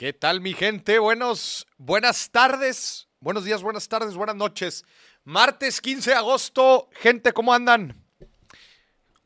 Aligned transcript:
¿Qué 0.00 0.14
tal, 0.14 0.40
mi 0.40 0.54
gente? 0.54 0.98
Buenos, 0.98 1.66
buenas 1.76 2.30
tardes, 2.30 3.06
buenos 3.20 3.44
días, 3.44 3.62
buenas 3.62 3.86
tardes, 3.86 4.14
buenas 4.14 4.34
noches. 4.34 4.82
Martes 5.24 5.82
15 5.82 6.12
de 6.12 6.16
agosto, 6.16 6.88
gente, 6.92 7.34
¿cómo 7.34 7.52
andan? 7.52 8.02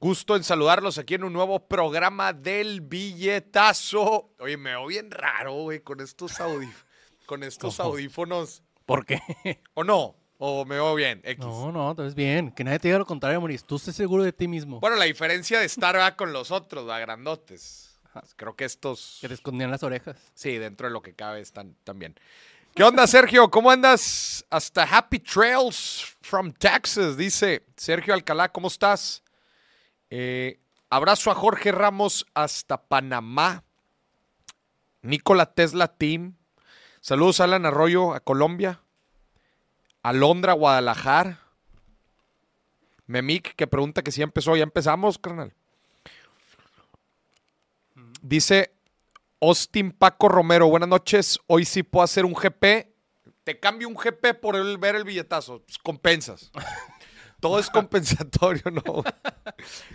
Gusto 0.00 0.34
en 0.34 0.42
saludarlos 0.42 0.98
aquí 0.98 1.14
en 1.14 1.22
un 1.22 1.32
nuevo 1.32 1.68
programa 1.68 2.32
del 2.32 2.80
billetazo. 2.80 4.32
Oye, 4.40 4.56
me 4.56 4.70
veo 4.70 4.86
bien 4.88 5.12
raro, 5.12 5.52
güey, 5.52 5.78
con 5.78 6.00
estos, 6.00 6.40
audífonos. 6.40 6.84
con 7.24 7.44
estos 7.44 7.78
audífonos. 7.78 8.64
¿Por 8.84 9.06
qué? 9.06 9.20
¿O 9.74 9.84
no? 9.84 10.16
¿O 10.38 10.64
me 10.64 10.74
veo 10.74 10.96
bien? 10.96 11.20
X. 11.22 11.38
No, 11.38 11.70
no, 11.70 11.94
te 11.94 12.02
ves 12.02 12.16
bien. 12.16 12.50
Que 12.50 12.64
nadie 12.64 12.80
te 12.80 12.88
diga 12.88 12.98
lo 12.98 13.06
contrario, 13.06 13.40
Maurice. 13.40 13.64
Tú 13.64 13.76
estés 13.76 13.94
seguro 13.94 14.24
de 14.24 14.32
ti 14.32 14.48
mismo. 14.48 14.80
Bueno, 14.80 14.96
la 14.96 15.04
diferencia 15.04 15.60
de 15.60 15.66
estar 15.66 15.94
¿verdad? 15.94 16.16
con 16.16 16.32
los 16.32 16.50
otros, 16.50 16.84
¿verdad? 16.84 17.02
grandotes. 17.02 17.93
Creo 18.36 18.56
que 18.56 18.64
estos. 18.64 19.18
Que 19.20 19.28
te 19.28 19.34
escondían 19.34 19.70
las 19.70 19.82
orejas. 19.82 20.16
Sí, 20.34 20.58
dentro 20.58 20.86
de 20.86 20.92
lo 20.92 21.02
que 21.02 21.14
cabe 21.14 21.40
están 21.40 21.76
también. 21.84 22.14
¿Qué 22.74 22.82
onda, 22.82 23.06
Sergio? 23.06 23.50
¿Cómo 23.50 23.70
andas? 23.70 24.44
Hasta 24.50 24.82
Happy 24.82 25.20
Trails 25.20 26.16
from 26.22 26.52
Texas, 26.52 27.16
dice 27.16 27.64
Sergio 27.76 28.14
Alcalá. 28.14 28.50
¿Cómo 28.50 28.66
estás? 28.68 29.22
Eh, 30.10 30.58
abrazo 30.90 31.30
a 31.30 31.34
Jorge 31.34 31.70
Ramos 31.70 32.26
hasta 32.34 32.82
Panamá. 32.82 33.62
Nicola 35.02 35.46
Tesla 35.46 35.88
Team. 35.88 36.34
Saludos 37.00 37.40
a 37.40 37.44
Alan 37.44 37.66
Arroyo 37.66 38.12
a 38.12 38.20
Colombia. 38.20 38.80
Alondra, 40.02 40.52
Guadalajara. 40.54 41.40
Memic, 43.06 43.54
que 43.54 43.66
pregunta 43.66 44.02
que 44.02 44.10
si 44.10 44.18
ya 44.18 44.24
empezó. 44.24 44.56
Ya 44.56 44.62
empezamos, 44.64 45.18
carnal. 45.18 45.54
Dice 48.26 48.74
Austin 49.38 49.92
Paco 49.92 50.30
Romero, 50.30 50.66
buenas 50.66 50.88
noches. 50.88 51.38
Hoy 51.46 51.66
sí 51.66 51.82
puedo 51.82 52.02
hacer 52.02 52.24
un 52.24 52.32
GP. 52.32 52.88
Te 53.44 53.60
cambio 53.60 53.86
un 53.86 53.94
GP 53.94 54.40
por 54.40 54.56
el, 54.56 54.78
ver 54.78 54.94
el 54.94 55.04
billetazo. 55.04 55.60
Pues, 55.60 55.76
compensas. 55.76 56.50
Todo 57.40 57.58
es 57.58 57.68
compensatorio, 57.68 58.70
¿no? 58.70 58.82
o 58.94 59.04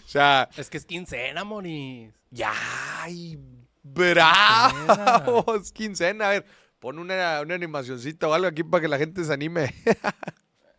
sea. 0.05 0.47
Es 0.55 0.69
que 0.69 0.77
es 0.77 0.85
quincena, 0.85 1.43
Moris. 1.43 2.13
Ya, 2.29 2.53
ay, 3.01 3.39
bravo. 3.81 5.55
Es 5.55 5.71
quincena. 5.71 6.27
A 6.27 6.29
ver, 6.29 6.45
pon 6.77 6.99
una, 6.99 7.41
una 7.41 7.55
animacioncita 7.55 8.27
o 8.27 8.33
algo 8.35 8.45
aquí 8.47 8.61
para 8.63 8.81
que 8.81 8.89
la 8.89 8.99
gente 8.99 9.23
se 9.23 9.33
anime. 9.33 9.73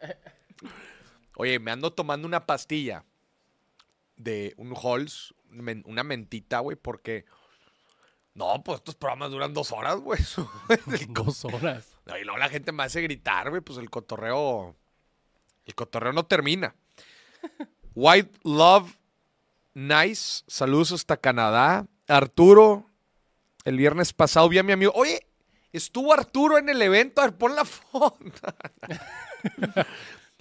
Oye, 1.34 1.58
me 1.58 1.72
ando 1.72 1.92
tomando 1.92 2.28
una 2.28 2.46
pastilla 2.46 3.05
de 4.14 4.55
un 4.56 4.72
Halls, 4.80 5.34
una 5.84 6.05
mentita, 6.05 6.61
güey, 6.61 6.77
porque 6.77 7.24
no, 8.34 8.62
pues 8.62 8.78
estos 8.78 8.95
programas 8.95 9.31
duran 9.31 9.53
dos 9.53 9.73
horas, 9.73 9.97
güey. 9.97 10.20
dos 11.09 11.45
horas. 11.45 11.97
y 12.06 12.25
luego 12.25 12.39
la 12.39 12.48
gente 12.48 12.73
me 12.73 12.84
hace 12.84 13.03
gritar, 13.03 13.50
güey. 13.50 13.61
Pues 13.61 13.78
el 13.78 13.91
cotorreo. 13.91 14.77
El 15.67 15.75
cotorreo 15.75 16.12
no 16.12 16.25
termina. 16.25 16.75
White 17.95 18.39
Love 18.45 18.97
Nice. 19.75 20.42
Saludos 20.47 20.92
hasta 20.92 21.17
Canadá. 21.17 21.86
Arturo. 22.08 22.86
El 23.64 23.77
viernes 23.77 24.12
pasado 24.12 24.48
vi 24.48 24.58
a 24.58 24.62
mi 24.62 24.73
amigo. 24.73 24.92
Oye, 24.95 25.27
estuvo 25.73 26.12
Arturo 26.12 26.58
en 26.58 26.69
el 26.69 26.81
evento. 26.83 27.20
A 27.20 27.25
ver, 27.25 27.36
pon 27.36 27.55
la 27.55 27.64
foto. 27.64 28.19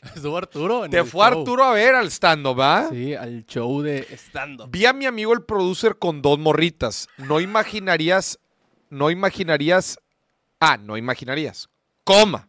Estuvo 0.16 0.38
Arturo. 0.38 0.90
Te 0.90 1.04
fue 1.04 1.26
Arturo 1.26 1.64
a 1.64 1.74
ver 1.74 1.96
al 1.96 2.08
stand 2.08 2.46
¿va? 2.48 2.90
Sí, 2.90 3.14
al 3.14 3.46
show 3.46 3.82
de 3.82 4.08
stand 4.12 4.70
Vi 4.70 4.86
a 4.86 4.94
mi 4.94 5.06
amigo 5.06 5.34
el 5.34 5.44
producer 5.44 5.98
con 5.98 6.22
dos 6.22 6.40
morritas. 6.40 7.08
No 7.18 7.40
imaginarías, 7.40 8.40
no 8.90 9.10
imaginarías, 9.10 10.00
ah, 10.60 10.78
no 10.78 10.98
imaginarías, 10.98 11.70
coma. 12.04 12.48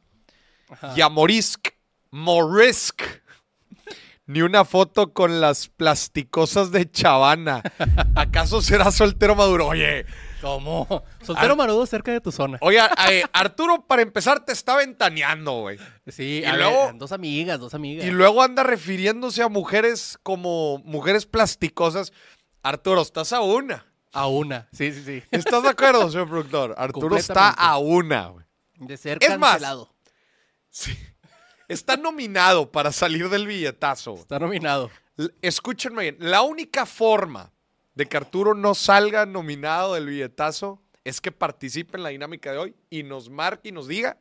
Y 0.97 1.01
a 1.01 1.09
Morisk, 1.09 1.69
Morisk. 2.11 3.03
Ni 4.27 4.43
una 4.43 4.65
foto 4.65 5.12
con 5.12 5.41
las 5.41 5.67
plasticosas 5.67 6.71
de 6.71 6.88
Chavana. 6.88 7.62
¿Acaso 8.15 8.62
será 8.62 8.93
soltero 8.93 9.34
maduro? 9.34 9.67
Oye, 9.67 10.06
¿Cómo? 10.41 11.05
Soltero 11.22 11.55
marudo 11.55 11.84
cerca 11.87 12.12
de 12.12 12.21
tu 12.21 12.32
zona. 12.32 12.59
Oye, 12.62 12.81
Arturo, 13.32 13.84
para 13.87 14.03
empezar, 14.03 14.44
te 14.44 14.53
está 14.53 14.77
ventaneando, 14.77 15.61
güey. 15.61 15.78
Sí, 16.10 16.43
y 16.44 16.56
luego, 16.56 16.93
dos 16.94 17.12
amigas, 17.12 17.59
dos 17.59 17.75
amigas. 17.75 18.06
Y 18.06 18.10
luego 18.10 18.43
anda 18.43 18.62
refiriéndose 18.62 19.43
a 19.43 19.48
mujeres 19.48 20.19
como 20.22 20.78
mujeres 20.84 21.26
plasticosas. 21.26 22.12
Arturo, 22.62 23.03
estás 23.03 23.32
a 23.32 23.41
una. 23.41 23.87
A 24.12 24.26
una, 24.26 24.69
sí, 24.72 24.93
sí, 24.93 25.03
sí. 25.04 25.22
¿Estás 25.31 25.62
de 25.62 25.69
acuerdo, 25.69 26.10
señor 26.10 26.28
productor? 26.28 26.75
Arturo 26.76 27.16
está 27.16 27.50
a 27.50 27.78
una, 27.78 28.28
güey. 28.28 28.44
De 28.76 28.97
ser 28.97 29.19
es 29.20 29.28
cancelado. 29.28 29.94
sí. 30.69 30.97
Está 31.69 31.97
nominado 31.97 32.72
para 32.72 32.91
salir 32.91 33.28
del 33.28 33.47
billetazo. 33.47 34.15
Está 34.15 34.41
nominado. 34.41 34.91
Escúchenme 35.41 36.03
bien. 36.03 36.16
La 36.19 36.43
única 36.43 36.84
forma 36.84 37.53
de 37.94 38.06
que 38.06 38.16
Arturo 38.16 38.54
no 38.54 38.75
salga 38.75 39.25
nominado 39.25 39.94
del 39.94 40.06
billetazo 40.06 40.82
es 41.04 41.20
que 41.20 41.31
participe 41.31 41.97
en 41.97 42.03
la 42.03 42.09
dinámica 42.09 42.50
de 42.50 42.59
hoy 42.59 42.75
y 42.91 43.04
nos 43.04 43.31
marque 43.31 43.69
y 43.69 43.72
nos 43.72 43.87
diga 43.87 44.19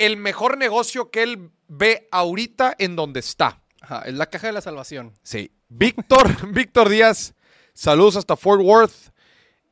el 0.00 0.16
mejor 0.16 0.58
negocio 0.58 1.10
que 1.10 1.22
él 1.22 1.50
ve 1.68 2.08
ahorita 2.10 2.74
en 2.78 2.96
donde 2.96 3.20
está. 3.20 3.62
Ajá, 3.80 4.02
es 4.02 4.14
la 4.14 4.26
caja 4.26 4.48
de 4.48 4.52
la 4.52 4.60
salvación. 4.60 5.14
Sí. 5.22 5.52
Víctor, 5.68 6.50
Víctor 6.52 6.88
Díaz, 6.88 7.34
saludos 7.72 8.16
hasta 8.16 8.36
Fort 8.36 8.62
Worth. 8.62 9.12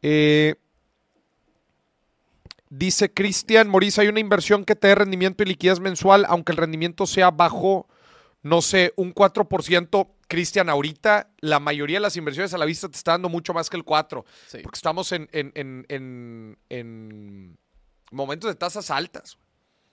Eh, 0.02 0.54
Dice 2.70 3.12
Cristian 3.12 3.68
Moris, 3.68 3.98
hay 3.98 4.08
una 4.08 4.20
inversión 4.20 4.64
que 4.64 4.76
te 4.76 4.88
dé 4.88 4.94
rendimiento 4.94 5.42
y 5.42 5.46
liquidez 5.46 5.80
mensual, 5.80 6.26
aunque 6.28 6.52
el 6.52 6.58
rendimiento 6.58 7.06
sea 7.06 7.30
bajo, 7.30 7.88
no 8.42 8.60
sé, 8.60 8.92
un 8.96 9.14
4%. 9.14 10.08
Cristian, 10.28 10.68
ahorita 10.68 11.30
la 11.40 11.60
mayoría 11.60 11.96
de 11.96 12.02
las 12.02 12.16
inversiones 12.16 12.52
a 12.52 12.58
la 12.58 12.66
vista 12.66 12.90
te 12.90 12.98
está 12.98 13.12
dando 13.12 13.30
mucho 13.30 13.54
más 13.54 13.70
que 13.70 13.78
el 13.78 13.84
4%. 13.86 14.24
Porque 14.62 14.76
estamos 14.76 15.12
en, 15.12 15.30
en, 15.32 16.66
momentos 18.10 18.50
de 18.50 18.54
tasas 18.54 18.90
altas. 18.90 19.38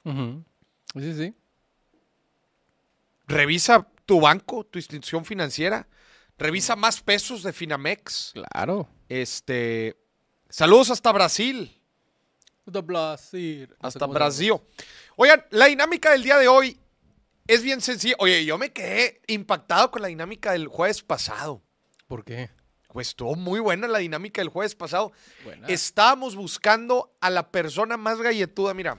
Sí, 0.05 1.13
sí. 1.13 1.33
Revisa 3.27 3.87
tu 4.05 4.21
banco, 4.21 4.63
tu 4.65 4.77
institución 4.79 5.25
financiera. 5.25 5.87
Revisa 6.37 6.75
más 6.75 7.01
pesos 7.01 7.43
de 7.43 7.53
Finamex. 7.53 8.33
Claro. 8.33 8.87
Este. 9.09 9.97
Saludos 10.49 10.91
hasta 10.91 11.11
Brasil. 11.11 11.81
Brasil. 12.65 13.75
Hasta 13.79 14.05
Brasil. 14.05 14.53
Oigan, 15.15 15.45
la 15.51 15.65
dinámica 15.65 16.11
del 16.11 16.23
día 16.23 16.37
de 16.37 16.47
hoy 16.47 16.79
es 17.47 17.63
bien 17.63 17.81
sencilla. 17.81 18.15
Oye, 18.19 18.45
yo 18.45 18.57
me 18.57 18.71
quedé 18.71 19.21
impactado 19.27 19.91
con 19.91 20.01
la 20.01 20.07
dinámica 20.07 20.51
del 20.51 20.67
jueves 20.67 21.01
pasado. 21.03 21.61
¿Por 22.07 22.23
qué? 22.23 22.49
Pues 22.89 23.09
estuvo 23.09 23.35
muy 23.35 23.59
buena 23.59 23.87
la 23.87 23.99
dinámica 23.99 24.41
del 24.41 24.49
jueves 24.49 24.75
pasado. 24.75 25.11
Estábamos 25.67 26.35
buscando 26.35 27.15
a 27.19 27.29
la 27.29 27.51
persona 27.51 27.97
más 27.97 28.21
galletuda, 28.21 28.73
mira. 28.73 28.97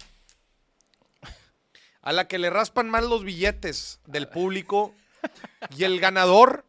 A 2.07 2.13
la 2.13 2.29
que 2.29 2.39
le 2.39 2.51
raspan 2.51 2.89
más 2.89 3.03
los 3.03 3.25
billetes 3.25 3.99
del 4.07 4.29
público. 4.29 4.95
Y 5.77 5.83
el 5.83 5.99
ganador 5.99 6.65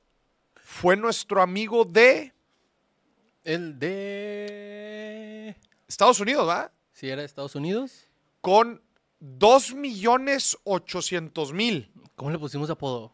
fue 0.55 0.97
nuestro 0.97 1.43
amigo 1.43 1.85
de. 1.85 2.33
El 3.43 3.77
de. 3.77 5.55
Estados 5.87 6.19
Unidos, 6.19 6.49
¿va? 6.49 6.71
Si 6.91 7.07
era 7.07 7.23
Estados 7.23 7.53
Unidos. 7.53 8.07
Con 8.41 8.81
2 9.19 9.75
millones 9.75 10.57
800 10.63 11.53
mil. 11.53 11.91
¿Cómo 12.15 12.31
le 12.31 12.39
pusimos 12.39 12.71
apodo? 12.71 13.13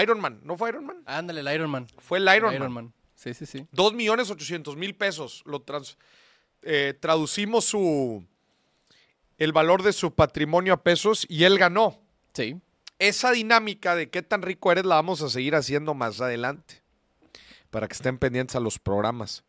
Iron 0.00 0.20
Man, 0.20 0.38
¿no 0.44 0.56
fue 0.56 0.68
Iron 0.68 0.86
Man? 0.86 1.02
Ándale, 1.06 1.40
el 1.40 1.52
Iron 1.52 1.68
Man. 1.68 1.88
Fue 1.98 2.18
el 2.18 2.28
Iron, 2.32 2.72
Man. 2.72 2.92
Sí, 3.16 3.34
sí, 3.34 3.44
sí. 3.44 3.66
2 3.72 3.94
millones 3.94 4.30
800 4.30 4.76
mil 4.76 4.94
pesos. 4.94 5.42
Lo 5.46 5.64
eh, 6.62 6.96
traducimos 7.00 7.64
su 7.64 8.24
el 9.42 9.52
valor 9.52 9.82
de 9.82 9.92
su 9.92 10.14
patrimonio 10.14 10.74
a 10.74 10.82
pesos 10.82 11.26
y 11.28 11.44
él 11.44 11.58
ganó. 11.58 12.00
Sí. 12.32 12.60
Esa 12.98 13.32
dinámica 13.32 13.96
de 13.96 14.08
qué 14.08 14.22
tan 14.22 14.42
rico 14.42 14.70
eres 14.70 14.84
la 14.84 14.94
vamos 14.94 15.20
a 15.22 15.28
seguir 15.28 15.56
haciendo 15.56 15.94
más 15.94 16.20
adelante. 16.20 16.82
Para 17.70 17.88
que 17.88 17.94
estén 17.94 18.18
pendientes 18.18 18.54
a 18.54 18.60
los 18.60 18.78
programas. 18.78 19.42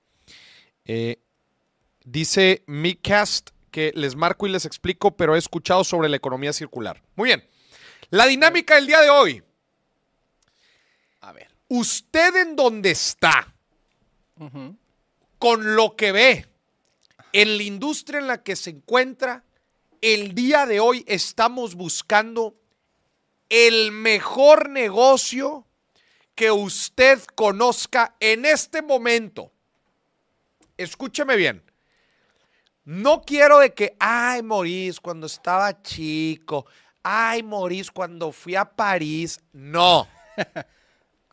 Eh, 0.86 1.20
Dice 2.06 2.66
Cast 3.02 3.52
que 3.72 3.92
les 3.96 4.16
marco 4.16 4.48
y 4.48 4.52
les 4.52 4.66
explico, 4.66 5.16
pero 5.16 5.36
he 5.36 5.40
escuchado 5.40 5.84
sobre 5.84 6.10
la 6.10 6.18
economía 6.18 6.54
circular. 6.54 7.02
Muy 7.16 7.30
bien. 7.30 7.48
La 8.10 8.26
dinámica 8.26 8.76
del 8.76 8.88
día 8.88 9.02
de 9.02 9.10
hoy. 9.10 9.44
A 11.22 11.32
ver. 11.34 11.50
Usted 11.70 12.36
en 12.36 12.56
donde 12.56 12.92
está, 12.92 13.54
con 15.40 15.76
lo 15.76 15.96
que 15.96 16.12
ve, 16.12 16.48
en 17.32 17.58
la 17.58 17.64
industria 17.64 18.20
en 18.20 18.28
la 18.28 18.44
que 18.44 18.56
se 18.56 18.72
encuentra, 18.72 19.44
el 20.04 20.36
día 20.36 20.66
de 20.66 20.82
hoy 20.82 21.06
estamos 21.08 21.76
buscando 21.76 22.56
el 23.50 23.92
mejor 23.94 24.70
negocio 24.70 25.66
que 26.36 26.52
usted 26.52 27.22
conozca 27.36 28.16
en 28.20 28.44
este 28.46 28.82
momento. 28.82 29.52
Escúcheme 30.76 31.36
bien 31.38 31.64
No 32.84 33.22
quiero 33.22 33.60
de 33.60 33.74
que, 33.74 33.96
ay, 34.00 34.44
Maurice, 34.44 35.00
cuando 35.02 35.28
estaba 35.28 35.82
chico, 35.84 36.66
ay, 37.02 37.42
Maurice, 37.44 37.92
cuando 37.94 38.32
fui 38.34 38.56
a 38.56 38.66
París. 38.66 39.40
No. 39.54 40.08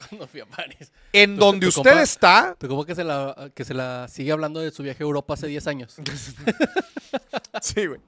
Cuando 0.09 0.27
fui 0.29 0.41
a 0.41 0.47
París. 0.47 0.91
En 1.13 1.37
donde 1.37 1.67
usted 1.67 1.83
compa- 1.83 2.01
está, 2.03 2.57
Pero 2.59 2.71
como 2.71 2.87
que 2.87 2.95
se 2.95 3.05
la, 3.05 3.51
que 3.55 3.67
se 3.67 3.75
la 3.75 4.09
sigue 4.09 4.33
hablando 4.33 4.59
de 4.61 4.71
su 4.71 4.83
viaje 4.83 5.03
a 5.03 5.05
Europa 5.05 5.35
hace 5.35 5.47
10 5.49 5.67
años. 5.67 5.97
Sí, 7.61 7.87
güey. 7.87 8.01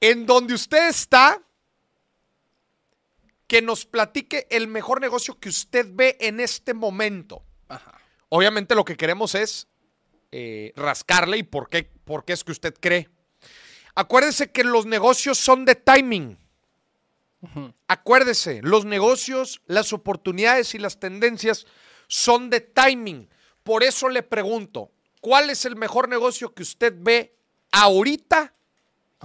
En 0.00 0.26
donde 0.26 0.54
usted 0.54 0.88
está, 0.88 1.42
que 3.46 3.62
nos 3.62 3.86
platique 3.86 4.46
el 4.50 4.68
mejor 4.68 5.00
negocio 5.00 5.38
que 5.40 5.48
usted 5.48 5.86
ve 5.90 6.16
en 6.20 6.38
este 6.38 6.74
momento. 6.74 7.42
Ajá. 7.68 7.98
Obviamente 8.28 8.74
lo 8.74 8.84
que 8.84 8.96
queremos 8.96 9.34
es 9.34 9.66
eh, 10.30 10.72
rascarle 10.76 11.38
y 11.38 11.42
por 11.42 11.70
qué, 11.70 11.90
por 12.04 12.24
qué 12.24 12.34
es 12.34 12.44
que 12.44 12.52
usted 12.52 12.74
cree. 12.78 13.08
Acuérdese 13.94 14.52
que 14.52 14.64
los 14.64 14.84
negocios 14.86 15.38
son 15.38 15.64
de 15.64 15.74
timing. 15.74 16.38
Acuérdese, 17.86 18.60
los 18.62 18.84
negocios, 18.84 19.62
las 19.66 19.92
oportunidades 19.92 20.74
y 20.74 20.78
las 20.78 21.00
tendencias 21.00 21.66
son 22.08 22.50
de 22.50 22.60
timing. 22.60 23.28
Por 23.62 23.82
eso 23.82 24.08
le 24.08 24.22
pregunto, 24.22 24.90
¿cuál 25.20 25.48
es 25.48 25.64
el 25.64 25.76
mejor 25.76 26.08
negocio 26.08 26.52
que 26.52 26.62
usted 26.62 26.94
ve 26.96 27.36
ahorita 27.70 28.54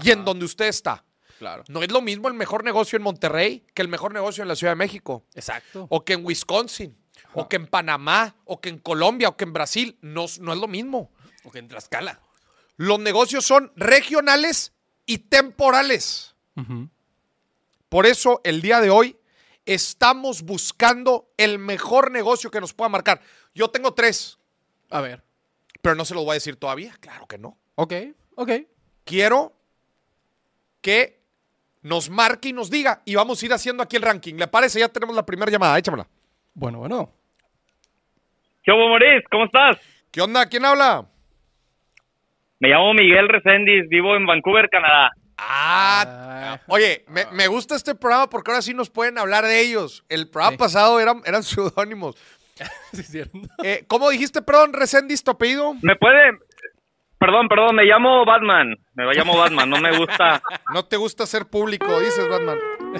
y 0.01 0.11
en 0.11 0.23
donde 0.25 0.45
usted 0.45 0.65
está? 0.65 1.03
Claro. 1.39 1.63
No 1.67 1.83
es 1.83 1.91
lo 1.91 2.01
mismo 2.01 2.27
el 2.29 2.33
mejor 2.35 2.63
negocio 2.63 2.95
en 2.97 3.03
Monterrey 3.03 3.65
que 3.73 3.81
el 3.81 3.87
mejor 3.89 4.13
negocio 4.13 4.41
en 4.43 4.47
la 4.47 4.55
Ciudad 4.55 4.71
de 4.71 4.77
México, 4.77 5.25
Exacto. 5.35 5.87
o 5.89 6.05
que 6.05 6.13
en 6.13 6.25
Wisconsin, 6.25 6.97
o 7.33 7.49
que 7.49 7.55
en 7.57 7.67
Panamá, 7.67 8.35
o 8.45 8.61
que 8.61 8.69
en 8.69 8.77
Colombia, 8.79 9.27
o 9.29 9.35
que 9.37 9.43
en 9.43 9.53
Brasil. 9.53 9.97
No, 10.01 10.25
no 10.39 10.53
es 10.53 10.59
lo 10.59 10.67
mismo. 10.67 11.11
O 11.43 11.51
que 11.51 11.59
en 11.59 11.67
Tlaxcala. 11.67 12.21
Los 12.77 12.99
negocios 12.99 13.45
son 13.45 13.71
regionales 13.75 14.71
y 15.05 15.17
temporales. 15.19 16.35
Por 17.89 18.05
eso 18.05 18.41
el 18.43 18.61
día 18.61 18.79
de 18.81 18.89
hoy 18.89 19.17
estamos 19.65 20.43
buscando 20.43 21.31
el 21.37 21.59
mejor 21.59 22.11
negocio 22.11 22.49
que 22.51 22.61
nos 22.61 22.73
pueda 22.73 22.89
marcar. 22.89 23.21
Yo 23.55 23.69
tengo 23.69 23.93
tres, 23.93 24.37
A 24.89 25.01
ver. 25.01 25.23
pero 25.81 25.95
no 25.95 26.05
se 26.05 26.13
los 26.13 26.23
voy 26.23 26.31
a 26.31 26.33
decir 26.35 26.55
todavía. 26.55 26.95
Claro 26.99 27.27
que 27.27 27.37
no. 27.37 27.57
Ok, 27.75 27.93
ok. 28.35 28.51
Quiero 29.03 29.53
que 30.83 31.19
nos 31.81 32.09
marque 32.09 32.49
y 32.49 32.53
nos 32.53 32.69
diga 32.69 33.01
y 33.05 33.15
vamos 33.15 33.41
a 33.41 33.45
ir 33.47 33.53
haciendo 33.53 33.81
aquí 33.81 33.95
el 33.95 34.03
ranking. 34.03 34.35
¿Le 34.35 34.47
parece? 34.47 34.79
Ya 34.79 34.89
tenemos 34.89 35.15
la 35.15 35.25
primera 35.25 35.49
llamada. 35.51 35.77
Échamela. 35.79 36.05
Bueno, 36.53 36.79
bueno. 36.79 37.09
¿Qué 38.63 38.71
hubo, 38.71 38.89
Maurice? 38.89 39.23
¿Cómo 39.31 39.45
estás? 39.45 39.77
¿Qué 40.11 40.21
onda? 40.21 40.45
¿Quién 40.47 40.63
habla? 40.65 41.05
Me 42.59 42.69
llamo 42.69 42.93
Miguel 42.93 43.27
Reséndiz, 43.27 43.89
vivo 43.89 44.15
en 44.15 44.25
Vancouver, 44.25 44.69
Canadá. 44.69 45.09
Ah, 45.37 46.03
Ah. 46.55 46.59
oye, 46.67 47.03
me, 47.07 47.25
me 47.31 47.47
gusta 47.47 47.75
este 47.75 47.95
programa 47.95 48.29
porque 48.29 48.51
ahora 48.51 48.61
sí 48.61 48.73
nos 48.73 48.89
pueden 48.89 49.17
hablar 49.17 49.43
de 49.45 49.59
ellos. 49.61 50.05
El 50.07 50.29
programa 50.29 50.51
Sí. 50.51 50.57
pasado 50.57 50.99
eran, 50.99 51.21
eran 51.25 51.43
seudónimos. 51.43 52.15
Sí, 52.93 53.01
es 53.01 53.07
cierto. 53.07 53.37
Eh, 53.63 53.83
¿Cómo 53.87 54.09
dijiste, 54.09 54.41
perdón, 54.41 54.73
Resendiz, 54.73 55.23
tu 55.23 55.31
apellido? 55.31 55.73
¿Me 55.81 55.95
puede...? 55.95 56.37
Perdón, 57.23 57.47
perdón, 57.47 57.75
me 57.77 57.85
llamo 57.85 58.25
Batman. 58.25 58.77
Me 58.95 59.05
llamo 59.13 59.37
Batman, 59.37 59.69
no 59.69 59.79
me 59.79 59.97
gusta... 59.97 60.41
No 60.73 60.83
te 60.83 60.97
gusta 60.97 61.25
ser 61.25 61.45
público, 61.45 61.97
dices, 62.01 62.27
Batman. 62.27 62.57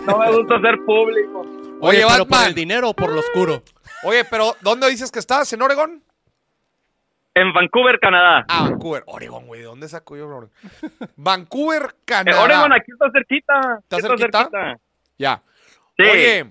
No 0.08 0.18
me 0.18 0.32
gusta 0.32 0.62
ser 0.62 0.78
público. 0.86 1.42
Oye, 1.82 2.06
pero 2.08 2.20
por 2.20 2.30
Batman. 2.30 2.48
el 2.48 2.56
dinero 2.56 2.90
o 2.92 2.94
por 2.94 3.12
lo 3.12 3.20
oscuro. 3.20 3.64
Oye, 4.04 4.24
pero 4.24 4.56
¿dónde 4.62 4.90
dices 4.90 5.12
que 5.12 5.20
estás? 5.20 5.52
¿En 5.52 5.62
Oregon? 5.62 6.02
En 7.34 7.52
Vancouver, 7.52 8.00
Canadá. 8.00 8.46
Ah, 8.48 8.70
Vancouver. 8.70 9.04
Oregon, 9.08 9.46
güey. 9.46 9.60
¿De 9.60 9.66
dónde 9.66 9.90
saco 9.90 10.16
yo 10.16 10.26
Oregon? 10.26 10.50
Vancouver, 11.18 11.94
Canadá. 12.06 12.44
Oregon, 12.44 12.72
aquí 12.72 12.94
está 12.94 13.12
cerquita. 13.12 13.80
¿Está 13.82 13.98
Aquí 13.98 14.08
cerquita? 14.08 14.80
Ya. 15.18 15.44
Sí. 15.98 16.06
Oye, 16.10 16.46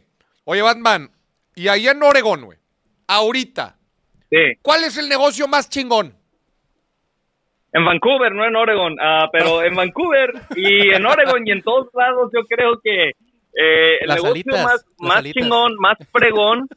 oye, 0.45 0.61
Batman. 0.61 1.11
Y 1.55 1.69
ahí 1.69 1.89
en 1.89 2.03
Oregon, 2.03 2.45
güey. 2.45 2.59
Ahorita. 3.07 3.79
Sí. 4.29 4.59
¿Cuál 4.61 4.85
es 4.85 4.99
el 4.99 5.09
negocio 5.09 5.49
más 5.49 5.71
chingón? 5.71 6.21
En 7.73 7.85
Vancouver, 7.85 8.33
no 8.35 8.45
en 8.45 8.55
Oregon. 8.57 8.97
Ah, 9.01 9.29
pero 9.33 9.63
en 9.63 9.75
Vancouver 9.75 10.33
y 10.55 10.91
en 10.91 11.07
Oregon 11.07 11.43
y 11.47 11.53
en 11.53 11.63
todos 11.63 11.89
lados 11.95 12.31
yo 12.35 12.45
creo 12.45 12.79
que 12.83 13.09
eh, 13.11 13.99
el 14.01 14.09
Las 14.09 14.17
negocio 14.23 14.33
alitas, 14.33 14.65
más, 14.65 14.87
más 14.99 15.17
alitas. 15.19 15.43
chingón, 15.43 15.75
más 15.79 15.97
pregón, 16.13 16.69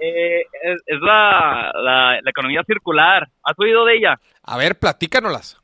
eh, 0.00 0.40
es, 0.62 0.82
es 0.86 1.00
la, 1.00 1.70
la, 1.74 2.18
la 2.22 2.30
economía 2.30 2.62
circular. 2.66 3.28
¿Has 3.44 3.58
oído 3.58 3.84
de 3.84 3.96
ella? 3.96 4.20
A 4.42 4.56
ver, 4.58 4.76
platícanoslas. 4.78 5.60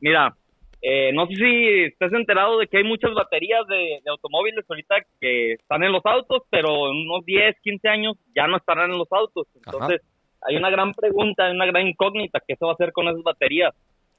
Mira, 0.00 0.34
eh, 0.82 1.10
no 1.12 1.26
sé 1.26 1.34
si 1.34 1.84
estás 1.84 2.12
enterado 2.12 2.58
de 2.58 2.68
que 2.68 2.78
hay 2.78 2.84
muchas 2.84 3.12
baterías 3.12 3.66
de, 3.66 4.00
de 4.04 4.10
automóviles 4.10 4.64
ahorita 4.68 4.96
que 5.20 5.52
están 5.54 5.82
en 5.82 5.92
los 5.92 6.04
autos, 6.06 6.42
pero 6.50 6.90
en 6.90 7.08
unos 7.10 7.24
10, 7.24 7.56
15 7.62 7.88
años 7.88 8.16
ya 8.34 8.46
no 8.46 8.56
estarán 8.56 8.92
en 8.92 8.98
los 8.98 9.10
autos. 9.10 9.46
Entonces, 9.56 10.00
hay 10.46 10.56
una 10.56 10.70
gran 10.70 10.92
pregunta, 10.94 11.50
una 11.50 11.66
gran 11.66 11.86
incógnita, 11.88 12.40
¿qué 12.46 12.56
se 12.56 12.64
va 12.64 12.72
a 12.72 12.74
hacer 12.74 12.92
con 12.92 13.08
esas 13.08 13.22
baterías? 13.22 13.74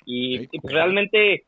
Y, 0.06 0.47
pues, 0.47 0.63
ok. 0.63 0.69
realmente, 0.71 1.44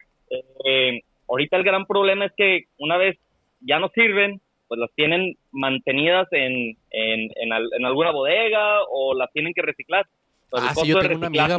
eh, 0.65 1.01
ahorita 1.27 1.57
el 1.57 1.63
gran 1.63 1.85
problema 1.85 2.25
es 2.25 2.31
que 2.35 2.63
una 2.77 2.97
vez 2.97 3.17
ya 3.61 3.79
no 3.79 3.89
sirven, 3.89 4.41
pues 4.67 4.79
las 4.79 4.91
tienen 4.95 5.35
mantenidas 5.51 6.27
en, 6.31 6.77
en, 6.91 7.29
en, 7.35 7.53
al- 7.53 7.69
en 7.77 7.85
alguna 7.85 8.11
bodega 8.11 8.83
o 8.91 9.13
las 9.15 9.31
tienen 9.31 9.53
que 9.53 9.61
reciclar. 9.61 10.05
Pues 10.49 10.63
Ah, 10.63 10.67
el 10.69 10.75
sí, 10.75 10.87
yo 10.87 10.95
costo 10.95 11.01
de 11.01 11.07
tengo 11.15 11.19
una 11.19 11.27
amiga, 11.27 11.55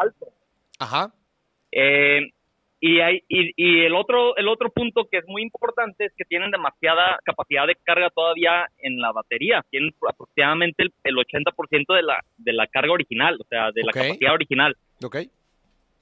alto. 0.00 0.26
Ajá. 0.78 1.12
Eh, 1.70 2.20
y, 2.84 2.98
hay, 2.98 3.22
y, 3.28 3.52
y 3.56 3.84
el 3.84 3.94
otro 3.94 4.36
el 4.36 4.48
otro 4.48 4.68
punto 4.70 5.06
que 5.08 5.18
es 5.18 5.24
muy 5.28 5.40
importante 5.42 6.06
es 6.06 6.12
que 6.16 6.24
tienen 6.24 6.50
demasiada 6.50 7.16
capacidad 7.24 7.64
de 7.64 7.76
carga 7.84 8.10
todavía 8.10 8.66
en 8.78 8.98
la 9.00 9.12
batería. 9.12 9.64
Tienen 9.70 9.94
aproximadamente 10.08 10.82
el, 10.82 10.92
el 11.04 11.14
80% 11.14 11.94
de 11.94 12.02
la, 12.02 12.18
de 12.38 12.52
la 12.52 12.66
carga 12.66 12.92
original, 12.92 13.38
o 13.40 13.44
sea, 13.44 13.70
de 13.70 13.84
la 13.84 13.92
capacidad 13.92 14.34
original. 14.34 14.76
Ok. 15.04 15.16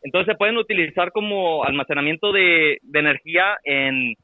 Entonces 0.02 0.32
se 0.32 0.38
pueden 0.38 0.56
utilizar 0.56 1.12
como 1.12 1.62
almacenamiento 1.64 2.32
de, 2.32 2.78
de 2.80 2.98
energía 2.98 3.58
en, 3.62 4.14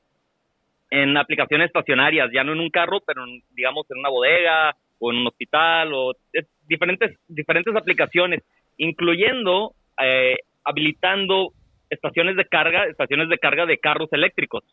en 0.91 1.17
aplicaciones 1.19 1.67
estacionarias, 1.67 2.31
ya 2.33 2.43
no 2.43 2.53
en 2.55 2.61
un 2.61 2.71
carro, 2.71 3.01
pero 3.07 3.23
en, 3.25 3.43
digamos 3.51 3.85
en 3.91 3.99
una 3.99 4.09
bodega 4.09 4.75
o 4.99 5.13
en 5.13 5.19
un 5.19 5.27
hospital 5.27 5.93
o 5.93 6.13
es- 6.33 6.49
diferentes 6.67 7.19
diferentes 7.29 7.77
aplicaciones, 7.77 8.43
incluyendo 8.79 9.75
eh, 10.03 10.37
habilitando 10.65 11.53
estaciones 11.97 12.37
de 12.37 12.47
carga, 12.47 12.87
estaciones 12.87 13.29
de 13.29 13.39
carga 13.39 13.67
de 13.67 13.79
carros 13.79 14.09
eléctricos. 14.13 14.65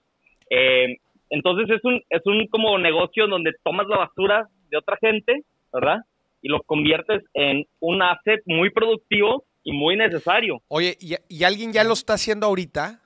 Eh, 0.49 0.97
entonces 1.29 1.69
es 1.75 1.83
un 1.83 2.01
es 2.09 2.21
un 2.25 2.47
como 2.47 2.77
negocio 2.77 3.27
donde 3.27 3.51
tomas 3.63 3.87
la 3.87 3.97
basura 3.97 4.47
de 4.69 4.77
otra 4.77 4.97
gente, 5.01 5.41
¿verdad? 5.73 5.99
Y 6.41 6.49
lo 6.49 6.61
conviertes 6.61 7.23
en 7.33 7.65
un 7.79 8.01
asset 8.03 8.41
muy 8.45 8.69
productivo 8.69 9.45
y 9.63 9.71
muy 9.71 9.95
necesario. 9.95 10.61
Oye, 10.67 10.95
¿y, 10.99 11.15
y 11.29 11.43
alguien 11.43 11.71
ya 11.73 11.83
lo 11.83 11.93
está 11.93 12.13
haciendo 12.13 12.47
ahorita? 12.47 12.99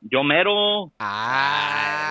Yo 0.00 0.22
mero, 0.22 0.92
Ah. 1.00 2.04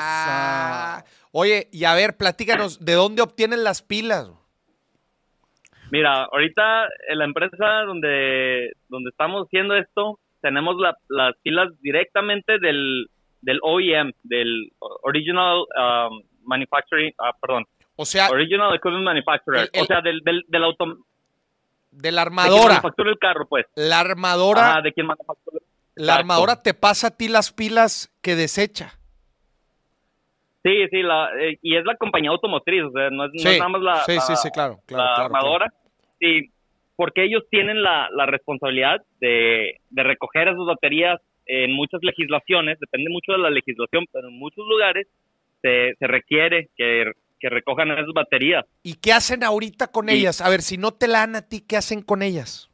Oye, 1.32 1.70
y 1.72 1.86
a 1.86 1.94
ver, 1.94 2.18
platícanos, 2.18 2.84
¿de 2.84 2.94
dónde 2.94 3.22
obtienen 3.22 3.64
las 3.64 3.82
pilas? 3.82 4.32
mira, 5.90 6.26
ahorita 6.26 6.86
en 7.10 7.18
la 7.18 7.26
empresa 7.26 7.66
donde, 7.86 8.74
donde 8.90 9.10
estamos 9.10 9.46
haciendo 9.46 9.74
esto, 9.78 10.20
tenemos 10.42 10.76
la- 10.78 10.98
las 11.10 11.36
pilas 11.44 11.70
directamente 11.82 12.60
del, 12.60 13.08
del 13.42 13.60
OEM, 13.62 14.12
del 14.24 14.72
Original 15.04 15.60
um, 15.60 16.22
Manufacturing, 16.44 17.14
ah, 17.20 17.32
perdón, 17.42 17.66
O 17.96 18.06
sea, 18.06 18.30
Original 18.30 18.74
Equipment 18.76 19.04
Manufacturer, 19.04 19.62
El- 19.64 19.70
el- 19.74 19.82
o 19.82 19.86
sea, 19.86 20.02
del, 20.02 20.20
del, 20.22 20.44
del 20.48 20.64
auto, 20.64 20.86
de 20.86 22.12
la 22.12 22.24
de 22.26 22.28
quien 22.30 22.40
armadora. 22.40 22.68
manufactura 22.68 23.10
el 23.10 23.18
carro, 23.20 23.48
pues. 23.48 23.66
La 23.76 24.00
armadora, 24.00 24.72
Ajá, 24.72 24.82
de 24.82 24.94
quien 24.94 25.08
manufactura. 25.08 25.60
la 25.96 26.04
exacto. 26.14 26.20
armadora 26.20 26.62
te 26.62 26.74
pasa 26.74 27.08
a 27.08 27.12
ti 27.18 27.28
las 27.28 27.52
pilas 27.52 28.12
que 28.22 28.36
desecha. 28.36 28.94
Sí, 30.64 30.86
sí, 30.92 31.02
la, 31.02 31.30
eh, 31.40 31.58
y 31.62 31.78
es 31.78 31.86
la 31.86 31.96
compañía 31.96 32.30
automotriz, 32.32 32.84
o 32.84 32.92
sea, 32.92 33.10
no 33.10 33.26
es, 33.26 33.32
no 33.34 33.40
Sí, 33.40 33.48
es 33.50 33.58
nada 33.60 33.70
más 33.70 33.82
la, 33.82 33.96
sí, 34.06 34.16
la- 34.16 34.22
sí, 34.22 34.36
sí, 34.36 34.52
claro, 34.52 34.80
claro, 34.86 35.04
la 35.04 35.16
claro, 35.16 35.26
armadora. 35.26 35.74
Sí, 36.20 36.52
porque 36.98 37.24
ellos 37.24 37.44
tienen 37.50 37.82
la, 37.82 38.10
la 38.12 38.26
responsabilidad 38.26 39.02
de, 39.22 39.78
de 39.90 40.04
recoger 40.04 40.50
esas 40.50 40.66
baterías 40.66 41.22
en 41.46 41.72
muchas 41.72 42.02
legislaciones, 42.04 42.78
depende 42.82 43.10
mucho 43.10 43.32
de 43.32 43.38
la 43.38 43.50
legislación, 43.50 44.06
pero 44.12 44.28
en 44.28 44.38
muchos 44.38 44.66
lugares 44.68 45.08
se, 45.62 45.96
se 45.98 46.08
requiere 46.08 46.68
que, 46.76 47.14
que 47.40 47.50
recojan 47.50 47.92
esas 47.92 48.12
baterías. 48.14 48.66
¿Y 48.84 48.96
qué 48.96 49.14
hacen 49.14 49.44
ahorita 49.46 49.88
con 49.88 50.10
Sí. 50.10 50.16
ellas? 50.18 50.42
A 50.42 50.50
ver, 50.50 50.62
si 50.62 50.78
no 50.78 50.92
te 50.92 51.08
la 51.08 51.20
dan 51.20 51.38
a 51.38 51.48
ti, 51.48 51.62
¿qué 51.66 51.78
hacen 51.78 52.02
con 52.02 52.22
ellas? 52.22 52.70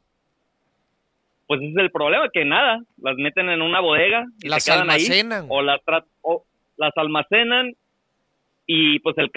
Pues 1.46 1.60
ese 1.60 1.70
es 1.72 1.76
el 1.76 1.90
problema, 1.90 2.28
que 2.32 2.44
nada, 2.44 2.80
las 3.02 3.16
meten 3.16 3.50
en 3.50 3.60
una 3.60 3.80
bodega 3.80 4.24
y 4.42 4.48
Las 4.48 4.64
se 4.64 4.72
quedan 4.72 4.88
ahí, 4.90 5.02
almacenan. 5.04 5.46
o 5.50 5.60
las, 5.62 5.80
o 6.22 6.44
las 6.78 6.92
almacenan 6.96 7.74
y 8.66 8.98
pues 9.00 9.14
el, 9.18 9.30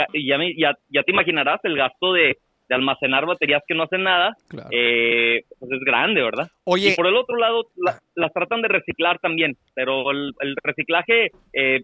ya, 0.57 0.73
ya 0.89 1.03
te 1.03 1.11
imaginarás 1.11 1.59
el 1.65 1.75
gasto 1.75 2.13
de, 2.13 2.37
de 2.69 2.75
almacenar 2.75 3.25
baterías 3.25 3.63
que 3.67 3.73
no 3.75 3.83
hacen 3.83 4.03
nada, 4.03 4.35
Claro. 4.49 4.69
eh, 4.71 5.43
pues 5.59 5.71
es 5.71 5.79
grande, 5.81 6.21
¿verdad? 6.21 6.49
Oye, 6.65 6.89
Y 6.91 6.95
por 6.95 7.07
el 7.07 7.15
otro 7.15 7.37
lado, 7.37 7.67
la- 7.77 7.99
las 8.15 8.33
tratan 8.33 8.61
de 8.61 8.67
reciclar 8.67 9.19
también, 9.19 9.55
pero 9.73 10.11
el, 10.11 10.33
el 10.41 10.55
reciclaje, 10.63 11.31
eh, 11.53 11.81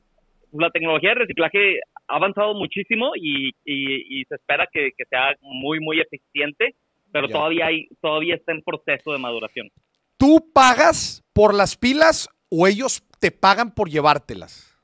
la 0.51 0.69
tecnología 0.71 1.09
de 1.09 1.15
reciclaje 1.15 1.79
ha 2.07 2.15
avanzado 2.17 2.53
muchísimo 2.53 3.11
y, 3.15 3.49
y- 3.65 4.19
y 4.21 4.25
se 4.25 4.35
espera 4.35 4.67
que, 4.71 4.89
que 4.97 5.05
sea 5.05 5.33
muy, 5.41 5.79
muy 5.79 5.99
eficiente, 6.01 6.75
pero 7.11 7.27
Ya. 7.27 7.33
todavía, 7.33 7.65
hay, 7.67 7.87
todavía 8.01 8.35
está 8.35 8.51
en 8.51 8.61
proceso 8.61 9.11
de 9.13 9.19
maduración. 9.19 9.69
¿tú 10.17 10.39
pagas 10.53 11.21
por 11.33 11.53
las 11.53 11.75
pilas 11.75 12.29
o 12.49 12.65
ellos 12.67 13.03
te 13.19 13.31
pagan 13.31 13.73
por 13.73 13.89
llevártelas? 13.89 14.77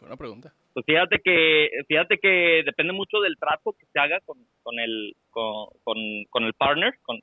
Buena 0.00 0.16
pregunta. 0.16 0.52
Pues 0.78 0.86
fíjate 0.86 1.18
que, 1.24 1.70
fíjate 1.88 2.18
que 2.18 2.62
depende 2.64 2.92
mucho 2.92 3.18
del 3.18 3.36
trato 3.36 3.72
que 3.72 3.84
se 3.92 3.98
haga 3.98 4.20
con, 4.24 4.38
con 4.62 4.78
el, 4.78 5.12
con, 5.28 5.66
con, 5.82 5.96
con 6.30 6.44
el 6.44 6.54
partner, 6.54 6.94
con, 7.02 7.18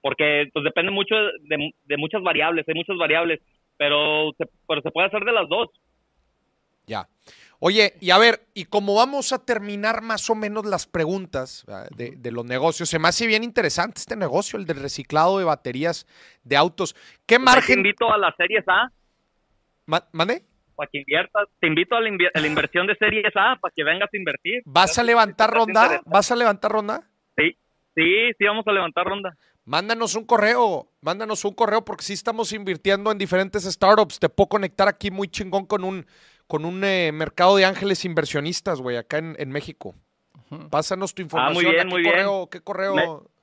porque 0.00 0.48
pues 0.54 0.64
depende 0.64 0.90
mucho 0.90 1.14
de, 1.14 1.74
de 1.84 1.96
muchas 1.98 2.22
variables, 2.22 2.66
hay 2.66 2.74
muchas 2.74 2.96
variables, 2.96 3.42
pero 3.76 4.32
se, 4.38 4.46
pero 4.66 4.80
se 4.80 4.90
puede 4.90 5.08
hacer 5.08 5.22
de 5.22 5.32
las 5.32 5.46
dos. 5.50 5.68
Ya. 6.86 7.06
Oye, 7.58 7.92
y 8.00 8.08
a 8.08 8.16
ver, 8.16 8.46
y 8.54 8.64
como 8.64 8.94
vamos 8.94 9.34
a 9.34 9.44
terminar 9.44 10.00
más 10.00 10.30
o 10.30 10.34
menos 10.34 10.64
las 10.64 10.86
preguntas 10.86 11.62
¿verdad? 11.66 11.90
de, 11.94 12.12
de 12.16 12.32
los 12.32 12.46
negocios, 12.46 12.88
se 12.88 12.98
me 12.98 13.08
hace 13.08 13.26
bien 13.26 13.44
interesante 13.44 14.00
este 14.00 14.16
negocio, 14.16 14.58
el 14.58 14.64
del 14.64 14.80
reciclado 14.80 15.38
de 15.38 15.44
baterías 15.44 16.06
de 16.42 16.56
autos. 16.56 16.94
¿Qué 17.26 17.38
Pues 17.38 17.52
ahí 17.54 17.64
Te 17.66 17.74
margen? 17.74 17.78
invito 17.80 18.10
a 18.10 18.16
las 18.16 18.34
series 18.36 18.64
A 18.66 18.90
Ma- 19.84 20.08
¿Mande? 20.12 20.42
Para 20.74 20.88
que 20.90 20.98
inviertas, 20.98 21.48
te 21.60 21.66
invito 21.66 21.94
a 21.96 22.00
la, 22.00 22.08
invi- 22.08 22.30
a 22.32 22.40
la 22.40 22.46
inversión 22.46 22.86
de 22.86 22.94
series 22.96 23.32
A 23.36 23.56
para 23.60 23.72
que 23.74 23.84
vengas 23.84 24.08
a 24.12 24.16
invertir. 24.16 24.62
¿Vas 24.64 24.98
a 24.98 25.02
levantar 25.02 25.50
ronda? 25.50 26.02
¿Vas 26.06 26.30
a 26.30 26.36
levantar 26.36 26.70
ronda? 26.72 27.08
Sí, 27.36 27.56
sí, 27.94 28.30
sí, 28.38 28.44
vamos 28.44 28.66
a 28.66 28.72
levantar 28.72 29.04
ronda. 29.06 29.36
Mándanos 29.66 30.14
un 30.14 30.24
correo, 30.26 30.88
mándanos 31.00 31.44
un 31.44 31.54
correo 31.54 31.84
porque 31.84 32.04
sí 32.04 32.12
estamos 32.12 32.52
invirtiendo 32.52 33.10
en 33.10 33.16
diferentes 33.18 33.64
startups. 33.64 34.18
Te 34.18 34.28
puedo 34.28 34.48
conectar 34.48 34.88
aquí 34.88 35.10
muy 35.10 35.28
chingón 35.28 35.64
con 35.64 35.84
un, 35.84 36.06
con 36.46 36.64
un 36.66 36.84
eh, 36.84 37.12
mercado 37.12 37.56
de 37.56 37.64
ángeles 37.64 38.04
inversionistas, 38.04 38.80
güey, 38.80 38.98
acá 38.98 39.18
en, 39.18 39.34
en 39.38 39.50
México. 39.50 39.94
Pásanos 40.70 41.14
tu 41.14 41.22
información. 41.22 41.56
Ah, 41.56 41.62
muy 41.62 41.72
bien, 41.72 41.80
¿A 41.80 41.82
qué 41.84 41.88
muy 41.90 42.02
bien. 42.02 42.12
correo, 42.12 42.48
¿Qué 42.50 42.60
correo? 42.60 42.94
Me- 42.94 43.33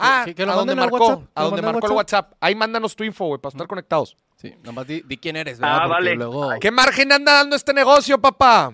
Ah, 0.00 0.22
que- 0.24 0.34
que 0.34 0.44
lo 0.46 0.52
a 0.52 0.60
al 0.60 0.76
marcó, 0.76 1.28
a 1.34 1.42
al 1.42 1.62
marcó 1.62 1.86
el 1.86 1.92
WhatsApp. 1.92 2.32
Ahí 2.40 2.54
mándanos 2.54 2.94
tu 2.96 3.04
info, 3.04 3.26
güey, 3.26 3.40
para 3.40 3.50
estar 3.52 3.66
conectados. 3.66 4.16
Sí, 4.36 4.54
nomás 4.64 4.86
di, 4.86 5.02
di 5.02 5.16
quién 5.18 5.36
eres, 5.36 5.58
Ah, 5.62 5.66
¿verdad? 5.66 5.78
Porque 5.80 5.92
vale. 5.92 6.14
Luego... 6.16 6.50
¿Qué 6.60 6.70
margen 6.70 7.12
anda 7.12 7.32
dando 7.34 7.56
este 7.56 7.74
negocio, 7.74 8.18
papá? 8.20 8.72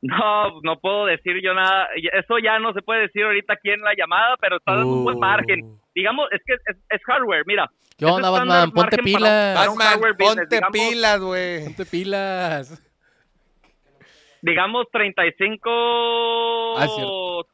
No, 0.00 0.60
no 0.62 0.78
puedo 0.78 1.06
decir 1.06 1.34
yo 1.42 1.54
nada. 1.54 1.88
Eso 2.12 2.36
ya 2.42 2.58
no 2.60 2.72
se 2.72 2.82
puede 2.82 3.02
decir 3.02 3.24
ahorita 3.24 3.54
aquí 3.54 3.70
en 3.70 3.80
la 3.80 3.94
llamada, 3.96 4.36
pero 4.40 4.58
está 4.58 4.74
dando 4.74 4.88
un 4.92 5.04
buen 5.04 5.16
Uh. 5.16 5.20
margen. 5.20 5.78
Digamos, 5.94 6.28
es 6.30 6.40
que 6.46 6.54
es, 6.54 6.76
es 6.88 7.00
hardware, 7.04 7.42
mira. 7.46 7.68
¿Qué 7.96 8.04
onda, 8.04 8.30
Batman? 8.30 8.70
Ponte 8.70 8.96
para 8.96 9.02
pilas. 9.02 9.56
para 9.58 9.70
Batman, 9.70 10.14
ponte 10.16 10.60
pilas, 10.72 11.20
güey. 11.20 11.64
Ponte 11.64 11.84
pilas. 11.86 12.82
Digamos 14.42 14.86
35 14.92 15.70
Ah, 16.78 16.86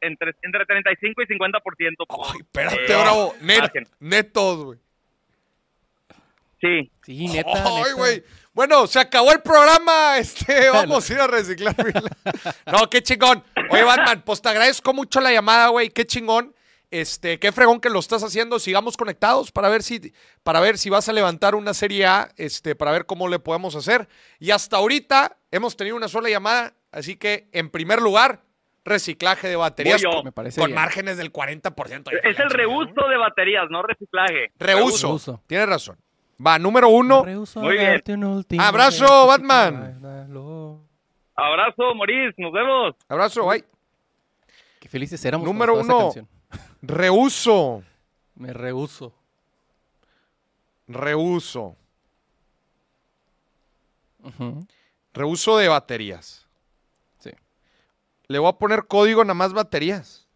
entre, 0.01 0.33
entre 0.43 0.67
35 0.67 1.23
y 1.23 1.27
50%. 1.27 2.07
por- 2.07 2.27
Ay, 2.33 2.41
espérate, 2.41 2.93
eh, 2.93 2.97
bravo. 3.03 3.35
Net- 3.41 3.89
netos, 4.01 4.65
güey. 4.65 4.79
Sí. 6.61 6.91
Sí, 7.05 7.27
neta, 7.29 7.51
Ay, 7.85 7.93
güey. 7.95 8.25
Bueno, 8.55 8.87
se 8.87 8.99
acabó 9.01 9.33
el 9.33 9.41
programa. 9.41 10.19
Este, 10.19 10.71
vamos 10.71 11.09
a 11.11 11.13
ir 11.13 11.21
a 11.21 11.27
reciclar. 11.27 11.75
no, 12.67 12.89
qué 12.89 13.03
chingón. 13.03 13.43
Oye, 13.71 13.83
Batman, 13.83 14.23
pues 14.25 14.41
te 14.41 14.49
agradezco 14.49 14.95
mucho 14.95 15.21
la 15.21 15.33
llamada, 15.33 15.69
güey. 15.69 15.91
Qué 15.91 16.07
chingón. 16.07 16.55
Este, 16.91 17.39
qué 17.41 17.51
fregón 17.51 17.81
que 17.81 17.91
lo 17.91 17.99
estás 17.99 18.23
haciendo. 18.23 18.59
Sigamos 18.59 18.97
conectados 18.97 19.51
para 19.51 19.69
ver 19.69 19.83
si, 19.83 20.13
para 20.43 20.61
ver 20.61 20.79
si 20.79 20.91
vas 20.91 21.09
a 21.09 21.13
levantar 21.13 21.55
una 21.55 21.75
serie 21.75 22.07
A, 22.07 22.31
este, 22.37 22.77
para 22.77 22.93
ver 22.93 23.07
cómo 23.07 23.29
le 23.29 23.39
podemos 23.39 23.75
hacer. 23.75 24.09
Y 24.39 24.51
hasta 24.53 24.77
ahorita 24.77 25.37
hemos 25.51 25.77
tenido 25.77 25.97
una 25.97 26.09
sola 26.09 26.29
llamada, 26.29 26.75
así 26.93 27.17
que 27.17 27.49
en 27.53 27.71
primer 27.71 28.01
lugar, 28.01 28.43
reciclaje 28.85 29.49
de 29.49 29.57
baterías 29.57 30.03
con, 30.03 30.25
Me 30.25 30.33
parece 30.33 30.61
con 30.61 30.69
bien. 30.69 30.77
márgenes 30.77 31.17
del 31.17 31.33
40%. 31.33 32.11
Es 32.23 32.39
el 32.39 32.51
reuso 32.51 33.09
de 33.09 33.17
baterías, 33.17 33.65
no 33.71 33.83
reciclaje. 33.83 34.53
Reuso. 34.59 35.09
Reuso. 35.09 35.43
Tienes 35.47 35.69
razón. 35.69 35.99
Va, 36.45 36.59
número 36.59 36.89
uno. 36.89 37.25
Rehuso 37.25 37.61
Muy 37.61 37.75
bien. 37.75 37.93
darte 37.93 38.13
un 38.15 38.25
último 38.25 38.63
Abrazo, 38.63 39.27
Batman. 39.27 40.01
Abrazo, 41.37 41.95
Moris, 41.95 42.35
nos 42.37 42.53
vemos. 42.53 42.95
Abrazo, 43.09 43.47
bye. 43.47 43.65
Qué 44.81 44.89
felices 44.89 45.25
éramos 45.25 45.47
Número 45.47 45.75
uno. 45.79 46.13
Reuso. 46.83 47.83
Me 48.35 48.53
rehuso. 48.53 49.15
Reuso. 50.87 51.77
Reuso 55.13 55.57
de 55.59 55.69
baterías. 55.69 56.47
Sí. 57.19 57.31
Le 58.27 58.39
voy 58.39 58.49
a 58.49 58.59
poner 58.59 58.87
código 58.87 59.23
nada 59.25 59.35
más 59.35 59.53
baterías. 59.53 60.27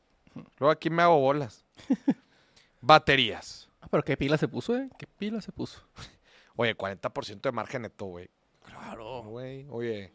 Luego 0.58 0.70
aquí 0.70 0.90
me 0.90 1.02
hago 1.02 1.20
bolas. 1.20 1.64
baterías. 2.80 3.68
Ah, 3.80 3.88
pero 3.90 4.02
qué 4.02 4.16
pila 4.16 4.38
se 4.38 4.48
puso, 4.48 4.76
¿eh? 4.76 4.88
¿Qué 4.98 5.06
pila 5.06 5.40
se 5.40 5.52
puso? 5.52 5.86
Oye, 6.56 6.76
40% 6.76 7.40
de 7.40 7.52
margen 7.52 7.82
neto, 7.82 8.06
güey. 8.06 8.30
Claro. 8.64 9.22
Güey, 9.22 9.66
oye, 9.70 10.12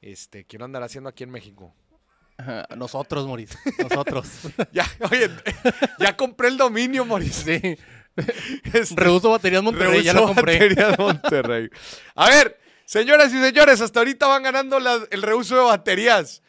este, 0.00 0.44
quiero 0.44 0.64
andar 0.64 0.82
haciendo 0.82 1.08
aquí 1.08 1.24
en 1.24 1.30
México. 1.30 1.74
Nosotros, 2.76 3.26
Moris. 3.26 3.56
Nosotros. 3.78 4.28
Ya, 4.72 4.86
oye, 5.10 5.30
ya 5.98 6.16
compré 6.16 6.48
el 6.48 6.56
dominio, 6.56 7.04
Moris. 7.04 7.34
sí. 7.36 7.78
Este, 8.72 8.94
Rehuso 8.96 9.30
baterías 9.30 9.62
Monterrey, 9.62 10.02
ya 10.02 10.12
lo 10.14 10.20
Reuso 10.20 10.34
compré. 10.34 10.54
Baterías 10.58 10.98
Monterrey. 10.98 11.68
A 12.14 12.28
ver, 12.30 12.58
señoras 12.84 13.32
y 13.32 13.38
señores, 13.42 13.80
hasta 13.80 14.00
ahorita 14.00 14.26
van 14.26 14.42
ganando 14.42 14.80
la- 14.80 15.06
el 15.10 15.22
reuso 15.22 15.54
de 15.56 15.62
baterías. 15.62 16.42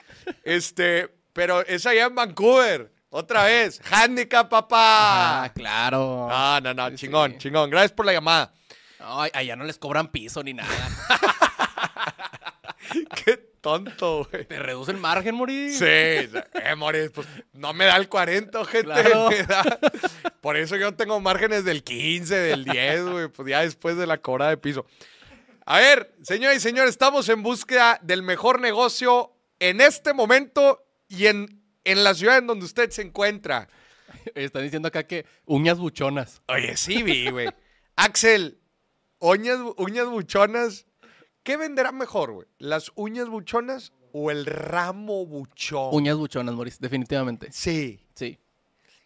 Este, 0.43 1.09
pero 1.33 1.65
es 1.65 1.85
allá 1.85 2.05
en 2.05 2.15
Vancouver. 2.15 2.91
Otra 3.09 3.43
vez. 3.43 3.81
Handicap, 3.89 4.49
papá. 4.49 5.43
Ah, 5.45 5.51
claro. 5.53 6.27
No, 6.29 6.61
no, 6.61 6.73
no, 6.73 6.89
Sí, 6.91 6.95
chingón, 6.97 7.31
sí. 7.33 7.37
chingón. 7.39 7.69
Gracias 7.69 7.91
por 7.93 8.05
la 8.05 8.13
llamada. 8.13 8.53
Ay, 8.99 9.31
allá 9.33 9.55
no 9.55 9.63
les 9.63 9.77
cobran 9.77 10.07
piso 10.09 10.43
ni 10.43 10.53
nada. 10.53 10.69
Qué 13.25 13.37
tonto, 13.61 14.27
güey. 14.31 14.45
Te 14.45 14.59
reduce 14.59 14.91
el 14.91 14.97
margen, 14.97 15.35
Moris. 15.35 15.77
Sí, 15.79 15.85
eh, 15.85 16.29
pues 17.13 17.27
no 17.53 17.73
me 17.73 17.85
da 17.85 17.97
el 17.97 18.07
40, 18.09 18.65
gente. 18.65 18.83
Claro. 18.85 19.29
me 19.29 19.43
da- 19.43 19.79
Por 20.41 20.57
eso 20.57 20.75
yo 20.75 20.93
tengo 20.93 21.19
márgenes 21.19 21.63
del 21.65 21.83
15, 21.83 22.35
del 22.35 22.65
10, 22.65 23.03
güey, 23.09 23.27
pues 23.27 23.49
ya 23.49 23.61
después 23.61 23.97
de 23.97 24.07
la 24.07 24.17
cobra 24.19 24.49
de 24.49 24.57
piso. 24.57 24.85
A 25.65 25.79
ver, 25.79 26.15
señores 26.21 26.57
y 26.57 26.61
señores, 26.61 26.91
estamos 26.91 27.27
en 27.29 27.43
búsqueda 27.43 27.99
del 28.01 28.23
mejor 28.23 28.61
negocio 28.61 29.33
en 29.59 29.81
este 29.81 30.13
momento 30.13 30.81
y 31.09 31.25
en, 31.27 31.61
en 31.83 32.03
la 32.03 32.13
ciudad 32.13 32.37
en 32.37 32.47
donde 32.47 32.65
usted 32.65 32.89
se 32.89 33.01
encuentra. 33.01 33.67
Están 34.33 34.63
diciendo 34.63 34.87
acá 34.87 35.03
que 35.03 35.25
uñas 35.45 35.77
buchonas. 35.77 36.41
Oye, 36.47 36.77
sí, 36.77 37.03
vi, 37.03 37.29
güey. 37.29 37.49
Axel, 37.97 38.59
uñas, 39.19 39.59
uñas 39.77 40.07
buchonas. 40.07 40.85
¿Qué 41.47 41.55
venderá 41.55 41.93
mejor, 41.93 42.33
güey? 42.33 42.45
¿Las 42.57 42.91
uñas 42.95 43.29
buchonas 43.29 43.93
o 44.11 44.31
el 44.31 44.45
ramo 44.45 45.25
buchón? 45.25 45.91
Uñas 45.93 46.17
buchonas, 46.17 46.53
Moris, 46.53 46.77
definitivamente. 46.77 47.47
Sí, 47.53 48.01
Sí. 48.15 48.37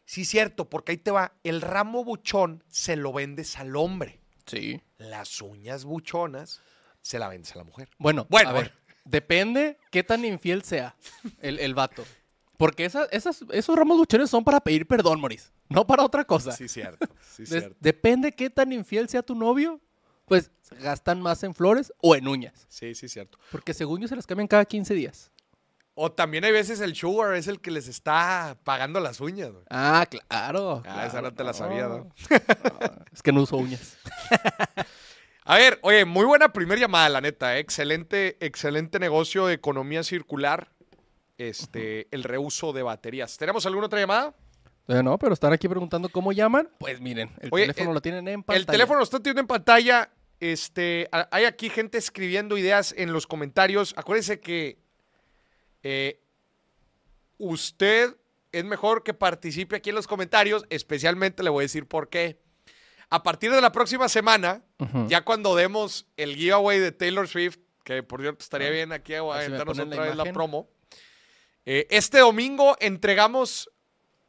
sí, 0.05 0.25
cierto, 0.25 0.67
porque 0.67 0.93
ahí 0.93 0.97
te 0.97 1.11
va. 1.11 1.33
El 1.43 1.61
ramo 1.61 2.03
buchón 2.03 2.63
se 2.67 2.95
lo 2.95 3.13
vendes 3.13 3.59
al 3.59 3.75
hombre. 3.75 4.21
Sí. 4.47 4.81
Las 4.97 5.39
uñas 5.39 5.85
buchonas 5.85 6.61
se 7.03 7.19
la 7.19 7.27
vendes 7.27 7.51
a 7.53 7.59
la 7.59 7.63
mujer. 7.63 7.89
Bueno, 7.99 8.25
Bueno, 8.27 8.49
a 8.49 8.53
ver. 8.53 8.73
Depende 9.05 9.77
qué 9.91 10.01
tan 10.03 10.25
infiel 10.25 10.63
sea 10.63 10.95
el, 11.41 11.59
el 11.59 11.75
vato. 11.75 12.03
Porque 12.57 12.85
esas, 12.85 13.07
esas, 13.11 13.45
esos 13.51 13.75
ramos 13.77 13.99
buchones 13.99 14.31
son 14.31 14.43
para 14.43 14.59
pedir 14.61 14.87
perdón, 14.87 15.19
Moris. 15.21 15.51
No 15.69 15.85
para 15.85 16.03
otra 16.03 16.25
cosa. 16.25 16.53
Sí, 16.53 16.67
cierto, 16.67 17.05
sí, 17.21 17.45
cierto. 17.45 17.75
depende 17.79 18.31
qué 18.31 18.49
tan 18.49 18.73
infiel 18.73 19.07
sea 19.09 19.21
tu 19.21 19.35
novio, 19.35 19.79
pues 20.25 20.51
gastan 20.81 21.21
más 21.21 21.43
en 21.43 21.53
flores 21.53 21.91
o 22.01 22.15
en 22.15 22.27
uñas. 22.27 22.65
Sí, 22.69 22.95
sí, 22.95 23.09
cierto. 23.09 23.37
Porque 23.51 23.73
según 23.73 24.01
yo 24.01 24.07
se 24.07 24.15
las 24.15 24.25
cambian 24.27 24.47
cada 24.47 24.65
15 24.65 24.93
días. 24.93 25.31
O 25.93 26.11
también 26.11 26.45
hay 26.45 26.53
veces 26.53 26.79
el 26.79 26.95
sugar 26.95 27.35
es 27.35 27.47
el 27.47 27.59
que 27.59 27.69
les 27.69 27.87
está 27.89 28.57
pagando 28.63 28.99
las 29.01 29.19
uñas, 29.19 29.51
güey. 29.51 29.63
Ah, 29.69 30.05
claro. 30.09 30.81
Ah, 30.85 31.05
esa 31.05 31.21
no 31.21 31.33
te 31.33 31.43
la 31.43 31.53
sabía, 31.53 31.87
¿no? 31.87 32.09
Ah, 32.29 33.03
Es 33.13 33.21
que 33.21 33.31
no 33.33 33.41
uso 33.41 33.57
uñas. 33.57 33.97
A 35.43 35.57
ver, 35.57 35.79
oye, 35.81 36.05
muy 36.05 36.23
buena 36.25 36.53
primer 36.53 36.79
llamada, 36.79 37.09
la 37.09 37.19
neta. 37.19 37.57
¿eh? 37.57 37.59
Excelente, 37.59 38.37
excelente 38.45 38.99
negocio 38.99 39.47
de 39.47 39.55
economía 39.55 40.03
circular. 40.03 40.71
Este, 41.37 42.07
el 42.11 42.23
reuso 42.23 42.71
de 42.71 42.83
baterías. 42.83 43.37
¿Tenemos 43.37 43.65
alguna 43.65 43.87
otra 43.87 43.99
llamada? 43.99 44.35
Eh, 44.91 45.03
no, 45.03 45.17
pero 45.17 45.33
están 45.33 45.53
aquí 45.53 45.67
preguntando 45.67 46.09
cómo 46.09 46.31
llaman. 46.31 46.69
Pues 46.79 46.99
miren, 46.99 47.29
el 47.39 47.49
Oye, 47.51 47.63
teléfono 47.67 47.89
el- 47.91 47.93
lo 47.95 48.01
tienen 48.01 48.27
en 48.27 48.43
pantalla. 48.43 48.59
El 48.59 48.65
teléfono 48.65 48.97
lo 48.99 49.03
está 49.03 49.19
teniendo 49.19 49.41
en 49.41 49.47
pantalla. 49.47 50.09
Este, 50.39 51.07
hay 51.31 51.45
aquí 51.45 51.69
gente 51.69 51.97
escribiendo 51.97 52.57
ideas 52.57 52.93
en 52.97 53.13
los 53.13 53.27
comentarios. 53.27 53.93
Acuérdese 53.95 54.39
que 54.39 54.79
eh, 55.83 56.19
usted 57.37 58.15
es 58.51 58.65
mejor 58.65 59.03
que 59.03 59.13
participe 59.13 59.75
aquí 59.77 59.89
en 59.89 59.95
los 59.95 60.07
comentarios. 60.07 60.65
Especialmente 60.69 61.43
le 61.43 61.49
voy 61.49 61.61
a 61.63 61.65
decir 61.65 61.87
por 61.87 62.09
qué. 62.09 62.39
A 63.09 63.23
partir 63.23 63.51
de 63.51 63.59
la 63.61 63.71
próxima 63.71 64.07
semana, 64.07 64.63
ya 65.07 65.23
cuando 65.25 65.55
demos 65.55 66.07
el 66.17 66.35
giveaway 66.35 66.79
de 66.79 66.91
Taylor 66.93 67.27
Swift, 67.27 67.57
que 67.83 68.03
por 68.03 68.21
cierto 68.21 68.41
estaría 68.43 68.69
bien 68.69 68.93
aquí 68.93 69.13
a 69.15 69.21
ver 69.21 69.31
si 69.41 69.45
aventarnos 69.47 69.77
ponen 69.77 69.89
la 69.89 69.95
otra 69.95 70.05
vez 70.07 70.15
la 70.15 70.33
promo. 70.33 70.69
eh, 71.65 71.87
este 71.91 72.19
domingo 72.19 72.77
entregamos 72.79 73.69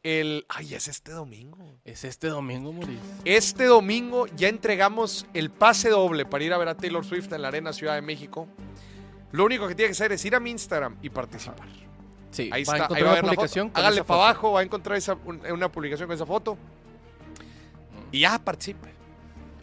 el. 0.02 0.44
Ay, 0.48 0.74
es 0.74 0.88
este 0.88 1.12
domingo. 1.12 1.58
Es 1.84 2.04
este 2.04 2.28
domingo, 2.28 2.72
Moris. 2.72 2.98
Este 3.24 3.64
domingo 3.66 4.26
ya 4.36 4.48
entregamos 4.48 5.26
el 5.34 5.50
pase 5.50 5.90
doble 5.90 6.24
para 6.26 6.44
ir 6.44 6.52
a 6.52 6.58
ver 6.58 6.68
a 6.68 6.76
Taylor 6.76 7.04
Swift 7.04 7.32
en 7.32 7.42
la 7.42 7.48
Arena 7.48 7.72
Ciudad 7.72 7.94
de 7.94 8.02
México. 8.02 8.48
Lo 9.30 9.44
único 9.44 9.66
que 9.68 9.74
tiene 9.74 9.88
que 9.88 9.92
hacer 9.92 10.12
es 10.12 10.24
ir 10.24 10.34
a 10.34 10.40
mi 10.40 10.50
Instagram 10.50 10.96
y 11.02 11.08
participar. 11.10 11.66
Sí, 12.30 12.48
Ahí 12.52 12.64
va 12.64 12.72
a 12.74 12.76
está, 12.78 12.94
ahí 12.94 13.02
va 13.02 13.12
a 13.12 13.14
la 13.16 13.20
publicación 13.22 13.68
foto. 13.68 13.74
con 13.74 13.84
Hágale 13.84 14.04
para 14.04 14.20
abajo, 14.24 14.52
va 14.52 14.60
a 14.60 14.62
encontrar 14.62 14.96
esa- 14.98 15.14
un- 15.24 15.40
una 15.50 15.70
publicación 15.70 16.06
con 16.06 16.14
esa 16.14 16.26
foto. 16.26 16.56
Y 18.10 18.20
ya 18.20 18.38
participe. 18.38 18.88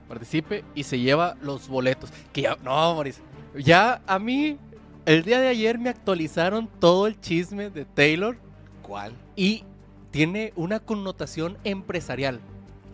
Participe 0.08 0.64
y 0.74 0.84
se 0.84 1.00
lleva 1.00 1.36
los 1.42 1.68
boletos. 1.68 2.10
Que 2.34 2.42
ya, 2.44 2.58
no, 2.64 2.96
Moris. 2.96 3.22
Ya 3.56 4.02
a 4.08 4.18
mí, 4.20 4.58
el 5.06 5.24
día 5.24 5.40
de 5.40 5.48
ayer 5.48 5.78
me 5.78 5.90
actualizaron 5.90 6.68
todo 6.80 7.08
el 7.08 7.20
chisme 7.20 7.70
de 7.70 7.86
Taylor 7.86 8.38
¿Cuál? 8.82 9.14
y 9.36 9.64
tiene 10.12 10.54
una 10.56 10.80
connotación 10.80 11.58
empresarial. 11.64 12.42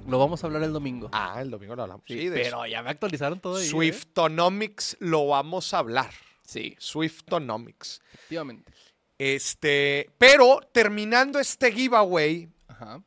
Lo 0.07 0.19
vamos 0.19 0.43
a 0.43 0.47
hablar 0.47 0.61
el 0.63 0.73
domingo. 0.73 1.09
Ah, 1.13 1.41
el 1.41 1.49
domingo 1.49 1.75
lo 1.75 1.83
hablamos. 1.83 2.03
Sí, 2.07 2.13
Sí, 2.19 2.29
de 2.29 2.41
pero 2.43 2.65
ya 2.67 2.81
me 2.83 2.89
actualizaron 2.91 3.39
todo 3.39 3.57
ahí. 3.57 3.65
¿eh? 3.65 3.69
Swiftonomics 3.69 4.97
lo 4.99 5.27
vamos 5.27 5.73
a 5.73 5.79
hablar. 5.79 6.11
Sí, 6.43 6.75
Swiftonomics. 6.77 8.01
efectivamente. 8.13 8.71
Este, 9.17 10.09
pero 10.17 10.59
terminando 10.71 11.39
este 11.39 11.71
giveaway, 11.71 12.49
Ajá. 12.67 13.01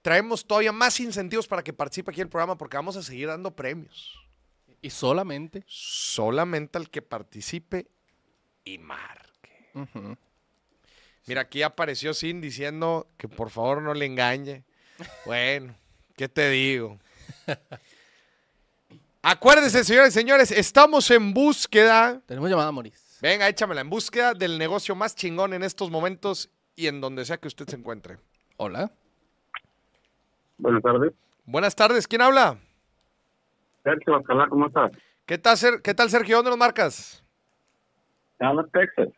traemos 0.00 0.44
todavía 0.44 0.72
más 0.72 0.98
incentivos 0.98 1.46
para 1.46 1.62
que 1.62 1.72
participe 1.72 2.10
aquí 2.10 2.20
en 2.20 2.26
el 2.26 2.30
programa 2.30 2.56
porque 2.58 2.76
vamos 2.76 2.96
a 2.96 3.02
seguir 3.02 3.28
dando 3.28 3.54
premios. 3.54 4.18
Y 4.80 4.90
solamente. 4.90 5.62
Solamente 5.68 6.76
al 6.78 6.90
que 6.90 7.02
participe 7.02 7.86
y 8.64 8.78
marque. 8.78 9.70
Ujú. 9.74 10.16
Mira, 11.26 11.42
aquí 11.42 11.62
apareció 11.62 12.14
Sin 12.14 12.40
diciendo 12.40 13.06
que 13.16 13.28
por 13.28 13.50
favor 13.50 13.82
no 13.82 13.94
le 13.94 14.06
engañe. 14.06 14.64
Bueno, 15.26 15.74
¿qué 16.16 16.28
te 16.28 16.48
digo? 16.50 16.98
Acuérdense, 19.22 19.84
señores 19.84 20.14
y 20.14 20.18
señores, 20.18 20.50
estamos 20.50 21.10
en 21.10 21.32
búsqueda. 21.32 22.20
Tenemos 22.26 22.50
llamada, 22.50 22.70
Moris. 22.72 23.18
Venga, 23.20 23.48
échamela. 23.48 23.80
En 23.80 23.90
búsqueda 23.90 24.34
del 24.34 24.58
negocio 24.58 24.94
más 24.96 25.14
chingón 25.14 25.54
en 25.54 25.62
estos 25.62 25.90
momentos 25.90 26.50
y 26.76 26.86
en 26.88 27.00
donde 27.00 27.24
sea 27.24 27.36
que 27.38 27.48
usted 27.48 27.66
se 27.68 27.76
encuentre. 27.76 28.18
Hola. 28.56 28.90
Buenas 30.58 30.82
tardes. 30.82 31.12
Buenas 31.44 31.74
tardes, 31.76 32.06
¿quién 32.06 32.22
habla? 32.22 32.56
Sergio 33.84 34.14
Alcalá, 34.16 34.48
¿cómo 34.48 34.66
estás? 34.66 34.92
¿Qué 35.26 35.38
tal, 35.38 35.56
Ser- 35.56 35.82
¿Qué 35.82 35.94
tal 35.94 36.10
Sergio? 36.10 36.36
¿Dónde 36.36 36.50
nos 36.50 36.58
marcas? 36.58 37.22
Dallas, 38.38 38.66
Texas. 38.72 39.08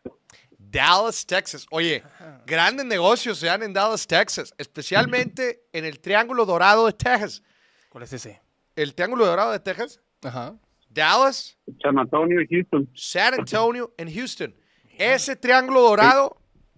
Dallas, 0.75 1.25
Texas. 1.25 1.65
Oye, 1.71 2.03
grandes 2.45 2.85
negocios 2.85 3.37
se 3.39 3.45
dan 3.47 3.63
en 3.63 3.73
Dallas, 3.73 4.05
Texas, 4.05 4.53
especialmente 4.57 5.63
en 5.71 5.85
el 5.85 5.99
Triángulo 5.99 6.45
Dorado 6.45 6.85
de 6.85 6.93
Texas. 6.93 7.41
¿Cuál 7.89 8.03
es 8.03 8.13
ese? 8.13 8.41
El 8.75 8.93
Triángulo 8.93 9.25
Dorado 9.25 9.51
de 9.51 9.59
Texas, 9.59 9.99
Ajá. 10.23 10.55
Dallas, 10.89 11.57
San 11.81 11.97
Antonio 11.97 12.41
y 12.41 12.47
Houston. 12.47 12.89
San 12.93 13.33
Antonio 13.35 13.93
en 13.97 14.13
Houston. 14.13 14.55
Ese 14.97 15.35
Triángulo 15.35 15.81
Dorado 15.81 16.37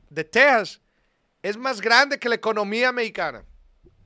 de 0.10 0.24
Texas 0.24 0.82
es 1.42 1.58
más 1.58 1.82
grande 1.82 2.18
que 2.20 2.30
la 2.30 2.36
economía 2.36 2.92
mexicana. 2.92 3.44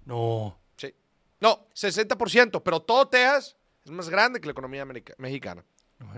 No. 0.05 0.57
Sí. 0.77 0.93
No, 1.39 1.67
60%, 1.75 2.61
pero 2.63 2.81
todo 2.81 3.07
Texas 3.07 3.55
es 3.85 3.91
más 3.91 4.09
grande 4.09 4.39
que 4.39 4.45
la 4.47 4.51
economía 4.51 4.81
america- 4.83 5.13
mexicana. 5.17 5.63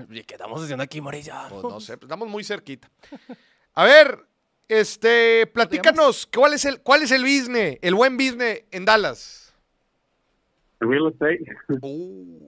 ¿Y 0.09 0.23
¿Qué 0.23 0.35
estamos 0.35 0.61
haciendo 0.63 0.83
aquí? 0.83 1.01
Ya. 1.23 1.47
Pues 1.49 1.61
no 1.63 1.79
sé, 1.81 1.97
pues 1.97 2.03
estamos 2.07 2.27
muy 2.29 2.43
cerquita. 2.43 2.89
A 3.75 3.85
ver, 3.85 4.19
este, 4.67 5.47
platícanos, 5.47 6.27
¿cuál 6.27 6.53
es 6.53 6.65
el, 6.65 6.79
cuál 6.81 7.03
es 7.03 7.11
el 7.11 7.23
business, 7.23 7.77
el 7.81 7.95
buen 7.95 8.17
business 8.17 8.63
en 8.71 8.85
Dallas? 8.85 9.53
Real 10.79 11.07
estate. 11.11 11.43
Uh, 11.81 12.39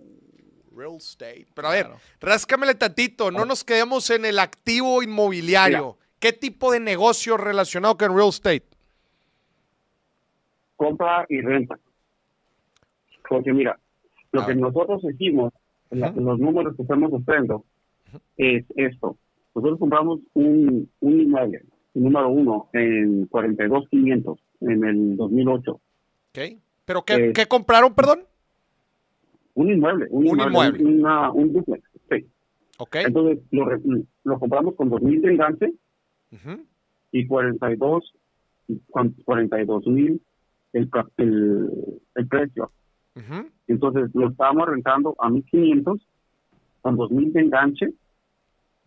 real 0.76 0.98
estate. 0.98 1.48
Pero 1.54 1.68
a 1.68 1.72
ver, 1.72 1.86
Claro. 1.86 2.02
ráscamele 2.20 2.76
tantito, 2.76 3.32
no 3.32 3.46
nos 3.46 3.64
quedemos 3.64 4.10
en 4.10 4.26
el 4.26 4.40
activo 4.40 5.02
inmobiliario. 5.02 5.98
¿Qué 6.20 6.34
tipo 6.34 6.72
de 6.72 6.80
negocio 6.80 7.38
relacionado 7.38 7.98
con 7.98 8.16
real 8.16 8.30
estate? 8.30 8.66
compra 10.78 11.26
y 11.30 11.40
renta. 11.40 11.80
Porque 13.30 13.54
mira, 13.54 13.80
lo 14.34 14.42
A 14.42 14.46
que 14.46 14.52
ver. 14.54 14.62
nosotros 14.62 15.02
hicimos, 15.06 15.54
en 15.90 16.02
los 16.02 16.38
números 16.38 16.76
que 16.76 16.82
estamos 16.82 17.12
haciendo, 17.14 17.64
es 18.36 18.66
esto. 18.76 19.18
Nosotros 19.56 19.80
compramos 19.80 20.20
un, 20.34 20.90
un 21.00 21.22
inmueble, 21.22 21.64
número 21.94 22.30
uno, 22.30 22.70
en 22.74 23.26
42,500 23.28 24.38
en 24.62 24.84
el 24.84 25.16
2008. 25.18 25.72
¿Ok? 25.72 26.40
¿Pero 26.84 27.04
qué, 27.04 27.14
Eh, 27.30 27.34
qué 27.34 27.46
compraron, 27.46 27.94
perdón? 27.96 28.20
Un 29.54 29.72
inmueble, 29.72 30.08
un, 30.10 30.28
Un 30.28 30.40
inmueble, 30.40 30.50
inmueble. 30.80 30.84
una- 31.00 31.32
un 31.32 31.54
duplex. 31.54 31.90
Sí. 32.12 32.28
¿Ok? 32.78 32.96
Entonces 32.98 33.40
lo, 33.52 33.66
lo 34.26 34.40
compramos 34.40 34.76
con 34.76 34.90
2,000 34.90 35.22
de 35.22 35.32
enganche 35.32 35.74
Ujú. 36.34 36.62
y 37.14 37.26
42 37.26 38.14
con 38.92 39.12
42 39.24 39.88
mil 39.88 40.22
el, 40.74 40.90
el, 41.18 41.70
el 42.16 42.28
precio. 42.28 42.72
Ujú. 43.16 43.48
Entonces 43.68 44.10
lo 44.14 44.30
estábamos 44.30 44.68
rentando 44.68 45.16
a 45.20 45.30
1500 45.30 46.06
con 46.82 46.98
2000 46.98 47.32
de 47.32 47.40
enganche, 47.40 47.88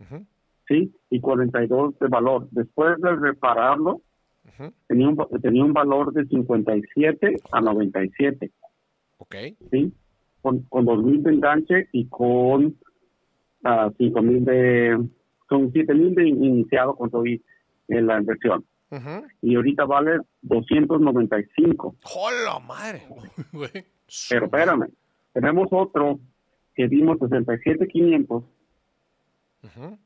Ujú. 0.01 0.27
¿Sí? 0.69 0.93
Y 1.11 1.21
42 1.21 1.99
de 1.99 2.09
valor. 2.09 2.49
Después 2.51 3.01
de 3.01 3.17
repararlo, 3.17 4.03
Ujú. 4.45 4.73
tenía 4.87 5.09
un, 5.09 5.17
tenía 5.41 5.65
un 5.65 5.73
valor 5.73 6.13
de 6.13 6.27
57 6.27 7.41
a 7.53 7.61
97, 7.61 8.51
Ok. 9.19 9.35
¿sí? 9.71 9.93
Con, 10.43 10.61
con 10.65 10.85
2000 10.85 11.23
de 11.25 11.31
enganche 11.33 11.89
y 11.93 12.07
con 12.09 12.77
ah, 13.65 13.91
5000 13.99 14.45
de, 14.45 15.09
con 15.49 15.73
7000 15.73 16.15
de 16.15 16.29
iniciado 16.29 16.95
con 16.95 17.11
todo 17.11 17.27
y- 17.27 17.43
en 17.89 18.07
la 18.07 18.19
inversión. 18.19 18.65
Ujú. 18.91 19.27
Y 19.43 19.57
ahorita 19.57 19.85
vale 19.85 20.21
295. 20.43 21.97
¡Hola, 22.17 22.59
madre! 22.61 23.03
Pero 24.31 24.45
espérame, 24.47 24.89
tenemos 25.33 25.69
otro 25.71 26.21
que 26.75 26.89
dimos 26.89 27.19
67,500 27.19 28.45
Ujú. 29.65 29.99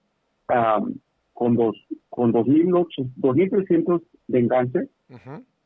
Am, 0.52 0.94
con 1.32 1.56
dos 1.56 1.76
con 2.08 2.30
2,800 2.32 3.12
2,300 3.16 4.02
de 4.28 4.38
enganche 4.38 4.88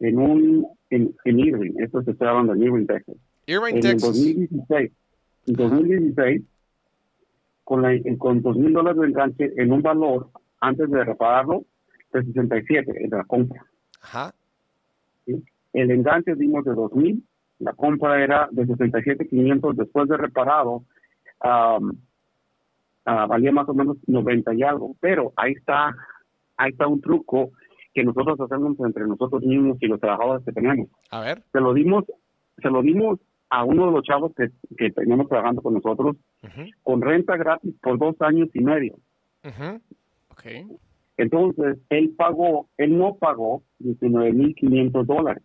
en 0.01 0.18
un 0.18 0.66
en, 0.90 1.14
en 1.25 1.40
Irving. 1.40 1.72
Esto 1.79 2.03
se 2.03 2.12
está 2.12 2.31
hablando 2.31 2.55
en 2.55 2.62
Irving, 2.62 2.87
Texas. 2.87 3.16
Irving, 3.46 3.75
En 3.75 3.81
Texas. 3.81 4.14
2016, 4.14 4.92
en 5.46 5.55
2016 5.55 6.42
con 7.64 7.83
la 7.83 7.90
con 8.18 8.42
2,000 8.42 8.72
dólares 8.72 9.01
de 9.01 9.07
enganche 9.09 9.53
en 9.57 9.72
un 9.72 9.83
valor 9.83 10.31
antes 10.61 10.88
de 10.88 11.05
repararlo 11.05 11.64
de 12.12 12.25
67 12.25 13.05
en 13.05 13.11
la 13.11 13.25
compra. 13.25 13.64
Ajá. 14.01 14.35
¿sí? 15.25 15.42
El 15.72 15.90
enganche 15.90 16.35
dimos 16.37 16.64
de 16.64 16.75
2,000, 16.75 17.22
la 17.59 17.72
compra 17.72 18.22
era 18.22 18.49
de 18.53 18.66
67,500 18.66 19.77
después 19.77 20.09
de 20.09 20.16
reparado. 20.16 20.85
am, 21.40 21.99
ah, 23.07 23.27
valía 23.27 23.53
más 23.53 23.69
o 23.69 23.75
menos 23.75 23.97
90 24.07 24.55
y 24.55 24.62
algo, 24.62 24.97
pero 25.01 25.33
ahí 25.37 25.53
está, 25.53 25.95
ahí 26.57 26.71
está 26.71 26.87
un 26.87 27.01
truco 27.01 27.51
que 27.95 28.05
nosotros 28.05 28.38
hacemos 28.40 28.79
entre 28.81 29.07
nosotros 29.07 29.42
mismos 29.42 29.79
y 29.81 29.87
los 29.87 29.99
trabajadores 29.99 30.45
que 30.45 30.53
tenemos. 30.53 30.88
A 31.11 31.21
ver. 31.21 31.42
Se 31.53 31.61
lo 31.61 31.73
dimos, 31.73 32.05
se 32.61 32.69
lo 32.69 32.83
dimos 32.83 33.19
a 33.49 33.64
uno 33.64 33.87
de 33.87 33.92
los 33.92 34.03
chavos 34.03 34.33
que, 34.37 34.51
que 34.77 34.90
teníamos 34.90 35.29
trabajando 35.29 35.62
con 35.62 35.73
nosotros 35.75 36.16
con 36.83 37.01
renta 37.01 37.37
gratis 37.37 37.73
por 37.83 37.99
dos 37.99 38.16
años 38.21 38.49
y 38.55 38.61
medio. 38.61 38.95
Ujú. 39.45 39.81
Ok. 40.31 40.45
Entonces, 41.16 41.79
él 41.88 42.12
pagó, 42.16 42.69
él 42.77 42.99
no 42.99 43.16
pagó 43.16 43.62
19.500 43.81 45.07
dólares, 45.07 45.42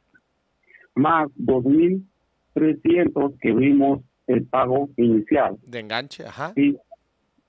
más 0.96 1.30
2.300 1.38 3.40
que 3.40 3.54
vimos 3.54 4.02
el 4.28 4.46
pago 4.46 4.90
inicial. 4.98 5.58
De 5.64 5.80
enganche, 5.80 6.26
ajá. 6.26 6.52
Y 6.56 6.78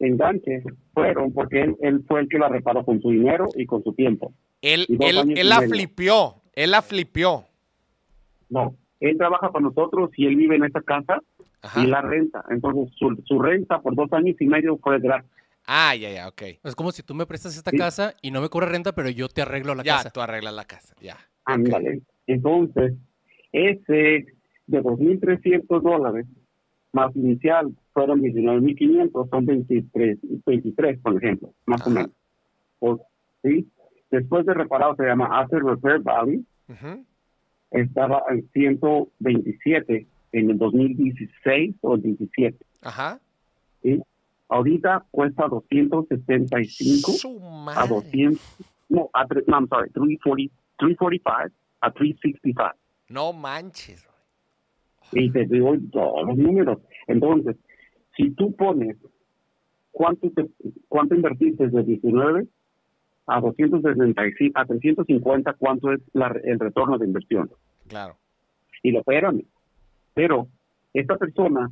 enganche 0.06 0.62
fueron 0.94 1.32
porque 1.32 1.62
él, 1.62 1.76
él 1.80 2.02
fue 2.06 2.20
el 2.20 2.28
que 2.28 2.38
la 2.38 2.48
reparó 2.48 2.84
con 2.84 3.00
su 3.00 3.10
dinero 3.10 3.46
y 3.56 3.66
con 3.66 3.82
su 3.82 3.92
tiempo. 3.94 4.32
Él, 4.60 4.86
él, 5.00 5.34
él 5.36 5.48
la 5.48 5.60
medio. 5.60 5.74
flipió. 5.74 6.34
Él 6.54 6.70
la 6.70 6.82
flipió. 6.82 7.44
No, 8.50 8.76
él 9.00 9.16
trabaja 9.16 9.50
para 9.50 9.62
nosotros 9.64 10.10
y 10.16 10.26
él 10.26 10.36
vive 10.36 10.56
en 10.56 10.64
esta 10.64 10.82
casa 10.82 11.20
Ajá. 11.62 11.82
y 11.82 11.86
la 11.86 12.02
renta. 12.02 12.44
Entonces, 12.50 12.94
su, 12.98 13.16
su 13.24 13.40
renta 13.40 13.80
por 13.80 13.94
dos 13.94 14.12
años 14.12 14.36
y 14.40 14.46
medio 14.46 14.76
fue 14.78 14.98
gratis. 15.00 15.30
Ah, 15.66 15.94
ya, 15.94 16.10
ya, 16.10 16.28
ok. 16.28 16.42
Es 16.64 16.74
como 16.74 16.90
si 16.92 17.02
tú 17.02 17.14
me 17.14 17.24
prestas 17.24 17.56
esta 17.56 17.70
Sí. 17.70 17.76
casa 17.78 18.14
y 18.20 18.30
no 18.30 18.40
me 18.40 18.48
cobras 18.48 18.70
renta, 18.70 18.92
pero 18.92 19.08
yo 19.08 19.28
te 19.28 19.42
arreglo 19.42 19.74
la 19.74 19.82
ya, 19.84 19.96
casa. 19.98 20.10
tú 20.10 20.20
arreglas 20.20 20.52
la 20.54 20.64
casa, 20.64 20.94
ya. 21.00 21.16
Ándale. 21.44 22.02
Entonces, 22.26 22.94
ese 23.52 24.26
de 24.66 24.82
2.300 24.82 25.80
dólares 25.82 26.26
más 26.92 27.14
inicial 27.16 27.72
fueron 27.92 28.20
19.500, 28.22 29.28
son 29.30 29.46
23, 29.46 30.18
23, 30.46 30.98
por 31.00 31.16
ejemplo, 31.16 31.52
más 31.66 31.80
o 31.80 31.84
Ajá. 31.84 31.90
menos. 31.90 32.10
O- 32.80 33.06
¿sí? 33.42 33.68
Después 34.10 34.44
de 34.46 34.54
reparado 34.54 34.94
se 34.96 35.04
llama 35.04 35.28
Asset 35.40 35.60
Repair 35.62 36.00
Value, 36.00 36.44
estaba 37.70 38.22
en 38.30 38.48
127 38.52 40.06
en 40.32 40.50
el 40.50 40.58
2016 40.58 41.76
o 41.80 41.94
el 41.94 42.02
17. 42.02 42.58
Ajá. 42.82 43.20
¿sí? 43.82 44.00
Ahorita 44.48 45.04
cuesta 45.10 45.46
275 45.48 47.12
Su 47.12 47.38
a 47.40 47.50
madre. 47.64 47.88
200, 47.88 48.40
no, 48.90 49.08
a, 49.14 49.24
no, 49.24 49.56
I'm 49.56 49.68
sorry, 49.68 49.90
340, 49.90 50.54
345 50.78 51.54
a 51.80 51.90
365. 51.90 52.62
No 53.08 53.32
manches. 53.32 54.06
Y 55.12 55.30
te 55.30 55.44
digo 55.46 55.74
todos 55.90 56.26
los 56.28 56.36
números. 56.36 56.78
Entonces, 57.06 57.56
si 58.16 58.30
tú 58.32 58.54
pones 58.56 58.96
cuánto, 59.90 60.30
te, 60.30 60.46
cuánto 60.88 61.14
invertiste 61.14 61.68
de 61.68 61.82
19 61.82 62.46
a 63.26 63.40
265, 63.40 64.58
a 64.58 64.64
350, 64.66 65.52
cuánto 65.54 65.92
es 65.92 66.00
la- 66.12 66.34
el 66.44 66.58
retorno 66.58 66.98
de 66.98 67.06
inversión. 67.06 67.50
Claro. 67.88 68.16
Y 68.82 68.90
lo 68.90 69.00
espérame. 69.00 69.44
Pero 70.14 70.48
esta 70.92 71.16
persona 71.16 71.70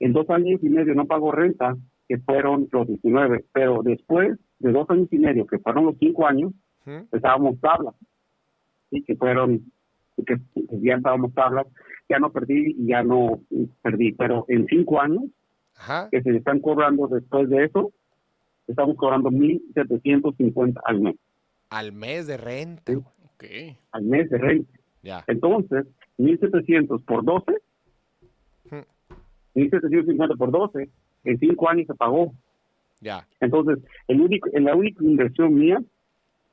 en 0.00 0.12
dos 0.12 0.28
años 0.30 0.60
y 0.62 0.68
medio 0.68 0.94
no 0.94 1.06
pagó 1.06 1.32
renta, 1.32 1.76
que 2.08 2.18
fueron 2.18 2.68
los 2.72 2.86
19, 2.86 3.44
pero 3.52 3.82
después 3.82 4.38
de 4.58 4.72
dos 4.72 4.88
años 4.90 5.08
y 5.12 5.18
medio, 5.18 5.46
que 5.46 5.58
fueron 5.58 5.86
los 5.86 5.96
cinco 5.98 6.26
años, 6.26 6.52
Ujú. 6.86 7.06
estábamos 7.12 7.60
tablas. 7.60 7.94
Sí, 8.90 9.02
que 9.02 9.14
fueron, 9.16 9.60
que, 10.16 10.36
que 10.54 10.80
ya 10.80 10.94
estábamos 10.94 11.34
tablas, 11.34 11.66
ya 12.08 12.18
no 12.18 12.32
perdí 12.32 12.74
y 12.78 12.86
ya 12.86 13.02
no 13.02 13.40
perdí. 13.82 14.12
Pero 14.12 14.46
en 14.48 14.66
cinco 14.66 15.00
años, 15.00 15.24
Ajá. 15.78 16.08
que 16.10 16.20
se 16.22 16.36
están 16.36 16.60
cobrando 16.60 17.06
después 17.08 17.48
de 17.48 17.64
eso, 17.64 17.92
estamos 18.66 18.96
cobrando 18.96 19.30
1.750 19.30 20.80
al 20.84 21.00
mes, 21.00 21.16
Al 21.70 21.92
mes 21.92 22.26
de 22.26 22.36
renta. 22.36 22.92
güey. 22.92 23.04
Ok. 23.34 23.76
al 23.92 24.02
mes 24.04 24.28
de 24.30 24.38
renta. 24.38 24.72
Ya. 25.02 25.24
Entonces, 25.28 25.86
1.700 26.18 27.04
por 27.04 27.24
12, 27.24 27.52
Ujú. 28.66 28.84
1.750 29.54 30.36
por 30.36 30.50
12, 30.50 30.88
en 31.24 31.38
cinco 31.38 31.68
años 31.68 31.86
se 31.86 31.94
pagó. 31.94 32.32
Ya. 33.00 33.26
Entonces, 33.40 33.78
el 34.08 34.20
único, 34.20 34.48
la 34.52 34.74
única 34.74 35.04
inversión 35.04 35.54
mía 35.54 35.80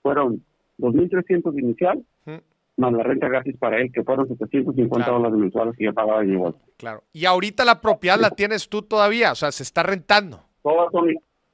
fueron 0.04 0.44
2.300 0.78 1.60
inicial, 1.60 2.04
Ujú. 2.28 2.40
Más 2.78 2.92
la 2.94 3.04
renta 3.04 3.28
gratis 3.30 3.56
para 3.58 3.78
él, 3.80 3.92
que 3.94 4.04
fueron 4.04 4.28
750 4.28 4.96
Claro. 5.06 5.14
dólares 5.20 5.38
mensuales 5.40 5.76
que 5.78 5.86
yo 5.86 5.94
pagaba 5.94 6.26
igual. 6.26 6.56
Claro. 6.78 7.04
Y 7.14 7.26
ahorita 7.26 7.64
la 7.66 7.80
propiedad 7.82 8.20
la 8.20 8.32
tienes 8.32 8.68
tú 8.70 8.82
todavía, 8.82 9.32
o 9.32 9.36
sea, 9.36 9.52
se 9.52 9.64
está 9.64 9.84
rentando. 9.84 10.44
Todas 10.62 10.92
son, 10.92 11.08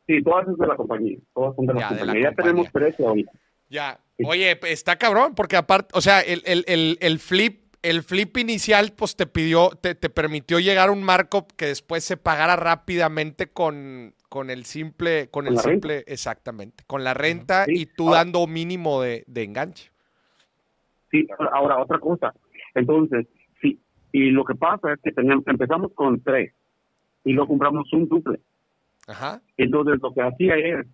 sí, 0.07 0.21
todas 0.23 0.45
son 0.45 0.55
de 0.57 0.67
la 0.67 0.75
compañía, 0.75 1.17
todas 1.33 1.55
son 1.55 1.65
de 1.67 1.73
la 1.75 1.79
Ya, 1.81 1.89
de 1.89 1.93
la 1.95 1.99
compañía. 2.01 2.29
ya 2.29 2.35
tenemos 2.35 2.69
precio 2.71 3.07
ahorita. 3.09 3.31
Ya. 3.69 3.99
Oye, 4.25 4.59
está 4.63 4.97
cabrón, 4.97 5.33
porque 5.35 5.55
aparte, 5.57 5.89
o 5.93 6.01
sea, 6.01 6.21
el, 6.21 6.41
el, 6.45 6.63
el, 6.67 6.97
el 7.01 7.19
flip, 7.19 7.73
el 7.81 8.03
flip 8.03 8.37
inicial, 8.37 8.93
pues 8.95 9.15
te 9.15 9.25
pidió, 9.25 9.69
te, 9.81 9.95
te 9.95 10.09
permitió 10.09 10.59
llegar 10.59 10.89
a 10.89 10.91
un 10.91 11.01
markup 11.03 11.51
que 11.55 11.65
después 11.67 12.03
se 12.03 12.17
pagara 12.17 12.55
rápidamente 12.55 13.47
con, 13.47 14.13
con 14.29 14.49
el 14.51 14.65
simple, 14.65 15.29
con 15.29 15.45
Con 15.45 15.53
el 15.53 15.57
renta. 15.57 15.69
simple, 15.71 16.03
exactamente, 16.07 16.83
con 16.85 17.03
la 17.03 17.13
renta 17.15 17.65
Sí. 17.65 17.71
y 17.75 17.85
tú 17.87 18.11
dando 18.11 18.45
mínimo 18.45 19.01
de, 19.01 19.23
de 19.27 19.43
enganche. 19.43 19.91
Sí, 21.11 21.27
ahora 21.51 21.79
otra 21.79 21.99
cosa. 21.99 22.33
Entonces, 22.73 23.27
sí, 23.61 23.79
y 24.11 24.31
lo 24.31 24.43
que 24.45 24.55
pasa 24.55 24.93
es 24.93 24.99
que 25.01 25.11
teníamos, 25.11 25.45
empezamos 25.47 25.91
con 25.93 26.21
tres 26.21 26.53
y 27.25 27.33
luego 27.33 27.49
compramos 27.49 27.91
un 27.93 28.07
duple. 28.07 28.39
Ajá. 29.07 29.41
Entonces, 29.57 29.99
lo 30.01 30.13
que 30.13 30.21
hacía 30.21 30.55
es, 30.55 30.87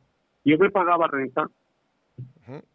yo 0.44 0.58
me 0.58 0.70
pagaba 0.72 1.08
renta 1.08 1.48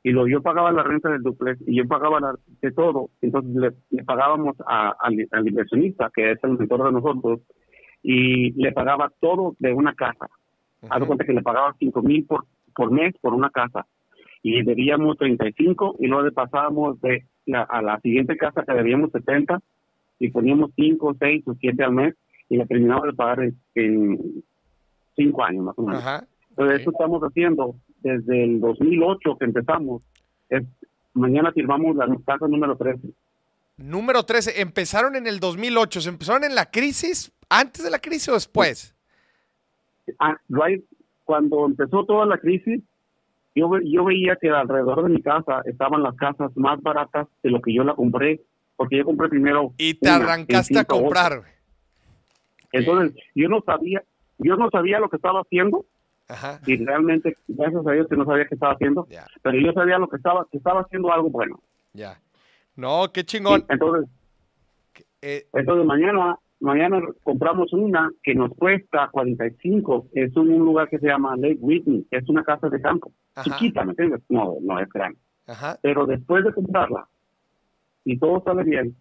y 0.02 0.10
lo, 0.10 0.28
yo 0.28 0.42
pagaba 0.42 0.70
la 0.70 0.82
renta 0.82 1.08
del 1.08 1.22
duplex 1.22 1.58
y 1.66 1.76
yo 1.76 1.88
pagaba 1.88 2.20
la, 2.20 2.34
de 2.60 2.70
todo. 2.72 3.08
Entonces, 3.22 3.54
le, 3.54 3.72
le 3.96 4.04
pagábamos 4.04 4.54
a- 4.66 4.94
al, 5.00 5.16
al 5.30 5.48
inversionista, 5.48 6.10
que 6.14 6.32
es 6.32 6.38
el 6.44 6.58
mentor 6.58 6.84
de 6.84 6.92
nosotros, 6.92 7.40
y 8.02 8.52
le 8.52 8.72
pagaba 8.72 9.10
todo 9.20 9.56
de 9.58 9.72
una 9.72 9.94
casa. 9.94 10.26
Haz 10.90 11.04
cuenta 11.04 11.24
que 11.24 11.32
le 11.32 11.42
pagaba 11.42 11.74
5 11.78 12.02
mil 12.02 12.26
por, 12.26 12.44
por 12.74 12.90
mes 12.90 13.14
por 13.20 13.32
una 13.34 13.50
casa. 13.50 13.86
Y 14.42 14.62
debíamos 14.62 15.16
35 15.16 15.96
y 16.00 16.06
luego 16.08 16.24
le 16.24 16.32
pasábamos 16.32 17.00
de 17.00 17.24
la, 17.46 17.62
a 17.62 17.82
la 17.82 18.00
siguiente 18.00 18.36
casa 18.36 18.64
que 18.66 18.72
debíamos 18.74 19.10
70 19.12 19.60
y 20.18 20.30
poníamos 20.30 20.70
5, 20.76 21.16
6 21.18 21.42
o 21.48 21.54
7 21.58 21.82
al 21.84 21.92
mes 21.92 22.14
y 22.48 22.56
la 22.56 22.66
terminamos 22.66 23.04
de 23.04 23.12
pagar 23.14 23.40
en- 23.40 23.56
en 23.74 24.44
5 25.16 25.44
años 25.44 25.64
más 25.64 25.74
o 25.78 25.82
menos. 25.82 26.00
Ajá. 26.02 26.26
Entonces, 26.50 26.74
ok. 26.76 26.80
eso 26.82 26.90
estamos 26.90 27.22
haciendo 27.22 27.74
desde 28.02 28.44
el 28.44 28.60
2008 28.60 29.36
que 29.38 29.44
empezamos. 29.46 30.02
Es, 30.50 30.62
mañana 31.14 31.50
firmamos 31.52 31.96
la 31.96 32.06
casa 32.26 32.46
número 32.48 32.76
13. 32.76 33.08
Número 33.78 34.22
13, 34.22 34.60
empezaron 34.60 35.16
en 35.16 35.26
el 35.26 35.40
2008, 35.40 36.02
¿se 36.02 36.08
empezaron 36.10 36.44
en 36.44 36.54
la 36.54 36.66
crisis? 36.70 37.32
¿Antes 37.48 37.82
de 37.82 37.90
la 37.90 37.98
crisis 37.98 38.28
o 38.28 38.34
después? 38.34 38.94
Ah, 40.18 40.36
right, 40.48 40.84
cuando 41.24 41.64
empezó 41.66 42.04
toda 42.04 42.26
la 42.26 42.38
crisis, 42.38 42.82
yo, 43.54 43.70
yo 43.84 44.04
veía 44.04 44.36
que 44.36 44.50
alrededor 44.50 45.02
de 45.04 45.10
mi 45.10 45.22
casa 45.22 45.62
estaban 45.66 46.02
las 46.02 46.14
casas 46.16 46.50
más 46.56 46.80
baratas 46.82 47.28
de 47.42 47.50
lo 47.50 47.60
que 47.60 47.74
yo 47.74 47.84
la 47.84 47.94
compré, 47.94 48.40
porque 48.76 48.96
yo 48.98 49.04
compré 49.04 49.28
primero. 49.28 49.72
Y 49.78 49.94
te 49.94 50.08
una, 50.08 50.16
arrancaste 50.16 50.78
a 50.78 50.82
ocho. 50.82 50.88
comprar. 50.88 51.42
Entonces, 52.72 53.14
yo 53.34 53.48
no 53.48 53.60
sabía, 53.64 54.02
yo 54.38 54.56
no 54.56 54.70
sabía 54.70 54.98
lo 54.98 55.08
que 55.08 55.16
estaba 55.16 55.40
haciendo 55.40 55.84
Ajá. 56.28 56.60
y 56.66 56.76
realmente, 56.84 57.36
gracias 57.48 57.86
a 57.86 57.92
Dios 57.92 58.06
que 58.08 58.16
no 58.16 58.24
sabía 58.24 58.46
qué 58.46 58.54
estaba 58.54 58.72
haciendo, 58.72 59.06
pero 59.42 59.58
yo 59.58 59.72
sabía 59.72 59.98
lo 59.98 60.08
que 60.08 60.16
estaba, 60.16 60.46
que 60.50 60.56
estaba 60.56 60.80
haciendo 60.80 61.12
algo 61.12 61.28
bueno. 61.30 61.60
ya. 61.92 62.18
No, 62.74 63.12
qué 63.12 63.22
chingón. 63.24 63.66
Entonces, 63.68 64.08
Eh, 65.20 65.46
entonces 65.52 65.84
mañana, 65.86 66.36
mañana 66.62 67.00
compramos 67.22 67.72
una 67.72 68.10
que 68.22 68.34
nos 68.34 68.50
cuesta 68.54 69.08
45, 69.12 70.08
es 70.14 70.34
un, 70.36 70.50
un 70.50 70.64
lugar 70.64 70.88
que 70.88 70.98
se 70.98 71.06
llama 71.08 71.36
Lake 71.36 71.58
Whitney, 71.60 72.06
es 72.10 72.28
una 72.28 72.42
casa 72.44 72.68
de 72.68 72.80
campo, 72.80 73.12
Ajá. 73.34 73.42
chiquita, 73.44 73.84
¿me 73.84 73.90
entiendes? 73.90 74.22
No, 74.28 74.54
no 74.62 74.78
es 74.80 74.88
grande. 74.88 75.18
ajá. 75.46 75.78
pero 75.82 76.06
después 76.06 76.44
de 76.44 76.52
comprarla 76.54 77.06
y 78.04 78.18
todo 78.18 78.42
sale 78.44 78.64
bien, 78.64 78.96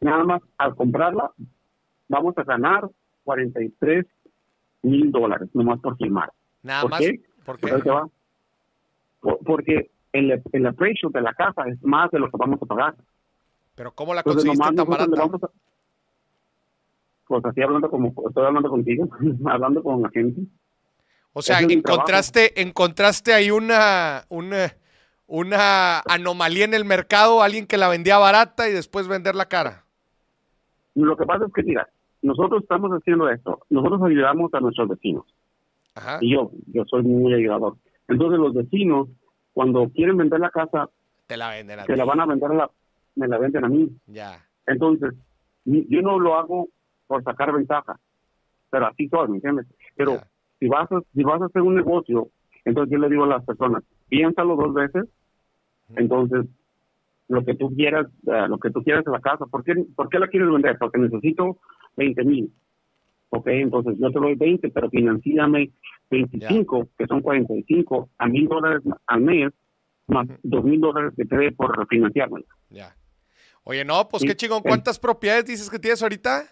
nada 0.00 0.24
más 0.24 0.40
al 0.58 0.74
comprarla 0.74 1.30
vamos 2.08 2.36
a 2.38 2.42
ganar 2.44 2.88
43 3.24 4.06
mil 4.82 5.12
dólares, 5.12 5.48
nomás 5.54 5.80
por 5.80 5.96
firmar. 5.96 6.30
Nada 6.62 6.82
¿Por 6.82 6.90
más. 6.90 7.00
qué? 7.00 7.20
¿Por 7.44 7.58
Pues 7.60 7.82
qué? 7.82 7.90
va. 7.90 8.08
Por- 9.20 9.38
porque 9.44 9.90
el, 10.12 10.42
el 10.52 10.66
appraisal 10.66 11.10
de 11.12 11.20
la 11.20 11.32
casa 11.34 11.62
es 11.68 11.82
más 11.82 12.10
de 12.10 12.18
lo 12.18 12.26
que 12.30 12.36
vamos 12.36 12.60
a 12.62 12.66
pagar. 12.66 12.94
Pero 13.76 13.92
¿cómo 13.92 14.12
la 14.14 14.20
Entonces 14.20 14.44
conseguiste 14.44 14.74
tan 14.76 14.86
barata? 14.88 15.16
vamos 15.16 15.42
a... 15.44 15.48
Pues 17.32 17.46
así 17.46 17.62
hablando 17.62 17.88
como 17.88 18.08
estoy 18.28 18.44
hablando 18.44 18.68
contigo, 18.68 19.08
hablando 19.46 19.82
con 19.82 20.02
la 20.02 20.10
gente. 20.10 20.42
O 21.32 21.40
sea, 21.40 21.60
es 21.60 21.70
encontraste, 21.70 22.60
encontraste 22.60 23.32
ahí 23.32 23.50
una, 23.50 24.24
una, 24.28 24.76
una 25.26 26.00
anomalía 26.00 26.66
en 26.66 26.74
el 26.74 26.84
mercado, 26.84 27.40
alguien 27.42 27.66
que 27.66 27.78
la 27.78 27.88
vendía 27.88 28.18
barata 28.18 28.68
y 28.68 28.72
después 28.74 29.08
venderla 29.08 29.46
cara. 29.46 29.86
Lo 30.94 31.16
que 31.16 31.24
pasa 31.24 31.46
es 31.46 31.52
que, 31.54 31.62
mira, 31.62 31.88
nosotros 32.20 32.64
estamos 32.64 32.90
haciendo 32.90 33.30
esto. 33.30 33.60
Nosotros 33.70 34.02
ayudamos 34.02 34.52
a 34.52 34.60
nuestros 34.60 34.90
vecinos. 34.90 35.24
Ajá. 35.94 36.18
y 36.20 36.34
yo, 36.34 36.50
yo 36.66 36.84
soy 36.84 37.02
muy 37.02 37.32
ayudador. 37.32 37.76
Entonces 38.08 38.38
los 38.38 38.52
vecinos, 38.52 39.08
cuando 39.54 39.88
quieren 39.88 40.18
vender 40.18 40.40
la 40.40 40.50
casa, 40.50 40.90
Te 41.26 41.38
la 41.38 41.48
venden 41.48 41.80
a 41.80 41.84
ti. 41.86 41.96
la 41.96 42.04
van 42.04 42.20
a 42.20 42.26
vender 42.26 42.50
a 42.50 42.54
la, 42.54 42.70
me 43.14 43.26
la 43.26 43.38
venden 43.38 43.64
a 43.64 43.68
mí. 43.70 43.88
Ya. 44.06 44.46
Entonces, 44.66 45.14
yo 45.64 46.02
no 46.02 46.18
lo 46.18 46.36
hago 46.36 46.68
por 47.12 47.22
sacar 47.24 47.52
ventaja, 47.52 48.00
pero 48.70 48.86
así 48.86 49.06
¿me 49.28 49.34
entiendes? 49.34 49.66
Pero 49.94 50.22
si 50.58 50.66
vas 50.66 50.90
a, 50.90 51.02
si 51.12 51.22
vas 51.22 51.42
a 51.42 51.44
hacer 51.44 51.60
un 51.60 51.74
negocio, 51.74 52.30
entonces 52.64 52.90
yo 52.90 52.98
le 52.98 53.10
digo 53.10 53.24
a 53.24 53.26
las 53.26 53.44
personas, 53.44 53.84
piénsalo 54.08 54.56
dos 54.56 54.72
veces, 54.72 55.04
entonces 55.94 56.46
lo 57.28 57.44
que 57.44 57.54
tú 57.54 57.68
quieras, 57.76 58.06
eh, 58.26 58.48
lo 58.48 58.56
que 58.56 58.70
tú 58.70 58.82
quieras 58.82 59.04
de 59.04 59.12
la 59.12 59.20
casa, 59.20 59.44
¿por 59.44 59.62
qué, 59.62 59.74
¿por 59.94 60.08
qué 60.08 60.18
la 60.18 60.28
quieres 60.28 60.48
vender? 60.48 60.78
Porque 60.78 61.00
necesito 61.00 61.58
20 61.98 62.24
mil. 62.24 62.50
Ok, 63.28 63.46
entonces 63.48 63.94
yo 63.98 64.10
te 64.10 64.18
doy 64.18 64.34
20, 64.34 64.70
pero 64.70 64.88
financíame 64.88 65.70
25, 66.10 66.88
que 66.96 67.06
son 67.06 67.20
45, 67.20 68.08
a 68.16 68.26
mil 68.26 68.48
dólares 68.48 68.80
al 69.06 69.20
mes, 69.20 69.52
más 70.06 70.26
dos 70.42 70.64
mil 70.64 70.80
dólares 70.80 71.12
que 71.14 71.26
te 71.26 71.36
dé 71.36 71.52
por 71.52 71.86
financiarme. 71.88 72.42
Ya. 72.70 72.96
Oye, 73.64 73.84
no, 73.84 74.08
pues 74.08 74.22
Sí, 74.22 74.26
qué 74.26 74.34
chingón. 74.34 74.62
¿Cuántas 74.62 74.98
propiedades 74.98 75.44
dices 75.44 75.68
que 75.68 75.78
tienes 75.78 76.02
ahorita? 76.02 76.46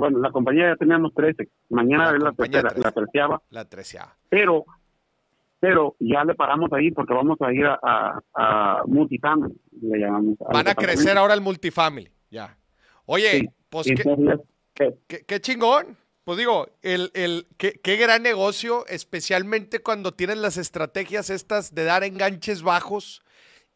Bueno, 0.00 0.18
la 0.18 0.30
compañía 0.32 0.70
ya 0.70 0.76
teníamos 0.76 1.12
13. 1.14 1.48
Mañana 1.68 2.10
La 2.10 2.16
es 2.16 2.22
la 2.22 2.32
tercera, 2.32 2.68
13. 2.70 2.80
la. 2.80 2.90
La. 3.50 4.16
Pero 4.28 4.64
pero 5.60 5.94
ya 6.00 6.24
le 6.24 6.34
paramos 6.34 6.72
ahí 6.72 6.90
porque 6.90 7.12
vamos 7.12 7.36
a 7.42 7.52
ir 7.52 7.66
a, 7.66 7.78
a, 7.82 8.20
a 8.34 8.82
multifamily, 8.86 9.54
le 9.82 9.98
llamamos. 9.98 10.38
Van 10.50 10.66
a 10.68 10.74
crecer 10.74 11.18
ahora 11.18 11.34
el 11.34 11.42
multifamily. 11.42 12.10
Ya. 12.30 12.56
Oye, 13.04 13.30
Sí. 13.40 13.48
pues 13.68 13.86
qué, 13.86 13.92
Entonces, 14.02 14.40
qué- 15.06 15.24
qué 15.26 15.40
chingón. 15.40 15.98
Pues 16.24 16.38
digo, 16.38 16.68
el, 16.82 17.10
el, 17.14 17.46
qué, 17.58 17.72
qué 17.82 17.96
gran 17.96 18.22
negocio, 18.22 18.86
especialmente 18.86 19.80
cuando 19.82 20.12
tienes 20.14 20.38
las 20.38 20.56
estrategias 20.56 21.28
estas 21.28 21.74
de 21.74 21.84
dar 21.84 22.04
enganches 22.04 22.62
bajos, 22.62 23.22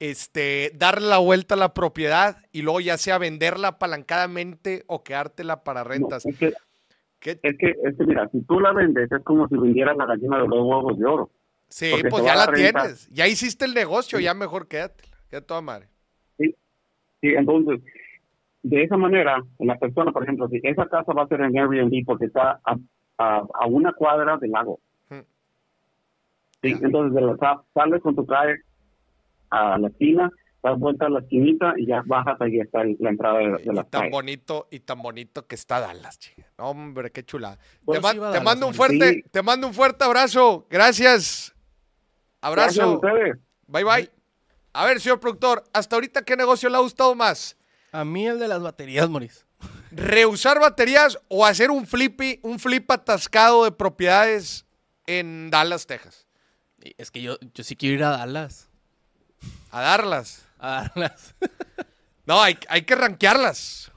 este, 0.00 0.72
darle 0.74 1.09
la 1.09 1.18
vuelta 1.18 1.54
a 1.54 1.59
la 1.59 1.72
propiedad 1.74 2.38
y 2.52 2.62
luego 2.62 2.80
ya 2.80 2.96
sea 2.98 3.18
venderla 3.18 3.68
apalancadamente 3.68 4.85
o 4.87 5.02
quedártela 5.04 5.62
para 5.64 5.83
no, 5.83 5.88
rentas. 5.90 6.26
es, 6.26 6.37
que, 6.38 6.46
es, 6.48 7.38
que, 7.59 7.70
es 7.83 7.96
que, 7.96 8.04
mira, 8.07 8.28
si 8.30 8.42
tú 8.42 8.61
la 8.61 8.72
vendes, 8.72 9.11
es 9.11 9.22
como 9.24 9.48
si 9.48 9.57
vendieras 9.57 9.96
la 9.96 10.07
gallina 10.07 10.37
de 10.38 10.48
los 10.48 10.59
huevos 10.61 10.98
de 10.98 11.04
oro. 11.07 11.30
sí, 11.68 11.88
porque 11.92 12.09
pues 12.09 12.24
ya 12.24 12.35
la 12.35 12.46
rentar. 12.46 12.83
tienes. 12.83 13.09
Ya 13.11 13.26
hiciste 13.28 13.64
el 13.64 13.74
negocio, 13.74 14.18
Sí. 14.18 14.24
ya 14.24 14.35
mejor 14.35 14.68
quédatela. 14.68 15.16
Queda 15.30 15.40
toda 15.40 15.61
madre. 15.61 15.88
Sí, 16.38 16.54
entonces, 17.22 17.80
de 18.62 18.83
esa 18.83 18.98
manera, 18.98 19.42
la 19.59 19.78
persona, 19.78 20.12
por 20.12 20.24
ejemplo, 20.24 20.46
si 20.48 20.61
esa 20.62 20.87
casa 20.88 21.12
va 21.14 21.22
a 21.22 21.28
ser 21.28 21.40
en 21.40 21.57
Airbnb 21.59 22.04
porque 22.04 22.26
está 22.26 22.61
a, 22.64 22.76
a, 23.16 23.42
a 23.54 23.66
una 23.66 23.92
cuadra 23.94 24.37
del 24.37 24.50
lago. 24.50 24.78
Hmm. 25.09 25.20
Sí, 26.62 26.70
Ya. 26.72 26.78
entonces 26.83 27.14
de 27.14 27.20
la- 27.22 27.37
sa- 27.38 27.62
sales 27.72 28.02
con 28.02 28.14
tu 28.14 28.26
a 29.50 29.78
la 29.78 29.88
esquina, 29.88 30.30
das 30.62 30.78
vuelta 30.78 31.07
a 31.07 31.11
la 31.11 31.20
esquinita 31.20 31.74
y 31.76 31.87
ya 31.87 32.02
bajas, 32.07 32.37
ahí 32.40 32.59
está 32.59 32.83
la 32.85 33.11
entrada 33.11 33.38
de, 33.38 33.50
de 33.52 33.62
Y 33.64 33.74
la 33.74 33.85
tan 33.85 34.00
calle. 34.02 34.11
bonito, 34.12 34.66
y 34.70 34.80
tan 34.80 35.02
bonito 35.02 35.46
que 35.46 35.54
está 35.54 35.80
Dallas, 35.80 36.18
chica. 36.18 36.46
Hombre, 36.57 37.11
qué. 37.11 37.22
Bueno, 37.83 38.02
te, 38.09 38.14
sí 38.14 38.18
Dallas, 38.18 38.42
mando 38.44 38.66
un 38.66 38.74
fuerte, 38.74 39.12
Sí. 39.12 39.22
te 39.30 39.42
mando 39.42 39.66
un 39.66 39.74
fuerte 39.74 40.04
abrazo. 40.04 40.66
Gracias. 40.70 41.54
Gracias 42.42 42.78
a 42.80 42.83
Abrazo. 42.88 42.94
ustedes. 42.94 43.37
Bye 43.66 43.85
bye. 43.85 44.11
A 44.72 44.85
ver, 44.87 45.00
señor 45.00 45.20
productor, 45.20 45.64
hasta 45.72 45.96
ahorita 45.96 46.22
qué 46.24 46.37
negocio 46.37 46.68
le 46.68 46.76
ha 46.76 46.80
gustado 46.80 47.14
más? 47.14 47.57
A 47.92 48.04
mí 48.04 48.26
el 48.26 48.38
de 48.38 48.48
las 48.48 48.61
baterías, 48.61 49.09
Moris. 49.09 49.46
¿Reusar 49.92 50.59
baterías 50.61 51.16
o 51.28 51.46
hacer 51.46 51.70
un 51.70 51.87
flippy, 51.87 52.40
un 52.42 52.59
flip 52.59 52.90
atascado 52.90 53.64
de 53.64 53.70
propiedades 53.70 54.66
en 55.07 55.48
Dallas, 55.50 55.87
Texas? 55.87 56.26
Y 56.83 56.92
Es 56.98 57.11
que 57.12 57.22
yo, 57.22 57.37
yo 57.54 57.62
sí 57.62 57.76
quiero 57.76 57.94
ir 57.94 58.04
a 58.04 58.11
Dallas. 58.11 58.68
A 59.75 59.81
darlas. 59.83 60.47
A 60.59 60.89
Dallas. 60.95 61.35
No, 62.27 62.41
hay, 62.41 62.57
hay 62.71 62.83
que 62.83 62.95
rankearlas. 62.95 63.93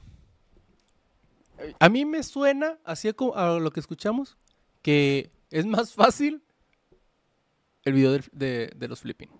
A 1.80 1.88
mí 1.88 2.04
me 2.04 2.22
suena, 2.22 2.78
así 2.84 3.10
como 3.14 3.34
a 3.34 3.58
lo 3.58 3.70
que 3.70 3.80
escuchamos, 3.80 4.36
que 4.82 5.30
es 5.50 5.64
más 5.64 5.94
fácil 5.94 6.42
el 7.84 7.94
video 7.94 8.18
de, 8.32 8.70
de 8.76 8.88
los 8.88 9.00
flipping. 9.00 9.30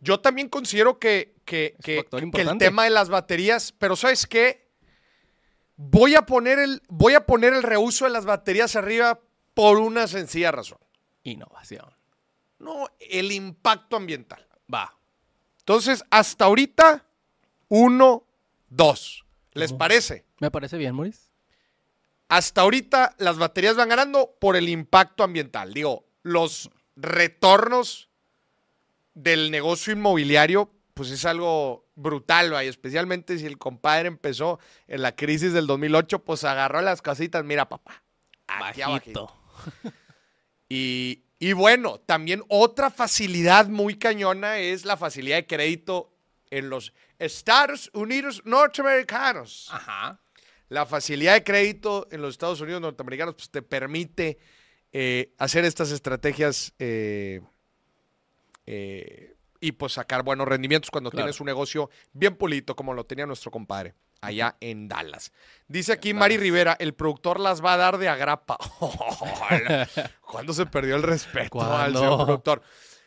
Yo 0.00 0.20
también 0.20 0.48
considero 0.48 0.98
que, 0.98 1.34
que, 1.44 1.76
que- 1.82 2.06
el 2.10 2.56
tema 2.58 2.84
de 2.84 2.90
las 2.90 3.10
baterías, 3.10 3.72
pero 3.72 3.96
¿sabes 3.96 4.26
qué? 4.26 4.66
Voy 5.76 6.14
a 6.14 6.22
poner 6.22 6.58
el, 6.58 6.80
voy 6.88 7.12
a 7.12 7.26
poner 7.26 7.52
el 7.52 7.62
reuso 7.62 8.06
de 8.06 8.12
las 8.12 8.24
baterías 8.24 8.76
arriba 8.76 9.20
por 9.52 9.76
una 9.76 10.06
sencilla 10.08 10.52
razón. 10.52 10.78
Innovación. 11.22 11.84
No, 12.58 12.88
el 12.98 13.30
impacto 13.30 13.96
ambiental. 13.96 14.46
Va. 14.72 14.94
Entonces, 15.60 16.04
hasta 16.10 16.46
ahorita, 16.46 17.04
uno, 17.68 18.24
dos. 18.68 19.24
¿Les 19.52 19.72
parece? 19.72 20.24
Me 20.40 20.50
parece 20.50 20.76
bien, 20.76 20.94
Moris. 20.94 21.30
Hasta 22.28 22.62
ahorita 22.62 23.14
las 23.18 23.36
baterías 23.38 23.76
van 23.76 23.90
ganando 23.90 24.34
por 24.40 24.56
el 24.56 24.68
impacto 24.68 25.22
ambiental. 25.22 25.74
Digo, 25.74 26.06
los 26.22 26.70
retornos 26.96 28.08
del 29.14 29.50
negocio 29.50 29.92
inmobiliario, 29.92 30.70
pues 30.94 31.10
es 31.10 31.24
algo 31.26 31.86
brutal, 31.94 32.50
vaya, 32.50 32.70
especialmente 32.70 33.38
si 33.38 33.46
el 33.46 33.58
compadre 33.58 34.08
empezó 34.08 34.58
en 34.88 35.02
la 35.02 35.14
crisis 35.14 35.52
del 35.52 35.66
2008, 35.66 36.20
pues 36.24 36.44
agarró 36.44 36.80
las 36.80 37.02
casitas, 37.02 37.44
mira 37.44 37.68
papá, 37.68 38.02
aquí 38.46 38.82
abajito. 38.82 39.26
Bajito. 39.26 39.92
Y, 40.74 41.24
y 41.42 41.54
bueno, 41.54 41.98
también 41.98 42.44
otra 42.46 42.88
facilidad 42.88 43.66
muy 43.66 43.96
cañona 43.96 44.58
es 44.58 44.84
la 44.84 44.96
facilidad 44.96 45.38
de 45.38 45.46
crédito 45.48 46.14
en 46.50 46.70
los 46.70 46.92
Estados 47.18 47.90
Unidos 47.94 48.42
norteamericanos. 48.44 49.68
Ajá. 49.72 50.20
La 50.68 50.86
facilidad 50.86 51.34
de 51.34 51.42
crédito 51.42 52.06
en 52.12 52.22
los 52.22 52.34
Estados 52.34 52.60
Unidos 52.60 52.80
norteamericanos 52.80 53.34
pues, 53.34 53.50
te 53.50 53.60
permite 53.60 54.38
eh, 54.92 55.32
hacer 55.36 55.64
estas 55.64 55.90
estrategias 55.90 56.74
eh, 56.78 57.40
eh, 58.66 59.34
y 59.58 59.72
pues 59.72 59.94
sacar 59.94 60.22
buenos 60.22 60.46
rendimientos 60.46 60.92
cuando 60.92 61.10
Claro. 61.10 61.24
tienes 61.24 61.40
un 61.40 61.46
negocio 61.46 61.90
bien 62.12 62.36
pulito 62.36 62.76
como 62.76 62.94
lo 62.94 63.04
tenía 63.04 63.26
nuestro 63.26 63.50
compadre 63.50 63.94
allá 64.22 64.56
en 64.60 64.88
Dallas. 64.88 65.32
Dice 65.68 65.92
aquí 65.92 66.14
Mari 66.14 66.38
Rivera, 66.38 66.76
el 66.78 66.94
productor 66.94 67.38
las 67.38 67.62
va 67.62 67.74
a 67.74 67.76
dar 67.76 67.98
de 67.98 68.08
agrapa. 68.08 68.56
¿Cuándo 70.20 70.52
se 70.54 70.64
perdió 70.64 70.96
el 70.96 71.02
respeto 71.02 71.60
al 71.60 71.94
señor 71.94 72.24
productor? 72.24 72.62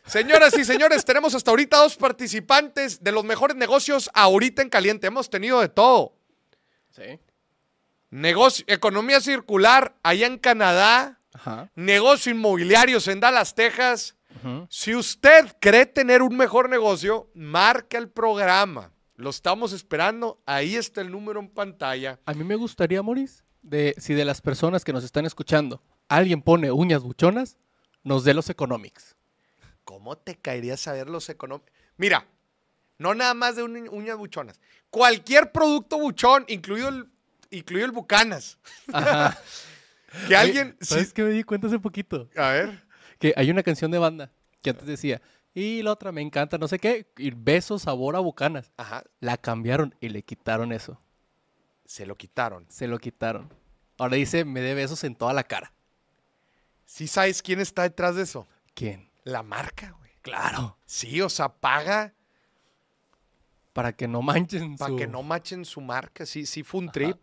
Señoras 0.06 0.56
y 0.56 0.64
señores, 0.64 1.04
tenemos 1.04 1.34
hasta 1.34 1.50
ahorita 1.50 1.78
dos 1.78 1.96
participantes 1.96 3.04
de 3.04 3.12
los 3.12 3.24
mejores 3.24 3.56
negocios 3.56 4.12
ahorita 4.14 4.62
en 4.62 4.70
caliente. 4.70 5.08
Hemos 5.08 5.30
tenido 5.32 5.62
de 5.62 5.70
todo. 5.70 6.14
Sí. 6.92 7.20
Negocio, 8.12 8.64
economía 8.68 9.20
circular 9.20 9.96
allá 10.04 10.28
en 10.28 10.38
Canadá, 10.38 11.20
Ajá. 11.34 11.72
negocio 11.76 12.32
inmobiliarios 12.32 13.08
en 13.08 13.20
Dallas, 13.20 13.56
Texas. 13.56 14.16
Si 14.70 14.94
usted 14.94 15.56
cree 15.60 15.88
tener 15.88 16.22
un 16.22 16.38
mejor 16.38 16.70
negocio, 16.70 17.32
marca 17.34 17.98
el 17.98 18.10
programa. 18.10 18.92
Lo 19.16 19.30
estamos 19.30 19.72
esperando. 19.74 20.42
Ahí 20.46 20.76
está 20.76 21.02
el 21.02 21.12
número 21.12 21.40
en 21.40 21.50
pantalla. 21.50 22.20
A 22.26 22.34
mí 22.34 22.44
me 22.44 22.56
gustaría, 22.56 23.02
Moris, 23.02 23.44
de 23.62 23.96
si 23.98 24.14
de 24.14 24.26
las 24.26 24.42
personas 24.42 24.84
que 24.84 24.94
nos 24.94 25.04
están 25.04 25.26
escuchando 25.26 25.82
alguien 26.08 26.42
pone 26.42 26.72
uñas 26.72 27.02
buchonas, 27.02 27.58
nos 28.04 28.24
dé 28.24 28.34
los 28.34 28.50
economics. 28.50 29.16
¿Cómo 29.84 30.18
te 30.18 30.36
caería 30.36 30.78
saber 30.78 31.10
los 31.10 31.30
económicos? 31.30 31.72
Mira, 31.98 32.28
no 32.98 33.14
nada 33.16 33.34
más 33.34 33.56
de 33.56 33.64
uñas 33.64 34.18
buchonas. 34.18 34.60
Cualquier 34.90 35.52
producto 35.52 35.98
buchón, 35.98 36.46
incluido 36.48 36.90
el, 36.90 37.10
incluido 37.52 37.86
el 37.86 37.92
Bucanas. 37.92 38.58
Ajá. 38.92 39.38
Que 40.30 40.36
alguien... 40.38 40.78
¿Sabes 40.80 41.08
sí- 41.10 41.14
qué 41.14 41.24
me 41.24 41.32
di 41.32 41.44
cuenta 41.44 41.68
hace 41.68 41.78
poquito? 41.78 42.30
a 42.38 42.52
ver. 42.52 42.86
Que 43.20 43.34
hay 43.36 43.52
una 43.52 43.64
canción 43.64 43.92
de 43.92 43.98
banda 43.98 44.32
que 44.62 44.70
antes 44.70 44.86
decía, 44.86 45.22
y 45.56 45.82
la 45.84 45.94
otra 45.94 46.12
me 46.12 46.22
encanta, 46.22 46.58
no 46.58 46.68
sé 46.68 46.80
qué, 46.80 47.08
y 47.16 47.32
beso 47.32 47.80
sabor 47.80 48.18
a 48.18 48.20
bucanas. 48.20 48.74
Ajá. 48.76 49.06
La 49.22 49.38
cambiaron 49.38 49.96
y 50.02 50.10
le 50.10 50.22
quitaron 50.22 50.74
eso. 50.74 51.00
Se 51.86 52.06
lo 52.06 52.18
quitaron. 52.18 52.66
Se 52.70 52.88
lo 52.88 53.00
quitaron. 53.00 53.52
Ahora 53.98 54.18
dice, 54.18 54.44
me 54.44 54.60
dé 54.60 54.74
besos 54.74 55.06
en 55.06 55.16
toda 55.16 55.32
la 55.32 55.46
cara. 55.46 55.72
¿Sí 56.84 57.08
sabes 57.08 57.42
quién 57.42 57.62
está 57.62 57.84
detrás 57.84 58.16
de 58.16 58.24
eso? 58.24 58.48
¿Quién? 58.74 59.10
La 59.24 59.44
marca, 59.44 59.96
güey. 59.98 60.12
Claro. 60.22 60.78
Sí, 60.86 61.22
o 61.22 61.30
sea, 61.30 61.48
paga 61.48 62.14
Para 63.72 63.96
que 63.96 64.10
no 64.10 64.22
manchen 64.22 64.76
para 64.76 64.90
su... 64.92 64.98
que 64.98 65.08
no 65.08 65.24
machen 65.24 65.64
su 65.64 65.80
marca. 65.80 66.26
Sí, 66.26 66.46
sí 66.46 66.64
fue 66.64 66.82
un 66.82 66.92
trip. 66.92 67.18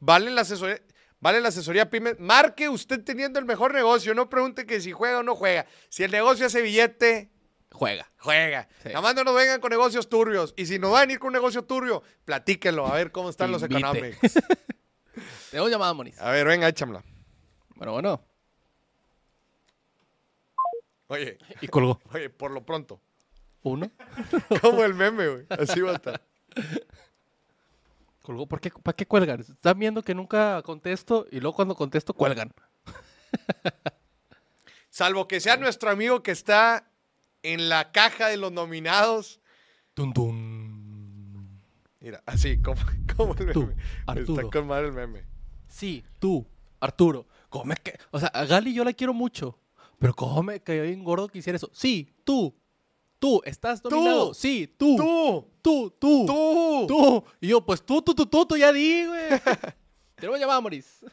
Vale 0.00 0.30
la 0.32 0.40
asesoría, 0.40 0.82
vale 1.20 1.40
la 1.40 1.50
asesoría 1.50 1.88
pyme. 1.88 2.16
Marque 2.18 2.68
usted 2.68 3.04
teniendo 3.04 3.38
el 3.38 3.44
mejor 3.44 3.72
negocio. 3.72 4.12
No 4.12 4.28
pregunte 4.28 4.66
que 4.66 4.80
si 4.80 4.90
juega 4.90 5.20
o 5.20 5.22
no 5.22 5.36
juega. 5.36 5.66
Si 5.88 6.02
el 6.02 6.10
negocio 6.10 6.46
hace 6.46 6.62
billete, 6.62 7.30
Juega. 7.72 8.10
juega. 8.18 8.68
Sí. 8.82 8.88
Nada 8.88 9.00
más 9.00 9.14
no 9.14 9.24
nos 9.24 9.34
vengan 9.34 9.60
con 9.60 9.70
negocios 9.70 10.08
turbios. 10.08 10.52
Y 10.56 10.66
si 10.66 10.78
nos 10.78 10.92
van 10.92 11.08
a 11.08 11.12
ir 11.12 11.18
con 11.18 11.28
un 11.28 11.34
negocio 11.34 11.64
turbio, 11.64 12.02
platíquenlo. 12.24 12.86
A 12.86 12.94
ver 12.94 13.12
cómo 13.12 13.30
están 13.30 13.52
los 13.52 13.62
economics. 13.62 14.20
Tenemos 15.50 15.70
llamada, 15.70 15.94
Moris. 15.94 16.20
A 16.20 16.30
ver, 16.30 16.46
venga, 16.46 16.68
échamela. 16.68 17.02
Bueno, 17.76 17.92
bueno. 17.92 18.24
Oye, 21.06 21.38
Y 21.60 21.68
colgó. 21.68 22.00
oye, 22.12 22.30
por 22.30 22.50
lo 22.50 22.64
pronto. 22.64 23.00
Uno. 23.62 23.90
Como 24.60 24.84
el 24.84 24.94
meme, 24.94 25.28
güey. 25.28 25.46
Así 25.48 25.80
va 25.80 25.92
a 25.92 25.94
estar. 25.94 26.22
Colgó. 28.22 28.46
¿Por 28.46 28.60
qué, 28.60 28.70
¿Para 28.70 28.96
qué 28.96 29.06
cuelgan? 29.06 29.40
Están 29.40 29.78
viendo 29.78 30.02
que 30.02 30.14
nunca 30.14 30.62
contesto 30.62 31.26
y 31.30 31.40
luego 31.40 31.56
cuando 31.56 31.74
contesto 31.74 32.14
cuelgan. 32.14 32.52
Salvo 34.90 35.28
que 35.28 35.40
sea 35.40 35.56
nuestro 35.56 35.90
amigo 35.90 36.22
que 36.22 36.32
está 36.32 36.89
en 37.42 37.68
la 37.68 37.92
caja 37.92 38.28
de 38.28 38.36
los 38.36 38.52
nominados. 38.52 39.40
Tun, 39.94 40.12
tun. 40.12 41.60
Mira, 42.00 42.22
así, 42.26 42.60
como, 42.60 42.80
como 43.16 43.34
el 43.34 43.52
Tú, 43.52 43.66
meme. 43.66 43.82
Arturo. 44.06 44.40
Está 44.40 44.58
con 44.58 44.66
madre 44.66 44.86
el 44.86 44.92
meme. 44.92 45.24
Sí, 45.68 46.04
tú, 46.18 46.46
Arturo. 46.80 47.26
¿Cómo 47.48 47.66
me 47.66 47.76
que... 47.76 47.98
O 48.10 48.18
sea, 48.18 48.28
a 48.28 48.44
Gali 48.44 48.72
yo 48.72 48.84
la 48.84 48.92
quiero 48.92 49.12
mucho. 49.12 49.58
Pero 49.98 50.14
¿cómo 50.14 50.42
me 50.42 50.60
cayó 50.60 50.82
bien 50.82 51.04
gordo 51.04 51.28
que 51.28 51.38
hiciera 51.38 51.56
eso? 51.56 51.70
Sí, 51.72 52.14
tú. 52.24 52.54
Tú, 53.18 53.42
¿estás 53.44 53.82
dominado? 53.82 54.32
Sí, 54.32 54.66
tú. 54.78 54.96
¡Tú! 54.96 55.50
Tú, 55.60 55.90
tú. 55.98 56.26
¡Tú! 56.26 56.86
Tú. 56.88 57.24
Y 57.40 57.48
yo, 57.48 57.60
pues 57.60 57.82
tú, 57.84 58.00
tú, 58.00 58.14
tú, 58.14 58.24
tú, 58.24 58.46
tú 58.46 58.56
ya 58.56 58.72
di, 58.72 59.04
güey. 59.04 59.28
Tenemos 60.14 60.40
llamada, 60.40 60.60
Moris. 60.60 61.04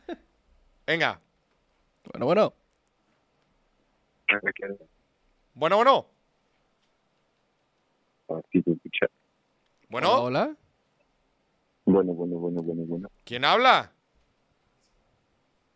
Venga. 0.85 1.19
Bueno, 2.05 2.25
bueno. 2.25 2.53
Bueno, 5.53 5.75
bueno. 5.75 6.16
Escucha. 8.29 9.07
Bueno, 9.89 10.23
Hola. 10.23 10.55
Bueno, 11.85 12.13
bueno, 12.13 12.35
bueno, 12.37 12.61
bueno, 12.61 12.83
bueno. 12.85 13.07
¿quién 13.23 13.45
habla? 13.45 13.91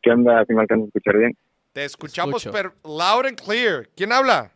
¿Qué 0.01 0.11
onda? 0.11 0.43
¿Si 0.45 0.53
me 0.53 0.61
alcanzas 0.61 0.85
a 0.85 0.87
escuchar 0.87 1.17
bien? 1.17 1.37
Te 1.71 1.85
escuchamos 1.85 2.45
per 2.45 2.73
loud 2.83 3.25
and 3.27 3.39
clear. 3.39 3.87
¿Quién 3.95 4.11
habla? 4.11 4.51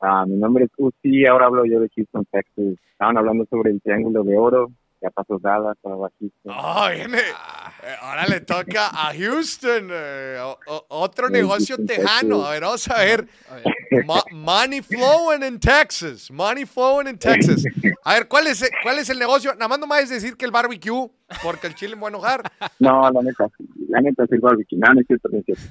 Ah, 0.00 0.24
mi 0.26 0.36
nombre 0.36 0.64
es 0.64 0.70
Uzi, 0.78 1.26
ahora 1.26 1.46
hablo 1.46 1.66
yo 1.66 1.80
de 1.80 1.90
Houston, 1.94 2.24
Texas. 2.30 2.78
Estaban 2.92 3.18
hablando 3.18 3.44
sobre 3.50 3.72
el 3.72 3.82
Triángulo 3.82 4.22
de 4.22 4.38
Oro. 4.38 4.70
Ya 5.00 5.10
pasó 5.10 5.38
Dallas, 5.38 5.76
ahora 5.84 6.10
Houston. 6.18 6.52
Oh, 6.56 6.88
viene. 6.90 7.18
eh, 7.18 7.94
Ahora 8.00 8.26
le 8.26 8.40
toca 8.40 8.88
a 8.88 9.12
Houston. 9.14 9.88
eh, 9.92 10.38
o- 10.42 10.86
otro 10.88 11.28
negocio 11.28 11.76
tejano. 11.84 12.42
A 12.44 12.50
ver, 12.52 12.62
vamos 12.62 12.88
a 12.90 12.98
ver. 13.04 13.28
A 13.50 13.54
ver, 13.56 13.64
Mo- 14.06 14.24
money 14.32 14.80
flowing 14.82 15.42
in 15.42 15.60
Texas. 15.60 16.30
Money 16.30 16.64
flowing 16.64 17.08
in 17.08 17.18
Texas. 17.18 17.64
A 18.04 18.14
ver, 18.14 18.26
¿cuál 18.28 18.46
es, 18.46 18.68
¿cuál 18.82 18.98
es 18.98 19.10
el 19.10 19.18
negocio? 19.18 19.52
Nada 19.54 19.68
más 19.68 19.78
no 19.78 19.86
me 19.86 19.90
vayas 19.96 20.10
a 20.10 20.14
decir 20.14 20.36
que 20.36 20.44
el 20.46 20.50
barbecue, 20.50 21.10
porque 21.42 21.66
el 21.66 21.74
chile 21.74 21.94
me 21.94 22.02
va 22.02 22.08
a 22.08 22.10
enojar. 22.10 22.42
No, 22.78 23.10
la 23.10 23.22
neta, 23.22 23.48
la 23.88 24.00
neta 24.00 24.24
es 24.24 24.32
el 24.32 24.40
barbecue. 24.40 24.78
No, 24.78 24.94
no 24.94 25.00
es 25.00 25.06
cierto, 25.06 25.28
no 25.30 25.38
es 25.38 25.44
cierto. 25.44 25.64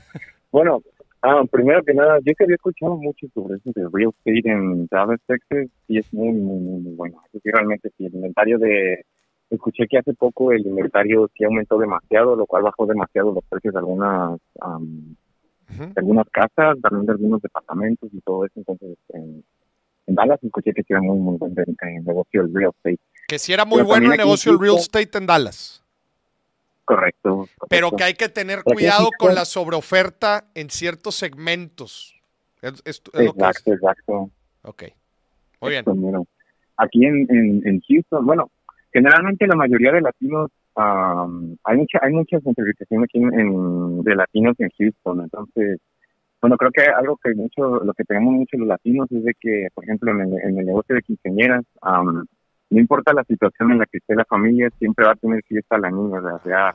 Bueno, 0.52 0.82
ah, 1.22 1.42
primero 1.52 1.84
que 1.84 1.94
nada, 1.94 2.20
yo 2.24 2.34
que 2.38 2.44
había 2.44 2.56
escuchado 2.56 2.96
mucho 2.98 3.28
sobre 3.34 3.58
eso 3.58 3.72
de 3.76 3.88
real 3.92 4.12
estate 4.24 4.52
en 4.52 4.88
Dallas, 4.88 5.20
Texas, 5.28 5.68
y 5.88 5.98
es 6.00 6.06
muy, 6.14 6.32
muy, 6.32 6.60
muy, 6.60 6.82
muy 6.82 6.94
bueno. 6.96 7.22
Realmente 7.44 7.90
sí, 7.98 8.06
el 8.06 8.16
inventario 8.16 8.58
de... 8.60 9.06
Escuché 9.50 9.88
que 9.88 9.98
hace 10.00 10.14
poco 10.14 10.52
el 10.52 10.66
inventario 10.66 11.30
sí 11.38 11.44
aumentó 11.44 11.78
demasiado, 11.78 12.36
lo 12.36 12.46
cual 12.46 12.64
bajó 12.64 12.86
demasiado 12.86 13.32
los 13.32 13.44
precios 13.46 13.74
de 13.74 13.80
algunas, 13.80 14.40
Ujú. 14.56 15.86
de 15.86 15.94
algunas 15.98 16.28
casas, 16.30 16.78
también 16.82 17.06
de 17.06 17.12
algunos 17.14 17.42
departamentos 17.42 18.10
y 18.14 18.22
todo 18.22 18.46
eso. 18.46 18.54
Entonces, 18.56 18.98
en, 19.10 19.44
en 20.08 20.16
Dallas 20.16 20.44
escuché 20.44 20.74
que 20.74 20.82
sí 20.84 20.94
era 20.94 21.02
muy, 21.02 21.18
muy 21.20 21.38
buen 21.38 21.54
eh, 21.60 22.02
negocio 22.04 22.42
el 22.42 22.54
real 22.54 22.72
estate. 22.76 23.00
Que 23.28 23.40
si 23.40 23.54
era 23.54 23.66
muy 23.66 23.78
Pero 23.78 23.88
bueno 23.88 24.12
el 24.12 24.18
negocio 24.18 24.52
del 24.52 24.62
real 24.62 24.76
estate 24.78 25.18
en 25.18 25.26
Dallas. 25.26 25.84
Correcto. 26.86 27.48
Pero 27.70 27.88
correcto. 27.90 27.96
que 27.98 28.04
hay 28.04 28.14
que 28.14 28.30
tener 28.30 28.62
Pero 28.64 28.76
cuidado 28.76 29.10
con 29.18 29.34
la 29.34 29.46
sobreoferta 29.46 30.46
en 30.54 30.70
ciertos 30.70 31.16
segmentos. 31.16 32.14
Es, 32.62 32.74
es- 32.86 33.02
es. 33.14 33.28
Exacto, 33.28 33.74
exacto. 33.74 34.30
Ok. 34.64 34.84
Muy 35.62 35.70
bien. 35.72 35.80
Esto, 35.80 35.96
mero. 35.96 36.28
Aquí 36.78 37.06
en, 37.06 37.26
en, 37.30 37.68
en 37.68 37.82
Houston, 37.88 38.26
bueno, 38.26 38.52
generalmente 38.96 39.46
la 39.46 39.56
mayoría 39.58 39.92
de 39.92 40.00
latinos, 40.00 40.50
am, 40.76 41.58
hay 41.66 41.78
mucha 41.78 42.00
hay 42.02 42.14
mucha 42.14 42.40
gentrificación 42.40 43.04
aquí 43.04 43.18
en, 43.18 43.38
en- 43.40 44.02
de 44.04 44.16
latinos 44.16 44.56
en 44.60 44.70
Houston, 44.78 45.22
entonces, 45.22 45.80
bueno, 46.42 46.56
creo 46.58 46.72
que 46.72 46.84
algo 46.84 47.18
que 47.22 47.34
mucho, 47.36 47.84
lo 47.84 47.94
que 47.94 48.06
tenemos 48.06 48.34
mucho 48.34 48.56
los 48.58 48.68
latinos 48.70 49.12
es 49.12 49.24
de 49.26 49.34
que, 49.40 49.68
por 49.74 49.84
ejemplo, 49.84 50.12
en 50.14 50.22
el, 50.22 50.34
en 50.48 50.60
el 50.60 50.66
negocio 50.66 50.96
de 50.96 51.02
quinceañeras, 51.02 51.64
am, 51.82 52.26
no 52.70 52.80
importa 52.80 53.12
la 53.14 53.24
situación 53.26 53.72
en 53.74 53.80
la 53.80 53.86
que 53.86 53.98
esté 53.98 54.16
la 54.16 54.26
familia, 54.26 54.70
siempre 54.80 55.06
va 55.06 55.12
a 55.12 55.16
tener 55.16 55.44
fiesta 55.44 55.78
la 55.78 55.92
niña, 55.92 56.20
o 56.20 56.40
sea, 56.44 56.74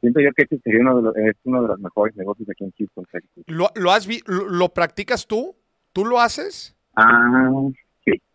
siento 0.00 0.20
yo 0.20 0.30
que 0.34 0.44
ese 0.44 0.58
sería 0.60 0.80
uno 0.80 0.96
de 0.96 1.02
los, 1.02 1.16
es 1.16 1.36
uno 1.44 1.62
de 1.62 1.68
los 1.68 1.80
mejores 1.80 2.16
negocios 2.16 2.48
aquí 2.48 2.64
en 2.64 2.72
Houston. 2.78 3.04
¿Lo, 3.46 3.68
lo 3.76 3.90
has 3.92 4.06
vi- 4.06 4.22
lo, 4.26 4.48
lo 4.48 4.68
practicas 4.70 5.26
tú? 5.26 5.54
¿Tú 5.92 6.04
lo 6.06 6.18
haces? 6.20 6.76
Ah. 6.96 7.50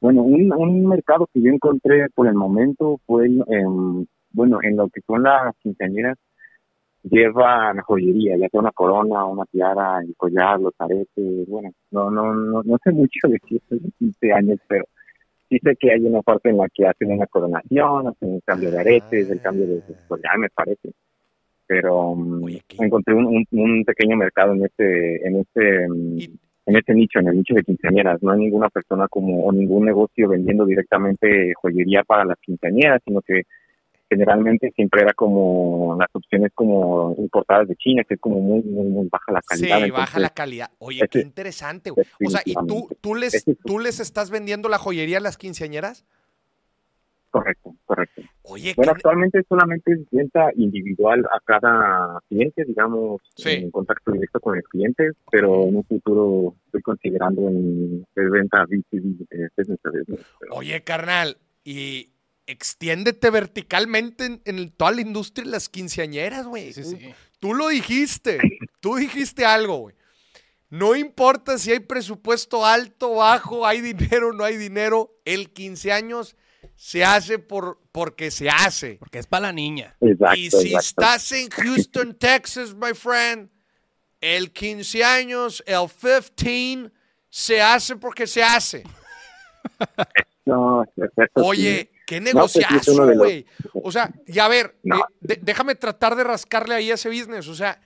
Bueno, 0.02 0.24
un, 0.24 0.52
un 0.52 0.86
mercado 0.88 1.28
que 1.34 1.42
yo 1.42 1.52
encontré 1.52 2.10
por 2.10 2.28
el 2.28 2.34
momento 2.34 3.00
fue, 3.06 3.26
el, 3.26 3.44
em, 3.48 4.06
bueno, 4.32 4.60
en 4.62 4.76
lo 4.76 4.90
que 4.90 5.02
son 5.02 5.24
las 5.24 5.56
quinceañeras, 5.62 6.18
llevan 7.04 7.80
joyería, 7.82 8.38
ya 8.38 8.50
sea 8.50 8.60
una 8.60 8.72
corona, 8.72 9.26
una 9.26 9.46
tiara, 9.46 10.00
el 10.02 10.16
collar, 10.16 10.60
los 10.60 10.74
aretes, 10.78 11.48
bueno, 11.48 11.72
no, 11.92 12.12
no, 12.12 12.34
no, 12.34 12.64
no 12.64 12.78
sé 12.84 12.92
mucho 12.92 13.28
de 13.28 13.40
fiestas 13.48 13.82
de 13.82 13.92
15 13.98 14.34
años, 14.34 14.60
pero 14.68 14.86
sí 15.50 15.58
sé 15.64 15.76
que 15.78 15.92
hay 15.92 16.02
una 16.02 16.22
parte 16.22 16.50
en 16.50 16.58
la 16.58 16.68
que 16.70 16.88
hacen 16.88 17.12
una 17.12 17.28
coronación, 17.28 18.08
hacen 18.08 18.30
un 18.34 18.40
cambio 18.42 18.72
de 18.72 18.80
aretes, 18.80 19.30
el 19.30 19.42
cambio 19.42 19.68
de, 19.68 19.82
collar, 20.08 20.38
me 20.38 20.50
parece. 20.50 20.92
Pero 21.68 22.16
mm, 22.16 22.48
encontré 22.80 23.14
un, 23.14 23.26
un, 23.26 23.46
un 23.52 23.86
pequeño 23.86 24.18
mercado 24.18 24.54
en 24.54 24.66
este, 24.66 25.28
en 25.28 25.38
este, 25.38 25.88
mm, 25.90 26.20
en 26.66 26.76
este 26.76 26.94
nicho, 26.94 27.20
en 27.20 27.28
el 27.28 27.38
nicho 27.38 27.54
de 27.54 27.64
quinceañeras. 27.64 28.22
No 28.22 28.32
hay 28.32 28.40
ninguna 28.40 28.70
persona 28.70 29.08
como 29.08 29.46
o 29.46 29.52
ningún 29.52 29.86
negocio 29.86 30.30
vendiendo 30.30 30.66
directamente 30.66 31.54
joyería 31.56 32.04
para 32.04 32.26
las 32.26 32.38
quinceañeras, 32.40 33.02
sino 33.06 33.22
que 33.22 33.44
generalmente 34.10 34.72
siempre 34.76 35.02
era 35.04 35.14
como 35.14 35.96
las 35.98 36.10
opciones 36.14 36.52
como 36.54 37.16
importadas 37.18 37.70
de 37.70 37.76
China, 37.78 38.04
que 38.04 38.16
es 38.16 38.20
como 38.20 38.42
muy, 38.42 38.62
muy, 38.64 38.88
muy 38.88 39.08
baja 39.10 39.32
la 39.32 39.40
Sí, 39.42 39.68
calidad. 39.70 39.80
baja 39.80 40.02
entonces, 40.02 40.22
la 40.22 40.30
calidad. 40.30 40.70
Oye, 40.80 41.08
qué 41.10 41.20
interesante. 41.20 41.92
O 41.92 42.30
sea, 42.30 42.42
¿y 42.44 42.54
tú, 42.68 42.90
tú, 43.00 43.16
les, 43.16 43.46
tú 43.66 43.80
les 43.80 44.00
estás 44.02 44.30
vendiendo 44.30 44.68
la 44.68 44.78
joyería 44.78 45.20
a 45.20 45.22
las 45.22 45.38
quinceañeras? 45.38 46.06
Correcto, 47.32 47.74
correcto. 47.86 48.22
Oye, 48.44 48.74
Bueno, 48.76 48.92
actualmente 48.92 49.42
solamente 49.48 49.94
es 49.94 50.00
venta 50.12 50.50
individual 50.56 51.26
a 51.32 51.40
cada 51.46 52.20
cliente, 52.28 52.66
digamos, 52.66 53.22
Sí. 53.38 53.52
en 53.52 53.72
contacto 53.72 54.12
directo 54.12 54.40
con 54.42 54.58
el 54.58 54.64
cliente, 54.64 55.12
pero 55.32 55.64
en 55.68 55.78
un 55.78 55.84
futuro 55.86 56.56
estoy 56.66 56.82
considerando 56.82 57.48
en 57.48 58.06
venta 58.16 58.66
B2B, 58.66 59.28
eh, 59.32 60.24
oye, 60.52 60.84
carnal, 60.84 61.38
y 61.64 62.10
extiéndete 62.48 63.30
verticalmente 63.30 64.26
en, 64.26 64.42
en 64.44 64.70
toda 64.72 64.92
la 64.92 65.02
industria 65.02 65.46
de 65.46 65.52
las 65.52 65.70
quinceañeras, 65.70 66.46
güey. 66.48 66.74
sí, 66.74 66.84
sí. 66.84 67.14
Tú 67.40 67.54
lo 67.54 67.70
dijiste, 67.70 68.40
tú 68.82 68.96
dijiste 68.98 69.46
algo, 69.46 69.78
güey. 69.78 69.96
No 70.70 70.96
importa 70.96 71.58
si 71.58 71.72
hay 71.72 71.80
presupuesto 71.80 72.66
alto, 72.66 73.16
bajo, 73.16 73.66
hay 73.66 73.80
dinero, 73.82 74.34
no 74.34 74.44
hay 74.44 74.58
dinero, 74.58 75.12
el 75.26 75.52
15 75.52 75.92
años 75.94 76.36
se 76.84 77.04
hace 77.06 77.38
por, 77.38 77.80
porque 77.92 78.32
se 78.32 78.50
hace. 78.50 78.94
Porque 78.98 79.20
es 79.20 79.28
para 79.28 79.48
la 79.48 79.52
niña. 79.54 79.96
Exacto, 80.02 80.36
y 80.36 80.50
si 80.50 80.74
exacto. 80.74 80.80
estás 80.80 81.32
en 81.34 81.50
Houston, 81.52 82.16
Texas, 82.20 82.74
my 82.74 82.96
friend, 82.96 83.52
el 84.20 84.52
15 84.52 85.04
años, 85.04 85.64
el 85.68 85.88
15, 86.36 86.92
se 87.30 87.62
hace 87.62 87.96
porque 87.98 88.26
se 88.26 88.42
hace. 88.42 88.82
No, 90.44 90.84
perfecto, 90.96 91.46
Oye, 91.46 91.92
sí. 91.94 92.00
qué 92.08 92.20
No, 92.20 92.32
pues 92.32 92.56
negociazo, 92.56 93.06
los- 93.06 93.16
güey. 93.18 93.46
O 93.76 93.92
sea, 93.92 94.12
y 94.26 94.40
a 94.40 94.48
ver, 94.48 94.76
No. 94.82 94.98
eh, 95.02 95.02
de- 95.20 95.40
déjame 95.40 95.76
tratar 95.76 96.16
de 96.16 96.24
rascarle 96.24 96.74
ahí 96.74 96.90
a 96.90 96.96
ese 96.96 97.10
business. 97.10 97.48
O 97.48 97.54
sea, 97.54 97.80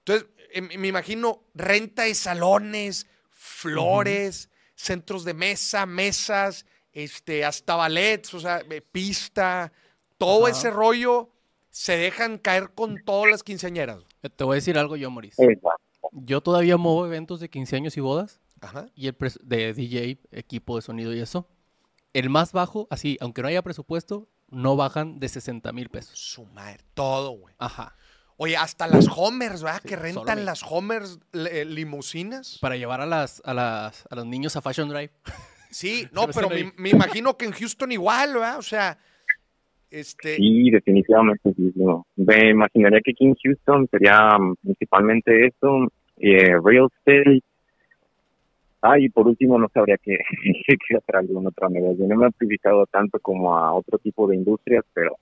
entonces, 0.00 0.28
eh, 0.52 0.60
me 0.60 0.88
imagino 0.88 1.42
renta 1.54 2.02
de 2.02 2.14
salones, 2.14 3.06
flores, 3.30 4.50
centros 4.74 5.24
de 5.24 5.32
mesa, 5.32 5.86
mesas, 5.86 6.66
este, 6.92 7.44
hasta 7.44 7.76
ballets, 7.76 8.34
o 8.34 8.40
sea, 8.40 8.62
eh, 8.70 8.80
pista, 8.80 9.72
todo 10.18 10.46
Ajá. 10.46 10.56
ese 10.56 10.70
rollo 10.70 11.30
se 11.70 11.96
dejan 11.96 12.38
caer 12.38 12.70
con 12.74 13.02
todas 13.04 13.30
las 13.30 13.42
quinceañeras. 13.42 13.98
Eh, 14.22 14.28
Te 14.28 14.44
voy 14.44 14.54
a 14.54 14.56
decir 14.56 14.78
algo 14.78 14.96
yo, 14.96 15.10
Moris. 15.10 15.38
Exacto. 15.38 15.78
Yo 16.12 16.40
todavía 16.42 16.76
muevo 16.76 17.06
eventos 17.06 17.40
de 17.40 17.48
15 17.48 17.76
años 17.76 17.96
y 17.96 18.00
bodas 18.00 18.40
Ajá. 18.60 18.86
y 18.94 19.06
el 19.08 19.16
de 19.42 19.72
DJ, 19.72 20.18
equipo 20.30 20.76
de 20.76 20.82
sonido 20.82 21.14
y 21.14 21.20
eso. 21.20 21.48
El 22.12 22.28
más 22.28 22.52
bajo, 22.52 22.86
así, 22.90 23.16
aunque 23.20 23.40
no 23.40 23.48
haya 23.48 23.62
presupuesto, 23.62 24.28
no 24.48 24.76
bajan 24.76 25.18
de 25.18 25.28
60 25.30 25.72
mil 25.72 25.88
pesos. 25.88 26.18
Su 26.18 26.44
madre, 26.44 26.84
todo, 26.92 27.30
güey. 27.30 27.54
Ajá. 27.58 27.96
Oye, 28.36 28.56
hasta 28.56 28.86
las 28.86 29.06
Homers, 29.16 29.62
¿verdad? 29.62 29.80
Sí, 29.82 29.88
que 29.88 29.96
rentan 29.96 30.44
las 30.44 30.62
Homers 30.68 31.20
eh, 31.32 31.64
limusinas. 31.64 32.58
Para 32.60 32.76
llevar 32.76 33.00
a 33.00 33.06
las, 33.06 33.40
a 33.44 33.54
las 33.54 34.04
a 34.10 34.14
los 34.16 34.26
niños 34.26 34.56
a 34.56 34.60
Fashion 34.62 34.88
Drive. 34.88 35.12
Sí, 35.72 36.06
no, 36.12 36.26
Pero 36.34 36.48
me, 36.76 36.90
imagino 36.90 37.36
que 37.36 37.46
en 37.46 37.52
Houston 37.52 37.90
igual, 37.92 38.34
¿verdad? 38.34 38.58
O 38.58 38.62
sea, 38.62 38.98
este, 39.90 40.36
Sí, 40.36 40.70
definitivamente 40.70 41.52
sí. 41.54 41.72
no. 41.74 42.06
Me 42.16 42.50
imaginaría 42.50 43.00
que 43.00 43.12
aquí 43.12 43.24
en 43.26 43.34
Houston 43.34 43.88
sería 43.90 44.38
mm, 44.38 44.54
principalmente 44.62 45.46
esto, 45.46 45.88
eh, 46.18 46.56
real 46.62 46.88
estate. 46.98 47.40
Ah, 48.82 48.98
y 48.98 49.08
por 49.08 49.28
último 49.28 49.58
no 49.58 49.68
sabría 49.72 49.96
qué, 49.98 50.18
qué 50.88 50.96
hacer 50.96 51.16
algún 51.16 51.46
otro 51.46 51.68
negocio. 51.68 52.06
No 52.06 52.16
me 52.16 52.24
he 52.24 52.28
aplicado 52.28 52.84
tanto 52.86 53.18
como 53.20 53.56
a 53.56 53.72
otro 53.72 53.98
tipo 53.98 54.26
de 54.26 54.36
industrias, 54.36 54.84
pero 54.92 55.16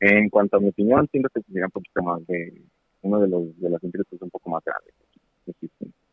en 0.00 0.28
cuanto 0.30 0.56
a 0.56 0.60
mi 0.60 0.68
opinión, 0.68 1.08
siento 1.10 1.28
que 1.34 1.40
sería 1.42 1.64
un 1.66 1.70
poquito 1.70 2.02
más 2.02 2.24
de 2.26 2.62
uno 3.02 3.20
de 3.20 3.28
los 3.28 3.60
de 3.60 3.70
las 3.70 3.82
industrias 3.82 4.22
un 4.22 4.30
poco 4.30 4.50
más 4.50 4.62
grandes. 4.64 4.94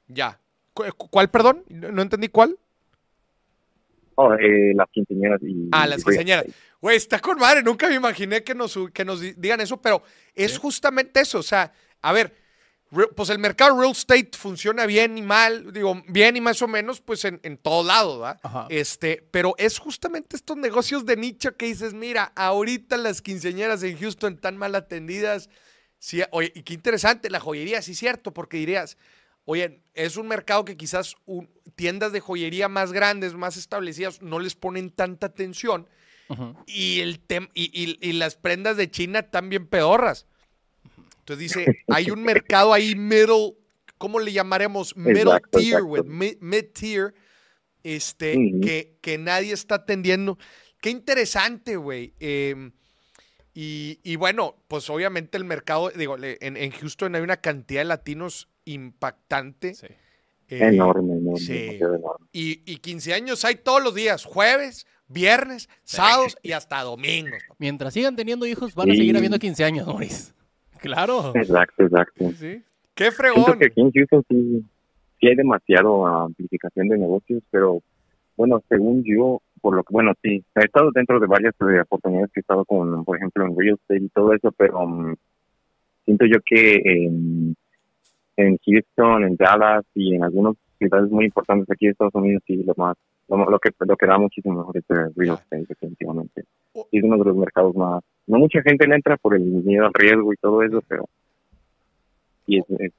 ya. 0.08 0.40
¿Cu- 0.74 0.84
cu- 0.98 1.10
¿Cuál, 1.10 1.30
perdón? 1.30 1.64
No, 1.70 1.92
no 1.92 2.02
entendí 2.02 2.28
cuál. 2.30 2.58
Oh, 4.16 4.34
eh, 4.36 4.74
las 4.76 4.88
quinceañeras 4.92 5.42
y 5.44 5.70
Ah, 5.72 5.88
las 5.88 6.04
quinceañeras. 6.04 6.46
Güey, 6.82 6.98
está 6.98 7.20
con 7.20 7.38
madre, 7.38 7.64
nunca 7.64 7.88
me 7.88 7.96
imaginé 7.96 8.44
que 8.44 8.54
nos, 8.54 8.78
que 8.94 9.06
nos 9.06 9.22
di- 9.22 9.34
digan 9.38 9.62
eso, 9.62 9.82
pero 9.82 10.04
es 10.36 10.52
Sí. 10.54 10.60
justamente 10.62 11.22
eso. 11.22 11.40
O 11.40 11.44
sea, 11.44 11.72
a 12.02 12.12
ver, 12.12 12.36
re- 12.92 13.08
pues 13.16 13.30
el 13.30 13.40
mercado 13.40 13.80
real 13.80 13.92
estate 13.92 14.32
funciona 14.38 14.86
bien 14.86 15.18
y 15.18 15.22
mal, 15.22 15.72
digo, 15.72 16.02
bien 16.08 16.36
y 16.36 16.42
más 16.42 16.62
o 16.62 16.68
menos, 16.68 17.00
pues 17.02 17.24
en, 17.26 17.40
en 17.44 17.58
todo 17.58 17.84
lado, 17.88 18.20
¿verdad? 18.20 18.40
Ajá. 18.44 18.68
Este, 18.70 19.26
pero 19.32 19.56
es 19.58 19.80
justamente 19.80 20.36
estos 20.36 20.58
negocios 20.58 21.06
de 21.06 21.16
nicho 21.16 21.56
que 21.56 21.68
dices, 21.68 21.94
mira, 21.94 22.34
ahorita 22.36 22.98
las 22.98 23.22
quinceañeras 23.22 23.82
en 23.84 23.98
Houston 23.98 24.34
están 24.34 24.58
mal 24.58 24.76
atendidas. 24.76 25.50
Sí, 26.00 26.22
oye, 26.32 26.52
y 26.54 26.64
qué 26.64 26.74
interesante, 26.74 27.30
la 27.30 27.40
joyería, 27.40 27.82
sí, 27.82 27.96
cierto, 27.96 28.34
porque 28.34 28.58
dirías, 28.58 28.98
oye, 29.46 29.82
es 29.94 30.18
un 30.18 30.28
mercado 30.28 30.66
que 30.66 30.78
quizás 30.78 31.16
un- 31.26 31.50
tiendas 31.76 32.12
de 32.12 32.20
joyería 32.20 32.68
más 32.70 32.92
grandes, 32.92 33.34
más 33.34 33.58
establecidas, 33.58 34.22
no 34.22 34.40
les 34.40 34.56
ponen 34.56 34.90
tanta 34.90 35.28
atención 35.28 35.88
y, 36.66 37.00
el 37.02 37.26
tem- 37.28 37.50
y, 37.54 37.70
y- 37.74 37.98
y 38.02 38.14
las 38.14 38.36
prendas 38.36 38.76
de 38.78 38.90
China 38.90 39.20
están 39.20 39.50
bien 39.50 39.68
pedorras. 39.68 40.26
Entonces 41.20 41.40
dice, 41.40 41.84
hay 41.90 42.10
un 42.12 42.24
mercado 42.24 42.74
ahí 42.74 42.96
middle, 42.96 43.56
¿cómo 43.98 44.20
le 44.20 44.32
llamaremos? 44.34 44.96
Middle 44.98 45.22
Exacto, 45.22 45.60
tier, 45.60 45.74
exacto. 45.74 45.86
güey, 45.88 46.04
mid, 46.04 46.38
mid 46.42 46.66
tier, 46.74 47.14
este, 47.84 48.34
que, 48.62 48.98
que 49.02 49.18
nadie 49.18 49.54
está 49.54 49.76
atendiendo. 49.76 50.38
Qué 50.82 50.90
interesante, 50.90 51.76
güey. 51.78 52.14
Eh, 52.20 52.72
y, 53.54 54.00
y 54.04 54.16
bueno, 54.16 54.56
pues 54.68 54.90
obviamente 54.90 55.38
el 55.38 55.44
mercado, 55.46 55.92
digo, 55.96 56.18
le- 56.18 56.38
en, 56.42 56.58
en 56.58 56.72
Houston 56.72 57.14
hay 57.16 57.22
una 57.22 57.38
cantidad 57.38 57.82
de 57.82 57.86
latinos 57.86 58.48
impactante. 58.66 59.74
Sí. 59.74 59.88
eh, 60.50 60.60
enorme, 60.68 61.14
enorme, 61.18 61.40
sí. 61.40 61.54
demasiado 61.54 61.96
enorme. 61.96 62.28
y, 62.32 62.62
y 62.72 62.78
15 62.78 63.14
años 63.14 63.44
hay 63.46 63.56
todos 63.56 63.84
los 63.84 63.96
días, 63.96 64.26
jueves, 64.26 64.86
viernes, 65.08 65.70
sábados 65.84 66.38
y 66.42 66.52
hasta 66.52 66.82
domingos. 66.82 67.42
Mientras 67.60 67.94
sigan 67.94 68.16
teniendo 68.16 68.46
hijos, 68.46 68.76
van 68.76 68.92
a 68.92 68.96
seguir 68.96 69.16
habiendo 69.16 69.40
15 69.40 69.64
años, 69.64 69.88
Maurice. 69.88 70.34
Claro. 70.80 71.32
Exacto, 71.36 71.84
exacto. 71.84 72.32
Sí. 72.32 72.62
Qué 72.94 73.12
Siento 73.12 73.16
fregón. 73.16 73.60
que 73.60 73.66
aquí 73.68 73.82
en 73.82 73.92
Houston 73.92 74.24
sí, 74.30 74.66
sí 75.20 75.28
hay 75.28 75.36
demasiado 75.36 76.06
amplificación 76.06 76.90
de 76.90 76.98
negocios, 76.98 77.42
pero 77.50 77.82
bueno, 78.36 78.62
según 78.68 79.04
yo, 79.04 79.42
por 79.62 79.76
lo 79.76 79.84
que, 79.84 79.94
bueno, 79.94 80.12
sí, 80.22 80.44
he 80.56 80.66
estado 80.66 80.92
dentro 80.94 81.20
de 81.20 81.28
varias 81.28 81.54
eh, 81.62 81.80
oportunidades 81.82 82.32
que 82.34 82.40
he 82.40 82.42
estado 82.42 82.66
con, 82.66 83.06
por 83.06 83.18
ejemplo, 83.18 83.46
en 83.46 83.58
real 83.58 83.76
estate 83.76 84.04
y 84.04 84.10
todo 84.10 84.34
eso, 84.34 84.52
pero 84.52 84.86
mm, 84.86 85.16
siento 86.06 86.26
yo 86.26 86.38
que 86.46 86.82
en, 86.84 87.56
en 88.38 88.58
Houston, 88.66 89.24
en 89.24 89.36
Dallas 89.36 89.86
y 89.96 90.16
en 90.16 90.24
algunas 90.24 90.56
ciudades 90.78 91.10
muy 91.12 91.26
importantes 91.26 91.70
aquí 91.70 91.86
de 91.86 91.92
Estados 91.92 92.16
Unidos, 92.16 92.44
sí, 92.48 92.64
lo 92.64 92.74
más, 92.78 92.96
lo, 93.30 93.38
lo 93.50 93.60
que 93.60 93.70
lo 93.80 93.96
que 93.96 94.06
da 94.08 94.18
muchísimo 94.18 94.58
mejor 94.58 94.78
es 94.78 94.84
el 94.90 95.14
real 95.16 95.36
estate, 95.36 95.66
definitivamente. 95.70 96.44
Es 96.92 97.04
uno 97.04 97.18
de 97.18 97.26
los 97.26 97.36
mercados 97.38 97.76
más, 97.76 98.04
no 98.28 98.38
mucha 98.40 98.62
gente 98.62 98.88
le 98.88 98.96
entra 98.96 99.18
por 99.18 99.36
el 99.36 99.42
miedo 99.44 99.86
al 99.86 99.94
riesgo 99.94 100.34
y 100.34 100.38
todo 100.38 100.62
eso, 100.64 100.82
pero 100.88 101.06
y 102.48 102.60
es, 102.60 102.66
es- 102.80 102.94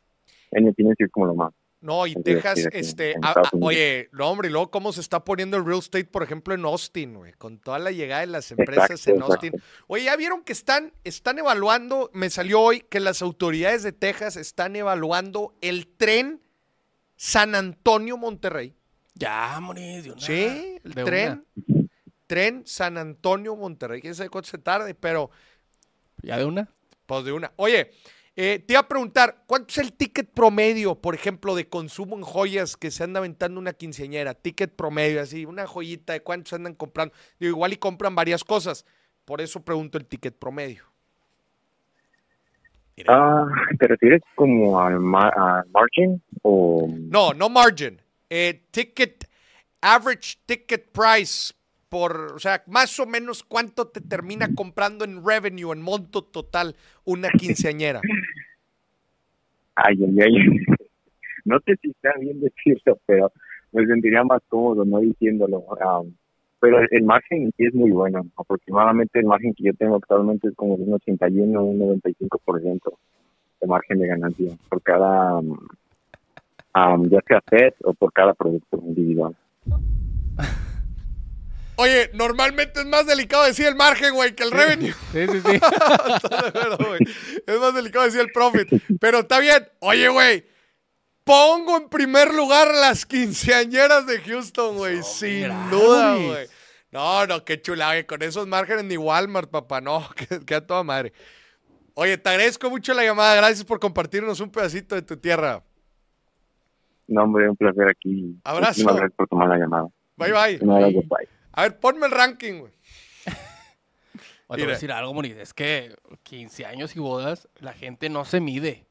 en 0.53 0.65
mi 0.65 0.71
opinión 0.71 0.95
sí 0.97 1.05
es 1.05 1.11
como 1.11 1.27
lo 1.27 1.35
más. 1.35 1.53
No, 1.85 2.07
y 2.07 2.15
Sí, 2.15 2.23
Texas, 2.23 2.59
sí, 2.61 2.67
aquí 2.67 2.79
este, 2.79 3.15
a- 3.21 3.33
a- 3.33 3.51
oye, 3.61 4.09
no, 4.13 4.31
hombre, 4.31 4.49
y 4.49 4.51
luego 4.51 4.71
cómo 4.71 4.91
se 4.91 5.03
está 5.03 5.23
poniendo 5.23 5.59
el 5.59 5.67
real 5.67 5.81
estate, 5.81 6.07
por 6.07 6.23
ejemplo, 6.23 6.55
en 6.55 6.65
Austin, 6.65 7.13
güey, 7.15 7.35
con 7.35 7.59
toda 7.59 7.79
la 7.79 7.91
llegada 7.91 8.23
de 8.23 8.29
las 8.29 8.51
empresas 8.53 8.91
Exacto, 8.93 9.11
en 9.17 9.23
Austin. 9.23 9.55
exacto. 9.55 9.85
Oye, 9.89 10.05
¿ya 10.05 10.17
vieron 10.17 10.43
que 10.45 10.53
están, 10.55 10.95
están 11.05 11.39
evaluando, 11.39 12.11
me 12.15 12.31
salió 12.31 12.61
hoy, 12.63 12.81
que 12.89 13.01
las 13.01 13.21
autoridades 13.21 13.83
de 13.83 13.93
Texas 13.93 14.37
están 14.37 14.75
evaluando 14.77 15.55
el 15.61 15.87
tren 15.87 16.41
San 17.17 17.55
Antonio-Monterrey? 17.55 18.75
Ya, 19.15 19.59
Maurice. 19.61 20.03
de 20.03 20.11
una- 20.13 20.21
Sí, 20.21 20.79
el 20.85 20.93
de 20.95 21.05
tren, 21.05 21.45
tren 22.27 22.63
San 22.67 22.97
Antonio-Monterrey. 22.97 24.01
Quién 24.01 24.15
sabe 24.15 24.31
cuánto 24.31 24.49
se 24.49 24.59
tarde, 24.59 24.95
pero. 24.95 25.31
Ya 26.23 26.39
de 26.39 26.47
una. 26.47 26.69
pues 27.07 27.25
de 27.27 27.33
una. 27.33 27.53
Oye, 27.57 27.91
eh, 28.37 28.59
te 28.67 28.73
iba 28.75 28.81
a 28.81 28.89
preguntar, 28.89 29.45
¿cuánto 29.47 29.69
es 29.71 29.79
el 29.79 29.93
ticket 29.93 30.29
promedio, 30.29 30.97
por 30.97 31.15
ejemplo, 31.15 31.55
de 31.55 31.69
consumo 31.69 32.17
en 32.17 32.23
joyas 32.23 32.77
que 32.77 32.91
se 32.91 33.05
anda 33.05 33.19
aventando 33.19 33.61
una 33.61 33.73
quinceañera? 33.75 34.35
Ticket 34.35 34.75
promedio, 34.75 35.21
así, 35.21 35.45
una 35.45 35.67
joyita 35.67 36.15
de 36.15 36.21
cuántos 36.21 36.53
andan 36.53 36.75
comprando. 36.75 37.15
Digo, 37.39 37.51
igual 37.51 37.73
y 37.73 37.77
compran 37.77 38.15
varias 38.15 38.43
cosas. 38.43 38.85
Por 39.25 39.41
eso 39.41 39.65
pregunto 39.65 39.99
el 39.99 40.07
ticket 40.07 40.37
promedio. 40.37 40.85
Ah, 43.09 43.47
¿te 43.79 43.89
refieres 43.89 44.23
como 44.35 44.81
al, 44.81 45.01
ma- 45.01 45.29
al 45.29 45.69
margin 45.71 46.23
o 46.43 46.87
No, 46.89 47.33
no 47.35 47.49
margin. 47.49 48.01
Eh, 48.31 48.65
ticket, 48.71 49.29
average 49.81 50.39
ticket 50.47 50.91
price 50.93 51.53
por, 51.89 52.33
o 52.35 52.39
sea, 52.39 52.63
más 52.67 52.99
o 52.99 53.07
menos 53.07 53.43
cuánto 53.45 53.87
te 53.87 54.01
termina 54.01 54.53
comprando 54.55 55.05
en 55.05 55.25
revenue, 55.25 55.73
en 55.73 55.81
monto 55.83 56.25
total, 56.25 56.77
una 57.05 57.31
quinceañera. 57.31 58.01
Ay, 59.77 59.97
ay, 60.05 60.21
ay. 60.21 60.35
No 61.47 61.59
sé 61.61 61.77
si 61.83 61.91
está 61.91 62.11
bien 62.19 62.41
decirlo, 62.41 62.99
pero 63.05 63.31
me 63.73 63.85
sentiría 63.87 64.25
más 64.25 64.41
cómodo 64.49 64.83
no 64.87 65.01
diciéndolo. 65.01 65.59
Um, 65.59 66.15
pero 66.59 66.79
el, 66.91 67.03
margen 67.03 67.53
es 67.59 67.75
muy 67.75 67.91
bueno. 67.91 68.27
Aproximadamente 68.39 69.19
el 69.19 69.27
margen 69.27 69.53
que 69.53 69.65
yo 69.65 69.75
tengo 69.75 69.97
actualmente 69.97 70.49
es 70.49 70.55
como 70.55 70.79
de 70.79 70.85
un 70.85 70.95
81 70.95 71.61
o 71.61 71.65
un 71.65 72.01
95% 72.01 72.81
de 73.61 73.67
margen 73.67 73.99
de 73.99 74.07
ganancia 74.07 74.57
por 74.71 74.81
cada, 74.81 75.37
um, 75.37 75.59
um, 76.75 77.09
ya 77.11 77.21
sea 77.29 77.43
set 77.51 77.75
o 77.85 77.93
por 77.93 78.11
cada 78.11 78.33
producto 78.33 78.81
individual. 78.83 79.37
Oye, 81.77 82.11
normalmente 82.15 82.81
es 82.81 82.87
más 82.87 83.07
delicado 83.07 83.45
decir 83.45 83.67
el 83.67 83.75
margen, 83.75 84.15
güey, 84.15 84.35
que 84.35 84.45
el 84.45 84.51
revenue. 84.53 84.93
Sí, 85.13 85.27
sí, 85.27 85.41
sí. 85.41 85.61
Es 87.47 87.59
más 87.61 87.75
delicado 87.75 88.05
decir 88.05 88.21
el 88.21 88.31
profit. 88.33 88.69
Pero 89.01 89.21
está 89.21 89.39
bien. 89.41 89.67
Oye, 89.81 90.09
güey. 90.09 90.45
Pongo 91.25 91.79
en 91.79 91.89
primer 91.89 92.33
lugar 92.35 92.69
las 92.75 93.07
quinceañeras 93.07 94.07
de 94.07 94.21
Houston, 94.21 94.77
güey. 94.77 95.03
Sin 95.03 95.49
duda, 95.71 96.17
güey. 96.17 96.47
No, 96.93 97.27
no, 97.27 97.45
qué 97.45 97.61
chula, 97.61 97.87
güey. 97.89 98.05
Con 98.07 98.23
esos 98.23 98.47
márgenes 98.47 98.85
ni 98.85 98.97
Walmart, 98.97 99.51
papá. 99.51 99.81
No, 99.81 100.09
que- 100.17 100.41
queda 100.45 100.65
toda 100.67 100.83
madre. 100.85 101.13
Oye, 101.95 102.19
te 102.19 102.29
agradezco 102.29 102.69
mucho 102.71 102.93
la 102.95 103.05
llamada. 103.05 103.35
Gracias 103.37 103.65
por 103.65 103.81
compartirnos 103.81 104.39
un 104.41 104.51
pedacito 104.51 104.95
de 104.95 105.03
tu 105.03 105.17
tierra. 105.17 105.63
No, 107.07 107.23
hombre, 107.25 107.49
un 107.49 107.57
placer 107.57 107.89
aquí. 107.89 108.37
Abrazo. 108.45 108.71
Muchísimas 108.71 108.97
gracias 108.97 109.17
por 109.17 109.29
tomar 109.29 109.49
la 109.49 109.57
llamada. 109.59 109.87
Bye, 110.17 110.33
bye. 110.33 110.59
Un 110.61 110.71
abrazo, 110.73 111.03
bye. 111.09 111.29
A 111.57 111.63
ver, 111.63 111.79
ponme 111.79 112.07
el 112.07 112.13
ranking, 112.13 112.61
güey. 112.61 112.73
Te 113.25 114.21
voy 114.49 114.63
a 114.63 114.67
decir 114.67 114.91
algo, 114.91 115.15
Maurice. 115.15 115.41
Es 115.41 115.55
que 115.55 115.97
15 116.25 116.67
años 116.67 116.97
y 116.97 116.99
bodas, 116.99 117.49
la 117.61 117.73
gente 117.73 118.09
no 118.09 118.25
se 118.25 118.41
mide. 118.41 118.87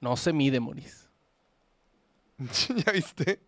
No 0.00 0.16
se 0.16 0.32
mide, 0.32 0.60
Maurice. 0.60 1.06
¿Ya 2.84 2.92
viste? 2.92 3.40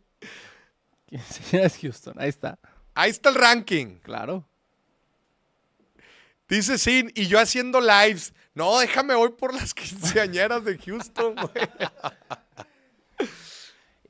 15 1.07 1.59
años 1.59 1.79
Houston. 1.81 2.15
Ahí 2.19 2.29
está. 2.29 2.59
Ahí 2.95 3.11
está 3.11 3.29
el 3.29 3.35
ranking. 3.35 3.99
Claro. 3.99 4.49
Dice 6.49 6.79
Sin, 6.79 7.13
y 7.15 7.27
yo 7.27 7.39
haciendo 7.39 7.81
lives. 7.81 8.33
No, 8.55 8.79
déjame, 8.79 9.15
voy 9.15 9.31
por 9.33 9.53
las 9.53 9.75
quinceañeras 9.75 10.65
de 10.65 10.79
Houston, 10.79 11.35
güey. 11.35 11.69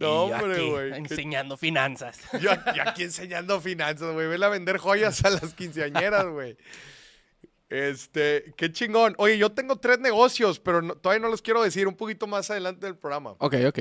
Y 0.01 0.05
No, 0.05 0.29
yo 0.29 0.35
hombre, 0.37 0.71
güey. 0.71 0.93
Enseñando 0.95 1.57
finanzas. 1.57 2.21
Yo, 2.41 2.51
yo 2.75 2.83
aquí 2.87 3.03
enseñando 3.03 3.61
finanzas, 3.61 4.13
güey. 4.13 4.29
Vela 4.29 4.47
a 4.47 4.51
vender 4.51 4.79
joyas 4.79 5.25
a 5.25 5.31
las 5.31 5.55
quinceañeras, 5.55 6.27
güey. 6.27 6.57
Este, 7.69 8.55
qué 8.57 8.73
chingón. 8.73 9.15
Oye, 9.19 9.37
yo 9.39 9.51
tengo 9.53 9.77
tres 9.77 9.99
negocios, 9.99 10.59
pero 10.61 10.81
no- 10.83 10.95
todavía 10.95 11.21
no 11.23 11.29
los 11.29 11.43
quiero 11.43 11.63
decir. 11.63 11.87
Un 11.89 11.97
poquito 11.97 12.27
más 12.27 12.51
adelante 12.51 12.87
del 12.87 12.97
programa. 12.97 13.33
Ok, 13.39 13.55
ok. 13.67 13.79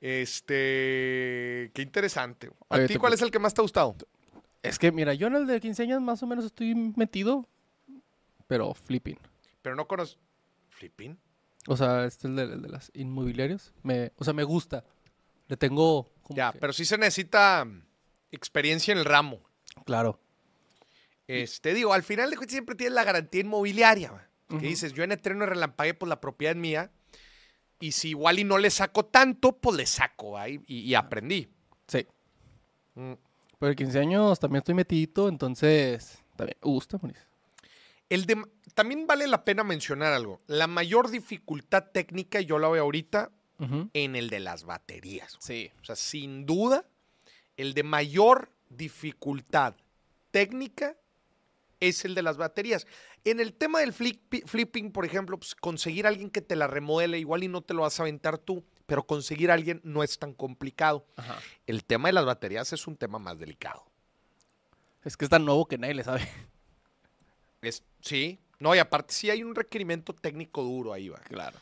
Este, 0.00 1.70
qué 1.74 1.82
interesante. 1.82 2.50
¿A 2.68 2.76
Oye, 2.76 2.86
ti 2.88 2.96
cuál 2.96 3.12
es 3.12 3.22
el 3.22 3.30
que 3.30 3.38
más 3.38 3.52
te 3.52 3.60
ha 3.60 3.62
gustado? 3.62 3.96
Es 4.62 4.78
que, 4.78 4.92
mira, 4.92 5.14
yo 5.14 5.26
en 5.26 5.34
el 5.36 5.46
de 5.46 5.60
15 5.60 5.82
años 5.82 6.00
más 6.00 6.22
o 6.22 6.26
menos 6.26 6.44
estoy 6.44 6.74
metido, 6.96 7.46
pero 8.46 8.72
flipping. 8.74 9.18
Pero 9.62 9.76
no 9.76 9.86
conozco. 9.86 10.20
¿Flipping? 10.70 11.18
O 11.66 11.76
sea, 11.76 12.04
este 12.04 12.26
es 12.26 12.30
el 12.30 12.36
de, 12.36 12.42
el 12.54 12.62
de 12.62 12.68
las 12.68 12.90
inmobiliarias. 12.94 13.72
Me, 13.82 14.12
o 14.16 14.24
sea, 14.24 14.32
me 14.32 14.44
gusta. 14.44 14.84
Le 15.48 15.56
tengo... 15.56 16.10
como 16.22 16.36
Ya, 16.36 16.52
que- 16.52 16.58
pero 16.58 16.72
sí 16.72 16.84
se 16.84 16.96
necesita 16.98 17.64
mm, 17.64 17.82
experiencia 18.32 18.92
en 18.92 18.98
el 18.98 19.04
ramo. 19.04 19.40
Claro. 19.84 20.18
Este, 21.26 21.74
digo, 21.74 21.92
al 21.92 22.02
final 22.02 22.30
de 22.30 22.36
cuentas 22.36 22.52
siempre 22.54 22.74
tienes 22.74 22.94
la 22.94 23.04
garantía 23.04 23.42
inmobiliaria. 23.42 24.28
Que 24.48 24.56
Ujú. 24.56 24.64
dices, 24.64 24.92
yo 24.94 25.04
en 25.04 25.12
estreno 25.12 25.44
y 25.44 25.46
relampague, 25.46 25.94
pues 25.94 26.08
la 26.08 26.20
propiedad 26.20 26.56
es 26.56 26.60
mía. 26.60 26.90
Y 27.78 27.92
si 27.92 28.10
igual 28.10 28.38
y 28.40 28.44
no 28.44 28.58
le 28.58 28.68
saco 28.70 29.04
tanto, 29.04 29.52
pues 29.52 29.76
le 29.76 29.86
saco, 29.86 30.32
va, 30.32 30.48
y, 30.48 30.94
aprendí. 30.94 31.48
Sí. 31.86 32.06
Mm. 32.94 33.12
Pero 33.58 33.70
el 33.70 33.76
15 33.76 33.98
años 34.00 34.40
también 34.40 34.58
estoy 34.58 34.74
metidito, 34.74 35.28
entonces... 35.28 36.18
También 36.36 36.56
me 36.62 36.70
gusta, 36.70 36.98
Maurice. 37.00 37.24
El 38.08 38.26
de- 38.26 38.44
también 38.74 39.06
vale 39.06 39.26
la 39.26 39.44
pena 39.44 39.64
mencionar 39.64 40.12
algo. 40.12 40.40
La 40.46 40.66
mayor 40.66 41.10
dificultad 41.10 41.84
técnica, 41.92 42.40
yo 42.40 42.58
la 42.58 42.68
veo 42.68 42.82
ahorita, 42.82 43.30
en 43.92 44.16
el 44.16 44.30
de 44.30 44.40
las 44.40 44.64
baterías. 44.64 45.36
Sí. 45.38 45.70
O 45.82 45.84
sea, 45.84 45.94
sin 45.94 46.46
duda, 46.46 46.86
el 47.58 47.74
de 47.74 47.82
mayor 47.82 48.50
dificultad 48.70 49.74
técnica 50.30 50.96
es 51.78 52.06
el 52.06 52.14
de 52.14 52.22
las 52.22 52.38
baterías. 52.38 52.86
En 53.24 53.38
el 53.38 53.52
tema 53.52 53.80
del 53.80 53.92
flip- 53.92 54.46
flipping, 54.46 54.92
por 54.92 55.04
ejemplo, 55.04 55.38
pues, 55.38 55.54
conseguir 55.54 56.06
a 56.06 56.08
alguien 56.08 56.30
que 56.30 56.40
te 56.40 56.56
la 56.56 56.68
remodele, 56.68 57.18
igual 57.18 57.42
y 57.44 57.48
no 57.48 57.60
te 57.60 57.74
lo 57.74 57.82
vas 57.82 58.00
a 58.00 58.04
aventar 58.04 58.38
tú, 58.38 58.64
pero 58.86 59.06
conseguir 59.06 59.50
a 59.50 59.54
alguien 59.54 59.82
no 59.84 60.02
es 60.02 60.18
tan 60.18 60.32
complicado. 60.32 61.06
Ajá. 61.16 61.38
El 61.66 61.84
tema 61.84 62.08
de 62.08 62.14
las 62.14 62.24
baterías 62.24 62.72
es 62.72 62.86
un 62.86 62.96
tema 62.96 63.18
más 63.18 63.38
delicado. 63.38 63.84
Es 65.04 65.18
que 65.18 65.26
es 65.26 65.30
tan 65.30 65.44
nuevo 65.44 65.66
que 65.66 65.76
nadie 65.76 65.94
le 65.94 66.04
sabe. 66.04 66.26
Es, 67.60 67.82
sí, 68.00 68.40
no, 68.60 68.74
y 68.74 68.78
aparte 68.78 69.12
sí 69.12 69.30
hay 69.30 69.42
un 69.42 69.54
requerimiento 69.54 70.14
técnico 70.14 70.62
duro 70.62 70.92
ahí, 70.92 71.08
va. 71.08 71.18
Claro. 71.20 71.58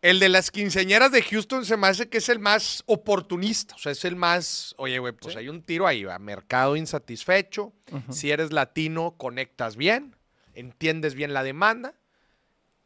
El 0.00 0.20
de 0.20 0.28
las 0.28 0.50
quinceañeras 0.50 1.10
de 1.10 1.22
Houston 1.22 1.64
se 1.64 1.76
me 1.76 1.88
hace 1.88 2.08
que 2.08 2.18
es 2.18 2.28
el 2.28 2.38
más 2.38 2.84
oportunista. 2.86 3.74
O 3.74 3.78
sea, 3.78 3.92
es 3.92 4.04
el 4.04 4.16
más. 4.16 4.74
Oye, 4.78 4.98
güey, 5.00 5.12
pues 5.12 5.34
hay 5.36 5.48
un 5.48 5.62
tiro 5.62 5.86
ahí, 5.86 6.04
va. 6.04 6.18
Mercado 6.18 6.76
insatisfecho. 6.76 7.72
Si 8.10 8.30
eres 8.30 8.52
latino, 8.52 9.16
conectas 9.16 9.76
bien. 9.76 10.14
Entiendes 10.54 11.14
bien 11.14 11.34
la 11.34 11.42
demanda. 11.42 11.94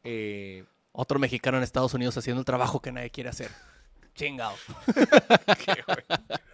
Eh, 0.05 0.65
Otro 0.93 1.19
mexicano 1.19 1.59
en 1.59 1.63
Estados 1.65 1.93
Unidos 1.95 2.17
haciendo 2.17 2.41
el 2.41 2.47
trabajo 2.47 2.81
que 2.81 2.93
nadie 2.93 3.11
quiere 3.11 3.29
hacer. 3.31 3.51
Chingado. 4.15 4.57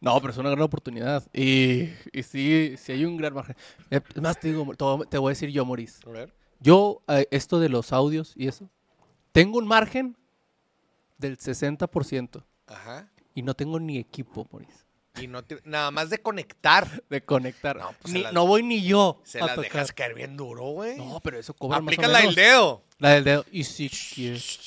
No, 0.00 0.20
pero 0.20 0.32
es 0.32 0.38
una 0.38 0.50
gran 0.50 0.62
oportunidad. 0.62 1.26
Y, 1.32 1.90
y 2.12 2.22
sí, 2.22 2.74
sí 2.78 2.92
hay 2.92 3.04
un 3.04 3.16
gran 3.16 3.34
margen. 3.34 3.56
Eh, 3.90 4.00
Es 4.14 4.22
más, 4.22 4.38
te, 4.38 4.48
digo, 4.48 4.64
te 5.06 5.18
voy- 5.18 5.30
a 5.30 5.34
decir 5.34 5.50
yo, 5.50 5.64
Maurice. 5.64 6.00
a 6.06 6.10
ver. 6.10 6.32
Yo, 6.60 7.02
eh, 7.08 7.26
esto 7.30 7.58
de 7.60 7.68
los 7.68 7.92
audios 7.92 8.32
y 8.36 8.48
eso, 8.48 8.68
tengo 9.32 9.58
un 9.58 9.66
margen 9.66 10.16
del 11.18 11.36
60% 11.38 12.44
Ajá. 12.66 13.08
y 13.34 13.42
no 13.42 13.54
tengo 13.54 13.78
ni 13.80 13.98
equipo, 13.98 14.46
Maurice, 14.52 14.84
Y 15.20 15.26
no 15.26 15.42
te- 15.44 15.60
nada 15.64 15.90
más 15.90 16.10
de 16.10 16.18
conectar. 16.18 17.02
de 17.10 17.20
conectar. 17.24 17.76
No, 17.76 17.90
pues 18.00 18.14
las- 18.14 18.32
no 18.32 18.46
voy 18.46 18.62
ni 18.62 18.82
yo 18.84 19.20
Se 19.24 19.38
a 19.40 19.46
las 19.46 19.56
tocar. 19.56 19.72
dejas 19.72 19.92
caer 19.92 20.14
bien 20.14 20.36
duro, 20.36 20.64
güey. 20.70 20.96
No, 20.96 21.18
pero 21.20 21.38
eso 21.38 21.54
cobra 21.54 21.80
más 21.80 21.82
o 21.82 22.00
Aplicas 22.00 22.10
la 22.10 22.18
del 22.18 22.28
menos. 22.28 22.36
dedo. 22.36 22.84
La 22.98 23.10
del 23.10 23.24
dedo. 23.24 23.44
Y 23.50 23.64
si 23.64 23.88
quieres. 23.88 24.58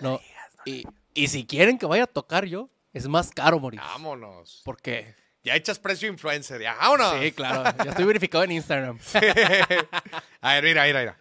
No. 0.00 0.20
Y, 0.64 0.84
y 1.14 1.28
si 1.28 1.44
quieren 1.46 1.78
que 1.78 1.86
vaya 1.86 2.04
a 2.04 2.08
tocar 2.08 2.44
yo, 2.46 2.68
es 2.92 3.08
más 3.08 3.30
caro, 3.30 3.58
Maurice. 3.58 3.82
Vámonos. 3.82 4.62
¿Por 4.64 4.80
qué? 4.80 5.14
Ya 5.44 5.56
echas 5.56 5.78
precio 5.78 6.08
influencer. 6.08 6.60
Ya, 6.60 6.74
vámonos. 6.74 7.20
Sí, 7.20 7.32
claro. 7.32 7.64
Ya 7.84 7.90
estoy 7.90 8.04
verificado 8.04 8.44
en 8.44 8.52
Instagram. 8.52 8.98
A 10.40 10.54
ver, 10.54 10.64
mira, 10.64 10.84
mira, 10.84 11.00
mira. 11.00 11.18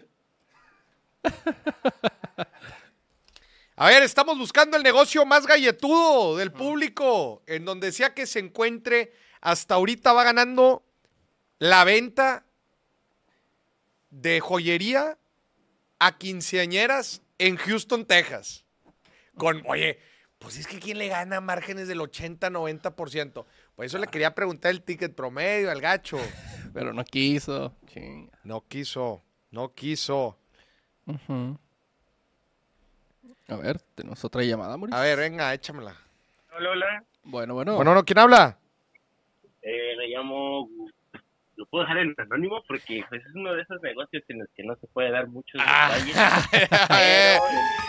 A 3.76 3.88
ver, 3.88 4.04
estamos 4.04 4.38
buscando 4.38 4.78
el 4.78 4.84
negocio 4.84 5.26
más 5.26 5.48
galletudo 5.48 6.38
del 6.38 6.52
público, 6.52 7.42
en 7.48 7.66
donde 7.66 7.92
sea 7.92 8.14
que 8.14 8.28
se 8.28 8.38
encuentre, 8.38 9.14
hasta 9.40 9.74
ahorita 9.76 10.14
va 10.14 10.24
ganando 10.24 10.84
la 11.58 11.84
venta 11.84 12.46
de 14.12 14.40
joyería 14.40 15.18
a 15.98 16.18
quinceañeras 16.18 17.24
en 17.40 17.58
Houston, 17.58 18.06
Texas. 18.06 18.66
Con, 19.36 19.64
oye, 19.66 20.00
pues 20.42 20.58
es 20.58 20.68
que 20.68 20.80
¿quién 20.80 20.98
le 20.98 21.08
gana 21.08 21.40
márgenes 21.40 21.88
del 21.88 22.00
80-90%? 22.00 23.46
Por 23.76 23.86
eso 23.86 24.00
le 24.00 24.08
quería 24.08 24.34
preguntar 24.34 24.72
el 24.72 24.82
ticket 24.82 25.14
promedio 25.16 25.70
al 25.70 25.80
gacho. 25.80 26.18
Pero 26.74 26.94
no 26.94 27.04
quiso. 27.04 27.76
Chinga. 27.86 28.32
No 28.44 28.66
quiso, 28.68 29.22
no 29.52 29.74
quiso. 29.74 30.38
A 33.48 33.56
ver, 33.56 33.80
tenemos 33.96 34.24
otra 34.26 34.44
llamada, 34.44 34.78
Maurice. 34.78 34.98
A 34.98 35.02
ver, 35.02 35.20
venga, 35.20 35.54
échamela. 35.54 35.96
Hola, 36.58 36.70
hola. 36.72 37.04
Bueno, 37.24 37.54
bueno. 37.54 37.76
Bueno, 37.76 37.94
no, 37.94 38.04
¿quién 38.04 38.18
habla? 38.18 38.58
Eh, 39.62 39.96
me 39.98 40.08
llamo. 40.08 40.68
Lo 41.62 41.68
puedo 41.68 41.84
dejar 41.84 42.00
en 42.00 42.16
anónimo 42.18 42.64
porque 42.68 43.04
pues, 43.08 43.22
es 43.24 43.36
uno 43.36 43.54
de 43.54 43.62
esos 43.62 43.80
negocios 43.84 44.24
en 44.30 44.40
los 44.40 44.48
que 44.58 44.64
no 44.64 44.76
se 44.78 44.88
puede 44.88 45.12
dar 45.12 45.28
muchos 45.28 45.62
Ah. 45.64 45.92
detalles. 45.94 46.16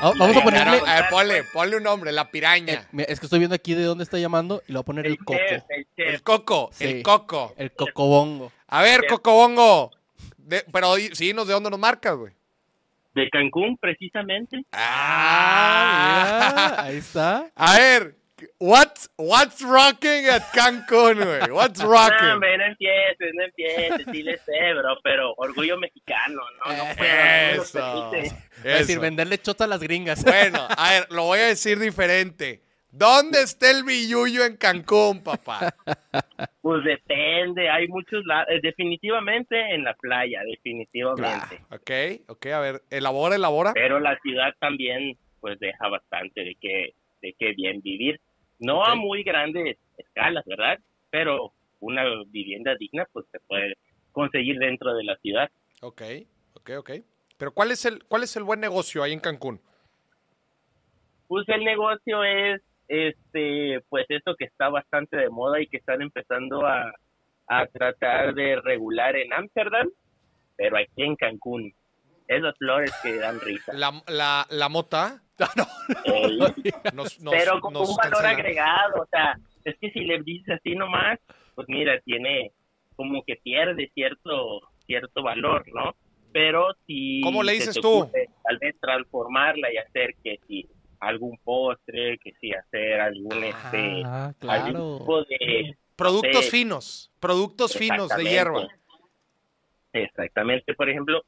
Ah, 0.04 0.12
vamos 0.18 0.36
a 0.36 0.42
ponerle. 0.42 0.78
a 0.86 0.94
ver, 0.96 1.04
ponle, 1.10 1.44
ponle 1.54 1.76
un 1.78 1.82
nombre, 1.84 2.12
la 2.12 2.22
eh, 2.22 2.28
piraña. 2.30 2.86
mira, 2.92 3.10
es 3.10 3.18
que 3.18 3.24
estoy 3.26 3.38
viendo 3.38 3.54
aquí 3.54 3.72
de 3.72 3.84
dónde 3.84 4.04
está 4.04 4.18
llamando 4.18 4.60
y 4.68 4.72
le 4.72 4.76
voy 4.78 4.82
a 4.82 4.84
poner 4.84 5.06
el 5.06 5.16
coco. 5.16 5.38
chef, 5.48 5.62
el 5.70 5.86
chef. 5.96 6.14
El 6.14 6.22
coco, 6.22 6.68
Sí. 6.72 6.84
el 6.84 7.02
coco. 7.02 7.54
El 7.56 7.72
cocobongo. 7.72 8.52
A 8.68 8.82
ver, 8.82 9.06
Cocobongo. 9.08 9.90
De, 10.36 10.64
pero 10.70 10.94
sí, 10.96 11.32
¿nos 11.32 11.46
de 11.46 11.54
dónde 11.54 11.70
nos 11.70 11.78
marcas, 11.78 12.14
güey? 12.14 12.32
De 13.14 13.30
Cancún, 13.30 13.78
precisamente. 13.78 14.64
Ah, 14.72 16.66
mira, 16.68 16.82
ahí 16.82 16.96
está. 16.98 17.50
A 17.54 17.78
ver, 17.78 18.16
what's, 18.58 19.08
what's 19.16 19.62
rocking 19.62 20.26
at 20.26 20.42
Cancún, 20.52 21.18
güey? 21.18 21.50
What's 21.50 21.80
No, 21.82 21.90
rocking? 21.92 22.28
hombre, 22.28 22.58
no 22.58 22.64
empieces, 22.64 23.32
no 23.34 23.44
empieces, 23.44 24.06
sí 24.12 24.22
le 24.22 24.38
sé, 24.38 24.74
bro, 24.74 24.96
pero 25.02 25.34
orgullo 25.36 25.78
mexicano, 25.78 26.40
¿no? 26.64 26.72
No 26.76 26.84
puedo, 26.96 27.10
Eh, 27.10 27.52
Eso. 27.56 27.78
no 27.78 28.10
permite. 28.10 28.34
Es 28.58 28.62
decir, 28.78 28.90
eso. 28.92 29.00
venderle 29.00 29.38
chota 29.38 29.64
a 29.64 29.66
las 29.68 29.80
gringas. 29.82 30.24
Bueno, 30.24 30.66
a 30.76 30.90
ver, 30.92 31.06
lo 31.10 31.24
voy 31.24 31.38
a 31.40 31.46
decir 31.46 31.78
diferente. 31.78 32.62
¿Dónde 32.94 33.40
está 33.40 33.70
el 33.70 33.84
billuyo 33.84 34.44
en 34.44 34.58
Cancún, 34.58 35.22
papá? 35.22 35.74
Pues 36.60 36.84
depende, 36.84 37.70
hay 37.70 37.88
muchos 37.88 38.22
lados, 38.26 38.48
definitivamente 38.62 39.58
en 39.74 39.82
la 39.84 39.94
playa, 39.94 40.42
definitivamente. 40.44 41.60
Ok, 41.70 41.90
ok, 42.28 42.46
a 42.46 42.60
ver, 42.60 42.82
elabora, 42.90 43.36
elabora. 43.36 43.72
Pero 43.72 43.98
la 43.98 44.18
ciudad 44.20 44.52
también, 44.60 45.16
pues 45.40 45.58
deja 45.58 45.88
bastante 45.88 46.42
de 46.44 46.54
qué, 46.60 46.92
de 47.22 47.34
qué 47.38 47.52
bien 47.54 47.80
vivir. 47.80 48.20
No 48.62 48.84
a 48.84 48.94
muy 48.94 49.24
grandes 49.24 49.76
escalas, 49.98 50.44
¿verdad? 50.46 50.78
Pero 51.10 51.52
una 51.80 52.04
vivienda 52.28 52.76
digna, 52.78 53.06
pues 53.12 53.26
se 53.32 53.40
puede 53.40 53.76
conseguir 54.12 54.58
dentro 54.58 54.94
de 54.94 55.02
la 55.02 55.16
ciudad. 55.16 55.50
Ok, 55.80 56.02
ok, 56.54 56.70
ok. 56.78 56.90
Pero 57.36 57.52
¿cuál 57.52 57.72
es 57.72 57.84
el, 57.84 58.04
cuál 58.04 58.22
es 58.22 58.36
el 58.36 58.44
buen 58.44 58.60
negocio 58.60 59.02
ahí 59.02 59.12
en 59.12 59.18
Cancún? 59.18 59.60
Pues 61.26 61.48
el 61.48 61.64
negocio 61.64 62.22
es, 62.22 62.62
este, 62.86 63.80
pues 63.88 64.06
esto 64.08 64.36
que 64.36 64.44
está 64.44 64.68
bastante 64.68 65.16
de 65.16 65.28
moda 65.28 65.60
y 65.60 65.66
que 65.66 65.78
están 65.78 66.00
empezando 66.00 66.64
a, 66.64 66.92
a 67.48 67.66
tratar 67.66 68.32
de 68.34 68.60
regular 68.60 69.16
en 69.16 69.32
Ámsterdam, 69.32 69.90
pero 70.56 70.76
aquí 70.76 71.02
en 71.02 71.16
Cancún. 71.16 71.74
Esas 72.28 72.56
flores 72.56 72.94
que 73.02 73.16
dan 73.16 73.40
risa. 73.40 73.72
La, 73.74 73.90
la, 74.06 74.46
la 74.48 74.68
mota 74.68 75.20
Nos, 76.94 77.20
nos- 77.20 77.34
pero 77.34 77.60
con 77.60 77.76
un 77.76 77.96
valor 77.96 78.26
agregado, 78.26 79.02
o 79.02 79.06
sea, 79.06 79.36
es 79.64 79.76
que 79.80 79.90
si 79.90 80.00
le 80.00 80.22
dices 80.22 80.56
así 80.58 80.74
nomás, 80.74 81.18
pues 81.54 81.68
mira, 81.68 82.00
tiene 82.00 82.52
como 82.96 83.22
que 83.24 83.36
pierde 83.36 83.90
cierto 83.94 84.60
cierto 84.86 85.22
valor, 85.22 85.64
¿no? 85.74 85.94
Pero 86.32 86.68
si 86.86 87.20
¿Cómo 87.22 87.42
le 87.42 87.52
dices 87.52 87.74
tú? 87.80 88.00
ocurre 88.00 88.28
Tal 88.42 88.58
vez 88.58 88.74
transformarla 88.80 89.72
y 89.72 89.76
hacer 89.76 90.14
que 90.22 90.38
si 90.48 90.68
algún 90.98 91.36
postre, 91.44 92.18
que 92.18 92.32
si 92.40 92.52
hacer 92.52 93.00
algún 93.00 93.42
este 93.44 94.02
Ah, 94.04 94.32
algún 94.40 94.72
claro. 94.72 94.98
tipo 94.98 95.24
de 95.24 95.76
Productos 95.96 96.50
finos, 96.50 97.12
productos 97.20 97.76
finos 97.76 98.08
de 98.16 98.24
hierba. 98.24 98.66
Exactamente, 99.92 100.74
por 100.74 100.88
ejemplo, 100.88 101.22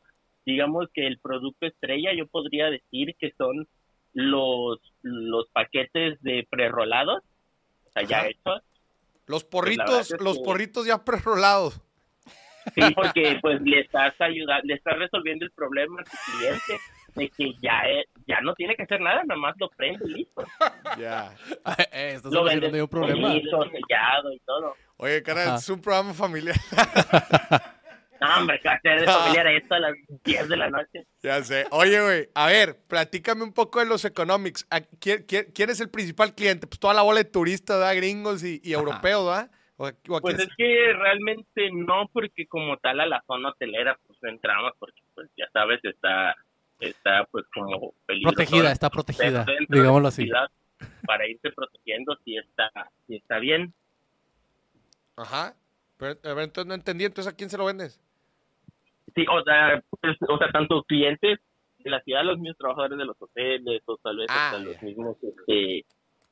digamos 0.46 0.86
que 0.94 1.06
el 1.06 1.18
producto 1.18 1.66
estrella 1.66 2.12
yo 2.16 2.26
podría 2.26 2.70
decir 2.70 3.14
que 3.18 3.32
son 3.36 3.68
los 4.14 4.78
los 5.02 5.48
paquetes 5.50 6.20
de 6.22 6.46
prerolados, 6.50 7.22
o 7.84 7.90
sea, 7.92 8.02
ya 8.04 8.26
hechos, 8.26 8.62
Los 9.26 9.42
verdad 9.42 9.50
porritos, 9.50 10.14
los 10.20 10.38
que- 10.38 10.44
porritos 10.44 10.86
ya 10.86 11.04
prerolados. 11.04 11.80
Sí, 12.74 12.80
porque 12.94 13.38
pues 13.42 13.60
le 13.60 13.80
estás 13.80 14.18
ayudando, 14.20 14.62
le 14.64 14.74
estás 14.74 14.96
resolviendo 14.98 15.44
el 15.44 15.50
problema 15.50 16.00
a 16.00 16.04
tu 16.04 16.16
cliente 16.32 16.78
de 17.14 17.28
que 17.28 17.52
ya 17.62 17.80
es- 17.88 18.06
ya 18.26 18.40
no 18.40 18.54
tiene 18.54 18.74
que 18.74 18.84
hacer 18.84 19.00
nada, 19.00 19.22
nada 19.24 19.38
más 19.38 19.54
lo 19.58 19.68
prende 19.68 20.04
y 20.08 20.14
listo. 20.14 20.44
Ya. 20.98 21.34
Eh, 21.92 22.14
estás 22.16 22.32
Lo 22.32 22.42
vendes 22.44 22.72
un 22.82 22.88
problema. 22.88 23.32
sellado 23.32 24.32
y 24.32 24.38
todo. 24.40 24.74
Oye, 24.96 25.22
cara, 25.22 25.42
Ajá. 25.44 25.56
es 25.56 25.68
un 25.68 25.80
programa 25.82 26.14
familiar. 26.14 26.56
No, 28.28 28.40
hombre, 28.40 28.60
que 28.60 28.68
va 28.68 28.74
a 28.74 28.80
ser 28.80 29.00
de 29.00 29.06
familiar 29.36 29.46
esto 29.48 29.74
a 29.74 29.78
las 29.80 29.94
10 30.24 30.48
de 30.48 30.56
la 30.56 30.70
noche. 30.70 31.06
ya 31.22 31.42
sé. 31.42 31.66
Oye, 31.70 32.00
güey, 32.00 32.28
a 32.34 32.46
ver, 32.46 32.76
platícame 32.88 33.42
un 33.42 33.52
poco 33.52 33.80
de 33.80 33.86
los 33.86 34.04
economics. 34.04 34.66
¿A 34.70 34.80
¿Quién, 34.80 35.24
quién- 35.26 35.46
quién 35.54 35.70
es 35.70 35.80
el 35.80 35.88
principal 35.90 36.34
cliente? 36.34 36.66
Pues 36.66 36.78
toda 36.80 36.94
la 36.94 37.02
bola 37.02 37.18
de 37.18 37.24
turistas, 37.30 37.78
¿verdad? 37.78 37.96
Gringos 37.96 38.42
y, 38.44 38.60
y 38.64 38.72
europeos, 38.72 39.26
¿verdad? 39.26 39.50
O, 39.76 39.84
o 39.84 39.86
aquí 39.88 39.98
Pues 40.20 40.34
es- 40.38 40.42
es 40.42 40.48
que 40.56 40.92
realmente 40.92 41.68
no, 41.72 42.08
porque 42.12 42.46
como 42.46 42.76
tal 42.78 43.00
a 43.00 43.06
la 43.06 43.22
zona 43.26 43.50
hotelera 43.50 43.98
pues 44.06 44.18
no 44.22 44.28
entramos, 44.30 44.72
porque 44.78 45.00
pues 45.14 45.28
ya 45.36 45.46
sabes, 45.52 45.80
está, 45.84 46.34
está 46.80 47.24
pues 47.30 47.44
como 47.52 47.92
peligroso. 48.06 48.36
Protegida, 48.36 48.70
está 48.72 48.88
protegida. 48.90 49.44
Digámoslo 49.68 50.08
así. 50.08 50.28
Para 51.06 51.26
irse 51.26 51.50
protegiendo 51.52 52.16
si 52.24 52.36
está, 52.36 52.70
sí 53.06 53.16
está 53.16 53.38
bien. 53.38 53.72
Ajá. 55.16 55.54
Pero, 55.96 56.18
a 56.24 56.34
ver, 56.34 56.44
entonces 56.44 56.68
no 56.68 56.74
entendí. 56.74 57.04
Entonces, 57.04 57.32
¿a 57.32 57.36
quién 57.36 57.48
se 57.50 57.56
lo 57.56 57.64
vendes? 57.64 58.00
Sí, 59.14 59.24
o 59.30 59.42
sea, 59.44 59.82
pues, 60.00 60.16
o 60.28 60.38
sea, 60.38 60.50
tanto 60.52 60.82
clientes 60.84 61.38
de 61.78 61.90
la 61.90 62.00
ciudad, 62.00 62.24
los 62.24 62.38
mismos 62.38 62.58
trabajadores 62.58 62.98
de 62.98 63.04
los 63.04 63.16
hoteles, 63.20 63.82
o 63.86 63.96
tal 63.98 64.16
vez 64.16 64.26
Ah, 64.30 64.50
hasta 64.50 64.58
los 64.64 64.82
mismos, 64.82 65.16
este, 65.22 65.84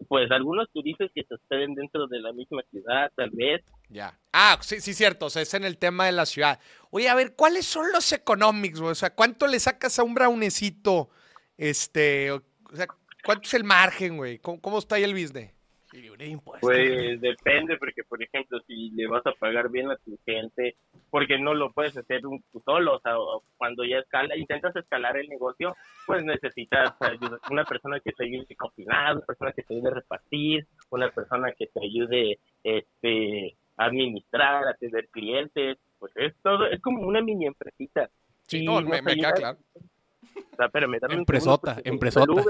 pues 0.08 0.30
algunos 0.30 0.68
turistas 0.72 1.10
que 1.14 1.22
se 1.24 1.34
hospeden 1.34 1.74
dentro 1.74 2.06
de 2.08 2.20
la 2.20 2.32
misma 2.32 2.62
ciudad, 2.70 3.10
tal 3.14 3.30
vez. 3.30 3.62
Ya. 3.88 4.18
Ah, 4.32 4.58
sí, 4.60 4.80
sí, 4.80 4.94
cierto. 4.94 5.26
O 5.26 5.30
sea, 5.30 5.42
es 5.42 5.54
en 5.54 5.64
el 5.64 5.78
tema 5.78 6.06
de 6.06 6.12
la 6.12 6.26
ciudad. 6.26 6.58
Oye, 6.90 7.08
a 7.08 7.14
ver, 7.14 7.34
¿cuáles 7.36 7.66
son 7.66 7.92
los 7.92 8.12
economics, 8.12 8.80
güey? 8.80 8.92
O 8.92 8.96
sea, 8.96 9.14
¿cuánto 9.14 9.46
le 9.46 9.60
sacas 9.60 9.98
a 9.98 10.02
un 10.02 10.14
brownecito? 10.14 11.10
Este, 11.56 12.32
o, 12.32 12.42
o 12.72 12.76
sea, 12.76 12.86
¿cuánto 13.24 13.46
es 13.46 13.54
el 13.54 13.64
margen, 13.64 14.16
güey? 14.16 14.38
¿Cómo, 14.38 14.60
cómo 14.60 14.78
está 14.78 14.96
ahí 14.96 15.04
el 15.04 15.12
business? 15.12 15.54
Y 15.92 15.98
libre 16.00 16.24
de 16.24 16.30
impuestos. 16.30 16.60
Pues 16.62 17.20
depende, 17.20 17.76
porque 17.76 18.02
por 18.04 18.22
ejemplo, 18.22 18.58
si 18.66 18.90
le 18.92 19.06
vas 19.08 19.26
a 19.26 19.32
pagar 19.32 19.70
bien 19.70 19.90
a 19.90 19.96
tu 19.96 20.18
gente, 20.24 20.74
porque 21.10 21.38
no 21.38 21.52
lo 21.52 21.70
puedes 21.72 21.94
hacer 21.96 22.26
un- 22.26 22.42
tú 22.50 22.62
solo, 22.64 22.96
o 22.96 23.00
sea, 23.00 23.18
o 23.18 23.42
cuando 23.58 23.84
ya 23.84 23.98
escala, 23.98 24.34
intentas 24.36 24.74
escalar 24.74 25.18
el 25.18 25.28
negocio, 25.28 25.76
pues 26.06 26.24
necesitas 26.24 26.94
ayuda- 27.00 27.38
una 27.50 27.64
persona 27.64 28.00
que 28.00 28.12
te 28.12 28.24
ayude 28.24 28.46
a 28.50 28.54
cocinar, 28.56 29.16
una 29.16 29.26
persona 29.26 29.52
que 29.52 29.62
te 29.62 29.74
ayude 29.74 29.88
a 29.90 29.94
repartir, 29.94 30.66
una 30.90 31.10
persona 31.10 31.52
que 31.52 31.66
te 31.66 31.80
ayude 31.84 32.38
este, 32.64 33.54
a 33.76 33.84
administrar, 33.84 34.64
a 34.66 34.70
atender 34.70 35.08
clientes, 35.08 35.76
pues 35.98 36.12
es 36.16 36.34
todo, 36.42 36.66
es 36.66 36.80
como 36.80 37.06
una 37.06 37.20
mini 37.20 37.46
empresita. 37.46 38.08
Sí, 38.46 38.62
Y 38.62 38.64
no, 38.66 38.80
me, 38.80 39.02
me 39.02 39.14
queda 39.14 39.32
claro. 39.32 39.58
O 39.74 40.56
sea, 40.56 40.66
espérame, 40.66 40.98
dame 41.00 41.14
un 41.14 41.20
Empresota, 41.20 41.74
segundo, 41.74 41.74
porque 41.74 41.88
empresota. 41.90 42.42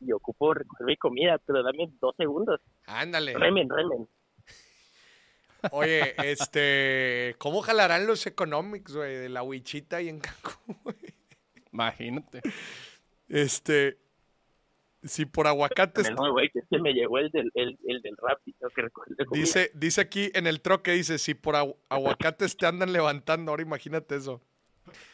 Y, 0.00 0.12
ocupo 0.12 0.54
recoger 0.54 0.86
mi 0.86 0.96
comida, 0.96 1.38
pero 1.44 1.62
dame 1.62 1.88
dos 2.00 2.14
segundos. 2.16 2.60
Ándale. 2.86 3.34
Remen, 3.34 3.68
remen. 3.68 4.08
Oye, 5.72 6.14
este, 6.24 7.34
¿cómo 7.38 7.62
jalarán 7.62 8.06
los 8.06 8.26
economics, 8.26 8.94
güey, 8.94 9.16
de 9.16 9.28
la 9.28 9.42
huichita 9.42 10.00
y 10.00 10.08
en 10.08 10.20
Cancún, 10.20 10.76
güey? 10.84 10.96
Imagínate. 11.72 12.42
Este, 13.28 13.98
si 15.02 15.26
por 15.26 15.48
aguacates, 15.48 16.10
No, 16.12 16.32
güey, 16.32 16.48
que 16.50 16.60
es 16.60 16.64
que 16.70 16.78
me 16.78 16.92
llegó 16.92 17.18
el 17.18 17.30
del, 17.30 17.50
el, 17.54 17.76
el 17.86 18.02
del 18.02 18.16
rap 18.18 18.38
y 18.46 18.52
tengo 18.52 18.70
que 18.70 18.82
recoger 18.82 19.14
la 19.18 19.24
comida. 19.24 19.40
dice, 19.44 19.70
dice 19.74 20.00
aquí 20.00 20.30
en 20.34 20.46
el 20.46 20.60
troque, 20.60 20.92
dice, 20.92 21.18
si 21.18 21.34
por 21.34 21.56
agu- 21.56 21.76
aguacates 21.88 22.56
te 22.56 22.66
andan 22.66 22.92
levantando, 22.92 23.50
ahora 23.50 23.62
imagínate 23.62 24.14
eso. 24.14 24.40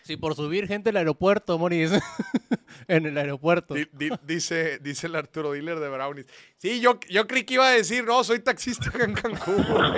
Sí, 0.02 0.16
por 0.16 0.34
subir 0.34 0.66
gente 0.66 0.90
al 0.90 0.96
aeropuerto, 0.96 1.58
Moris. 1.58 1.92
en 2.88 3.06
el 3.06 3.16
aeropuerto. 3.18 3.74
Di- 3.74 3.88
di- 3.92 4.10
dice, 4.26 4.78
dice 4.78 5.06
el 5.06 5.16
Arturo 5.16 5.52
Dealer 5.52 5.78
de 5.80 5.88
Brownies. 5.88 6.26
Sí, 6.58 6.80
yo, 6.80 6.98
yo 7.08 7.26
creí 7.26 7.44
que 7.44 7.54
iba 7.54 7.66
a 7.68 7.72
decir, 7.72 8.04
no, 8.04 8.22
soy 8.24 8.40
taxista 8.40 8.88
acá 8.90 9.04
en 9.04 9.14
Cancún. 9.14 9.62
güey". 9.64 9.92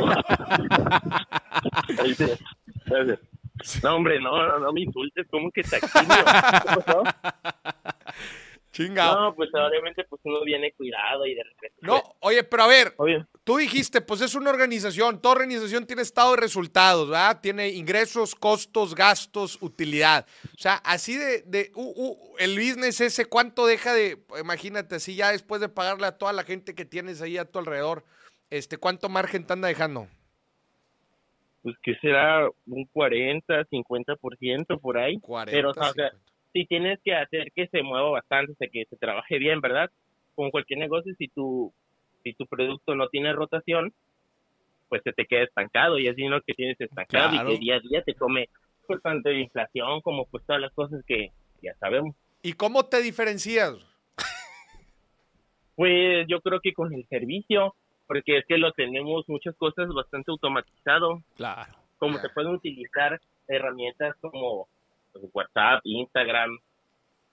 Ahí 1.99 2.09
dice, 2.11 2.39
gracias. 2.87 3.18
No, 3.83 3.97
hombre, 3.97 4.20
no, 4.20 4.31
no, 4.47 4.59
no 4.59 4.72
me 4.72 4.83
insultes, 4.83 5.27
¿cómo 5.31 5.51
que 5.51 5.62
pasó? 5.62 7.03
Chingado. 8.77 9.18
No, 9.18 9.35
pues 9.35 9.49
obviamente 9.55 10.05
pues 10.05 10.20
uno 10.24 10.43
viene 10.45 10.70
cuidado 10.72 11.24
y 11.24 11.35
de 11.35 11.43
repente. 11.43 11.79
No, 11.81 12.03
oye, 12.20 12.45
pero 12.45 12.64
a 12.64 12.66
ver, 12.66 12.93
Obvio. 12.99 13.27
tú 13.43 13.57
dijiste, 13.57 14.03
pues 14.03 14.20
es 14.20 14.35
una 14.35 14.51
organización, 14.51 15.22
toda 15.22 15.37
organización 15.37 15.87
tiene 15.87 16.03
estado 16.03 16.33
de 16.33 16.43
resultados, 16.43 17.09
¿verdad? 17.09 17.41
Tiene 17.41 17.70
ingresos, 17.70 18.35
costos, 18.35 18.95
gastos, 18.95 19.57
utilidad. 19.62 20.27
O 20.55 20.59
sea, 20.59 20.74
así 20.85 21.16
de, 21.16 21.41
de 21.47 21.72
uh, 21.74 22.05
uh, 22.05 22.37
el 22.39 22.55
business 22.55 23.01
ese, 23.01 23.24
¿cuánto 23.24 23.66
deja 23.66 23.95
de, 23.95 24.22
imagínate, 24.39 24.97
así 24.97 25.16
ya 25.16 25.33
después 25.33 25.62
de 25.62 25.70
pagarle 25.70 26.07
a 26.07 26.18
toda 26.18 26.35
la 26.35 26.45
gente 26.45 26.74
que 26.74 26.85
tienes 26.85 27.22
ahí 27.22 27.39
a 27.39 27.51
tu 27.51 27.59
alrededor, 27.59 28.05
este, 28.51 28.77
¿cuánto 28.77 29.09
margen 29.09 29.47
te 29.47 29.55
anda 29.55 29.68
dejando? 29.68 30.07
Pues 31.62 31.77
que 31.83 31.95
será 31.95 32.47
un 32.66 32.85
40, 32.93 33.64
50% 33.64 34.81
por 34.81 34.99
ahí. 34.99 35.18
40. 35.18 35.51
Pero, 35.57 35.70
o 35.70 35.74
sea, 35.74 35.93
50. 35.93 36.36
Si 36.57 36.65
tienes 36.65 36.99
que 37.05 37.15
hacer 37.15 37.53
que 37.55 37.67
se 37.69 37.83
mueva 37.83 38.09
bastante, 38.09 38.53
o 38.53 38.55
sea, 38.55 38.67
que 38.73 38.87
se 38.89 38.97
trabaje 38.97 39.37
bien, 39.39 39.61
¿verdad? 39.61 39.91
Como 40.35 40.51
cualquier 40.51 40.79
negocio, 40.79 41.13
si 41.19 41.29
tu, 41.29 41.71
si 42.25 42.33
tu 42.33 42.47
producto 42.47 42.95
no 42.95 43.09
tiene 43.09 43.35
rotación, 43.35 43.93
pues 44.89 45.03
se 45.05 45.13
te 45.13 45.27
queda 45.27 45.43
estancado 45.43 45.99
y 45.99 46.07
es 46.09 46.17
dinero 46.17 46.41
que 46.47 46.55
tienes 46.55 46.81
estancado 46.81 47.29
Claro. 47.31 47.51
y 47.53 47.55
que 47.57 47.61
día 47.61 47.77
a 47.77 47.81
día 47.81 48.03
te 48.03 48.15
come 48.15 48.49
pues 48.87 49.03
tanto 49.03 49.29
de 49.29 49.41
inflación 49.41 50.01
como 50.01 50.25
pues 50.27 50.47
todas 50.47 50.63
las 50.63 50.73
cosas 50.73 51.05
que 51.07 51.31
ya 51.63 51.75
sabemos. 51.75 52.17
¿Y 52.43 52.55
cómo 52.55 52.87
te 52.87 53.03
diferencias? 53.03 53.75
Pues 55.75 56.27
yo 56.29 56.41
creo 56.41 56.61
que 56.61 56.73
con 56.73 56.95
el 56.95 57.07
servicio, 57.09 57.75
porque 58.07 58.39
es 58.39 58.47
que 58.47 58.57
lo 58.57 58.73
tenemos 58.73 59.29
muchas 59.29 59.55
cosas 59.57 59.89
bastante 59.89 60.31
automatizado, 60.31 61.23
Claro. 61.37 61.71
como 61.99 62.15
Ya. 62.17 62.23
se 62.23 62.29
pueden 62.31 62.53
utilizar 62.55 63.21
herramientas 63.49 64.17
como 64.23 64.69
WhatsApp, 65.33 65.81
Instagram, 65.85 66.59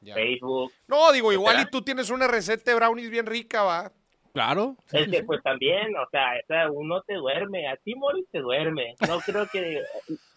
Ya. 0.01 0.13
Facebook, 0.15 0.71
No, 0.87 1.11
digo, 1.11 1.31
igual 1.31 1.61
y 1.61 1.65
tú 1.71 1.81
tienes 1.81 2.09
una 2.09 2.27
receta 2.27 2.71
de 2.71 2.75
brownies 2.75 3.09
bien 3.09 3.25
rica, 3.25 3.63
va. 3.63 3.91
Claro. 4.33 4.75
sí, 4.87 4.97
Es 4.97 5.05
sí, 5.05 5.11
que 5.11 5.17
sí. 5.19 5.23
pues 5.23 5.43
también, 5.43 5.95
o 5.95 6.09
sea, 6.09 6.25
o 6.43 6.47
sea, 6.47 6.71
uno 6.71 7.01
te 7.03 7.13
duerme, 7.13 7.67
a 7.69 7.75
ti 7.77 7.93
Moris 7.95 8.25
te 8.31 8.39
duerme. 8.39 8.95
No 9.07 9.19
creo 9.19 9.47
que 9.47 9.81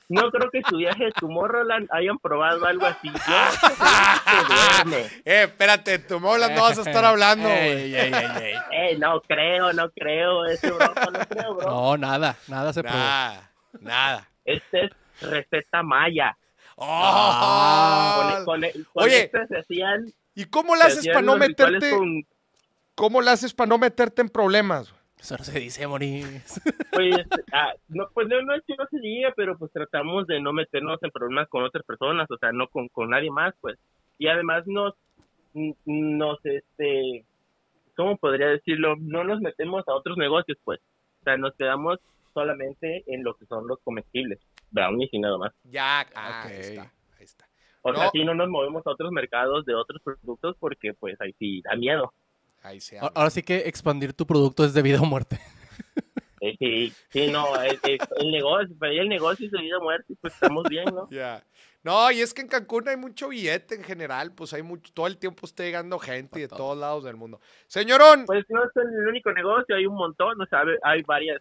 no 0.08 0.30
creo 0.30 0.50
que 0.50 0.60
su 0.68 0.76
viaje 0.76 1.06
de 1.06 1.12
Tomorrowland 1.12 1.88
hayan 1.90 2.18
probado 2.18 2.64
algo 2.66 2.86
así. 2.86 3.08
No, 3.08 3.14
te 3.14 4.54
duerme. 4.94 5.10
Eh, 5.24 5.42
espérate, 5.44 5.98
tu 5.98 6.20
mola 6.20 6.48
no 6.50 6.60
vas 6.62 6.78
a 6.78 6.82
estar 6.82 7.04
hablando, 7.06 7.48
güey. 7.48 7.94
Ey, 7.94 7.94
ey, 7.96 8.12
ey, 8.12 8.42
ey. 8.42 8.54
Eh, 8.92 8.98
no 8.98 9.20
creo, 9.22 9.72
no 9.72 9.90
creo, 9.90 10.44
ese 10.46 10.70
bro, 10.70 10.86
no 10.94 11.18
creo, 11.26 11.54
bro. 11.54 11.70
No, 11.70 11.96
nada, 11.96 12.36
nada 12.48 12.72
se 12.72 12.82
probó. 12.82 12.96
Nada, 12.98 13.50
nada. 13.80 14.28
Este 14.44 14.84
es 14.84 14.90
receta 15.22 15.82
maya. 15.82 16.36
Oh, 16.76 18.42
Con, 18.44 18.60
con, 18.60 18.70
con 18.92 19.04
Oye. 19.04 19.24
esta 19.24 19.46
se 19.46 19.58
hacían, 19.58 20.12
¿Y 20.34 20.44
cómo 20.44 20.76
se 20.76 20.82
haces 20.84 21.06
para 21.08 21.22
no 21.22 21.36
meterte? 21.36 21.90
con- 21.90 22.26
¿Cómo 22.94 23.20
le 23.22 23.30
haces 23.30 23.52
para 23.54 23.68
no 23.68 23.78
meterte 23.78 24.22
en 24.22 24.28
problemas? 24.28 24.94
Eso 25.18 25.36
no 25.38 25.44
se 25.44 25.58
dice, 25.58 25.86
Moris. 25.86 26.60
pues, 26.92 27.14
ah, 27.52 27.72
no, 27.88 28.08
pues 28.12 28.28
no, 28.28 28.40
no 28.42 28.54
es 28.54 28.62
que 28.66 28.74
no 28.76 28.86
se 28.90 28.98
diga, 29.00 29.32
pero 29.36 29.56
pues 29.58 29.72
tratamos 29.72 30.26
de 30.26 30.40
no 30.40 30.52
meternos 30.52 31.02
en 31.02 31.10
problemas 31.10 31.48
con 31.48 31.64
otras 31.64 31.84
personas, 31.84 32.30
o 32.30 32.36
sea, 32.38 32.52
no 32.52 32.68
con, 32.68 32.88
con 32.88 33.10
nadie 33.10 33.30
más, 33.30 33.54
pues. 33.60 33.78
Y 34.18 34.28
además 34.28 34.66
nos, 34.66 34.94
nos, 35.84 36.38
este, 36.44 37.24
¿cómo 37.96 38.16
podría 38.18 38.48
decirlo? 38.48 38.96
No 38.98 39.24
nos 39.24 39.40
metemos 39.40 39.86
a 39.88 39.94
otros 39.94 40.16
negocios, 40.18 40.58
pues. 40.64 40.80
O 41.20 41.24
sea, 41.24 41.36
nos 41.38 41.54
quedamos 41.54 41.98
solamente 42.36 43.02
en 43.06 43.24
lo 43.24 43.34
que 43.34 43.46
son 43.46 43.66
los 43.66 43.78
comestibles, 43.80 44.38
brownies 44.70 45.08
y 45.12 45.18
nada 45.18 45.38
más. 45.38 45.52
Ya, 45.64 46.06
ah, 46.14 46.42
Ok. 46.44 46.50
ahí 46.52 46.60
está, 46.60 46.82
ahí 47.18 47.24
está. 47.24 47.48
O 47.80 47.92
No. 47.92 47.98
sea, 47.98 48.10
sí 48.12 48.24
no 48.24 48.34
nos 48.34 48.48
movemos 48.50 48.86
a 48.86 48.90
otros 48.90 49.10
mercados 49.10 49.64
de 49.64 49.74
otros 49.74 50.02
productos 50.02 50.54
porque 50.60 50.92
pues 50.92 51.18
ahí 51.20 51.34
sí 51.38 51.62
da 51.62 51.74
miedo. 51.76 52.12
Ahí 52.62 52.78
se 52.80 52.98
habla. 52.98 53.12
Ahora 53.14 53.30
sí 53.30 53.42
que 53.42 53.56
expandir 53.68 54.12
tu 54.12 54.26
producto 54.26 54.64
es 54.64 54.74
de 54.74 54.82
vida 54.82 55.00
o 55.00 55.06
muerte. 55.06 55.40
Eh, 56.42 56.54
sí, 56.58 56.92
sí, 57.08 57.32
no, 57.32 57.58
el, 57.62 57.80
el- 57.82 57.98
el 58.18 58.30
negocio, 58.30 58.76
pero 58.78 58.92
ahí 58.92 58.98
el 58.98 59.08
negocio 59.08 59.46
es 59.46 59.52
de 59.52 59.58
vida 59.62 59.78
o 59.78 59.82
muerte, 59.82 60.14
pues 60.20 60.34
estamos 60.34 60.64
bien, 60.68 60.84
¿no? 60.94 61.08
Ya. 61.10 61.42
No, 61.82 62.10
y 62.10 62.20
es 62.20 62.34
que 62.34 62.42
en 62.42 62.48
Cancún 62.48 62.86
hay 62.88 62.96
mucho 62.98 63.28
billete 63.28 63.74
en 63.74 63.82
general, 63.82 64.32
pues 64.34 64.52
hay 64.52 64.62
mucho, 64.62 64.92
todo 64.92 65.06
el 65.06 65.16
tiempo 65.16 65.46
está 65.46 65.62
llegando 65.62 65.98
gente 65.98 66.40
de 66.40 66.48
todo. 66.48 66.58
todos 66.58 66.78
lados 66.78 67.04
del 67.04 67.16
mundo. 67.16 67.40
Señorón, 67.68 68.26
Pues 68.26 68.44
no 68.50 68.62
es 68.64 68.70
el 68.76 69.08
único 69.08 69.32
negocio, 69.32 69.74
hay 69.76 69.86
un 69.86 69.94
montón, 69.94 70.38
o 70.40 70.46
sea, 70.46 70.62
hay 70.82 71.02
varias, 71.04 71.40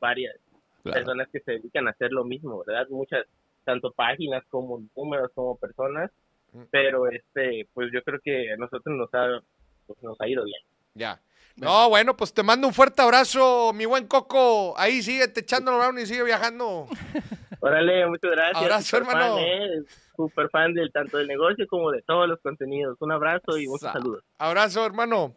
varias 0.00 0.36
personas 0.82 1.28
que 1.32 1.40
se 1.40 1.52
dedican 1.52 1.88
a 1.88 1.90
hacer 1.90 2.12
lo 2.12 2.24
mismo, 2.24 2.62
¿verdad? 2.64 2.86
Muchas, 2.90 3.26
tanto 3.64 3.90
páginas 3.92 4.44
como 4.48 4.82
números, 4.96 5.30
como 5.34 5.56
personas, 5.56 6.10
Mm. 6.52 6.62
pero 6.70 7.08
este, 7.10 7.68
pues 7.74 7.90
yo 7.92 8.02
creo 8.04 8.20
que 8.22 8.52
a 8.52 8.56
nosotros 8.56 8.96
nos 8.96 9.12
ha, 9.14 9.40
pues, 9.86 10.00
nos 10.02 10.18
ha 10.20 10.28
ido 10.28 10.44
bien. 10.44 10.60
ya. 10.94 11.20
No, 11.56 11.88
bueno, 11.88 12.14
pues 12.14 12.34
te 12.34 12.42
mando 12.42 12.66
un 12.68 12.74
fuerte 12.74 13.00
abrazo, 13.00 13.72
mi 13.72 13.86
buen 13.86 14.06
Coco. 14.06 14.78
Ahí 14.78 15.02
sigue 15.02 15.26
te 15.26 15.40
echando 15.40 15.70
los 15.72 15.80
brownies 15.80 16.10
y 16.10 16.12
sigue 16.12 16.24
viajando. 16.24 16.86
Órale, 17.60 18.06
muchas 18.06 18.30
gracias. 18.30 18.62
Abrazo, 18.62 18.84
Súper 18.98 19.00
hermano. 19.08 19.34
Fan, 19.36 19.44
¿eh? 19.44 19.82
Súper 20.14 20.50
fan 20.50 20.74
del 20.74 20.92
tanto 20.92 21.16
del 21.16 21.26
negocio 21.26 21.66
como 21.66 21.90
de 21.92 22.02
todos 22.02 22.28
los 22.28 22.38
contenidos. 22.40 22.98
Un 23.00 23.10
abrazo 23.12 23.56
y 23.56 23.66
muchos 23.68 23.86
Sa- 23.88 23.94
saludos. 23.94 24.22
Abrazo, 24.38 24.84
hermano. 24.84 25.34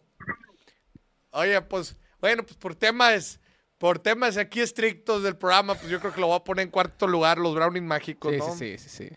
Oye, 1.31 1.61
pues, 1.61 1.95
bueno, 2.19 2.43
pues 2.43 2.55
por 2.57 2.75
temas, 2.75 3.39
por 3.79 3.97
temas 3.97 4.37
aquí 4.37 4.59
estrictos 4.61 5.23
del 5.23 5.35
programa, 5.35 5.73
pues 5.73 5.89
yo 5.89 5.99
creo 5.99 6.13
que 6.13 6.21
lo 6.21 6.27
voy 6.27 6.35
a 6.35 6.43
poner 6.43 6.65
en 6.65 6.69
cuarto 6.71 7.07
lugar, 7.07 7.39
los 7.39 7.55
brownies 7.55 7.83
mágicos, 7.83 8.31
Sí, 8.33 8.37
¿no? 8.37 8.53
sí, 8.55 8.77
sí, 8.77 8.89
sí, 8.89 9.07
sí. 9.09 9.15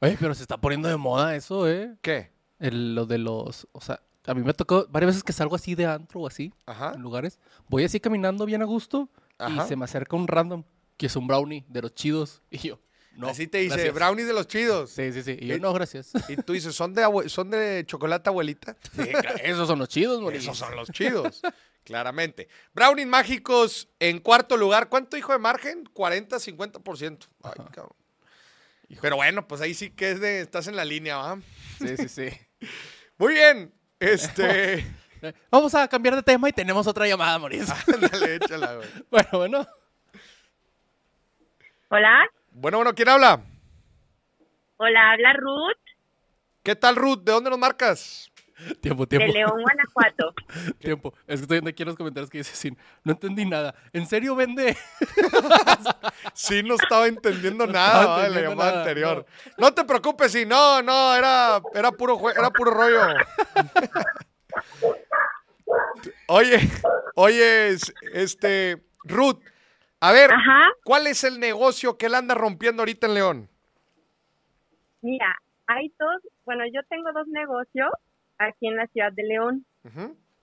Oye, 0.00 0.16
pero 0.18 0.34
se 0.34 0.42
está 0.42 0.56
poniendo 0.56 0.88
de 0.88 0.96
moda 0.96 1.36
eso, 1.36 1.68
¿eh? 1.68 1.94
¿Qué? 2.02 2.32
El- 2.58 2.94
lo 2.96 3.06
de 3.06 3.18
los, 3.18 3.68
o 3.72 3.80
sea, 3.80 4.00
a 4.26 4.34
mí 4.34 4.42
me 4.42 4.54
tocó 4.54 4.86
varias 4.88 5.10
veces 5.10 5.22
que 5.22 5.32
salgo 5.32 5.54
así 5.54 5.74
de 5.74 5.86
antro 5.86 6.20
o 6.20 6.26
así, 6.26 6.52
Ajá. 6.66 6.92
en 6.94 7.02
lugares. 7.02 7.38
Voy 7.68 7.84
así 7.84 8.00
caminando 8.00 8.44
bien 8.46 8.62
a 8.62 8.64
gusto 8.64 9.08
Ajá. 9.38 9.64
y 9.64 9.68
se 9.68 9.76
me 9.76 9.84
acerca 9.84 10.16
un 10.16 10.26
random 10.28 10.64
que 10.96 11.06
es 11.06 11.16
un 11.16 11.26
brownie 11.26 11.64
de 11.68 11.82
los 11.82 11.94
chidos. 11.94 12.42
Y 12.50 12.58
yo, 12.58 12.80
no. 13.16 13.28
Así 13.28 13.46
te 13.46 13.58
dice, 13.58 13.74
gracias. 13.74 13.94
brownies 13.94 14.26
de 14.28 14.32
los 14.32 14.46
chidos. 14.48 14.90
Sí, 14.90 15.12
sí, 15.12 15.22
sí. 15.22 15.36
Y 15.40 15.46
yo, 15.48 15.54
Eh, 15.56 15.60
no, 15.60 15.72
gracias. 15.72 16.12
Y 16.28 16.36
tú 16.36 16.52
dices, 16.52 16.74
¿son 16.74 16.94
de, 16.94 17.04
son 17.28 17.50
de 17.50 17.84
chocolate 17.86 18.28
abuelita? 18.30 18.76
Sí, 18.94 19.02
claro, 19.10 19.36
esos 19.42 19.68
son 19.68 19.78
los 19.78 19.88
chidos, 19.88 20.20
Moris. 20.20 20.42
Esos 20.42 20.56
son 20.58 20.74
los 20.76 20.88
chidos, 20.90 21.42
claramente. 21.84 22.48
Brownies 22.74 23.06
mágicos 23.06 23.88
en 24.00 24.18
cuarto 24.20 24.56
lugar. 24.56 24.88
¿Cuánto 24.88 25.16
dijo 25.16 25.32
de 25.32 25.38
margen? 25.38 25.84
40, 25.92 26.36
50%. 26.36 27.28
Ay, 27.42 27.52
Ajá. 27.58 27.70
cabrón. 27.70 27.96
Pero 29.00 29.16
bueno, 29.16 29.48
pues 29.48 29.60
ahí 29.62 29.72
sí 29.74 29.90
que 29.90 30.10
es 30.12 30.20
de, 30.20 30.40
estás 30.42 30.66
en 30.66 30.76
la 30.76 30.84
línea, 30.84 31.16
¿va? 31.16 31.38
Sí, 31.78 31.96
sí, 31.96 32.08
sí. 32.08 32.28
Muy 33.18 33.34
bien. 33.34 33.72
Este, 33.98 34.84
Vamos 35.50 35.74
a 35.74 35.86
cambiar 35.88 36.16
de 36.16 36.22
tema 36.22 36.48
y 36.48 36.52
tenemos 36.52 36.86
otra 36.86 37.06
llamada, 37.06 37.38
Moris. 37.38 37.70
ándale, 37.94 38.34
échala, 38.36 38.74
güey. 38.76 38.88
bueno, 39.10 39.28
bueno. 39.32 39.66
Hola, 41.88 42.24
Bueno, 42.50 42.78
bueno, 42.78 42.94
¿quién 42.94 43.08
habla? 43.08 43.40
hola, 44.78 45.12
habla 45.12 45.32
Ruth. 45.34 45.76
¿Qué 46.62 46.74
tal, 46.74 46.96
Ruth? 46.96 47.20
¿De 47.22 47.32
dónde 47.32 47.50
nos 47.50 47.58
marcas? 47.58 48.31
Tiempo, 48.80 49.04
de 49.04 49.18
tiempo, 49.18 49.32
León, 49.32 49.60
Guanajuato. 49.62 50.34
tiempo. 50.78 51.14
Es 51.26 51.36
que 51.40 51.42
estoy 51.42 51.56
viendo 51.56 51.70
aquí 51.70 51.82
en 51.82 51.88
los 51.88 51.96
comentarios 51.96 52.30
que 52.30 52.38
dice 52.38 52.54
sin, 52.54 52.76
no 53.04 53.12
entendí 53.12 53.44
nada. 53.44 53.74
¿En 53.92 54.06
serio 54.06 54.34
vende? 54.36 54.76
Sí, 56.34 56.62
no 56.62 56.74
estaba 56.76 57.06
entendiendo 57.08 57.66
No 57.66 57.72
nada 57.72 58.00
estaba 58.00 58.16
de 58.16 58.22
la 58.22 58.26
entendiendo 58.28 58.50
llamada 58.50 58.70
nada, 58.70 58.82
anterior. 58.82 59.26
No. 59.58 59.74
te 59.74 59.84
preocupes, 59.84 60.32
sí, 60.32 60.46
no, 60.46 60.80
no, 60.82 61.14
era, 61.14 61.60
era 61.74 61.90
puro 61.92 62.18
era 62.30 62.48
puro 62.50 62.70
rollo. 62.70 63.00
oye, 66.28 66.58
oye, 67.14 67.68
es- 67.68 67.92
este, 68.12 68.82
Ruth, 69.04 69.40
a 70.00 70.12
ver, 70.12 70.32
Ajá, 70.32 70.68
¿cuál 70.84 71.06
es 71.06 71.24
el 71.24 71.38
negocio 71.40 71.96
que 71.98 72.06
él 72.06 72.14
anda 72.14 72.34
rompiendo 72.34 72.82
ahorita 72.82 73.06
en 73.06 73.14
León? 73.14 73.48
mira, 75.00 75.34
hay 75.66 75.92
dos, 75.98 76.22
bueno, 76.44 76.64
yo 76.72 76.80
tengo 76.88 77.12
dos 77.12 77.26
negocios 77.28 77.90
aquí 78.48 78.68
en 78.68 78.76
la 78.76 78.86
ciudad 78.88 79.12
de 79.12 79.22
León. 79.24 79.66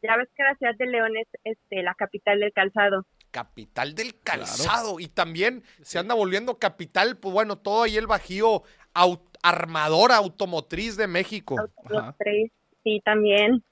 Ya 0.01 0.15
ves 0.17 0.29
que 0.35 0.43
la 0.43 0.55
ciudad 0.55 0.75
de 0.77 0.85
León 0.87 1.11
es 1.17 1.27
este, 1.43 1.83
la 1.83 1.93
capital 1.93 2.39
del 2.39 2.53
calzado. 2.53 3.05
Capital 3.31 3.95
del 3.95 4.19
calzado. 4.21 4.99
Y 4.99 5.07
también 5.07 5.63
se 5.81 5.99
anda 5.99 6.15
volviendo 6.15 6.57
capital, 6.57 7.17
pues 7.17 7.33
bueno, 7.33 7.57
todo 7.57 7.83
ahí 7.83 7.97
el 7.97 8.07
bajío 8.07 8.63
au- 8.93 9.21
armadora 9.43 10.15
automotriz 10.17 10.97
de 10.97 11.07
México. 11.07 11.55
Ajá. 11.85 12.15
tres, 12.17 12.51
sí, 12.83 13.01
también. 13.03 13.63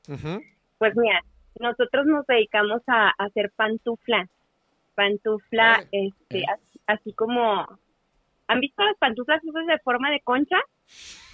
Pues 0.77 0.93
mira, 0.95 1.21
nosotros 1.59 2.05
nos 2.05 2.25
dedicamos 2.27 2.81
a, 2.87 3.09
a 3.09 3.25
hacer 3.25 3.51
pantufla. 3.55 4.27
Pantufla, 4.95 5.85
este, 5.91 6.39
Eh. 6.39 6.43
así, 6.53 6.79
así 6.87 7.13
como... 7.13 7.65
¿Han 8.49 8.61
visto 8.61 8.81
las 8.83 8.95
pantuflas 8.97 9.43
esas 9.43 9.65
de 9.67 9.77
forma 9.79 10.09
de 10.09 10.21
concha? 10.21 10.55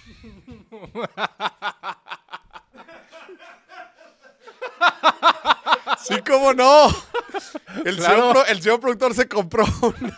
Sí, 5.98 6.14
cómo 6.26 6.52
no. 6.52 6.86
El, 7.84 7.96
Claro. 7.96 8.14
señor, 8.14 8.32
pro- 8.32 8.46
el 8.46 8.62
señor 8.62 8.80
productor 8.80 9.14
se 9.14 9.28
compró 9.28 9.64
una. 9.82 10.16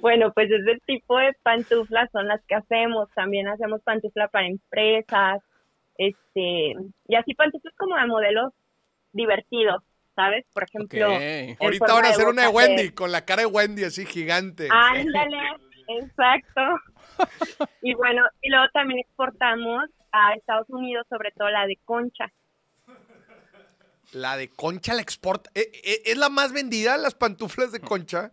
Bueno, 0.00 0.32
pues 0.32 0.50
ese 0.50 0.78
tipo 0.86 1.18
de 1.18 1.32
pantuflas 1.42 2.08
son 2.12 2.26
las 2.26 2.40
que 2.46 2.54
hacemos. 2.54 3.08
También 3.14 3.48
hacemos 3.48 3.80
pantufla 3.82 4.28
para 4.28 4.46
empresas, 4.46 5.40
este, 5.98 6.74
y 7.08 7.14
así 7.16 7.34
pantuflas 7.34 7.74
como 7.76 7.96
de 7.96 8.06
modelos 8.06 8.52
divertidos, 9.12 9.82
¿sabes? 10.16 10.46
Por 10.54 10.64
ejemplo, 10.64 11.06
Ahorita 11.60 11.92
van 11.92 12.04
a 12.06 12.08
hacer 12.08 12.28
una 12.28 12.42
de 12.42 12.48
Wendy, 12.48 12.90
con 12.90 13.12
la 13.12 13.24
cara 13.24 13.42
de 13.42 13.46
Wendy 13.46 13.84
así 13.84 14.06
gigante. 14.06 14.68
Ándale, 14.70 15.38
exacto. 15.88 16.60
Y 17.82 17.94
bueno, 17.94 18.22
y 18.40 18.50
luego 18.50 18.66
también 18.72 19.00
exportamos 19.00 19.84
a 20.12 20.34
Estados 20.34 20.68
Unidos, 20.68 21.06
sobre 21.08 21.30
todo 21.32 21.48
la 21.50 21.66
de 21.66 21.78
concha. 21.84 22.32
La 24.12 24.36
de 24.36 24.48
concha 24.48 24.94
la 24.94 25.02
exporta. 25.02 25.50
¿E- 25.54 25.70
e- 25.72 26.02
¿Es, 26.10 26.18
la 26.18 26.28
más 26.28 26.52
vendida, 26.52 26.96
las 26.96 27.14
pantuflas 27.14 27.72
de 27.72 27.80
concha? 27.80 28.32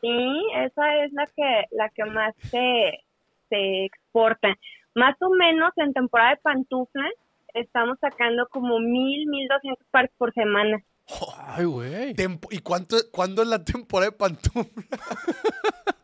Sí, 0.00 0.42
esa 0.56 1.04
es 1.04 1.12
la 1.12 1.26
que 1.26 1.64
la 1.70 1.88
que 1.90 2.04
más 2.04 2.34
se, 2.50 3.04
se 3.48 3.84
exporta. 3.84 4.48
Más 4.94 5.16
o 5.22 5.30
menos 5.30 5.72
en 5.76 5.92
temporada 5.92 6.30
de 6.30 6.36
pantuflas 6.38 7.12
estamos 7.54 7.98
sacando 8.00 8.48
como 8.48 8.80
mil, 8.80 9.26
mil 9.28 9.48
doscientos 9.48 9.86
pares 9.90 10.10
por 10.18 10.34
semana. 10.34 10.82
Ay, 11.38 11.64
güey. 11.64 12.14
¿Y 12.50 12.58
cuánto, 12.58 12.96
cuándo 13.12 13.42
es 13.42 13.48
la 13.48 13.64
temporada 13.64 14.10
de 14.10 14.16
pantuflas? 14.16 14.86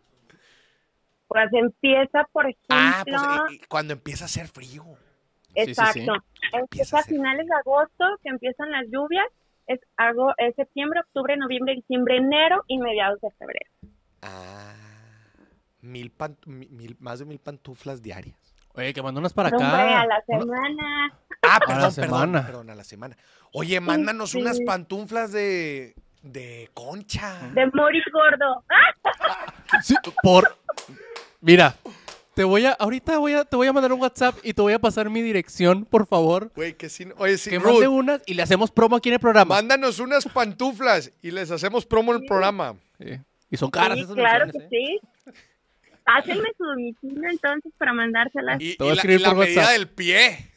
Pues 1.30 1.48
empieza, 1.52 2.24
por 2.32 2.44
ejemplo, 2.46 2.66
Ah, 2.70 3.04
pues 3.06 3.22
eh, 3.22 3.54
eh, 3.54 3.60
cuando 3.68 3.92
empieza 3.92 4.24
a 4.24 4.26
hacer 4.26 4.48
frío. 4.48 4.82
sí, 5.54 5.64
sí. 5.64 5.70
exacto. 5.70 6.12
Empieza 6.52 6.98
a 6.98 7.02
finales 7.04 7.46
de 7.46 7.54
agosto, 7.54 8.04
que 8.24 8.30
empiezan 8.30 8.72
las 8.72 8.84
lluvias. 8.90 9.26
Es, 9.68 9.78
hago, 9.96 10.34
es 10.38 10.56
septiembre, 10.56 10.98
octubre, 10.98 11.36
noviembre, 11.36 11.76
diciembre, 11.76 12.16
enero 12.16 12.64
y 12.66 12.78
mediados 12.78 13.20
de 13.20 13.30
febrero. 13.38 13.70
Ah, 14.22 14.74
mil, 15.82 16.10
pan- 16.10 16.36
mi- 16.46 16.66
mil- 16.66 16.96
más 16.98 17.20
de 17.20 17.26
mil 17.26 17.38
pantuflas 17.38 18.02
diarias. 18.02 18.36
Oye, 18.74 18.92
que 18.92 19.00
mandó 19.00 19.20
unas 19.20 19.32
para 19.32 19.50
Hombre, 19.50 19.64
acá. 19.66 20.00
a 20.00 20.06
la 20.06 20.22
Una- 20.26 20.40
semana. 20.44 21.12
Ah, 21.42 21.56
A 21.56 21.58
la 21.58 21.58
perdón, 21.60 21.76
perdón, 21.76 21.92
semana. 21.92 22.46
perdón, 22.46 22.70
a 22.70 22.74
la 22.74 22.84
semana. 22.84 23.16
Oye, 23.52 23.78
mándanos 23.78 24.30
sí. 24.32 24.40
unas 24.40 24.58
pantuflas 24.66 25.30
de, 25.30 25.94
de 26.22 26.68
concha. 26.74 27.38
De 27.54 27.66
Moris 27.72 28.04
Gordo. 28.12 28.64
Sí, 29.82 29.94
por. 30.24 30.56
Mira, 31.40 31.76
te 32.34 32.44
voy 32.44 32.64
a. 32.66 32.72
Ahorita 32.72 33.18
voy 33.18 33.32
a, 33.34 33.44
te 33.44 33.56
voy 33.56 33.66
a 33.66 33.72
mandar 33.72 33.92
un 33.92 34.00
WhatsApp 34.00 34.36
y 34.42 34.52
te 34.54 34.62
voy 34.62 34.72
a 34.72 34.78
pasar 34.78 35.08
mi 35.10 35.22
dirección, 35.22 35.84
por 35.84 36.06
favor. 36.06 36.50
Güey, 36.54 36.74
que 36.74 36.88
sí. 36.88 37.06
Oye, 37.16 37.36
que 37.38 37.58
Ruth, 37.58 37.72
mande 37.72 37.88
unas 37.88 38.22
y 38.26 38.34
le 38.34 38.42
hacemos 38.42 38.70
promo 38.70 38.96
aquí 38.96 39.08
en 39.08 39.14
el 39.14 39.20
programa. 39.20 39.54
mándanos 39.56 39.98
unas 39.98 40.26
pantuflas 40.26 41.12
y 41.22 41.30
les 41.30 41.50
hacemos 41.50 41.86
promo 41.86 42.14
en 42.14 42.22
el 42.22 42.26
programa. 42.26 42.76
Sí. 42.98 43.18
Y 43.50 43.56
son 43.56 43.70
caras 43.70 43.96
Sí, 43.98 44.04
esas 44.04 44.14
claro 44.14 44.50
que 44.52 44.58
¿eh? 44.58 44.68
sí. 44.70 45.00
Pásenme 46.04 46.48
su 46.56 46.64
domicilio 46.64 47.28
entonces 47.30 47.72
para 47.78 47.92
mandárselas. 47.92 48.60
Y, 48.60 48.76
y 48.78 48.94
la, 48.94 49.02
y 49.04 49.18
la 49.18 49.28
por 49.30 49.38
medida 49.38 49.60
WhatsApp. 49.62 49.72
del 49.72 49.88
pie. 49.88 50.50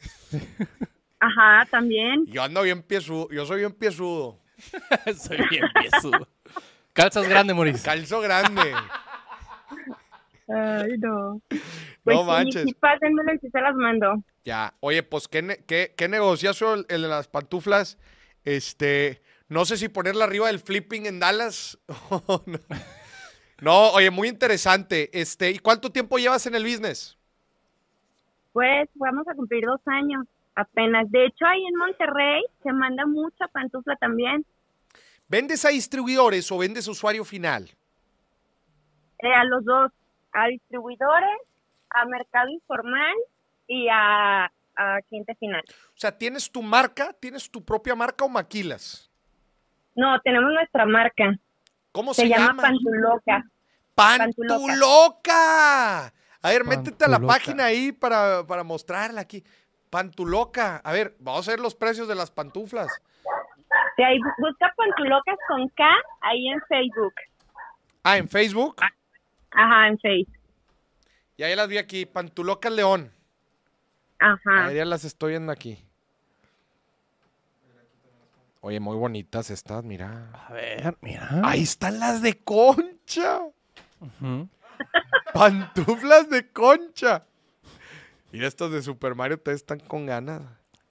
Ajá, 1.20 1.66
también. 1.70 2.24
Yo 2.26 2.42
ando 2.42 2.62
bien 2.62 2.82
piezudo. 2.82 3.28
Yo 3.30 3.46
soy 3.46 3.60
bien 3.60 3.72
piezudo. 3.72 4.40
Soy 5.18 5.38
bien 5.50 5.64
piezudo. 5.80 6.28
Calzas 6.92 7.28
grande, 7.28 7.52
Moris. 7.54 7.82
Calzo 7.82 8.20
grande. 8.20 8.72
Ay, 10.48 10.98
no. 10.98 11.40
Pues 12.02 12.18
sí, 12.18 12.24
manches. 12.24 12.62
sí, 12.64 12.74
pásenmelo 12.74 13.34
y 13.34 13.38
sí 13.38 13.48
se 13.50 13.60
las 13.60 13.74
mando. 13.74 14.22
Ya. 14.44 14.74
Oye, 14.80 15.02
pues 15.02 15.26
qué, 15.28 15.42
ne- 15.42 15.64
qué, 15.66 15.94
qué 15.96 16.08
negociazo 16.08 16.74
el, 16.74 16.86
el 16.88 17.02
de 17.02 17.08
las 17.08 17.28
pantuflas. 17.28 17.98
Este. 18.44 19.22
No 19.48 19.64
sé 19.64 19.76
si 19.76 19.88
ponerla 19.88 20.24
arriba 20.24 20.48
del 20.48 20.58
flipping 20.58 21.06
en 21.06 21.20
Dallas. 21.20 21.78
o 22.10 22.42
no. 22.46 22.58
No, 23.60 23.90
oye, 23.92 24.10
muy 24.10 24.28
interesante. 24.28 25.10
Este, 25.18 25.50
¿y 25.50 25.58
cuánto 25.58 25.90
tiempo 25.90 26.18
llevas 26.18 26.46
en 26.46 26.54
el 26.54 26.64
business? 26.64 27.16
Pues 28.52 28.88
vamos 28.94 29.26
a 29.28 29.34
cumplir 29.34 29.64
dos 29.64 29.80
años 29.86 30.26
apenas. 30.54 31.10
De 31.10 31.26
hecho, 31.26 31.46
ahí 31.46 31.64
en 31.66 31.74
Monterrey 31.76 32.42
se 32.62 32.72
manda 32.72 33.06
mucha 33.06 33.48
pantufla 33.48 33.96
también. 33.96 34.44
¿Vendes 35.28 35.64
a 35.64 35.70
distribuidores 35.70 36.50
o 36.52 36.58
vendes 36.58 36.86
a 36.86 36.90
usuario 36.90 37.24
final? 37.24 37.70
Eh, 39.20 39.32
a 39.32 39.44
los 39.44 39.64
dos, 39.64 39.90
a 40.34 40.46
distribuidores, 40.48 41.38
a 41.90 42.04
mercado 42.06 42.48
informal 42.48 43.14
y 43.66 43.88
a, 43.90 44.44
a 44.76 44.98
cliente 45.08 45.34
final. 45.36 45.62
O 45.68 45.96
sea, 45.96 46.16
¿tienes 46.16 46.50
tu 46.50 46.62
marca? 46.62 47.12
¿Tienes 47.20 47.50
tu 47.50 47.64
propia 47.64 47.94
marca 47.94 48.24
o 48.24 48.28
maquilas? 48.28 49.10
No, 49.94 50.20
tenemos 50.20 50.52
nuestra 50.52 50.84
marca. 50.86 51.36
¿Cómo 51.92 52.12
se, 52.12 52.22
Se, 52.22 52.28
llama 52.28 52.46
llama? 52.46 52.62
Pantuloca. 52.62 53.44
¡Pantuloca! 53.94 56.06
A 56.42 56.48
ver, 56.50 56.64
métete 56.64 57.04
a 57.04 57.08
la 57.08 57.20
página 57.20 57.66
ahí 57.66 57.92
para, 57.92 58.44
para 58.46 58.64
mostrarla 58.64 59.20
aquí. 59.20 59.42
Pantuloca. 59.88 60.78
A 60.84 60.92
ver, 60.92 61.14
vamos 61.20 61.46
a 61.48 61.52
ver 61.52 61.60
los 61.60 61.74
precios 61.74 62.08
de 62.08 62.16
las 62.16 62.30
pantuflas. 62.30 62.88
Sí, 63.96 64.02
ahí 64.02 64.18
bu- 64.18 64.34
busca 64.38 64.72
Pantulocas 64.76 65.36
con 65.48 65.68
K 65.68 65.84
ahí 66.22 66.48
en 66.48 66.60
Facebook. 66.68 67.14
Ah, 68.02 68.18
en 68.18 68.28
Facebook. 68.28 68.76
Ajá, 69.54 69.88
en 69.88 69.98
Facebook. 69.98 70.38
Y 71.36 71.42
ahí 71.42 71.56
las 71.56 71.68
vi 71.68 71.78
aquí. 71.78 72.06
Pantulocas 72.06 72.72
León. 72.72 73.10
Ajá. 74.18 74.66
Ahí 74.66 74.76
ya 74.76 74.84
las 74.84 75.04
estoy 75.04 75.30
viendo 75.30 75.52
aquí. 75.52 75.84
Oye, 78.60 78.80
muy 78.80 78.96
bonitas 78.96 79.50
estas, 79.50 79.84
mira. 79.84 80.30
A 80.32 80.52
ver, 80.52 80.96
mira. 81.02 81.28
Ahí 81.44 81.62
están 81.62 81.98
las 82.00 82.22
de 82.22 82.42
concha. 82.42 83.42
Ujú. 84.00 84.48
Pantuflas 85.34 86.30
de 86.30 86.50
concha. 86.50 87.26
Y 88.32 88.42
estas 88.42 88.70
de 88.70 88.82
Super 88.82 89.14
Mario 89.14 89.36
ustedes 89.36 89.60
están 89.60 89.80
con 89.80 90.06
ganas. 90.06 90.42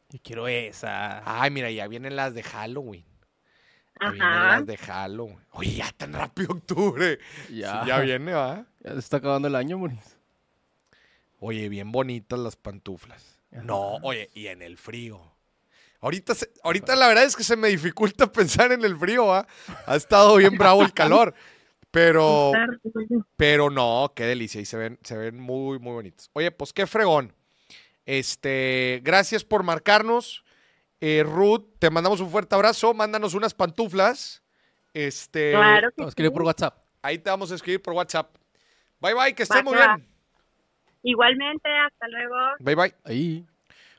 Yo 0.09 0.20
quiero 0.24 0.47
esa. 0.47 1.24
Ay, 1.26 1.49
mira, 1.49 1.72
ya 1.72 1.88
vienen 1.88 2.16
las 2.16 2.36
de 2.36 2.43
Halloween. 2.43 3.03
Ajá. 4.08 4.62
de. 4.62 5.39
Oye, 5.51 5.72
ya 5.76 5.91
tan 5.95 6.14
rápido 6.14 6.54
octubre. 6.54 7.20
Ya. 7.49 7.82
Sí, 7.84 7.88
ya 7.88 7.99
viene, 7.99 8.34
¿va? 8.34 8.66
Ya 8.84 8.93
se 8.93 8.99
está 8.99 9.18
acabando 9.18 9.47
el 9.47 9.56
año, 9.56 9.78
Moris. 9.78 10.18
Oye, 11.39 11.70
bien 11.70 11.91
bonitas 11.91 12.39
las 12.39 12.56
pantuflas. 12.56 13.39
Ajá. 13.51 13.64
No, 13.64 13.95
oye, 14.01 14.30
y 14.34 14.47
en 14.47 14.62
el 14.62 14.78
frío. 14.78 15.22
Ahorita, 15.99 16.36
se- 16.36 16.51
ahorita 16.64 16.95
la 16.95 17.08
verdad 17.08 17.24
es 17.24 17.36
que 17.36 17.43
se 17.43 17.56
me 17.56 17.70
dificulta 17.70 18.28
pensar 18.32 18.72
en 18.72 18.84
el 18.84 18.97
frío, 18.97 19.28
¿va? 19.28 19.47
Ha 19.86 19.95
estado 19.95 20.36
bien 20.38 20.58
bravo 20.58 20.82
el 20.84 20.93
calor. 20.93 21.34
Pero, 21.91 22.51
pero 23.38 23.70
no, 23.70 24.12
qué 24.16 24.24
delicia. 24.26 24.60
Y 24.60 24.66
se 24.66 24.78
ven, 24.78 24.99
se 25.04 25.16
ven 25.16 25.39
muy, 25.39 25.80
muy 25.80 25.93
bonitos. 25.93 26.30
Oye, 26.34 26.49
pues 26.51 26.74
qué 26.74 26.88
fregón. 26.88 27.34
Este, 28.06 28.99
gracias 29.04 29.43
por 29.43 29.64
marcarnos. 29.64 30.43
Eh, 31.06 31.22
Ruth, 31.26 31.66
te 31.80 31.89
mandamos 31.89 32.22
un 32.22 32.30
fuerte 32.30 32.56
abrazo. 32.56 32.93
Mándanos 32.93 33.34
unas 33.34 33.54
pantuflas. 33.54 34.41
Este, 34.93 35.51
Claro 35.51 35.89
Te 35.91 36.01
que 36.04 36.08
escribir 36.08 36.30
sí. 36.32 36.34
por 36.34 36.43
WhatsApp. 36.43 36.78
ahí 37.01 37.18
te 37.18 37.30
vamos 37.30 37.51
a 37.51 37.56
escribir 37.56 37.82
por 37.82 37.93
WhatsApp. 37.93 38.34
Bye 39.01 39.14
bye, 39.14 39.36
que 39.36 39.43
estés 39.43 39.62
muy 39.66 39.74
bien. 39.76 40.08
Igualmente, 41.01 41.68
hasta 41.86 42.08
luego. 42.08 42.36
Bye 42.60 42.76
bye. 42.76 42.95
Ahí. 43.04 43.45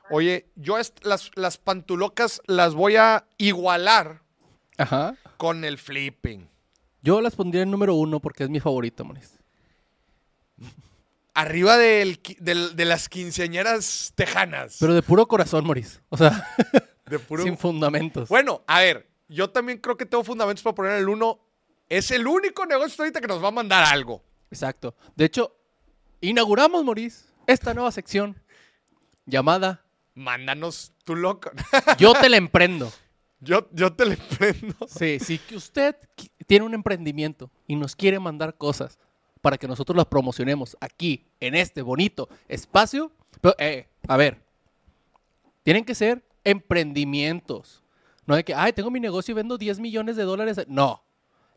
Oye, 0.09 0.47
yo 0.55 0.77
las, 1.03 1.29
las 1.35 1.57
pantulocas 1.59 2.41
las 2.47 2.73
voy 2.73 2.95
a 2.95 3.25
igualar 3.37 4.21
Ajá. 4.77 5.15
con 5.37 5.63
el 5.63 5.77
flipping. 5.77 6.49
Yo 7.03 7.21
las 7.21 7.35
pondría 7.35 7.61
en 7.61 7.69
número 7.69 7.93
uno 7.93 8.19
porque 8.19 8.43
es 8.45 8.49
mi 8.49 8.59
favorito, 8.59 9.05
Moris. 9.05 9.37
Arriba 11.33 11.77
del 11.77 12.21
qui- 12.23 12.37
del- 12.39 12.75
de 12.75 12.85
las 12.85 13.09
quinceañeras 13.09 14.13
tejanas. 14.15 14.77
Pero 14.79 14.93
de 14.93 15.01
puro 15.03 15.27
corazón, 15.27 15.65
Moris. 15.65 16.01
O 16.09 16.17
sea, 16.17 16.47
de 17.05 17.19
puro... 17.19 17.43
sin 17.43 17.57
fundamentos. 17.57 18.29
Bueno, 18.29 18.63
a 18.67 18.81
ver, 18.81 19.07
yo 19.27 19.49
también 19.49 19.79
creo 19.79 19.97
que 19.97 20.05
tengo 20.05 20.23
fundamentos 20.23 20.63
para 20.63 20.75
poner 20.75 20.93
el 20.93 21.09
uno. 21.09 21.39
Es 21.87 22.11
el 22.11 22.25
único 22.25 22.65
negocio 22.65 23.03
ahorita 23.03 23.21
que 23.21 23.27
nos 23.27 23.43
va 23.43 23.49
a 23.49 23.51
mandar 23.51 23.85
algo. 23.93 24.23
Exacto. 24.49 24.95
De 25.15 25.25
hecho, 25.25 25.55
inauguramos, 26.21 26.83
Moris, 26.83 27.27
esta 27.45 27.73
nueva 27.73 27.91
sección 27.91 28.41
llamada 29.25 29.85
Mándanos 30.15 30.93
tu 31.03 31.15
loco. 31.15 31.51
Yo 31.99 32.13
te 32.13 32.29
la 32.29 32.37
emprendo. 32.37 32.91
yo, 33.41 33.67
yo 33.73 33.93
te 33.93 34.05
le 34.05 34.15
prendo. 34.15 34.73
Sí, 34.87 35.19
si 35.19 35.37
que 35.37 35.57
usted 35.57 35.95
tiene 36.47 36.65
un 36.65 36.73
emprendimiento 36.73 37.51
y 37.67 37.75
nos 37.75 37.97
quiere 37.97 38.17
mandar 38.17 38.55
cosas 38.55 38.97
para 39.41 39.57
que 39.57 39.67
nosotros 39.67 39.95
las 39.95 40.05
promocionemos 40.05 40.77
aquí, 40.79 41.25
en 41.41 41.53
este 41.53 41.81
bonito 41.81 42.29
espacio, 42.47 43.11
pero, 43.41 43.55
eh, 43.59 43.87
a 44.07 44.17
ver, 44.17 44.41
tienen 45.63 45.83
que 45.83 45.93
ser 45.93 46.23
emprendimientos. 46.45 47.83
No 48.25 48.35
de 48.35 48.43
que, 48.43 48.53
ay, 48.53 48.71
tengo 48.73 48.89
mi 48.89 48.99
negocio 48.99 49.33
y 49.33 49.35
vendo 49.35 49.57
10 49.57 49.79
millones 49.79 50.15
de 50.15 50.23
dólares. 50.23 50.59
No, 50.67 51.03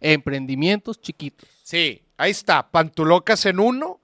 emprendimientos 0.00 1.00
chiquitos. 1.00 1.48
Sí, 1.62 2.02
ahí 2.16 2.30
está. 2.32 2.70
Pantulocas 2.70 3.46
en 3.46 3.60
uno, 3.60 4.00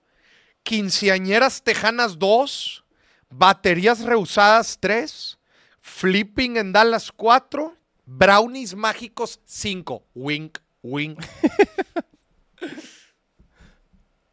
quinceañeras 0.63 1.63
tejanas 1.63 2.19
dos, 2.19 2.85
baterías 3.29 4.01
reusadas 4.03 4.79
tres, 4.81 5.39
flipping 5.81 6.57
en 6.57 6.73
Dallas 6.73 7.13
cuatro, 7.13 7.77
brownies 8.07 8.75
mágicos 8.75 9.41
cinco. 9.45 10.05
Wink, 10.15 10.59
wink. 10.83 11.23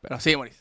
Pero 0.01 0.19
sí, 0.19 0.35
Moris. 0.35 0.57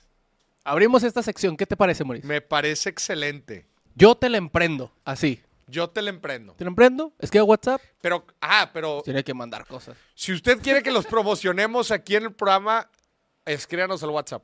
Abrimos 0.65 1.03
esta 1.03 1.23
sección. 1.23 1.57
¿Qué 1.57 1.67
te 1.67 1.77
parece, 1.77 2.05
Moris? 2.05 2.25
Me 2.25 2.41
parece 2.41 2.91
excelente. 2.91 3.67
Yo 3.95 4.15
te 4.15 4.29
la 4.29 4.37
emprendo, 4.39 4.93
así. 5.05 5.41
Yo 5.71 5.89
te 5.89 6.03
la 6.03 6.11
emprendo. 6.11 6.55
¿Te 6.55 6.65
la 6.65 6.69
emprendo? 6.69 7.13
Es 7.19 7.31
que 7.31 7.41
WhatsApp 7.41 7.81
Pero, 8.01 8.27
ah, 8.41 8.71
pero 8.73 9.03
tiene 9.05 9.23
que 9.23 9.33
mandar 9.35 9.67
cosas. 9.67 9.97
si 10.15 10.33
usted 10.33 10.61
quiere 10.61 10.83
que 10.83 10.91
los 10.91 11.07
promocionemos 11.07 11.91
aquí 11.91 12.17
en 12.17 12.25
el 12.25 12.33
programa, 12.33 12.91
escríbanos 13.45 14.03
al 14.03 14.11
WhatsApp. 14.11 14.43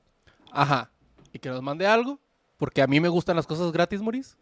Ajá. 0.53 0.91
Y 1.33 1.39
que 1.39 1.49
nos 1.49 1.61
mande 1.63 1.87
algo, 1.87 2.21
porque 2.57 2.81
a 2.83 2.87
mí 2.87 3.01
me 3.01 3.09
gustan 3.09 3.37
las 3.37 3.47
cosas 3.47 3.73
gratis, 3.73 4.01
Moris. 4.01 4.37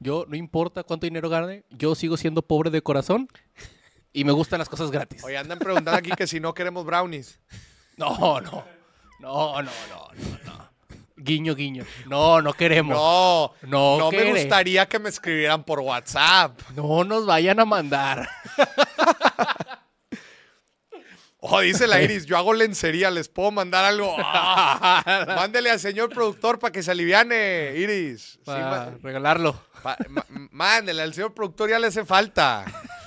Yo, 0.00 0.24
no 0.28 0.36
importa 0.36 0.84
cuánto 0.84 1.06
dinero 1.06 1.28
gane, 1.28 1.64
yo 1.70 1.94
sigo 1.96 2.16
siendo 2.16 2.40
pobre 2.42 2.70
de 2.70 2.80
corazón 2.82 3.28
y 4.12 4.22
me 4.24 4.30
gustan 4.32 4.60
las 4.60 4.68
cosas 4.68 4.90
gratis. 4.92 5.24
Oye, 5.24 5.36
andan 5.36 5.58
preguntando 5.58 5.98
aquí 5.98 6.10
que 6.12 6.26
si 6.28 6.38
no 6.40 6.54
queremos 6.54 6.84
brownies. 6.84 7.40
No. 7.98 8.16
No, 8.40 8.40
no, 9.20 9.60
no, 9.60 9.62
no, 9.62 10.38
no. 10.46 10.47
Guiño, 11.20 11.54
guiño. 11.54 11.84
No, 12.06 12.40
no 12.40 12.52
queremos. 12.52 12.96
No, 12.96 13.52
No 13.62 13.98
no 13.98 14.10
me 14.12 14.24
gustaría 14.32 14.86
que 14.88 14.98
me 14.98 15.08
escribieran 15.08 15.64
por 15.64 15.80
WhatsApp. 15.80 16.60
No 16.74 17.02
nos 17.04 17.26
vayan 17.26 17.58
a 17.60 17.64
mandar. 17.64 18.28
Oh, 21.40 21.60
dice 21.60 21.86
la 21.86 22.00
Iris, 22.02 22.26
yo 22.26 22.36
hago 22.36 22.52
lencería, 22.52 23.10
¿les 23.10 23.28
puedo 23.28 23.50
mandar 23.50 23.84
algo? 23.84 24.14
Ah, 25.00 25.24
mándele 25.36 25.70
al 25.70 25.80
señor 25.80 26.10
productor 26.10 26.58
para 26.58 26.72
que 26.72 26.82
se 26.82 26.90
aliviane, 26.90 27.72
Iris. 27.76 28.22
Sí, 28.32 28.38
Para 28.44 28.70
ma- 28.70 28.90
regalarlo. 29.02 29.60
pa- 29.82 29.96
mándele, 30.50 31.02
al 31.02 31.14
señor 31.14 31.32
productor 31.34 31.70
ya 31.70 31.78
le 31.78 31.86
hace 31.88 32.04
falta. 32.04 32.64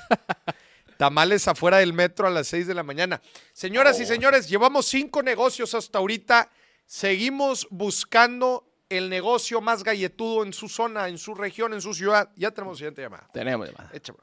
Tamales 0.98 1.48
afuera 1.48 1.78
del 1.78 1.94
metro 1.94 2.28
a 2.28 2.30
las 2.30 2.48
6 2.48 2.68
de 2.68 2.74
la 2.74 2.84
mañana. 2.84 3.22
Señoras 3.54 4.00
y 4.00 4.06
señores, 4.06 4.48
llevamos 4.48 4.86
cinco 4.86 5.22
negocios 5.24 5.74
hasta 5.74 5.98
ahorita. 6.00 6.50
Seguimos 6.96 7.68
buscando 7.72 8.66
el 8.90 9.10
negocio 9.10 9.62
más 9.62 9.82
galletudo 9.82 10.44
en 10.44 10.52
su 10.52 10.68
zona, 10.68 11.08
en 11.08 11.18
su 11.18 11.34
región, 11.34 11.74
en 11.74 11.80
su 11.80 11.94
ciudad. 11.94 12.30
Ya 12.36 12.52
tenemos 12.52 12.78
siguiente 12.80 13.02
llamada. 13.02 13.30
Tenemos 13.32 13.66
llamada. 13.66 13.90
Échame. 13.94 14.20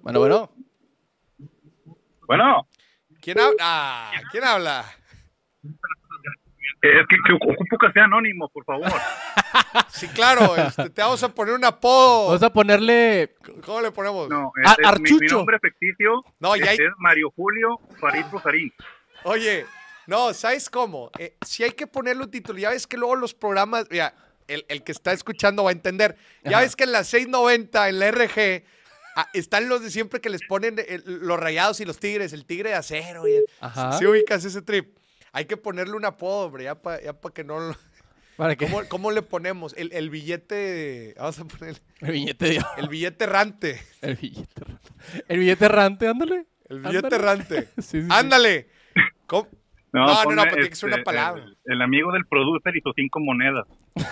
Bueno, 0.00 0.20
bueno. 0.20 0.52
Bueno, 2.28 2.68
¿Quién 3.20 3.40
habla? 3.40 3.56
Ah, 3.60 4.12
¿Quién 4.30 4.44
habla? 4.44 4.84
es 5.64 5.70
que, 7.08 7.16
que 7.26 7.32
ocupo 7.34 7.78
que 7.80 7.92
sea 7.94 8.04
anónimo, 8.04 8.48
por 8.48 8.64
favor. 8.64 8.86
Sí, 9.88 10.06
claro, 10.08 10.56
este, 10.56 10.88
te 10.90 11.02
vamos 11.02 11.22
a 11.24 11.28
poner 11.34 11.54
un 11.54 11.64
apodo. 11.64 12.26
Vamos 12.26 12.42
a 12.44 12.52
ponerle. 12.52 13.34
¿Cómo 13.66 13.80
le 13.80 13.90
ponemos? 13.90 14.28
No, 14.28 14.52
Ah, 14.64 14.76
este, 14.78 14.82
mi, 14.82 14.88
mi 15.02 15.10
Archucho. 15.16 15.36
nombre 15.38 15.58
ficticio 15.60 16.24
No, 16.38 16.54
ya 16.56 16.64
hay- 16.66 16.70
este 16.70 16.84
es 16.86 16.92
Mario 16.98 17.30
Julio 17.34 17.78
Farid 18.00 18.24
Rosarín. 18.30 18.72
Oye, 19.24 19.66
no, 20.10 20.34
¿sabes 20.34 20.68
cómo? 20.68 21.10
Eh, 21.18 21.36
si 21.46 21.62
hay 21.62 21.70
que 21.70 21.86
ponerle 21.86 22.24
un 22.24 22.30
título, 22.30 22.58
ya 22.58 22.70
ves 22.70 22.86
que 22.86 22.96
luego 22.96 23.16
los 23.16 23.32
programas, 23.32 23.86
mira, 23.90 24.14
el, 24.48 24.64
el 24.68 24.82
que 24.82 24.92
está 24.92 25.12
escuchando 25.12 25.64
va 25.64 25.70
a 25.70 25.72
entender. 25.72 26.16
Ya 26.44 26.50
Ajá. 26.52 26.60
ves 26.62 26.74
que 26.76 26.84
en 26.84 26.92
las 26.92 27.12
6.90, 27.14 27.88
en 27.88 27.98
la 28.00 28.10
RG, 28.10 28.64
ah, 29.16 29.28
están 29.32 29.68
los 29.68 29.82
de 29.82 29.90
siempre 29.90 30.20
que 30.20 30.28
les 30.28 30.42
ponen 30.48 30.76
eh, 30.78 31.00
los 31.04 31.38
rayados 31.38 31.80
y 31.80 31.84
los 31.84 31.98
tigres, 31.98 32.32
el 32.32 32.44
tigre 32.44 32.70
de 32.70 32.74
acero. 32.76 33.28
Y 33.28 33.34
el- 33.36 33.44
Ajá. 33.60 33.92
¿Sí 33.98 34.06
ubicas 34.06 34.44
ese 34.44 34.60
trip? 34.62 34.98
Hay 35.32 35.44
que 35.44 35.56
ponerle 35.56 35.94
un 35.94 36.04
apodo, 36.04 36.46
hombre, 36.46 36.64
ya 36.64 36.74
para 36.74 36.98
que 37.32 37.44
no 37.44 37.60
lo... 37.60 37.76
¿Para 38.36 38.56
qué? 38.56 38.64
¿Cómo, 38.66 38.88
cómo 38.88 39.10
le 39.12 39.22
ponemos? 39.22 39.74
El, 39.76 39.92
el 39.92 40.10
billete... 40.10 41.14
Vamos 41.18 41.38
a 41.38 41.44
poner 41.44 41.80
El 42.00 42.12
billete 42.12 42.46
de 42.46 42.64
el 42.78 42.88
billete 42.88 43.24
errante. 43.24 43.80
El 44.00 44.16
billete 44.16 44.60
errante. 44.62 44.90
El 45.28 45.38
billete 45.38 45.64
errante, 45.66 46.08
ándale. 46.08 46.46
El 46.68 46.80
billete 46.80 47.06
Ándale. 47.06 47.16
errante. 47.16 47.68
Sí, 47.76 47.82
sí, 47.82 48.02
sí. 48.02 48.08
Ándale. 48.10 48.68
¿Cómo? 49.26 49.48
No, 49.92 50.06
no, 50.06 50.14
no, 50.14 50.22
ponle, 50.24 50.42
pues 50.42 50.54
tiene 50.54 50.68
que 50.68 50.76
ser 50.76 50.92
una 50.92 51.02
palabra. 51.02 51.42
El, 51.44 51.56
el 51.64 51.82
amigo 51.82 52.12
del 52.12 52.24
producer 52.26 52.76
y 52.76 52.80
sus 52.80 52.92
cinco 52.94 53.20
monedas. 53.20 53.66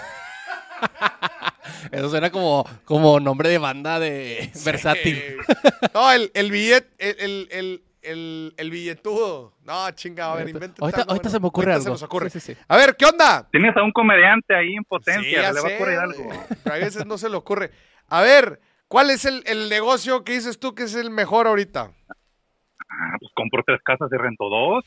Eso 1.93 2.11
suena 2.11 2.31
como, 2.31 2.65
como 2.85 3.21
nombre 3.21 3.49
de 3.49 3.59
banda 3.59 3.99
de 4.01 4.51
versátil. 4.65 5.23
No, 5.95 6.13
el, 6.13 6.31
el 6.35 6.51
billete, 6.51 6.89
el, 6.99 7.17
el, 7.19 7.49
el, 7.51 7.83
el, 8.03 8.55
el 8.57 8.71
billetudo. 8.71 9.55
No, 9.65 9.91
chinga, 9.93 10.33
a 10.33 10.37
ver, 10.37 10.49
inventa. 10.49 10.83
ahorita, 10.83 11.03
ahorita 11.09 11.29
se 11.31 11.41
me 11.41 11.47
ocurre 11.47 11.73
algo. 11.73 11.85
Se 11.85 11.91
nos 11.91 12.03
ocurre. 12.03 12.31
Sí, 12.31 12.41
sí, 12.41 12.55
sí. 12.55 12.61
A 12.69 12.77
ver, 12.77 12.97
¿qué 12.97 13.07
onda? 13.07 13.49
Tienes 13.51 13.77
a 13.77 13.83
un 13.83 13.93
comediante 13.93 14.55
ahí 14.55 14.75
en 14.75 14.83
Sí, 14.83 14.87
potencia, 14.89 15.43
ya 15.43 15.53
le 15.53 15.61
va 15.61 15.69
sé, 15.69 15.75
a 15.75 15.77
ocurrir 15.77 15.99
algo. 15.99 16.31
pero 16.65 16.77
a 16.77 16.79
veces 16.79 17.07
no 17.07 17.19
se 17.19 17.29
le 17.29 17.37
ocurre. 17.37 17.71
A 18.09 18.21
ver, 18.23 18.61
¿cuál 18.87 19.11
es 19.11 19.25
el, 19.25 19.43
el 19.47 19.69
negocio 19.69 20.25
que 20.25 20.33
dices 20.33 20.59
tú 20.61 20.75
que 20.75 20.85
es 20.85 20.95
el 20.95 21.11
mejor 21.11 21.47
ahorita? 21.47 21.91
Ah, 22.11 23.17
pues 23.19 23.33
compro 23.35 23.63
tres 23.67 23.81
casas 23.85 24.09
y 24.13 24.17
rento 24.17 24.49
dos. 24.49 24.85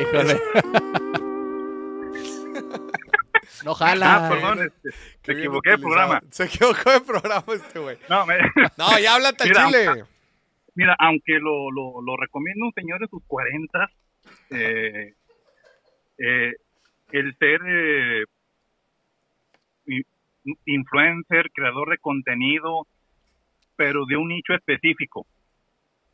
Híjole. 0.00 0.40
no 3.64 3.74
jala. 3.74 4.26
Ah, 4.26 4.28
perdón, 4.30 4.58
este, 4.66 4.88
me 4.88 5.34
bien 5.34 5.38
equivoqué 5.38 5.70
de 5.70 5.78
programa. 5.78 6.22
Se 6.30 6.44
equivocó 6.44 6.90
de 6.90 7.00
programa 7.00 7.44
este 7.54 7.78
güey. 7.78 7.98
No, 8.08 8.26
me- 8.26 8.38
No, 8.78 8.98
ya 8.98 9.14
habla 9.14 9.28
hasta 9.30 9.44
Mira, 9.44 9.66
Chile. 9.66 10.04
Mira, 10.74 10.96
aunque 10.98 11.34
lo, 11.38 11.70
lo, 11.70 12.02
lo 12.02 12.16
recomienda 12.16 12.66
un 12.66 12.72
señor 12.72 12.98
de 13.00 13.06
sus 13.08 13.22
40, 13.26 13.90
eh, 14.50 15.14
eh, 16.18 16.52
el 17.12 17.36
ser 17.38 17.60
eh, 17.66 18.24
influencer, 20.66 21.50
creador 21.52 21.90
de 21.90 21.98
contenido, 21.98 22.86
pero 23.76 24.04
de 24.06 24.16
un 24.16 24.28
nicho 24.28 24.52
específico. 24.54 25.26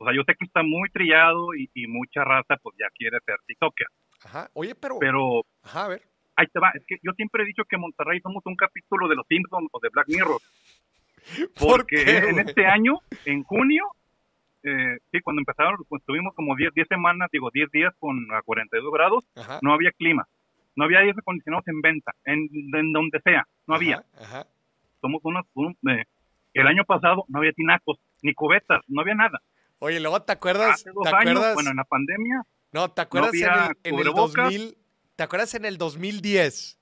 O 0.02 0.04
sea, 0.06 0.14
yo 0.14 0.22
sé 0.26 0.34
que 0.34 0.46
está 0.46 0.62
muy 0.62 0.88
trillado 0.88 1.54
y, 1.54 1.68
y 1.74 1.86
mucha 1.86 2.24
raza 2.24 2.56
pues 2.62 2.74
ya 2.78 2.86
quiere 2.96 3.18
ser 3.26 3.36
TikToker, 3.46 3.86
Ajá. 4.24 4.48
Oye, 4.54 4.74
pero. 4.74 4.98
pero 4.98 5.42
Ajá, 5.62 5.84
a 5.84 5.88
ver. 5.88 6.02
ahí 6.36 6.46
te 6.46 6.58
va. 6.58 6.70
Es 6.74 6.82
que 6.86 6.96
yo 7.02 7.12
siempre 7.12 7.42
he 7.42 7.46
dicho 7.46 7.64
que 7.68 7.76
en 7.76 7.82
Monterrey 7.82 8.18
somos 8.20 8.42
un 8.46 8.56
capítulo 8.56 9.08
de 9.08 9.16
Los 9.16 9.26
Simpsons 9.26 9.68
o 9.72 9.78
de 9.80 9.88
Black 9.92 10.08
Mirror. 10.08 10.40
¿Por 11.58 11.68
Porque 11.68 12.02
en 12.18 12.38
este 12.38 12.64
año, 12.66 12.94
en 13.26 13.42
junio, 13.44 13.84
eh, 14.62 14.96
sí, 15.12 15.20
cuando 15.20 15.40
empezaron, 15.40 15.76
pues 15.88 16.02
tuvimos 16.06 16.34
como 16.34 16.56
10, 16.56 16.72
10 16.74 16.88
semanas, 16.88 17.28
digo 17.30 17.50
10 17.52 17.70
días 17.70 17.92
con 17.98 18.16
a 18.32 18.40
42 18.42 18.92
grados, 18.92 19.24
Ajá. 19.36 19.58
no 19.62 19.74
había 19.74 19.90
clima, 19.92 20.26
no 20.76 20.84
había 20.84 21.00
aire 21.00 21.12
acondicionados 21.18 21.68
en 21.68 21.80
venta, 21.82 22.12
en, 22.24 22.48
en 22.74 22.92
donde 22.92 23.20
sea, 23.20 23.46
no 23.66 23.74
había. 23.74 23.96
Ajá, 24.14 24.40
ajá. 24.40 24.46
Somos 25.02 25.20
unos, 25.24 25.44
un- 25.54 25.76
eh, 25.90 26.04
el 26.54 26.66
año 26.66 26.84
pasado 26.84 27.24
no 27.28 27.38
había 27.38 27.52
tinacos, 27.52 27.98
ni 28.22 28.32
cubetas, 28.34 28.80
no 28.88 29.02
había 29.02 29.14
nada. 29.14 29.40
Oye, 29.80 29.98
luego 30.00 30.22
te 30.22 30.32
acuerdas. 30.32 30.74
Hace 30.74 30.90
dos 30.94 31.02
¿Te 31.02 31.08
años, 31.08 31.30
acuerdas? 31.36 31.54
bueno, 31.54 31.70
en 31.70 31.76
la 31.76 31.84
pandemia, 31.84 32.42
No, 32.72 32.90
¿te 32.92 33.00
acuerdas 33.02 33.34
en, 33.34 33.48
había 33.48 33.66
el, 33.66 33.76
en 33.82 33.94
el 33.94 34.00
cubrebocas. 34.06 34.44
2000? 34.44 34.78
¿Te 35.16 35.22
acuerdas 35.24 35.54
en 35.54 35.64
el 35.64 35.76
2010? 35.78 36.78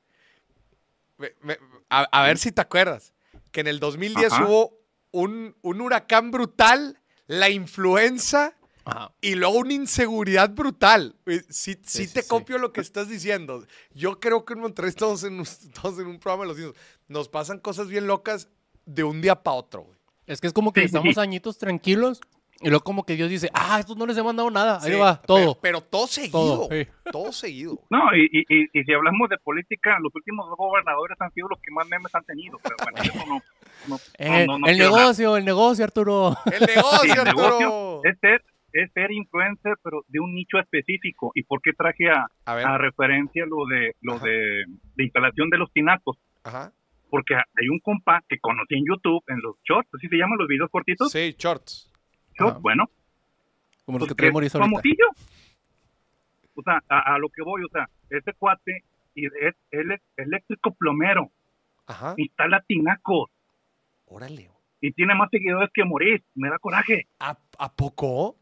Me- 1.16 1.32
me- 1.40 1.58
a, 1.88 2.02
a 2.02 2.22
ver 2.24 2.38
si 2.38 2.52
te 2.52 2.60
acuerdas. 2.60 3.14
Que 3.50 3.60
en 3.60 3.66
el 3.68 3.80
2010 3.80 4.32
Ajá. 4.32 4.44
hubo 4.46 4.78
un, 5.10 5.56
un 5.62 5.80
huracán 5.80 6.30
brutal, 6.30 6.98
la 7.26 7.48
influenza, 7.50 8.54
Ajá. 8.84 9.12
Y 9.20 9.34
luego 9.34 9.58
una 9.58 9.74
inseguridad 9.74 10.48
brutal. 10.48 11.14
Eh, 11.26 11.42
Sí, 11.50 11.74
sí, 11.84 12.06
sí, 12.06 12.14
te 12.14 12.22
sí. 12.22 12.28
copio 12.28 12.56
lo 12.56 12.72
que 12.72 12.80
estás 12.80 13.06
diciendo. 13.06 13.66
Yo 13.92 14.18
creo 14.18 14.46
que 14.46 14.54
en 14.54 14.60
Monterrey 14.60 14.88
estamos 14.88 15.22
en, 15.24 15.38
un- 15.40 15.46
todos 15.82 15.98
en 15.98 16.06
un 16.06 16.18
programa 16.18 16.44
de 16.44 16.48
los 16.48 16.56
niños. 16.56 16.74
Nos 17.06 17.28
pasan 17.28 17.58
cosas 17.58 17.88
bien 17.88 18.06
locas 18.06 18.48
de 18.86 19.04
un 19.04 19.20
día 19.20 19.42
para 19.42 19.56
otro, 19.58 19.82
güey. 19.82 19.98
Es 20.26 20.40
que 20.40 20.46
es 20.46 20.54
como 20.54 20.72
que 20.72 20.80
Sí, 20.80 20.86
estamos 20.86 21.14
sí. 21.14 21.20
añitos 21.20 21.58
tranquilos 21.58 22.20
y 22.60 22.68
luego 22.68 22.82
como 22.84 23.04
que 23.04 23.14
Dios 23.16 23.28
dice, 23.30 23.50
ah, 23.54 23.78
estos 23.80 23.96
no 23.96 24.04
les 24.06 24.16
he 24.16 24.22
mandado 24.22 24.50
nada. 24.50 24.78
Ahí 24.82 24.92
Sí, 24.92 24.98
va, 24.98 25.20
todo. 25.22 25.58
Pero, 25.60 25.78
pero 25.78 25.80
todo 25.80 26.06
seguido. 26.06 26.32
Todo, 26.32 26.68
sí. 26.70 26.86
Todo 27.12 27.32
seguido. 27.32 27.78
No, 27.90 28.14
y, 28.16 28.24
y, 28.32 28.40
y, 28.48 28.68
y 28.72 28.84
si 28.84 28.92
hablamos 28.92 29.28
de 29.28 29.38
política, 29.38 29.96
los 30.02 30.14
últimos 30.14 30.46
dos 30.48 30.56
gobernadores 30.58 31.16
han 31.20 31.32
sido 31.32 31.48
los 31.48 31.60
que 31.60 31.70
más 31.70 31.86
memes 31.88 32.14
han 32.14 32.24
tenido. 32.24 32.58
Pero 32.62 32.76
bueno, 32.82 32.98
eso 33.02 33.26
no. 33.26 33.42
no, 33.88 33.96
Eh, 34.18 34.46
no- 34.46 34.58
no 34.58 34.66
el 34.66 34.74
hablar. 34.82 34.90
negocio, 35.00 35.36
el 35.36 35.44
negocio, 35.44 35.84
Arturo. 35.84 36.36
El 36.46 36.60
negocio, 36.66 36.98
Sí, 37.02 37.10
el 37.10 37.18
Arturo. 37.20 37.58
negocio 37.60 38.00
es 38.04 38.18
ser, 38.20 38.44
es 38.72 38.92
ser 38.92 39.10
influencer, 39.12 39.74
pero 39.82 40.04
de 40.08 40.18
un 40.20 40.34
nicho 40.34 40.58
específico. 40.58 41.30
¿Y 41.34 41.42
por 41.44 41.60
qué 41.62 41.72
traje 41.72 42.10
a, 42.10 42.26
A 42.44 42.78
referencia 42.78 43.44
lo 43.46 43.66
de 43.66 43.94
lo 44.02 44.18
de, 44.18 44.64
de 44.96 45.04
instalación 45.04 45.48
de 45.50 45.58
los 45.58 45.72
tinacos? 45.72 46.16
Ajá. 46.44 46.72
Porque 47.10 47.34
hay 47.34 47.68
un 47.70 47.78
compa 47.80 48.22
que 48.28 48.38
conocí 48.38 48.74
en 48.74 48.84
YouTube, 48.86 49.22
en 49.28 49.40
los 49.40 49.56
shorts, 49.64 49.88
así 49.94 50.08
se 50.08 50.16
llaman 50.16 50.36
los 50.38 50.46
videos 50.46 50.68
cortitos. 50.70 51.10
Sí, 51.10 51.34
shorts. 51.38 51.87
Ajá. 52.46 52.58
bueno, 52.60 52.90
Como 53.84 53.98
los 53.98 54.06
pues 54.08 54.14
que 54.16 54.22
trae 54.22 54.30
ahorita. 54.30 54.58
famosillo. 54.58 55.06
O 56.54 56.62
sea, 56.62 56.82
a, 56.88 57.14
a 57.14 57.18
lo 57.18 57.28
que 57.28 57.42
voy, 57.42 57.62
o 57.64 57.68
sea, 57.68 57.88
ese 58.10 58.32
cuate, 58.34 58.82
y 59.14 59.26
es, 59.26 59.54
él 59.70 59.92
es 59.92 60.00
eléctrico 60.16 60.72
plomero, 60.74 61.30
Ajá. 61.86 62.14
instala 62.16 62.60
tinacos 62.66 63.30
Órale. 64.06 64.50
y 64.80 64.92
tiene 64.92 65.14
más 65.14 65.28
seguidores 65.30 65.70
que 65.72 65.84
Moris. 65.84 66.20
Me 66.34 66.48
da 66.50 66.58
coraje. 66.58 67.06
¿A, 67.20 67.36
a 67.58 67.72
poco? 67.72 68.36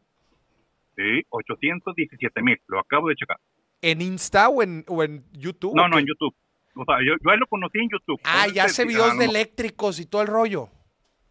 Sí, 0.95 1.23
817 1.29 2.41
mil, 2.41 2.59
lo 2.67 2.79
acabo 2.79 3.09
de 3.09 3.15
checar. 3.15 3.37
¿En 3.81 4.01
Insta 4.01 4.49
o 4.49 4.63
en, 4.63 4.83
o 4.87 5.03
en 5.03 5.23
YouTube? 5.33 5.75
No, 5.75 5.87
no, 5.87 5.99
en 5.99 6.05
YouTube. 6.07 6.33
O 6.75 6.85
sea, 6.85 6.97
yo, 7.05 7.13
yo 7.23 7.35
lo 7.37 7.45
conocí 7.47 7.77
en 7.79 7.89
YouTube. 7.91 8.19
Ah, 8.23 8.47
ya 8.53 8.63
hace 8.65 8.85
videos 8.85 9.11
ah, 9.13 9.15
de 9.17 9.25
eléctricos 9.25 9.99
y 9.99 10.05
todo 10.07 10.23
el 10.23 10.27
rollo. 10.27 10.69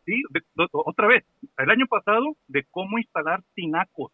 Sí, 0.07 0.23
de- 0.31 0.41
de- 0.55 0.69
otra 0.73 1.09
vez, 1.09 1.25
el 1.59 1.69
año 1.71 1.87
pasado, 1.87 2.37
de 2.49 2.65
cómo 2.71 2.99
instalar 2.99 3.43
tinacos. 3.55 4.13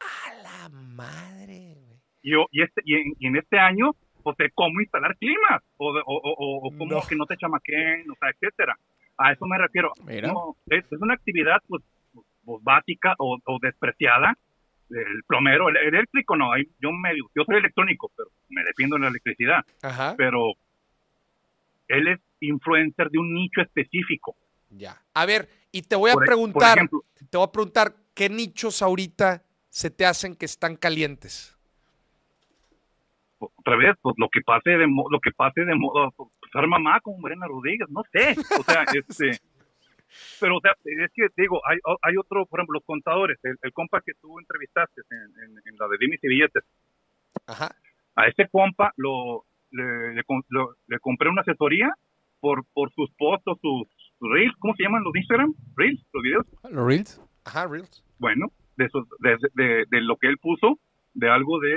A 0.00 0.34
la 0.42 0.68
madre. 0.70 1.76
Y, 2.22 2.32
y, 2.34 2.62
este, 2.62 2.80
y, 2.84 2.94
en, 2.94 3.12
y 3.18 3.26
en 3.28 3.36
este 3.36 3.58
año, 3.58 3.92
pues 4.22 4.36
de 4.38 4.50
cómo 4.52 4.80
instalar 4.80 5.16
climas, 5.18 5.62
o, 5.76 5.94
de- 5.94 6.00
o, 6.04 6.14
o, 6.16 6.30
o- 6.32 6.66
o 6.68 6.70
cómo 6.76 6.94
No. 6.96 7.00
que 7.08 7.14
no 7.16 7.26
te 7.26 7.36
chamaquen, 7.36 8.10
o 8.10 8.14
sea, 8.18 8.30
etcétera. 8.30 8.74
A 9.18 9.32
eso 9.32 9.46
me 9.46 9.56
refiero. 9.58 9.92
No, 10.04 10.56
es, 10.68 10.84
es 10.90 11.00
una 11.00 11.14
actividad, 11.14 11.58
pues, 11.68 11.82
pues, 12.44 12.64
básica 12.64 13.14
o, 13.18 13.38
o 13.44 13.58
despreciada. 13.60 14.34
El 14.90 15.22
plomero, 15.26 15.68
el, 15.68 15.76
el 15.78 15.94
eléctrico 15.94 16.36
no, 16.36 16.50
yo 16.80 16.92
medio, 16.92 17.24
yo 17.34 17.42
soy 17.44 17.56
electrónico, 17.56 18.10
pero 18.16 18.28
me 18.48 18.62
defiendo 18.64 18.96
en 18.96 19.02
la 19.02 19.08
electricidad. 19.08 19.64
Ajá. 19.82 20.14
Pero 20.16 20.52
él 21.88 22.08
es 22.08 22.20
influencer 22.40 23.10
de 23.10 23.18
un 23.18 23.32
nicho 23.34 23.60
específico. 23.62 24.36
Ya. 24.70 25.00
A 25.14 25.26
ver, 25.26 25.48
y 25.72 25.82
te 25.82 25.96
voy 25.96 26.10
a 26.10 26.14
Por 26.14 26.22
por 26.22 26.26
preguntar, 26.26 26.76
ejemplo, 26.78 27.04
te 27.30 27.36
voy 27.36 27.46
a 27.46 27.52
preguntar, 27.52 27.94
¿qué 28.14 28.28
nichos 28.28 28.82
ahorita 28.82 29.42
se 29.68 29.90
te 29.90 30.04
hacen 30.06 30.34
que 30.36 30.46
están 30.46 30.76
calientes? 30.76 31.52
otra 33.38 33.76
vez, 33.76 33.94
pues 34.00 34.14
lo 34.18 34.28
que 34.30 34.40
pase 34.40 34.70
de 34.70 34.86
mo- 34.86 35.08
lo 35.10 35.20
que 35.20 35.30
pase 35.32 35.60
de 35.64 35.74
moda, 35.74 36.10
pues, 36.16 36.30
ser 36.52 36.66
mamá 36.66 37.00
como 37.00 37.18
Morena 37.18 37.46
Rodríguez, 37.46 37.88
no 37.90 38.02
sé, 38.12 38.34
o 38.58 38.62
sea, 38.62 38.84
este, 38.94 39.38
pero 40.40 40.56
o 40.56 40.60
sea, 40.60 40.72
es 40.84 41.10
que 41.12 41.26
digo, 41.36 41.60
hay, 41.68 41.78
hay 42.02 42.16
otro, 42.16 42.46
por 42.46 42.60
ejemplo, 42.60 42.78
los 42.78 42.84
contadores, 42.86 43.38
el, 43.42 43.56
el 43.60 43.72
compa 43.72 44.00
que 44.00 44.12
tú 44.20 44.38
entrevistaste 44.38 45.02
en, 45.10 45.44
en- 45.44 45.58
en 45.64 45.76
la 45.78 45.86
de 45.88 45.98
Dimis 45.98 46.22
y 46.24 46.28
Billetes, 46.28 46.64
Ajá. 47.46 47.76
a 48.14 48.26
ese 48.26 48.48
compa 48.48 48.92
lo 48.96 49.44
le, 49.70 50.14
le, 50.14 50.24
com- 50.24 50.42
lo- 50.48 50.76
le 50.86 50.98
compré 51.00 51.28
una 51.28 51.42
asesoría 51.42 51.92
por 52.40 52.64
por 52.72 52.90
sus 52.94 53.10
o 53.18 53.58
sus 53.60 53.88
reels, 54.20 54.54
¿cómo 54.58 54.74
se 54.76 54.82
llaman 54.84 55.02
los 55.04 55.12
de 55.12 55.20
Instagram? 55.20 55.54
Reels, 55.76 56.04
los 56.12 56.22
videos, 56.22 56.46
¿Los 56.70 56.86
Reels? 56.86 57.20
Ajá, 57.44 57.66
Reels. 57.66 58.04
bueno, 58.18 58.50
de, 58.76 58.84
esos- 58.86 59.08
de, 59.20 59.36
de, 59.54 59.84
de 59.90 60.00
lo 60.02 60.16
que 60.16 60.28
él 60.28 60.38
puso, 60.38 60.78
de 61.14 61.30
algo 61.30 61.58
de, 61.60 61.72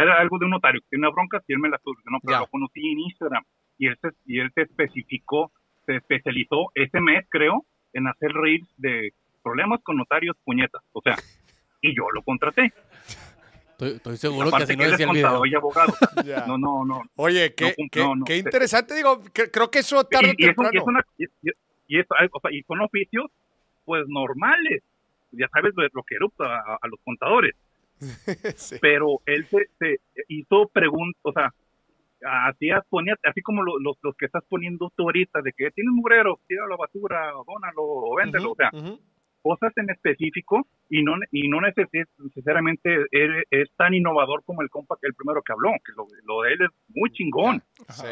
era 0.00 0.18
algo 0.20 0.38
de 0.38 0.44
un 0.46 0.52
notario, 0.52 0.80
que 0.80 0.86
tiene 0.90 1.06
una 1.06 1.14
bronca, 1.14 1.42
y 1.46 1.52
él 1.52 1.58
me 1.58 1.68
la 1.68 1.78
solucionó, 1.84 2.18
pero 2.22 2.32
lo 2.40 2.46
conocí 2.46 2.80
en 2.92 3.00
Instagram, 3.00 3.42
y 3.78 3.86
él, 3.88 3.98
se, 4.00 4.08
y 4.26 4.40
él 4.40 4.50
se 4.54 4.62
especificó, 4.62 5.52
se 5.86 5.96
especializó 5.96 6.66
ese 6.74 7.00
mes, 7.00 7.26
creo, 7.30 7.64
en 7.92 8.06
hacer 8.08 8.30
reels 8.32 8.68
de 8.76 9.12
problemas 9.42 9.80
con 9.82 9.96
notarios 9.96 10.36
puñetas, 10.44 10.82
o 10.92 11.00
sea, 11.02 11.16
y 11.82 11.94
yo 11.96 12.04
lo 12.12 12.22
contraté. 12.22 12.72
Estoy, 13.78 13.90
estoy 13.96 14.16
seguro 14.16 14.50
que 14.50 14.56
así 14.64 14.76
que 14.76 14.84
no 14.84 14.90
decía 14.90 15.06
el 15.06 15.12
video. 15.12 15.46
y 15.46 15.54
abogado. 15.54 15.92
No, 16.48 16.58
no, 16.58 16.84
no. 16.84 17.00
Oye, 17.14 17.54
qué, 17.54 17.76
no, 17.94 18.16
no. 18.16 18.24
qué 18.24 18.36
interesante, 18.38 18.92
digo, 18.96 19.22
que- 19.32 19.52
creo 19.52 19.70
que 19.70 19.78
eso 19.78 20.02
tarde 20.02 20.34
Y, 20.36 20.46
y, 20.46 20.48
es 20.50 20.58
un- 20.58 20.64
temprano. 20.68 20.72
y 21.16 21.24
es 21.24 21.30
una- 21.42 21.52
y- 21.86 22.00
o 22.00 22.40
sea, 22.40 22.50
son 22.66 22.80
oficios, 22.80 23.26
pues, 23.84 24.02
normales. 24.08 24.82
Ya 25.30 25.46
sabes 25.52 25.74
lo, 25.76 26.02
que 26.02 26.16
erupta 26.16 26.44
a- 26.44 26.78
a 26.82 26.88
los 26.88 26.98
contadores. 27.04 27.54
Sí. 28.56 28.76
pero 28.80 29.20
él 29.26 29.46
se, 29.48 29.68
se 29.78 30.00
hizo 30.26 30.66
preguntas, 30.72 31.20
o 31.22 31.32
sea, 31.32 31.54
hacía, 32.48 32.82
ponía, 32.90 33.14
así 33.22 33.42
como 33.42 33.62
lo- 33.62 33.78
los, 33.78 33.96
los 34.02 34.16
que 34.16 34.26
estás 34.26 34.42
poniendo 34.48 34.90
tú 34.96 35.04
ahorita, 35.04 35.40
de 35.40 35.52
que 35.52 35.70
tienes 35.70 35.90
un 35.90 35.96
mugrero, 35.98 36.40
tira 36.48 36.66
la 36.68 36.74
basura, 36.74 37.38
o 37.38 37.44
dónalo, 37.44 37.82
o 37.82 38.16
véndelo, 38.16 38.50
o 38.52 38.56
sea. 38.56 38.70
Cosas 39.42 39.72
en 39.76 39.90
específico 39.90 40.66
y 40.90 41.02
no 41.02 41.14
y 41.32 41.48
no 41.48 41.58
neces- 41.60 42.08
necesariamente 42.18 43.06
es, 43.10 43.30
es 43.50 43.70
tan 43.76 43.94
innovador 43.94 44.42
como 44.44 44.62
el 44.62 44.70
compa 44.70 44.96
que 45.00 45.06
el 45.08 45.14
primero 45.14 45.42
que 45.42 45.52
habló, 45.52 45.70
que 45.84 45.92
lo, 45.96 46.06
lo 46.24 46.42
de 46.42 46.52
él 46.54 46.62
es 46.62 46.70
muy 46.94 47.10
chingón, 47.10 47.62
Sí. 47.90 48.06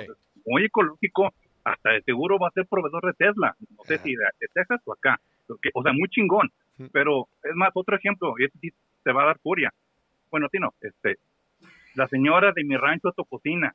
muy 0.46 0.64
ecológico, 0.64 1.32
hasta 1.64 1.90
de 1.90 2.02
seguro 2.02 2.38
va 2.38 2.48
a 2.48 2.52
ser 2.52 2.66
proveedor 2.66 3.04
de 3.06 3.12
Tesla, 3.14 3.56
no 3.76 3.82
sé 3.84 3.94
Ajá. 3.94 4.04
si 4.04 4.10
de, 4.14 4.24
de 4.40 4.46
Texas 4.54 4.80
o 4.84 4.92
acá, 4.92 5.20
porque- 5.46 5.70
o 5.74 5.82
sea, 5.82 5.92
muy 5.92 6.08
chingón, 6.08 6.50
pero 6.92 7.26
es 7.42 7.54
más, 7.54 7.70
otro 7.74 7.96
ejemplo, 7.96 8.34
y 8.38 8.44
este 8.44 8.58
sí 8.60 8.70
te 9.02 9.12
va 9.12 9.22
a 9.22 9.26
dar 9.26 9.38
furia, 9.40 9.72
bueno, 10.30 10.48
ti 10.48 10.58
no, 10.58 10.74
este, 10.80 11.16
la 11.94 12.06
señora 12.08 12.52
de 12.54 12.62
mi 12.64 12.76
rancho 12.76 13.10
Tococina, 13.12 13.74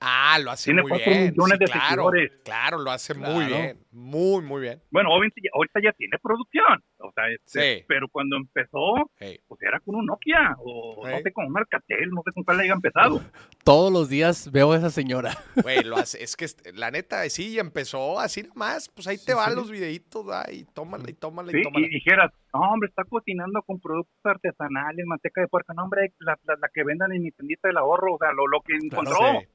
Ah, 0.00 0.38
lo 0.42 0.50
hace 0.50 0.72
Tiene 0.72 0.82
muy 0.82 0.98
bien. 0.98 1.30
millones 1.36 1.58
sí, 1.58 1.64
de 1.64 1.70
claro, 1.70 1.88
seguidores. 2.10 2.32
claro, 2.42 2.78
lo 2.78 2.90
hace 2.90 3.12
muy 3.14 3.44
Claro. 3.46 3.56
bien. 3.56 3.78
Muy, 3.92 4.42
muy 4.42 4.60
bien. 4.62 4.80
bueno, 4.90 5.10
obviamente 5.10 5.40
ya- 5.42 5.50
ahorita 5.52 5.80
ya 5.82 5.92
tiene 5.92 6.16
producción, 6.22 6.82
o 6.98 7.12
sea, 7.12 7.28
este, 7.28 7.78
Sí. 7.80 7.84
pero 7.88 8.06
cuando 8.08 8.36
empezó, 8.36 9.10
Hey. 9.18 9.40
pues 9.46 9.60
era 9.62 9.78
con 9.80 9.96
un 9.96 10.06
Nokia, 10.06 10.56
o 10.58 11.06
no 11.06 11.16
Sí. 11.18 11.22
sé, 11.24 11.32
con 11.32 11.46
un 11.46 11.58
Alcatel, 11.58 12.08
no 12.10 12.22
sé 12.24 12.32
con 12.32 12.44
cuál 12.44 12.60
haya 12.60 12.72
empezado. 12.72 13.20
Todos 13.64 13.92
los 13.92 14.08
días 14.08 14.50
veo 14.52 14.72
a 14.72 14.76
esa 14.78 14.90
señora. 14.90 15.36
Güey, 15.68 15.82
lo 15.84 15.96
hace, 15.96 16.22
es 16.22 16.34
que 16.36 16.46
la 16.72 16.90
neta, 16.90 17.28
sí, 17.28 17.58
empezó 17.58 18.18
así 18.20 18.42
nomás, 18.44 18.88
pues 18.88 19.06
ahí 19.06 19.18
te 19.18 19.34
van 19.34 19.54
los 19.54 19.70
videitos, 19.70 20.24
ah, 20.32 20.46
y 20.50 20.64
tómala, 20.64 21.10
y 21.10 21.14
tómala, 21.14 21.50
¿sí? 21.52 21.58
y 21.58 21.62
tómala. 21.62 21.86
Y 21.86 21.90
dijeras, 21.90 22.32
no, 22.54 22.60
hombre, 22.60 22.88
está 22.88 23.04
cocinando 23.04 23.60
con 23.62 23.78
productos 23.80 24.16
artesanales, 24.24 25.04
manteca 25.04 25.40
de 25.42 25.48
puerco, 25.48 25.74
no, 25.74 25.82
hombre, 25.84 26.14
la, 26.20 26.38
la, 26.44 26.54
la 26.56 26.68
que 26.72 26.84
vendan 26.84 27.12
en 27.12 27.22
mi 27.22 27.32
tiendita 27.32 27.68
del 27.68 27.76
ahorro, 27.76 28.14
o 28.14 28.18
sea, 28.18 28.32
lo, 28.32 28.46
lo 28.46 28.60
que 28.62 28.74
encontró, 28.76 29.16
Sí, 29.40 29.46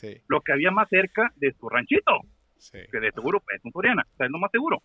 sí, 0.00 0.20
lo 0.28 0.40
que 0.40 0.52
había 0.52 0.70
más 0.70 0.88
cerca 0.88 1.32
de 1.36 1.52
su 1.58 1.68
ranchito, 1.68 2.12
sí. 2.58 2.78
que 2.92 3.00
de 3.00 3.10
seguro 3.12 3.42
es 3.54 3.60
un 3.64 3.72
Soriana, 3.72 4.02
o 4.12 4.16
sea, 4.16 4.26
es 4.26 4.32
lo 4.32 4.38
más 4.38 4.50
seguro. 4.50 4.82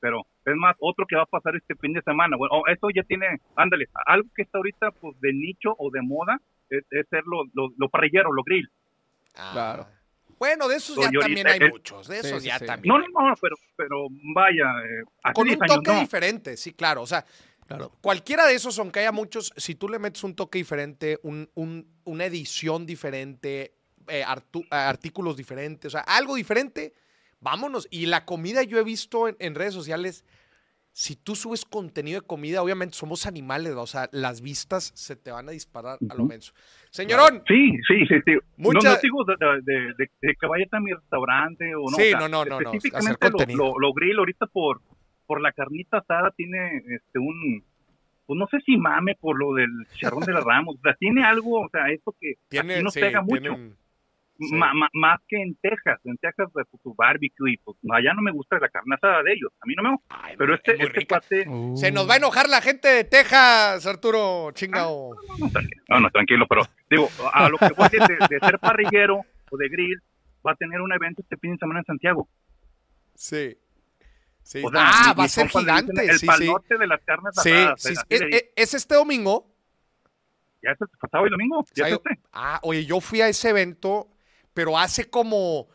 Pero 0.00 0.22
es 0.44 0.54
más, 0.56 0.74
otro 0.80 1.06
que 1.06 1.14
va 1.14 1.22
a 1.22 1.26
pasar 1.26 1.54
este 1.54 1.76
fin 1.76 1.92
de 1.92 2.02
semana. 2.02 2.36
Bueno, 2.36 2.56
oh, 2.56 2.66
esto 2.66 2.88
ya 2.92 3.04
tiene, 3.04 3.40
ándale, 3.54 3.86
algo 4.06 4.28
que 4.34 4.42
está 4.42 4.58
ahorita 4.58 4.90
pues 4.90 5.18
de 5.20 5.32
nicho 5.32 5.74
o 5.78 5.90
de 5.92 6.02
moda 6.02 6.40
es, 6.70 6.84
es 6.90 7.06
ser 7.08 7.22
lo, 7.24 7.44
lo, 7.54 7.72
lo 7.76 7.88
parrillero, 7.88 8.32
lo 8.32 8.42
grill. 8.42 8.68
Ah. 9.36 9.50
Claro. 9.52 9.86
Bueno, 10.40 10.66
de 10.66 10.74
esos 10.74 10.96
So, 10.96 11.02
ya 11.02 11.10
yo 11.12 11.20
también 11.20 11.46
ahorita- 11.46 11.64
hay 11.64 11.68
eh, 11.68 11.72
muchos, 11.72 12.08
de 12.08 12.18
esos 12.18 12.42
sí, 12.42 12.48
ya 12.48 12.58
sí. 12.58 12.66
también. 12.66 12.92
No, 12.92 12.98
no, 12.98 13.28
no, 13.28 13.34
pero, 13.40 13.54
pero 13.76 14.06
vaya, 14.34 14.64
eh, 14.84 15.32
Con 15.34 15.44
10 15.46 15.56
un 15.58 15.62
años 15.62 15.76
toque 15.76 15.92
no. 15.92 16.00
diferente, 16.00 16.56
sí, 16.56 16.72
claro. 16.72 17.02
O 17.02 17.06
sea, 17.06 17.24
Claro. 17.68 17.92
cualquiera 18.00 18.44
de 18.46 18.54
esos, 18.56 18.76
aunque 18.80 18.98
haya 19.00 19.12
muchos, 19.12 19.52
si 19.56 19.76
tú 19.76 19.88
le 19.88 20.00
metes 20.00 20.24
un 20.24 20.34
toque 20.34 20.58
diferente, 20.58 21.20
un- 21.22 21.48
un- 21.54 21.86
una 22.04 22.24
edición 22.24 22.86
diferente, 22.86 23.72
eh, 24.08 24.20
eh, 24.20 24.64
artículos 24.70 25.36
diferentes, 25.36 25.86
o 25.86 25.90
sea, 25.90 26.00
algo 26.02 26.34
diferente, 26.36 26.92
vámonos. 27.40 27.86
Y 27.90 28.06
la 28.06 28.24
comida 28.24 28.62
yo 28.62 28.78
he 28.78 28.84
visto 28.84 29.28
en, 29.28 29.36
en 29.38 29.54
redes 29.54 29.74
sociales, 29.74 30.24
si 30.94 31.16
tú 31.16 31.34
subes 31.34 31.64
contenido 31.64 32.20
de 32.20 32.26
comida, 32.26 32.62
obviamente 32.62 32.94
somos 32.94 33.24
animales, 33.26 33.72
o 33.74 33.86
sea, 33.86 34.08
las 34.12 34.42
vistas 34.42 34.92
se 34.94 35.16
te 35.16 35.30
van 35.30 35.48
a 35.48 35.52
disparar 35.52 35.96
a 36.08 36.14
lo 36.14 36.24
menso. 36.26 36.52
Señorón, 36.90 37.42
Sí, 37.48 37.72
sí, 37.88 38.06
sí. 38.06 38.14
sí. 38.26 38.32
Mucha- 38.58 38.88
No, 38.90 38.94
no 38.96 39.00
digo 39.02 39.24
de, 39.24 39.34
de- 39.62 39.94
de- 39.96 40.10
de 40.20 40.34
que 40.38 40.46
a 40.76 40.80
mi 40.80 40.92
restaurante 40.92 41.74
o 41.74 41.90
no. 41.90 41.96
Sí, 41.96 42.02
o 42.02 42.04
sea, 42.10 42.20
no, 42.20 42.28
no, 42.28 42.44
no, 42.44 42.50
no, 42.60 42.72
Específicamente 42.72 43.14
hacer 43.26 43.32
lo, 43.32 43.38
contenido. 43.38 43.64
lo, 43.72 43.78
lo 43.78 43.92
grill 43.94 44.18
ahorita 44.18 44.46
por, 44.48 44.82
por 45.26 45.40
la 45.40 45.52
carnita 45.52 45.98
asada 45.98 46.30
tiene 46.36 46.82
este 46.94 47.18
un, 47.18 47.64
pues 48.26 48.38
no 48.38 48.46
sé 48.48 48.58
si 48.66 48.76
mame 48.76 49.16
por 49.18 49.38
lo 49.38 49.54
del 49.54 49.70
charrón 49.98 50.24
de 50.24 50.32
la 50.32 50.40
Ramos. 50.40 50.76
O 50.76 50.80
sea, 50.82 50.94
tiene 50.96 51.24
algo, 51.24 51.60
o 51.62 51.68
sea, 51.70 51.88
esto 51.90 52.14
que 52.20 52.34
tiene, 52.50 52.74
aquí 52.74 52.82
nos 52.84 52.92
sí, 52.92 53.00
pega 53.00 53.22
mucho. 53.22 53.40
tienen- 53.40 53.76
Sí. 54.48 54.54
Ma- 54.54 54.72
ma- 54.74 54.88
más 54.92 55.20
que 55.28 55.40
en 55.40 55.54
Texas, 55.56 55.98
en 56.04 56.16
Texas 56.18 56.48
pues, 56.52 56.66
su 56.82 56.94
barbecue 56.94 57.52
y 57.52 57.56
pues 57.58 57.76
allá 57.92 58.12
no 58.14 58.22
me 58.22 58.32
gusta 58.32 58.58
la 58.58 58.68
carne 58.68 58.94
asada 58.96 59.22
de 59.22 59.32
ellos, 59.32 59.52
a 59.60 59.66
mí 59.66 59.74
no 59.76 59.82
me 59.82 59.90
gusta. 59.92 60.18
Ay, 60.22 60.34
Pero 60.38 60.54
es 60.54 60.60
este, 60.64 60.76
muy 60.76 60.86
este 60.86 61.06
cuate, 61.06 61.48
Uh. 61.48 61.76
Se 61.76 61.90
nos 61.92 62.08
va 62.08 62.14
a 62.14 62.16
enojar 62.16 62.48
la 62.48 62.60
gente 62.60 62.88
de 62.88 63.04
Texas, 63.04 63.86
Arturo, 63.86 64.50
chingao. 64.52 65.14
no, 65.38 65.50
tranquilo, 65.50 65.82
no, 65.88 66.00
no, 66.00 66.10
tranquilo, 66.10 66.46
pero 66.48 66.62
digo, 66.90 67.08
a 67.32 67.48
lo 67.48 67.58
que 67.58 67.68
voy 67.76 67.88
de, 67.88 68.38
ser 68.40 68.58
parrillero 68.58 69.20
o 69.50 69.56
de 69.56 69.68
grill, 69.68 70.00
va 70.46 70.52
a 70.52 70.56
tener 70.56 70.80
un 70.80 70.92
evento 70.92 71.22
este 71.22 71.36
fin 71.36 71.52
de 71.52 71.58
semana 71.58 71.80
en 71.80 71.84
Santiago. 71.86 72.28
Sí. 73.14 73.56
Sí. 74.42 74.60
O 74.64 74.70
sea, 74.70 74.80
ah, 74.84 75.12
mi- 75.14 75.20
va 75.20 75.24
a 75.24 75.28
ser 75.28 75.48
gigante. 75.48 75.92
El 76.04 76.12
sí, 76.12 76.18
sí. 76.18 76.26
palote 76.26 76.76
de 76.78 76.86
las 76.86 77.00
carnes 77.04 77.32
Sí, 77.42 77.50
asadas, 77.52 77.82
sí, 77.82 77.94
¿Es, 78.08 78.22
es- 78.28 78.44
es 78.56 78.74
este 78.74 78.94
domingo? 78.96 79.46
Ya 80.64 80.70
es 80.70 80.80
el 80.80 80.88
pasado 81.00 81.26
y 81.26 81.30
domingo, 81.30 81.64
ya 81.74 81.86
es 81.86 81.90
¿Sabe? 81.94 82.02
este. 82.12 82.22
Ah, 82.32 82.60
oye, 82.62 82.84
yo 82.84 83.00
fui 83.00 83.20
a 83.20 83.28
ese 83.28 83.50
evento, 83.50 84.08
pero 84.54 84.78
hace 84.78 85.08
como 85.10 85.68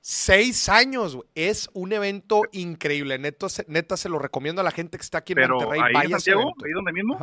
seis 0.00 0.68
años. 0.68 1.16
güey. 1.16 1.28
Es 1.34 1.68
un 1.72 1.92
evento 1.92 2.42
increíble. 2.52 3.18
Neto, 3.18 3.48
se- 3.48 3.64
neta, 3.68 3.96
se 3.96 4.08
lo 4.08 4.18
recomiendo 4.18 4.60
a 4.60 4.64
la 4.64 4.70
gente 4.70 4.98
que 4.98 5.02
está 5.02 5.18
aquí 5.18 5.32
en 5.32 5.36
Pero 5.36 5.54
Monterrey. 5.56 5.80
ahí 5.82 5.92
Vaya 5.94 6.04
en 6.04 6.10
Santiago, 6.20 6.54
ahí 6.64 6.72
donde 6.72 6.92
mismo. 6.92 7.18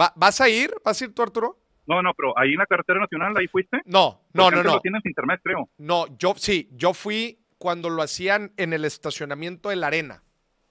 Va- 0.00 0.12
¿Vas 0.16 0.40
a 0.40 0.48
ir? 0.48 0.72
¿Vas 0.84 1.00
a 1.00 1.04
ir 1.04 1.14
tú, 1.14 1.22
Arturo? 1.22 1.58
No, 1.86 2.02
no, 2.02 2.12
pero 2.14 2.38
ahí 2.38 2.50
en 2.52 2.58
la 2.58 2.66
carretera 2.66 3.00
nacional, 3.00 3.34
ahí 3.36 3.48
fuiste. 3.48 3.78
No, 3.86 4.20
no, 4.34 4.50
no, 4.50 4.62
no. 4.62 4.74
Lo 4.74 4.80
tienes 4.80 5.00
en 5.04 5.10
internet, 5.10 5.40
creo. 5.42 5.68
No, 5.78 6.06
yo 6.18 6.34
sí, 6.36 6.68
yo 6.72 6.92
fui 6.92 7.38
cuando 7.56 7.88
lo 7.88 8.02
hacían 8.02 8.52
en 8.58 8.72
el 8.74 8.84
estacionamiento 8.84 9.70
de 9.70 9.76
la 9.76 9.86
Arena, 9.86 10.22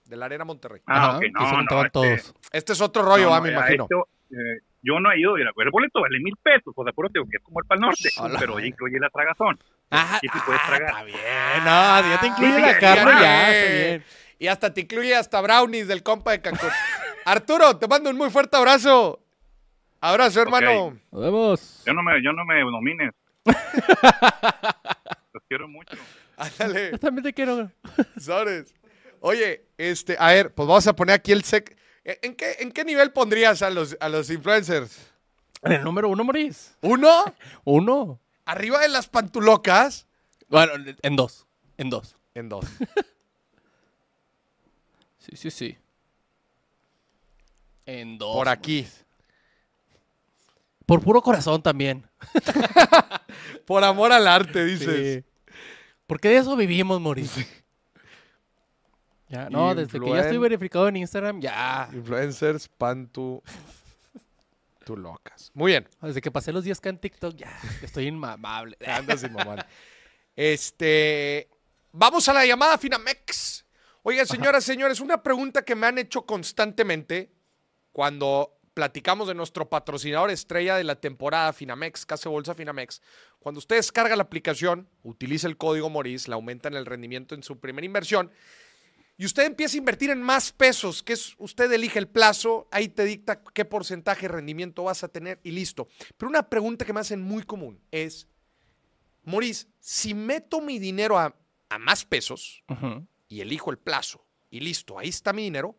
de 0.06 0.16
la 0.16 0.26
Arena 0.26 0.46
Monterrey. 0.46 0.82
Ah, 0.86 1.08
Ajá, 1.10 1.18
ok, 1.18 1.24
no, 1.34 1.50
se 1.50 1.56
no, 1.56 1.62
este- 1.82 1.90
todos. 1.92 2.36
Este 2.52 2.74
es 2.74 2.82
otro 2.82 3.02
rollo, 3.02 3.30
no, 3.30 3.34
ah, 3.34 3.38
no, 3.40 3.44
me 3.46 3.52
imagino. 3.52 3.84
esto, 3.86 4.08
eh, 4.32 4.60
yo 4.88 5.00
no 5.00 5.12
he 5.12 5.20
ido, 5.20 5.34
mira, 5.36 5.52
el 5.56 5.72
boleto 5.72 6.02
vale 6.02 6.20
mil 6.20 6.36
pesos, 6.42 6.74
pues 6.74 6.88
apúrate, 6.88 7.20
que 7.30 7.38
es 7.38 7.44
como 7.44 7.60
el 7.60 7.66
Pal 7.68 7.80
Norte, 7.80 8.10
Hola. 8.18 8.40
pero 8.40 8.54
oye, 8.56 8.68
incluye 8.68 8.98
la 9.00 9.10
tragazón. 9.10 9.60
Ajá, 9.90 10.20
Y 10.22 10.28
sí 10.30 10.38
puedes 10.46 10.62
ah, 10.64 10.68
tragar. 10.68 10.90
está 10.90 11.04
bien. 11.04 11.18
No, 11.66 12.10
ya 12.10 12.18
te 12.22 12.28
incluye 12.28 12.60
la 12.60 12.80
carne, 12.80 13.12
ya, 13.12 13.22
ya, 13.22 13.52
está 13.52 13.74
bien. 13.74 14.04
Y 14.40 14.48
hasta 14.48 14.74
te 14.74 14.82
incluye 14.82 15.16
hasta 15.16 15.42
brownies 15.42 15.88
del 15.88 16.04
compa 16.04 16.32
de 16.32 16.42
Cancún. 16.42 16.70
Arturo, 17.26 17.78
te 17.78 17.88
mando 17.88 18.10
un 18.10 18.18
muy 18.18 18.30
fuerte 18.30 18.56
abrazo. 18.56 19.20
Abrazo, 20.00 20.42
hermano. 20.42 20.98
Nos 21.12 21.22
vemos. 21.22 21.84
Yo 21.86 21.94
no 21.94 22.04
me, 22.04 22.24
yo 22.24 22.32
no 22.32 22.46
me 22.46 22.60
nomines. 22.62 23.12
Los 25.34 25.44
quiero 25.48 25.68
mucho. 25.68 25.98
Ándale, 26.38 26.92
Yo 26.92 27.00
también 27.00 27.24
te 27.24 27.34
quiero. 27.34 27.72
sobres. 28.20 28.74
Oye, 29.20 29.66
este, 29.78 30.16
a 30.20 30.28
ver, 30.28 30.54
pues 30.54 30.68
vamos 30.68 30.86
a 30.88 30.96
poner 30.96 31.16
aquí 31.16 31.32
el 31.32 31.44
sec. 31.44 31.76
¿En 32.08 32.36
qué, 32.36 32.56
en 32.60 32.72
qué 32.72 32.86
nivel 32.86 33.12
pondrías 33.12 33.62
a 33.62 33.70
los, 33.70 33.98
a 34.00 34.08
los 34.08 34.30
influencers? 34.30 34.98
En 35.62 35.74
el 35.74 35.84
número 35.84 36.08
uno, 36.08 36.24
Moris. 36.24 36.78
¿Uno? 36.82 37.26
Uno. 37.66 38.20
¿Arriba 38.46 38.80
de 38.80 38.88
las 38.88 39.10
pantulocas? 39.10 40.08
Bueno, 40.48 40.72
en 41.02 41.16
dos. 41.18 41.46
En 41.78 41.90
dos. 41.90 42.16
En 42.34 42.50
dos. 42.50 42.66
Sí, 45.20 45.36
sí, 45.36 45.52
sí. 45.52 45.78
En 47.86 48.18
dos. 48.18 48.34
Por 48.34 48.48
aquí. 48.48 48.88
Por 50.86 51.02
puro 51.02 51.22
corazón 51.22 51.62
también. 51.62 52.10
Por 53.66 53.84
amor 53.84 54.14
al 54.14 54.26
arte, 54.26 54.64
dices. 54.64 55.26
Sí. 55.26 55.30
Porque 56.06 56.30
de 56.30 56.38
eso 56.38 56.56
vivimos, 56.56 57.02
Moris. 57.02 57.34
Ya, 59.30 59.50
no, 59.50 59.76
desde 59.76 60.00
que 60.00 60.10
ya 60.10 60.22
estoy 60.22 60.38
verificado 60.38 60.88
en 60.88 60.98
Instagram, 60.98 61.42
ya. 61.42 61.90
Influencers, 61.94 62.68
pantu. 62.70 63.44
Tu 64.86 64.96
locas. 64.96 65.52
Muy 65.54 65.74
bien. 65.74 65.88
Desde 66.02 66.22
que 66.22 66.32
pasé 66.32 66.54
los 66.54 66.66
10k 66.66 66.90
en 66.90 66.98
TikTok, 66.98 67.36
ya. 67.36 67.60
Estoy 67.82 68.08
inmamable. 68.08 68.78
Andas 68.88 69.20
sin 69.22 69.34
mamar. 69.34 69.68
Este. 70.34 71.50
Vamos 71.92 72.28
a 72.30 72.34
la 72.34 72.46
llamada 72.46 72.78
Finamex. 72.78 73.66
Oigan, 74.04 74.26
señoras, 74.26 74.64
señores, 74.64 75.02
una 75.02 75.22
pregunta 75.22 75.66
que 75.66 75.76
me 75.76 75.88
han 75.88 75.98
hecho 75.98 76.26
constantemente 76.26 77.30
cuando 77.92 78.58
platicamos 78.74 79.28
de 79.28 79.34
nuestro 79.34 79.68
patrocinador 79.68 80.30
estrella 80.30 80.78
de 80.78 80.86
la 80.86 80.96
temporada 80.96 81.52
Finamex, 81.52 82.06
Casa 82.06 82.30
Bolsa 82.30 82.54
Finamex. 82.54 83.02
Cuando 83.40 83.60
usted 83.60 83.76
descarga 83.76 84.16
la 84.16 84.24
aplicación, 84.24 84.88
utiliza 85.04 85.48
el 85.48 85.58
código 85.58 85.90
Moris, 85.90 86.30
le 86.30 86.36
aumentan 86.36 86.76
el 86.76 86.86
rendimiento 86.86 87.36
en 87.36 87.44
su 87.44 87.60
primera 87.60 87.86
inversión 87.86 88.32
y 89.18 89.26
usted 89.26 89.46
empieza 89.46 89.76
a 89.76 89.80
invertir 89.80 90.12
en 90.12 90.22
más 90.22 90.52
pesos, 90.52 91.02
que 91.02 91.14
es 91.14 91.34
usted 91.40 91.72
elige 91.72 91.98
el 91.98 92.08
plazo, 92.08 92.68
ahí 92.72 92.88
te 92.88 93.04
dicta 93.04 93.42
qué 93.42 93.66
porcentaje 93.66 94.24
de 94.24 94.28
rendimiento 94.34 94.84
vas 94.84 95.04
a 95.04 95.08
tener 95.08 95.40
y 95.44 95.52
listo. 95.52 95.88
Pero 96.18 96.30
una 96.30 96.50
pregunta 96.50 96.86
que 96.86 96.94
me 96.94 97.00
hacen 97.00 97.22
muy 97.22 97.42
común 97.42 97.82
es, 97.90 98.28
Moris, 99.24 99.68
si 99.80 100.14
meto 100.14 100.62
mi 100.62 100.78
dinero 100.78 101.18
a, 101.18 101.36
a 101.70 101.78
más 101.80 102.06
pesos 102.06 102.64
y 103.28 103.42
elijo 103.42 103.72
el 103.72 103.80
plazo 103.80 104.24
y 104.52 104.60
listo, 104.60 105.00
ahí 105.00 105.10
está 105.10 105.34
mi 105.34 105.42
dinero, 105.42 105.76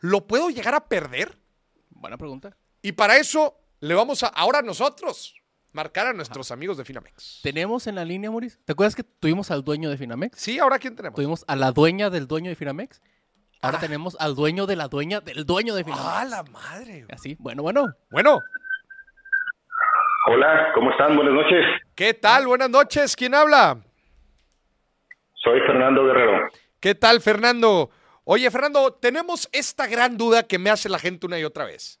¿lo 0.00 0.26
puedo 0.26 0.50
llegar 0.50 0.74
a 0.74 0.88
perder? 0.88 1.40
Buena 1.90 2.18
pregunta. 2.18 2.56
Y 2.82 2.92
para 2.92 3.18
eso 3.18 3.56
le 3.78 3.94
vamos 3.94 4.24
a, 4.24 4.26
ahora 4.26 4.62
nosotros, 4.62 5.36
marcar 5.72 6.06
a 6.08 6.12
nuestros 6.12 6.50
amigos 6.50 6.76
de 6.76 6.84
Finamex. 6.84 7.40
Tenemos 7.42 7.86
en 7.86 7.94
la 7.94 8.04
línea, 8.04 8.30
Moris. 8.30 8.58
¿Te 8.64 8.72
acuerdas 8.72 8.94
que 8.94 9.02
tuvimos 9.04 9.50
al 9.50 9.62
dueño 9.64 9.90
de 9.90 9.96
Finamex? 9.96 10.38
Sí, 10.38 10.58
ahora 10.58 10.78
quién 10.78 10.96
tenemos. 10.96 11.14
Tuvimos 11.16 11.44
a 11.46 11.56
la 11.56 11.72
dueña 11.72 12.10
del 12.10 12.26
dueño 12.26 12.48
de 12.50 12.56
Finamex. 12.56 13.00
Ahora 13.62 13.76
Ah. 13.78 13.80
tenemos 13.80 14.16
al 14.18 14.34
dueño 14.34 14.66
de 14.66 14.76
la 14.76 14.88
dueña 14.88 15.20
del 15.20 15.44
dueño 15.44 15.74
de 15.74 15.84
Finamex. 15.84 16.06
¡Ah, 16.08 16.24
la 16.24 16.42
madre! 16.44 17.06
Así, 17.10 17.36
bueno, 17.38 17.62
bueno. 17.62 17.86
Bueno, 18.10 18.38
Hola, 20.26 20.70
¿cómo 20.74 20.90
están? 20.90 21.16
Buenas 21.16 21.34
noches. 21.34 21.64
¿qué 21.94 22.14
tal? 22.14 22.46
Buenas 22.46 22.68
noches, 22.70 23.16
¿quién 23.16 23.34
habla? 23.34 23.82
Soy 25.34 25.58
Fernando 25.66 26.04
Guerrero. 26.04 26.48
¿Qué 26.78 26.94
tal, 26.94 27.20
Fernando? 27.20 27.90
Oye, 28.24 28.50
Fernando, 28.50 28.92
tenemos 28.92 29.48
esta 29.50 29.86
gran 29.86 30.16
duda 30.18 30.42
que 30.46 30.58
me 30.58 30.70
hace 30.70 30.88
la 30.88 30.98
gente 30.98 31.26
una 31.26 31.38
y 31.38 31.44
otra 31.44 31.64
vez. 31.64 32.00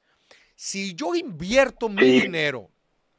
Si 0.54 0.94
yo 0.94 1.14
invierto 1.14 1.88
mi 1.88 2.02
Sí. 2.02 2.20
dinero 2.22 2.68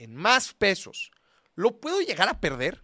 en 0.03 0.15
más 0.15 0.53
pesos, 0.53 1.11
¿lo 1.55 1.79
puedo 1.79 1.99
llegar 2.01 2.27
a 2.27 2.39
perder? 2.39 2.79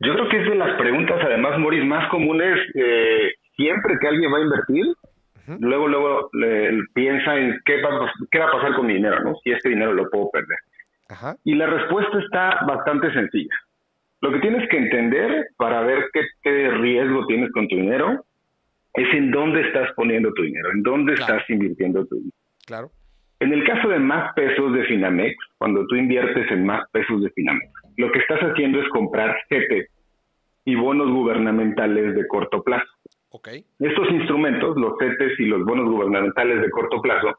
Yo 0.00 0.12
creo 0.14 0.28
que 0.28 0.42
es 0.42 0.48
de 0.48 0.54
las 0.54 0.78
preguntas, 0.78 1.18
además, 1.24 1.58
Moris, 1.58 1.84
más 1.84 2.08
comunes 2.10 2.56
eh, 2.74 3.32
siempre 3.56 3.94
que 4.00 4.06
alguien 4.08 4.32
va 4.32 4.38
a 4.38 4.42
invertir. 4.42 4.84
Luego, 5.60 5.86
luego 5.86 6.30
piensa 6.92 7.36
en 7.36 7.60
qué 7.64 7.80
va, 7.80 8.12
qué 8.32 8.38
va 8.40 8.48
a 8.48 8.52
pasar 8.52 8.74
con 8.74 8.86
mi 8.86 8.94
dinero, 8.94 9.22
¿no? 9.22 9.34
Si 9.44 9.52
este 9.52 9.68
dinero 9.68 9.92
lo 9.92 10.10
puedo 10.10 10.28
perder. 10.30 10.58
Ajá. 11.08 11.36
Y 11.44 11.54
la 11.54 11.66
respuesta 11.68 12.18
está 12.18 12.64
bastante 12.66 13.12
sencilla. 13.12 13.54
Lo 14.22 14.32
que 14.32 14.40
tienes 14.40 14.68
que 14.68 14.76
entender 14.76 15.46
para 15.56 15.82
ver 15.82 16.06
qué, 16.12 16.22
qué 16.42 16.70
riesgo 16.70 17.26
tienes 17.26 17.52
con 17.52 17.68
tu 17.68 17.76
dinero 17.76 18.24
es 18.94 19.06
en 19.14 19.30
dónde 19.30 19.60
estás 19.68 19.92
poniendo 19.94 20.32
tu 20.34 20.42
dinero, 20.42 20.72
en 20.72 20.82
dónde 20.82 21.14
Claro. 21.14 21.34
estás 21.36 21.50
invirtiendo 21.50 22.04
tu 22.06 22.16
dinero. 22.16 22.36
Claro. 22.66 22.90
En 23.40 23.52
el 23.52 23.64
caso 23.64 23.88
de 23.88 23.98
más 23.98 24.34
pesos 24.34 24.72
de 24.72 24.84
Finamex, 24.84 25.36
cuando 25.58 25.86
tú 25.86 25.96
inviertes 25.96 26.50
en 26.50 26.64
más 26.64 26.88
pesos 26.90 27.22
de 27.22 27.30
Finamex, 27.30 27.70
lo 27.96 28.10
que 28.10 28.18
estás 28.20 28.40
haciendo 28.40 28.80
es 28.80 28.88
comprar 28.88 29.36
CETES 29.48 29.88
y 30.64 30.74
bonos 30.74 31.10
gubernamentales 31.10 32.14
de 32.14 32.26
corto 32.26 32.62
plazo. 32.62 32.86
Estos 33.78 34.10
instrumentos, 34.10 34.76
los 34.76 34.94
CETES 34.98 35.38
y 35.40 35.44
los 35.44 35.64
bonos 35.64 35.90
gubernamentales 35.90 36.62
de 36.62 36.70
corto 36.70 37.02
plazo, 37.02 37.38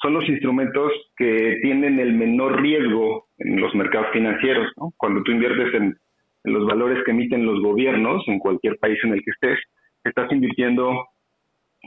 son 0.00 0.14
los 0.14 0.28
instrumentos 0.28 0.92
que 1.16 1.58
tienen 1.62 1.98
el 1.98 2.12
menor 2.12 2.60
riesgo 2.60 3.26
en 3.38 3.60
los 3.60 3.74
mercados 3.74 4.08
financieros. 4.12 4.70
¿no? 4.76 4.92
Cuando 4.96 5.22
tú 5.22 5.32
inviertes 5.32 5.74
en, 5.74 5.96
en 6.44 6.52
los 6.52 6.66
valores 6.66 7.02
que 7.04 7.10
emiten 7.10 7.44
los 7.44 7.60
gobiernos 7.60 8.22
en 8.28 8.38
cualquier 8.38 8.78
país 8.78 8.98
en 9.02 9.14
el 9.14 9.22
que 9.24 9.30
estés, 9.30 9.58
estás 10.04 10.30
invirtiendo 10.30 11.06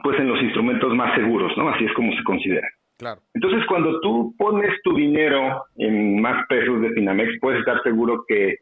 pues 0.04 0.20
en 0.20 0.28
los 0.28 0.42
instrumentos 0.42 0.94
más 0.96 1.16
seguros, 1.16 1.52
¿no? 1.58 1.70
Así 1.70 1.86
es 1.86 1.94
como 1.94 2.14
se 2.14 2.24
considera. 2.24 2.68
Claro. 3.00 3.22
Entonces, 3.34 3.66
cuando 3.68 4.00
tú 4.02 4.36
pones 4.38 4.72
tu 4.84 4.94
dinero 4.94 5.64
en 5.78 6.22
más 6.22 6.46
pesos 6.48 6.82
de 6.82 6.92
Finamex, 6.92 7.40
puedes 7.40 7.62
estar 7.62 7.82
seguro 7.82 8.26
que 8.28 8.58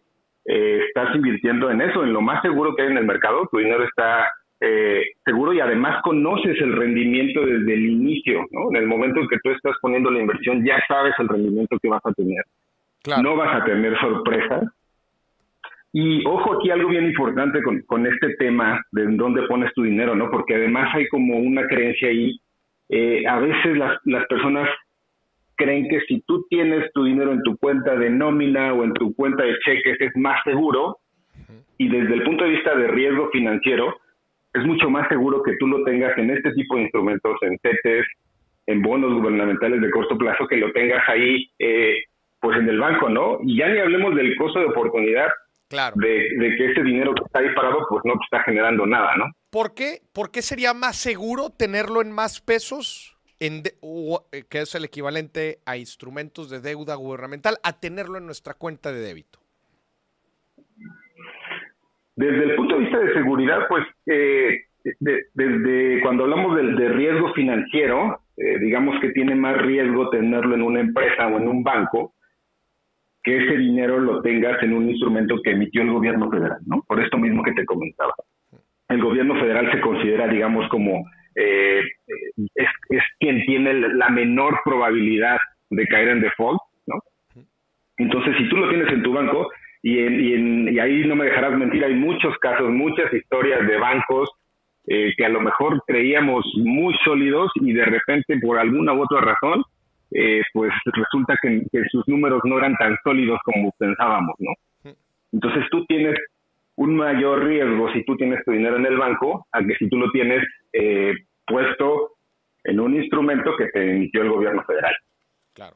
eh, 0.45 0.79
estás 0.87 1.15
invirtiendo 1.15 1.69
en 1.71 1.81
eso, 1.81 2.03
en 2.03 2.13
lo 2.13 2.21
más 2.21 2.41
seguro 2.43 2.75
que 2.75 2.83
hay 2.83 2.89
en 2.89 2.97
el 2.97 3.05
mercado. 3.05 3.49
Tu 3.51 3.57
dinero 3.57 3.83
está 3.83 4.29
eh, 4.61 5.03
seguro 5.25 5.53
y 5.53 5.59
además 5.59 6.01
conoces 6.03 6.59
el 6.61 6.73
rendimiento 6.75 7.45
desde 7.45 7.73
el 7.73 7.85
inicio, 7.85 8.45
¿no? 8.51 8.69
En 8.69 8.77
el 8.77 8.87
momento 8.87 9.19
en 9.19 9.27
que 9.27 9.39
tú 9.43 9.49
estás 9.49 9.75
poniendo 9.81 10.09
la 10.11 10.19
inversión, 10.19 10.63
ya 10.63 10.79
sabes 10.87 11.13
el 11.17 11.27
rendimiento 11.27 11.77
que 11.81 11.89
vas 11.89 12.05
a 12.05 12.13
tener. 12.13 12.43
Claro. 13.03 13.23
No 13.23 13.35
vas 13.35 13.61
a 13.61 13.65
tener 13.65 13.99
sorpresas. 13.99 14.65
Y 15.93 16.25
ojo 16.27 16.53
aquí 16.53 16.69
algo 16.69 16.89
bien 16.89 17.05
importante 17.05 17.63
con, 17.63 17.81
con 17.81 18.05
este 18.05 18.35
tema 18.35 18.81
de 18.91 19.03
en 19.03 19.17
dónde 19.17 19.43
pones 19.47 19.73
tu 19.73 19.83
dinero, 19.83 20.15
¿no? 20.15 20.29
Porque 20.29 20.55
además 20.55 20.93
hay 20.93 21.07
como 21.07 21.37
una 21.37 21.65
creencia 21.67 22.09
ahí. 22.09 22.39
Eh, 22.89 23.23
a 23.27 23.39
veces 23.39 23.77
las, 23.77 23.97
las 24.05 24.25
personas 24.27 24.69
creen 25.55 25.89
que 25.89 26.01
si 26.01 26.21
tú 26.21 26.45
tienes 26.49 26.91
tu 26.93 27.03
dinero 27.03 27.31
en 27.33 27.41
tu 27.41 27.57
cuenta 27.57 27.95
de 27.95 28.09
nómina 28.09 28.73
o 28.73 28.83
en 28.83 28.93
tu 28.93 29.13
cuenta 29.15 29.43
de 29.43 29.57
cheques 29.65 29.99
es 29.99 30.11
más 30.15 30.39
seguro 30.43 30.99
y 31.77 31.89
desde 31.89 32.13
el 32.13 32.23
punto 32.23 32.43
de 32.43 32.51
vista 32.51 32.75
de 32.75 32.87
riesgo 32.87 33.29
financiero 33.31 33.95
es 34.53 34.63
mucho 34.65 34.89
más 34.89 35.07
seguro 35.09 35.43
que 35.43 35.55
tú 35.57 35.67
lo 35.67 35.83
tengas 35.83 36.17
en 36.17 36.31
este 36.31 36.51
tipo 36.53 36.75
de 36.75 36.83
instrumentos, 36.83 37.37
en 37.41 37.57
CETES, 37.59 38.05
en 38.67 38.81
bonos 38.81 39.13
gubernamentales 39.13 39.81
de 39.81 39.91
corto 39.91 40.17
plazo, 40.17 40.47
que 40.47 40.57
lo 40.57 40.71
tengas 40.71 41.07
ahí 41.09 41.49
eh, 41.59 42.03
pues 42.39 42.57
en 42.59 42.69
el 42.69 42.79
banco, 42.79 43.09
¿no? 43.09 43.39
Y 43.43 43.57
ya 43.57 43.67
ni 43.69 43.79
hablemos 43.79 44.15
del 44.15 44.35
costo 44.35 44.59
de 44.59 44.65
oportunidad 44.65 45.27
Claro. 45.69 45.95
de, 45.97 46.29
de 46.37 46.55
que 46.55 46.71
ese 46.71 46.81
dinero 46.81 47.13
que 47.13 47.23
está 47.25 47.39
ahí 47.39 47.53
parado, 47.53 47.85
pues 47.89 48.01
no 48.05 48.13
te 48.13 48.23
está 48.23 48.41
generando 48.43 48.85
nada, 48.85 49.15
¿no? 49.17 49.25
¿Por 49.49 49.73
qué? 49.73 50.01
¿Por 50.13 50.31
qué 50.31 50.41
sería 50.41 50.73
más 50.73 50.97
seguro 50.97 51.49
tenerlo 51.49 52.01
en 52.01 52.11
más 52.11 52.41
pesos, 52.41 53.17
eh, 53.39 53.63
que 54.49 54.61
es 54.61 54.75
el 54.75 54.85
equivalente 54.85 55.59
a 55.65 55.77
instrumentos 55.77 56.49
de 56.49 56.59
deuda 56.59 56.95
gubernamental, 56.95 57.57
a 57.63 57.79
tenerlo 57.79 58.17
en 58.17 58.25
nuestra 58.25 58.53
cuenta 58.53 58.91
de 58.91 58.99
débito? 58.99 59.39
Desde 62.15 62.43
el 62.43 62.55
punto 62.55 62.75
de 62.75 62.81
vista 62.81 62.99
de 62.99 63.13
seguridad, 63.13 63.67
pues 63.69 63.85
eh, 64.07 64.65
de- 64.99 65.25
desde 65.33 66.01
cuando 66.01 66.23
hablamos 66.23 66.55
del 66.55 66.75
de 66.75 66.89
riesgo 66.89 67.31
financiero, 67.33 68.21
eh, 68.37 68.59
digamos 68.59 68.99
que 69.01 69.09
tiene 69.11 69.35
más 69.35 69.57
riesgo 69.57 70.09
tenerlo 70.09 70.55
en 70.55 70.63
una 70.63 70.79
empresa 70.79 71.27
o 71.27 71.37
en 71.37 71.47
un 71.47 71.63
banco 71.63 72.13
que 73.23 73.37
ese 73.43 73.57
dinero 73.57 73.99
lo 73.99 74.21
tengas 74.21 74.61
en 74.63 74.73
un 74.73 74.89
instrumento 74.89 75.35
que 75.43 75.51
emitió 75.51 75.81
el 75.81 75.91
gobierno 75.91 76.29
federal, 76.29 76.59
¿no? 76.65 76.81
Por 76.83 77.01
esto 77.03 77.17
mismo 77.17 77.43
que 77.43 77.51
te 77.53 77.65
comentaba. 77.65 78.13
El 78.89 79.01
gobierno 79.01 79.35
federal 79.39 79.71
se 79.71 79.81
considera, 79.81 80.27
digamos, 80.27 80.67
como 80.69 81.03
eh, 81.35 81.81
es, 82.55 82.67
es 82.89 83.03
quien 83.19 83.45
tiene 83.45 83.73
la 83.73 84.09
menor 84.09 84.59
probabilidad 84.63 85.37
de 85.69 85.85
caer 85.87 86.07
en 86.09 86.21
default, 86.21 86.59
¿no? 86.87 86.99
Entonces, 87.97 88.35
si 88.37 88.47
tú 88.49 88.57
lo 88.57 88.69
tienes 88.69 88.91
en 88.93 89.03
tu 89.03 89.11
banco, 89.13 89.49
y, 89.83 89.99
en- 89.99 90.19
y, 90.19 90.33
en- 90.33 90.73
y 90.75 90.79
ahí 90.79 91.05
no 91.05 91.15
me 91.15 91.25
dejarás 91.25 91.57
mentir, 91.57 91.83
hay 91.83 91.93
muchos 91.95 92.37
casos, 92.39 92.69
muchas 92.71 93.13
historias 93.13 93.65
de 93.67 93.77
bancos 93.77 94.29
eh, 94.89 95.13
que 95.17 95.25
a 95.25 95.29
lo 95.29 95.41
mejor 95.41 95.83
creíamos 95.85 96.45
muy 96.63 96.95
sólidos 97.03 97.51
y 97.55 97.73
de 97.73 97.83
repente 97.85 98.39
por 98.39 98.57
alguna 98.57 98.93
u 98.93 99.01
otra 99.03 99.19
razón, 99.19 99.61
eh, 100.11 100.41
pues 100.53 100.71
resulta 100.85 101.35
que, 101.41 101.61
que 101.71 101.83
sus 101.91 102.07
números 102.07 102.39
no 102.45 102.57
eran 102.57 102.73
tan 102.77 102.95
sólidos 103.03 103.37
como 103.43 103.73
pensábamos, 103.77 104.33
¿no? 104.39 104.51
Entonces 105.33 105.65
tú 105.71 105.85
tienes 105.87 106.15
un 106.77 106.95
mayor 106.95 107.43
riesgo 107.43 107.91
si 107.91 108.03
tú 108.05 108.15
tienes 108.15 108.43
tu 108.45 108.51
dinero 108.51 108.77
en 108.77 108.85
el 108.85 108.97
banco 108.97 109.47
a 109.51 109.63
que 109.63 109.75
si 109.75 109.89
tú 109.89 109.97
lo 109.97 110.11
tienes 110.11 110.43
eh, 110.73 111.13
puesto 111.45 112.17
en 112.63 112.79
un 112.79 112.95
instrumento 112.95 113.51
que 113.57 113.67
te 113.67 113.91
emitió 113.91 114.21
el 114.21 114.29
gobierno 114.29 114.63
federal. 114.63 114.95
Claro. 115.53 115.75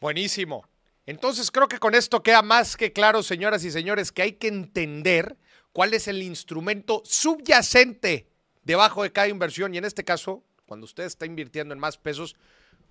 Buenísimo. 0.00 0.64
Entonces 1.04 1.50
creo 1.50 1.68
que 1.68 1.78
con 1.78 1.94
esto 1.94 2.22
queda 2.22 2.42
más 2.42 2.76
que 2.76 2.92
claro, 2.92 3.22
señoras 3.22 3.64
y 3.64 3.70
señores, 3.70 4.12
que 4.12 4.22
hay 4.22 4.32
que 4.32 4.48
entender 4.48 5.36
cuál 5.72 5.94
es 5.94 6.06
el 6.06 6.22
instrumento 6.22 7.02
subyacente 7.04 8.28
debajo 8.62 9.02
de 9.02 9.10
cada 9.10 9.28
inversión. 9.28 9.74
Y 9.74 9.78
en 9.78 9.84
este 9.84 10.04
caso, 10.04 10.44
cuando 10.66 10.84
usted 10.84 11.04
está 11.04 11.26
invirtiendo 11.26 11.74
en 11.74 11.80
más 11.80 11.98
pesos, 11.98 12.36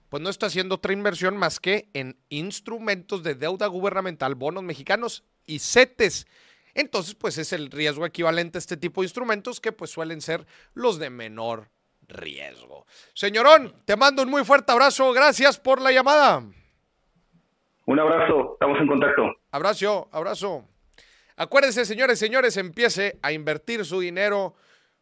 pues 0.09 0.21
no 0.23 0.29
está 0.29 0.47
haciendo 0.47 0.75
otra 0.75 0.93
inversión 0.93 1.37
más 1.37 1.59
que 1.59 1.89
en 1.93 2.17
instrumentos 2.29 3.23
de 3.23 3.35
deuda 3.35 3.67
gubernamental, 3.67 4.35
bonos 4.35 4.63
mexicanos 4.63 5.23
y 5.45 5.59
CETES. 5.59 6.27
Entonces, 6.77 7.15
pues 7.15 7.39
es 7.39 7.53
el 7.53 7.71
riesgo 7.71 8.05
equivalente 8.05 8.57
a 8.57 8.59
este 8.59 8.77
tipo 8.77 9.01
de 9.01 9.05
instrumentos 9.05 9.59
que 9.59 9.71
pues 9.71 9.89
suelen 9.89 10.21
ser 10.21 10.45
los 10.75 10.99
de 10.99 11.09
menor 11.09 11.71
riesgo. 12.07 12.85
Señorón, 13.15 13.81
te 13.83 13.95
mando 13.95 14.21
un 14.21 14.29
muy 14.29 14.45
fuerte 14.45 14.71
abrazo. 14.71 15.11
Gracias 15.11 15.59
por 15.59 15.81
la 15.81 15.91
llamada. 15.91 16.43
Un 17.87 17.99
abrazo, 17.99 18.53
estamos 18.53 18.79
en 18.79 18.87
contacto. 18.87 19.23
Abrazo, 19.49 20.07
abrazo. 20.11 20.65
Acuérdense, 21.35 21.83
señores, 21.83 22.19
señores, 22.19 22.57
empiece 22.57 23.17
a 23.23 23.31
invertir 23.31 23.83
su 23.83 23.99
dinero 23.99 24.53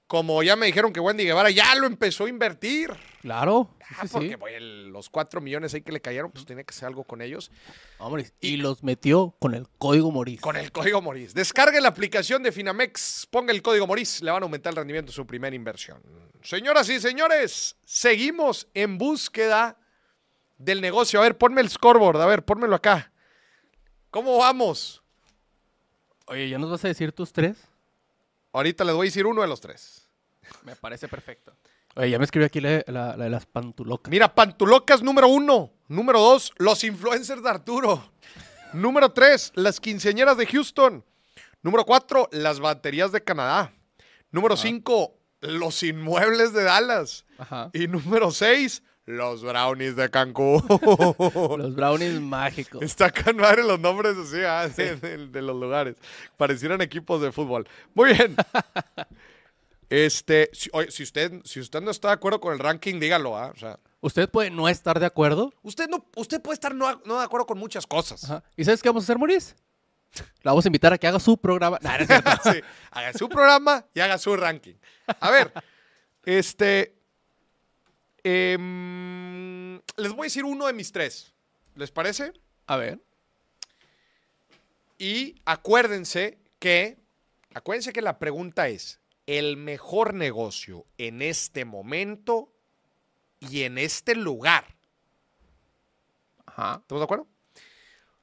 como 0.08 0.44
ya 0.44 0.56
me 0.56 0.68
dijeron 0.68 0.94
que 0.94 1.00
Wendy 1.00 1.24
Guevara 1.26 1.50
ya 1.50 1.74
lo 1.76 1.88
empezó 1.88 2.26
a 2.26 2.30
invertir. 2.30 2.92
Claro. 3.22 3.72
Ah, 3.98 4.08
sí, 4.08 4.30
sí. 4.30 4.36
porque 4.38 4.56
el- 4.58 4.88
los 4.90 5.10
cuatro 5.10 5.42
millones 5.42 5.74
ahí 5.74 5.82
que 5.82 5.92
le 5.92 6.00
cayeron, 6.02 6.32
pues 6.32 6.46
tenía 6.46 6.64
que 6.64 6.72
hacer 6.74 6.88
algo 6.88 7.04
con 7.04 7.22
ellos. 7.22 7.52
Hombre, 8.00 8.32
y 8.40 8.58
los 8.58 8.84
metió 8.84 9.36
con 9.40 9.54
el 9.56 9.68
código 9.78 10.12
Moris. 10.12 10.42
Con 10.42 10.56
el 10.58 10.72
código 10.72 11.02
Moris. 11.02 11.34
Descargue 11.34 11.80
la 11.82 11.90
aplicación 11.90 12.42
de 12.44 12.52
Finamex, 12.52 13.28
ponga 13.30 13.52
el 13.52 13.62
código 13.62 13.86
Moris, 13.88 14.22
le 14.22 14.32
van 14.32 14.42
a 14.42 14.46
aumentar 14.46 14.72
el 14.74 14.78
rendimiento 14.78 15.12
de 15.12 15.16
su 15.16 15.26
primera 15.28 15.56
inversión. 15.56 16.02
Señoras 16.42 16.88
y 16.90 17.00
señores, 17.00 17.76
seguimos 17.84 18.68
en 18.74 18.98
búsqueda 18.98 19.78
del 20.58 20.82
negocio. 20.82 21.20
A 21.20 21.24
ver, 21.24 21.38
ponme 21.38 21.62
el 21.62 21.70
scoreboard, 21.70 22.22
a 22.22 22.26
ver, 22.28 22.44
pónmelo 22.46 22.76
acá. 22.76 23.12
¿Cómo 24.12 24.38
vamos? 24.38 25.04
Oye, 26.28 26.50
¿ya 26.50 26.58
nos 26.58 26.72
vas 26.72 26.84
a 26.86 26.88
decir 26.88 27.12
tus 27.12 27.32
tres? 27.34 27.58
Ahorita 28.56 28.84
les 28.84 28.96
voy 28.96 29.08
a 29.08 29.10
decir 29.10 29.26
uno 29.26 29.42
de 29.42 29.48
los 29.48 29.60
tres. 29.62 30.08
Me 30.64 30.76
parece 30.76 31.08
perfecto. 31.08 31.56
Oye, 31.96 32.10
ya 32.12 32.18
me 32.20 32.26
escribió 32.26 32.46
aquí 32.48 32.60
la, 32.62 32.84
la- 32.88 33.16
la 33.18 33.24
de 33.26 33.30
las 33.30 33.46
pantulocas. 33.46 34.12
Mira, 34.12 34.34
Pantulocas 34.34 35.02
número 35.02 35.28
uno. 35.28 35.72
Número 35.88 36.20
dos, 36.20 36.52
los 36.58 36.84
influencers 36.84 37.42
de 37.44 37.50
Arturo. 37.50 38.12
número 38.74 39.12
tres, 39.12 39.52
las 39.56 39.80
quinceañeras 39.80 40.38
de 40.38 40.46
Houston. 40.48 41.04
Número 41.62 41.86
cuatro, 41.86 42.28
las 42.32 42.60
baterías 42.60 43.12
de 43.12 43.24
Canadá. 43.24 43.74
Número 44.32 44.58
cinco, 44.58 45.18
los 45.42 45.82
inmuebles 45.84 46.54
de 46.54 46.64
Dallas. 46.64 47.26
Ajá. 47.38 47.70
Y 47.74 47.88
número 47.88 48.32
seis, 48.32 48.84
los 49.06 49.44
brownies 49.44 49.96
de 49.96 50.10
Cancún. 50.10 50.64
Los 51.58 51.76
brownies 51.76 52.20
mágicos. 52.20 52.82
Está 52.82 53.12
con 53.12 53.38
madre 53.38 53.64
los 53.64 53.80
nombres 53.80 54.18
así, 54.18 54.42
ah, 54.44 54.68
de, 54.68 54.96
de- 54.96 55.28
de 55.28 55.42
los 55.42 55.56
lugares. 55.56 55.96
Parecieran 56.38 56.82
equipos 56.82 57.22
de 57.22 57.32
fútbol. 57.32 57.68
Muy 57.94 58.14
bien. 58.14 58.36
Este, 59.88 60.50
si, 60.52 60.68
oye, 60.74 60.90
si 60.90 61.04
usted, 61.04 61.32
si 61.44 61.60
usted 61.60 61.80
no 61.80 61.92
está 61.92 62.08
de 62.08 62.16
acuerdo 62.16 62.40
con 62.40 62.52
el 62.54 62.60
ranking, 62.60 63.00
dígalo, 63.00 63.38
¿ah? 63.38 63.52
O 63.56 63.60
sea, 63.60 63.80
Usted 64.02 64.28
puede 64.30 64.50
no 64.50 64.68
estar 64.68 65.00
de 65.00 65.06
acuerdo. 65.06 65.54
usted 65.62 65.88
no, 65.88 66.04
usted 66.16 66.42
puede 66.42 66.56
estar 66.56 66.74
no, 66.74 67.02
no 67.06 67.20
de 67.20 67.24
acuerdo 67.24 67.46
con 67.46 67.60
muchas 67.60 67.86
cosas. 67.86 68.24
Ajá. 68.24 68.44
¿Y 68.58 68.66
sabes 68.66 68.82
qué 68.82 68.90
vamos 68.90 69.04
a 69.04 69.06
hacer, 69.06 69.20
Moris? 69.20 69.56
La 70.42 70.52
vamos 70.52 70.66
a 70.66 70.70
invitar 70.70 70.92
a 70.92 70.98
que 70.98 71.06
haga 71.08 71.20
su 71.20 71.38
programa. 71.38 71.78
Nah, 71.82 72.00
no. 72.00 72.06
Sí, 72.52 72.62
haga 72.92 73.14
su 73.14 73.30
programa 73.30 73.86
y 73.94 74.00
haga 74.00 74.18
su 74.18 74.36
ranking. 74.36 74.74
A 75.20 75.30
ver, 75.30 75.52
este. 76.24 76.95
Em, 78.26 79.76
les 79.98 80.12
voy 80.12 80.22
a 80.22 80.24
decir 80.24 80.44
uno 80.44 80.68
de 80.68 80.74
mis 80.74 80.92
tres. 80.92 81.34
¿Les 81.76 81.92
parece? 81.92 82.34
A 82.68 82.76
ver. 82.78 83.00
Y 84.98 85.36
acuérdense 85.46 86.40
que. 86.60 86.98
Acuérdense 87.54 87.94
que 87.94 88.02
la 88.02 88.18
pregunta 88.18 88.68
es: 88.68 89.00
el 89.28 89.58
mejor 89.58 90.14
negocio 90.14 90.86
en 90.98 91.22
este 91.22 91.66
momento 91.66 92.52
y 93.40 93.64
en 93.64 93.78
este 93.78 94.16
lugar. 94.16 94.76
Ajá. 96.46 96.80
¿Estamos 96.82 97.02
de 97.02 97.04
acuerdo? 97.06 97.28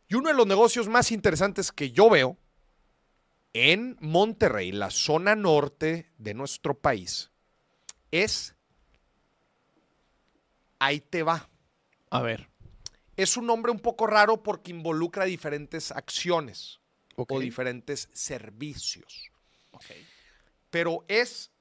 Y 0.08 0.14
uno 0.14 0.28
de 0.28 0.34
los 0.34 0.46
negocios 0.46 0.88
más 0.88 1.12
interesantes 1.12 1.72
que 1.72 1.90
yo 1.92 2.10
veo 2.10 2.36
en 3.54 3.96
Monterrey, 4.00 4.72
la 4.72 4.90
zona 4.90 5.36
norte 5.36 6.10
de 6.18 6.34
nuestro 6.34 6.78
país, 6.78 7.30
es 8.10 8.54
Ahí 10.82 10.98
te 10.98 11.22
va. 11.22 11.48
A 12.10 12.22
ver. 12.22 12.48
Es 13.16 13.36
un 13.36 13.46
nombre 13.46 13.70
un 13.70 13.78
poco 13.78 14.08
raro 14.08 14.42
porque 14.42 14.72
involucra 14.72 15.24
diferentes 15.24 15.92
acciones 15.92 16.80
o 17.14 17.38
diferentes 17.38 18.08
servicios. 18.12 19.30
Ok. 19.70 19.84
Pero 20.70 21.04
es, 21.06 21.52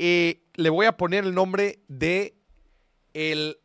eh, 0.00 0.42
le 0.54 0.70
voy 0.70 0.86
a 0.86 0.96
poner 0.96 1.22
el 1.22 1.34
nombre 1.34 1.84
de 1.86 2.34
el 3.14 3.60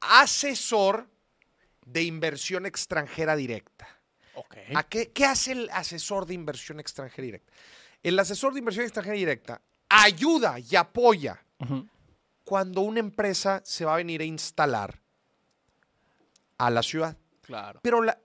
asesor 0.00 1.08
de 1.84 2.02
inversión 2.02 2.66
extranjera 2.66 3.36
directa. 3.36 3.86
Ok. 4.34 4.56
¿A 4.74 4.82
qué, 4.82 5.12
qué 5.12 5.26
hace 5.26 5.52
el 5.52 5.70
asesor 5.70 6.26
de 6.26 6.34
inversión 6.34 6.80
extranjera 6.80 7.24
directa? 7.24 7.52
El 8.02 8.18
asesor 8.18 8.52
de 8.52 8.58
inversión 8.58 8.84
extranjera 8.84 9.16
directa 9.16 9.62
ayuda 9.88 10.58
y 10.58 10.74
apoya. 10.74 11.40
Cuando 12.46 12.80
una 12.82 13.00
empresa 13.00 13.60
se 13.64 13.84
va 13.84 13.94
a 13.94 13.96
venir 13.96 14.20
a 14.20 14.24
instalar 14.24 15.02
a 16.58 16.70
la 16.70 16.80
ciudad. 16.84 17.16
Claro. 17.42 17.80
Pero 17.82 18.02
la, 18.02 18.20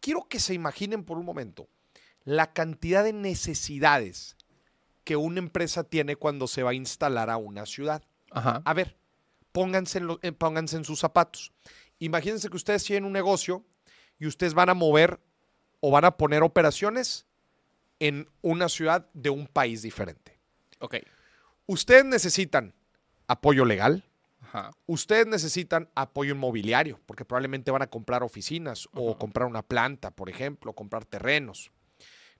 quiero 0.00 0.28
que 0.28 0.38
se 0.38 0.52
imaginen 0.52 1.04
por 1.04 1.16
un 1.18 1.24
momento 1.24 1.66
la 2.24 2.52
cantidad 2.52 3.02
de 3.02 3.14
necesidades 3.14 4.36
que 5.04 5.16
una 5.16 5.38
empresa 5.38 5.84
tiene 5.84 6.16
cuando 6.16 6.46
se 6.46 6.62
va 6.62 6.70
a 6.70 6.74
instalar 6.74 7.30
a 7.30 7.38
una 7.38 7.64
ciudad. 7.64 8.04
Ajá. 8.30 8.60
A 8.62 8.74
ver, 8.74 8.98
pónganse 9.52 9.98
en, 9.98 10.06
lo- 10.06 10.18
eh, 10.20 10.32
pónganse 10.32 10.76
en 10.76 10.84
sus 10.84 11.00
zapatos. 11.00 11.50
Imagínense 11.98 12.50
que 12.50 12.56
ustedes 12.58 12.84
tienen 12.84 13.06
un 13.06 13.12
negocio 13.14 13.64
y 14.18 14.26
ustedes 14.26 14.52
van 14.52 14.68
a 14.68 14.74
mover 14.74 15.18
o 15.80 15.90
van 15.90 16.04
a 16.04 16.18
poner 16.18 16.42
operaciones 16.42 17.24
en 18.00 18.28
una 18.42 18.68
ciudad 18.68 19.08
de 19.14 19.30
un 19.30 19.46
país 19.46 19.80
diferente. 19.80 20.38
Ok. 20.78 20.96
Ustedes 21.66 22.04
necesitan 22.04 22.74
apoyo 23.30 23.64
legal, 23.64 24.02
Ajá. 24.42 24.70
ustedes 24.86 25.26
necesitan 25.26 25.88
apoyo 25.94 26.34
inmobiliario, 26.34 26.98
porque 27.06 27.24
probablemente 27.24 27.70
van 27.70 27.82
a 27.82 27.86
comprar 27.86 28.22
oficinas 28.22 28.88
o 28.92 29.16
comprar 29.16 29.46
una 29.46 29.62
planta, 29.62 30.10
por 30.10 30.28
ejemplo, 30.28 30.72
comprar 30.72 31.04
terrenos. 31.04 31.70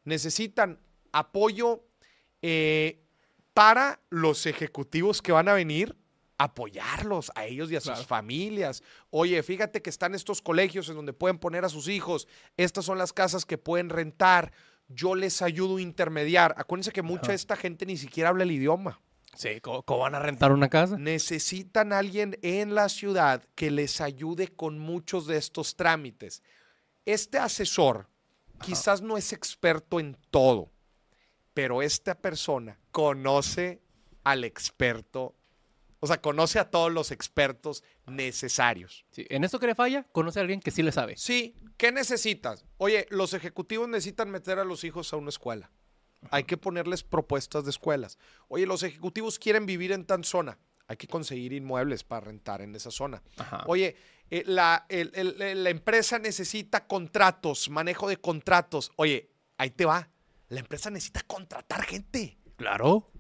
Necesitan 0.05 0.79
apoyo 1.13 1.85
eh, 2.43 3.01
para 3.55 4.01
los 4.11 4.47
ejecutivos 4.47 5.21
que 5.23 5.33
van 5.33 5.49
a 5.49 5.53
venir 5.55 5.97
apoyarlos 6.39 7.31
a 7.35 7.45
ellos 7.45 7.71
y 7.71 7.77
a 7.77 7.81
sus 7.81 7.91
Claro. 7.93 8.07
familias. 8.07 8.83
Oye, 9.11 9.43
fíjate 9.43 9.83
que 9.83 9.91
están 9.91 10.15
estos 10.15 10.41
colegios 10.41 10.89
en 10.89 10.95
donde 10.97 11.13
pueden 11.13 11.39
poner 11.39 11.67
a 11.67 11.69
sus 11.69 11.87
hijos. 11.87 12.27
Estas 12.57 12.87
son 12.87 12.97
las 12.97 13.13
casas 13.13 13.45
que 13.45 13.59
pueden 13.59 13.91
rentar. 13.91 14.51
Yo 14.89 15.15
les 15.15 15.43
ayudo 15.43 15.77
a 15.77 15.83
intermediar. 15.83 16.55
Acuérdense 16.57 16.93
que 16.93 17.03
mucha 17.03 17.29
de 17.33 17.35
esta 17.37 17.57
gente 17.57 17.85
ni 17.85 17.99
siquiera 17.99 18.31
habla 18.31 18.45
el 18.45 18.53
idioma. 18.53 18.99
Sí, 19.37 19.61
¿cómo, 19.61 19.83
cómo 19.83 20.01
van 20.01 20.15
a 20.15 20.19
rentar 20.19 20.53
una 20.53 20.69
casa? 20.69 20.97
Necesitan 20.99 21.93
alguien 21.93 22.39
en 22.43 22.75
la 22.75 22.89
ciudad 22.89 23.45
que 23.55 23.71
les 23.71 24.01
ayude 24.01 24.49
con 24.49 24.79
muchos 24.79 25.27
de 25.27 25.37
estos 25.37 25.77
trámites. 25.77 26.43
Este 27.07 27.39
asesor 27.39 28.09
quizás 28.61 29.03
no 29.03 29.17
es 29.17 29.33
experto 29.33 30.01
en 30.01 30.17
todo, 30.31 30.71
pero 31.55 31.83
esta 31.83 32.15
persona 32.15 32.79
conoce 32.91 33.81
al 34.25 34.45
experto, 34.45 35.35
o 36.01 36.07
sea, 36.07 36.21
conoce 36.21 36.59
a 36.59 36.71
todos 36.71 36.93
los 36.93 37.11
expertos 37.11 37.83
necesarios. 38.07 39.05
Sí, 39.11 39.27
en 39.31 39.45
esto 39.45 39.59
que 39.59 39.67
le 39.67 39.75
falla, 39.75 40.05
conoce 40.13 40.39
a 40.39 40.43
alguien 40.43 40.61
que 40.61 40.71
sí 40.71 40.83
le 40.83 40.93
sabe. 40.93 41.17
Sí, 41.17 41.57
¿qué 41.77 41.93
necesitas? 41.93 42.65
Oye, 42.77 43.07
los 43.11 43.35
ejecutivos 43.35 43.89
necesitan 43.89 44.31
meter 44.31 44.59
a 44.59 44.65
los 44.65 44.85
hijos 44.85 45.13
a 45.13 45.17
una 45.17 45.31
escuela. 45.31 45.71
Hay 46.31 46.45
que 46.45 46.57
ponerles 46.57 47.03
propuestas 47.03 47.65
de 47.65 47.71
escuelas. 47.71 48.19
Oye, 48.49 48.67
los 48.67 48.83
ejecutivos 48.83 49.39
quieren 49.39 49.65
vivir 49.67 49.93
en 49.93 50.05
tan 50.05 50.23
zona. 50.25 50.59
Hay 50.87 50.97
que 50.97 51.07
conseguir 51.07 51.53
inmuebles 51.53 52.05
para 52.05 52.27
rentar 52.27 52.61
en 52.63 52.75
esa 52.75 52.91
zona. 52.91 53.23
Ajá. 53.39 53.65
Oye, 53.69 53.97
eh, 54.31 54.43
la, 54.47 54.85
el- 54.89 55.13
el- 55.15 55.41
el- 55.41 55.65
la 55.65 55.71
empresa 55.71 56.19
necesita 56.19 56.87
contratos, 56.87 57.71
manejo 57.71 58.09
de 58.09 58.17
contratos. 58.19 58.93
Oye, 58.97 59.31
ahí 59.57 59.71
te 59.71 59.85
va. 59.85 60.11
La 60.49 60.61
empresa 60.61 60.91
necesita 60.91 61.23
contratar 61.23 61.85
gente. 61.85 62.37
Claro. 62.57 63.11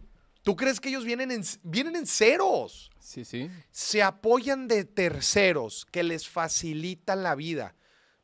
¿Tú 0.42 0.56
crees 0.56 0.80
que 0.80 0.88
ellos 0.88 1.04
vienen 1.04 1.30
en, 1.30 1.42
vienen 1.62 1.96
en 1.96 2.06
ceros? 2.06 2.90
Sí, 2.98 3.24
sí. 3.24 3.50
se 3.70 4.02
apoyan 4.02 4.68
de 4.68 4.84
terceros 4.84 5.86
que 5.90 6.02
les 6.02 6.28
facilitan 6.28 7.22
la 7.22 7.34
vida. 7.34 7.74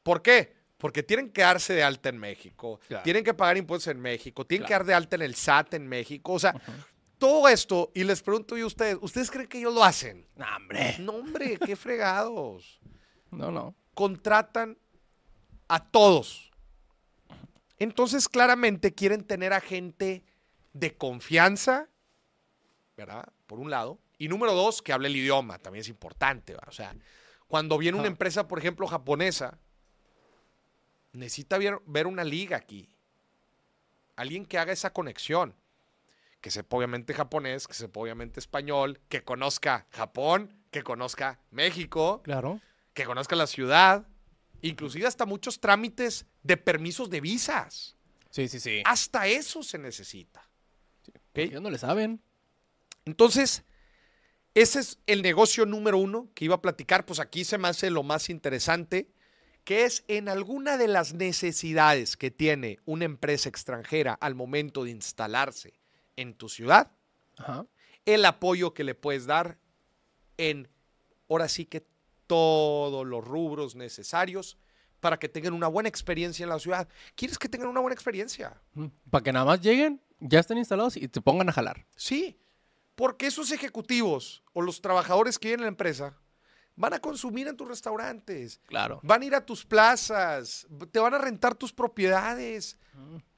¿Por 0.03 0.23
qué? 0.23 0.55
Porque 0.86 1.02
tienen 1.02 1.30
que 1.30 1.42
darse 1.42 1.74
de 1.74 1.82
alta 1.82 2.10
en 2.10 2.16
México, 2.16 2.78
Claro. 2.86 3.02
tienen 3.02 3.24
que 3.24 3.34
pagar 3.34 3.56
impuestos 3.56 3.88
en 3.92 4.00
México, 4.00 4.46
tienen 4.46 4.68
que 4.68 4.72
dar 4.72 4.84
de 4.84 4.94
alta 4.94 5.16
en 5.16 5.22
el 5.22 5.34
SAT 5.34 5.74
en 5.74 5.88
México. 5.88 6.32
O 6.34 6.38
sea, 6.38 6.54
todo 7.18 7.48
esto, 7.48 7.90
y 7.92 8.04
les 8.04 8.22
pregunto 8.22 8.56
yo 8.56 8.62
a 8.62 8.66
ustedes, 8.68 8.96
¿ustedes 9.00 9.28
creen 9.28 9.48
que 9.48 9.58
ellos 9.58 9.74
lo 9.74 9.82
hacen? 9.82 10.28
No, 10.36 10.46
hombre. 10.56 10.94
No, 11.00 11.12
hombre, 11.14 11.58
qué 11.58 11.74
fregados. 11.74 12.78
No, 13.32 13.50
no. 13.50 13.74
Contratan 13.94 14.78
a 15.66 15.84
todos. 15.90 16.52
Entonces, 17.80 18.28
claramente 18.28 18.94
quieren 18.94 19.24
tener 19.24 19.52
a 19.54 19.60
gente 19.60 20.22
de 20.72 20.96
confianza, 20.96 21.88
¿verdad? 22.96 23.24
Por 23.48 23.58
un 23.58 23.70
lado. 23.72 23.98
Y 24.18 24.28
número 24.28 24.54
dos, 24.54 24.82
que 24.82 24.92
hable 24.92 25.08
el 25.08 25.16
idioma, 25.16 25.58
también 25.58 25.80
es 25.80 25.88
importante, 25.88 26.52
¿verdad? 26.52 26.68
O 26.68 26.72
sea, 26.72 26.94
cuando 27.48 27.76
viene 27.76 27.98
una 27.98 28.06
empresa, 28.06 28.46
por 28.46 28.60
ejemplo, 28.60 28.86
japonesa, 28.86 29.58
necesita 31.16 31.59
ver, 31.59 31.80
ver 31.86 32.06
una 32.06 32.24
liga 32.24 32.56
aquí. 32.56 32.88
Alguien 34.16 34.47
que 34.47 34.59
haga 34.59 34.72
esa 34.72 34.93
conexión. 34.93 35.55
Que 36.40 36.51
sepa 36.51 36.76
obviamente 36.76 37.12
japonés, 37.14 37.66
que 37.66 37.74
sepa 37.74 38.01
obviamente 38.01 38.38
español, 38.40 39.01
que 39.09 39.24
conozca 39.24 39.86
Japón, 39.90 40.55
que 40.70 40.82
conozca 40.82 41.40
México, 41.51 42.22
Claro. 42.22 42.60
que 42.94 43.05
conozca 43.05 43.34
la 43.34 43.47
ciudad, 43.47 44.06
inclusive 44.62 45.06
hasta 45.06 45.26
muchos 45.26 45.60
trámites 45.60 46.26
de 46.43 46.56
permisos 46.56 47.10
de 47.10 47.20
visas. 47.20 47.97
Sí, 48.30 48.48
sí, 48.48 48.60
sí. 48.60 48.82
Hasta 48.84 49.26
eso 49.26 49.62
se 49.62 49.78
necesita. 49.78 50.48
¿ok? 51.09 51.38
Ellos 51.38 51.62
no 51.62 51.70
le 51.70 51.78
saben. 51.78 52.20
Entonces, 53.06 53.64
ese 54.55 54.80
es 54.80 54.98
el 55.06 55.22
negocio 55.22 55.66
número 55.66 55.98
uno 55.98 56.28
que 56.34 56.44
iba 56.44 56.55
a 56.56 56.62
platicar. 56.62 57.06
Pues 57.06 57.18
aquí 57.18 57.44
se 57.44 57.59
me 57.59 57.68
hace 57.68 57.90
lo 57.90 58.02
más 58.02 58.30
interesante, 58.30 59.09
que 59.66 59.84
es 59.84 60.05
en 60.06 60.28
alguna 60.28 60.78
de 60.78 60.86
las 60.86 61.12
necesidades 61.12 62.16
que 62.16 62.30
tiene 62.30 62.78
una 62.86 63.05
empresa 63.05 63.48
extranjera 63.48 64.14
al 64.14 64.36
momento 64.36 64.84
de 64.84 64.93
instalarse 64.93 65.74
en 66.14 66.34
tu 66.34 66.48
ciudad, 66.48 66.93
Ajá. 67.36 67.66
el 68.05 68.24
apoyo 68.24 68.72
que 68.74 68.84
le 68.84 68.94
puedes 68.94 69.26
dar 69.26 69.59
en, 70.38 70.68
ahora 71.28 71.48
sí 71.48 71.66
que 71.66 71.84
todos 72.28 73.05
los 73.05 73.24
rubros 73.24 73.74
necesarios 73.74 74.56
para 75.01 75.18
que 75.18 75.28
tengan 75.28 75.52
una 75.52 75.66
buena 75.66 75.88
experiencia 75.88 76.44
en 76.44 76.51
la 76.51 76.60
ciudad. 76.60 76.88
¿Quieres 77.16 77.36
que 77.36 77.48
tengan 77.48 77.68
una 77.68 77.80
buena 77.80 77.94
experiencia? 77.94 78.62
Para 79.10 79.24
que 79.24 79.32
nada 79.32 79.47
más 79.47 79.60
lleguen, 79.60 80.01
ya 80.20 80.38
estén 80.38 80.59
instalados 80.59 80.97
y 80.97 81.09
te 81.09 81.20
pongan 81.20 81.48
a 81.48 81.52
jalar. 81.52 81.84
Sí, 81.97 82.38
porque 82.94 83.26
esos 83.26 83.51
ejecutivos 83.51 84.44
o 84.52 84.62
los 84.62 84.80
trabajadores 84.80 85.40
que 85.40 85.48
vienen 85.48 85.64
a 85.64 85.66
la 85.66 85.70
empresa 85.70 86.16
van 86.77 86.93
a 86.94 86.98
consumir 87.01 87.48
en 87.48 87.57
tus 87.57 87.66
restaurantes, 87.66 88.61
Claro. 88.66 89.01
van 89.03 89.23
a 89.23 89.24
ir 89.24 89.35
a 89.35 89.44
tus 89.44 89.65
plazas, 89.65 90.66
te 90.93 90.98
van 91.01 91.15
a 91.15 91.19
rentar 91.19 91.55
tus 91.55 91.73
propiedades. 91.73 92.78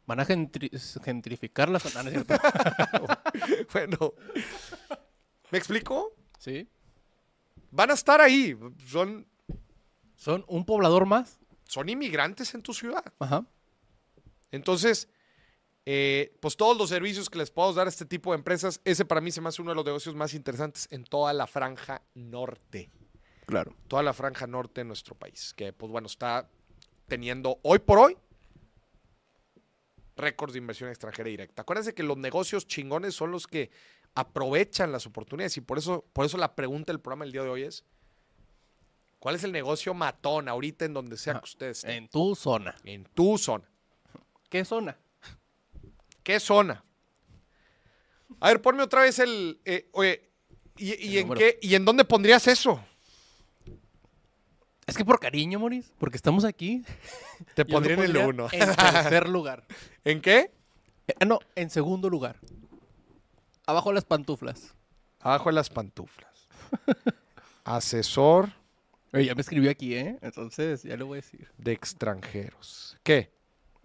Van 0.07 0.21
a 0.21 0.27
gentri- 0.27 0.71
gentrificar 1.03 1.69
la 1.69 1.79
zona, 1.79 2.03
¿no 2.03 2.09
es 2.11 2.15
cierto? 2.15 2.35
Bueno, 3.73 4.15
¿me 5.51 5.59
explico? 5.59 6.15
sí. 6.39 6.69
Van 7.71 7.91
a 7.91 7.95
estar 7.95 8.21
ahí, 8.23 8.57
son, 8.87 9.27
Son 10.17 10.43
un 10.49 10.65
poblador 10.65 11.05
más. 11.05 11.39
son 11.65 11.89
inmigrantes 11.91 12.55
en 12.55 12.63
tu 12.63 12.73
ciudad. 12.73 13.05
Ajá. 13.19 13.45
Entonces, 14.51 15.07
eh, 15.85 16.35
pues 16.41 16.57
todos 16.57 16.79
los 16.79 16.89
servicios 16.89 17.29
que 17.29 17.37
les 17.39 17.51
podemos 17.51 17.77
dar 17.77 17.87
a 17.87 17.91
este 17.91 18.07
tipo 18.07 18.31
de 18.33 18.39
empresas, 18.39 18.81
ese 18.87 19.05
para 19.05 19.21
mí 19.21 19.31
se 19.31 19.43
me 19.43 19.51
hace 19.51 19.61
uno 19.61 19.73
de 19.73 19.75
los 19.77 19.85
negocios 19.85 20.15
más 20.15 20.33
interesantes 20.33 20.89
en 20.91 21.05
toda 21.05 21.35
la 21.35 21.47
franja 21.47 22.01
norte. 22.15 22.91
Claro. 23.49 23.75
toda 23.89 24.03
la 24.03 24.13
franja 24.13 24.47
norte 24.47 24.83
de 24.83 24.85
nuestro 24.85 25.15
país, 25.15 25.55
que 25.57 25.73
pues 25.73 25.91
bueno, 25.91 26.07
está 26.07 26.49
teniendo 27.07 27.59
hoy 27.63 27.79
por 27.79 27.99
hoy 27.99 28.17
récords 30.17 30.53
de 30.53 30.59
inversión 30.59 30.91
extranjera 30.91 31.29
directa. 31.31 31.63
Acuérdense 31.63 31.95
que 31.95 32.03
los 32.03 32.19
negocios 32.19 32.67
chingones 32.67 33.15
son 33.15 33.31
los 33.31 33.47
que 33.47 33.71
aprovechan 34.15 34.93
las 34.93 35.07
oportunidades 35.07 35.57
y 35.57 35.61
por 35.63 35.79
eso, 35.79 36.05
por 36.13 36.27
eso 36.27 36.37
la 36.37 36.55
pregunta 36.55 36.93
del 36.93 37.01
programa 37.01 37.25
del 37.25 37.33
día 37.33 37.43
de 37.43 37.49
hoy 37.49 37.63
es, 37.63 37.85
¿cuál 39.19 39.37
es 39.37 39.45
el 39.45 39.53
negocio 39.53 39.95
matón 39.95 40.49
ahorita 40.49 40.85
en 40.85 40.93
donde 40.93 41.17
sea 41.17 41.35
que 41.35 41.45
ustedes 41.45 41.79
estén? 41.79 42.05
En 42.05 42.09
tu 42.09 42.35
zona. 42.35 42.75
En 42.85 43.05
tu 43.15 43.39
zona. 43.39 43.65
¿Qué 44.51 44.65
zona? 44.65 44.99
¿Qué 46.23 46.39
zona? 46.41 46.85
A 48.41 48.49
ver, 48.49 48.61
ponme 48.61 48.83
otra 48.83 49.03
vez 49.03 49.19
el... 49.21 49.61
eh, 49.65 49.89
oye, 49.93 50.29
¿y, 50.77 50.89
y 50.95 51.13
El 51.13 51.17
en 51.19 51.29
número. 51.29 51.39
qué, 51.39 51.59
¿y 51.63 51.75
en 51.77 51.85
dónde 51.85 52.05
pondrías 52.05 52.47
eso? 52.47 52.85
Es 54.89 54.97
que 54.97 55.05
por 55.05 55.21
cariño, 55.21 55.59
Moris, 55.61 55.93
porque 55.99 56.17
estamos 56.17 56.45
aquí. 56.45 56.83
Te 57.55 57.65
pondría 57.65 57.95
en 57.95 58.03
el 58.03 58.17
uno. 58.17 58.49
En 58.51 58.75
tercer 58.75 59.29
lugar. 59.29 59.65
¿En 60.05 60.21
qué? 60.21 60.51
Eh, 61.07 61.25
no, 61.27 61.39
en 61.55 61.71
segundo 61.71 62.09
lugar. 62.11 62.37
Abajo 63.67 63.93
las 63.93 64.05
pantuflas. 64.05 64.75
Abajo 65.21 65.51
de 65.51 65.55
las 65.55 65.69
pantuflas. 65.71 66.49
Asesor 67.65 68.51
Oye, 69.13 69.25
ya 69.27 69.35
me 69.35 69.41
escribió 69.41 69.71
aquí, 69.71 69.95
¿eh? 69.95 70.19
Entonces, 70.21 70.83
ya 70.83 70.97
le 70.97 71.03
voy 71.05 71.19
a 71.19 71.21
decir. 71.23 71.49
de 71.57 71.73
extranjeros. 71.73 72.97
¿Qué? 73.03 73.33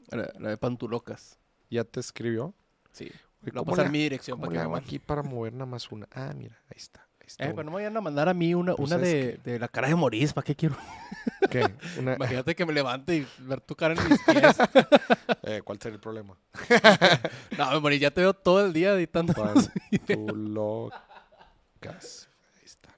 La, 0.09 0.29
la 0.37 0.49
de 0.49 0.57
pantulocas. 0.57 1.37
¿Ya 1.69 1.83
te 1.85 1.99
escribió? 2.01 2.53
Sí. 2.91 3.05
Oye, 3.05 3.13
voy 3.41 3.49
a 3.51 3.53
¿cómo 3.59 3.71
pasar 3.71 3.85
le- 3.85 3.91
mi 3.91 3.99
dirección 3.99 4.37
¿Cómo 4.37 4.47
para 4.47 4.59
que 4.59 4.63
hago 4.65 4.75
aquí 4.75 4.99
para 4.99 5.23
mover 5.23 5.53
nada 5.53 5.65
más 5.65 5.89
una? 5.91 6.07
Ah, 6.11 6.33
mira, 6.35 6.59
ahí 6.69 6.77
está. 6.77 7.07
Está 7.33 7.45
Eh, 7.45 7.53
pero 7.55 7.63
no 7.63 7.71
me 7.71 7.75
vayan 7.75 7.95
a 7.97 8.01
mandar 8.01 8.29
a 8.29 8.33
mí 8.33 8.53
una, 8.53 8.75
Pues 8.75 8.89
una 8.91 8.99
de, 8.99 9.39
de 9.43 9.59
la 9.59 9.67
cara 9.67 9.87
de 9.87 9.95
Moris. 9.95 10.33
¿Para 10.33 10.45
qué 10.45 10.55
quiero? 10.55 10.75
¿Qué? 11.51 11.65
Una- 11.99 12.15
Imagínate 12.15 12.55
que 12.55 12.65
me 12.65 12.73
levante 12.73 13.15
y 13.17 13.27
ver 13.39 13.61
tu 13.61 13.75
cara 13.75 13.93
en 13.93 14.09
mis 14.09 14.19
pies. 14.23 14.57
Eh, 15.45 15.61
¿Cuál 15.63 15.77
sería 15.81 15.95
el 15.95 16.01
problema? 16.01 16.37
no, 17.57 17.81
Moris, 17.81 17.99
ya 17.99 18.11
te 18.11 18.21
veo 18.21 18.33
todo 18.33 18.65
el 18.65 18.71
día 18.71 18.93
editando. 18.93 19.33
videos. 19.33 19.69
Pantulocas. 20.07 22.29
Ahí 22.55 22.65
está. 22.65 22.89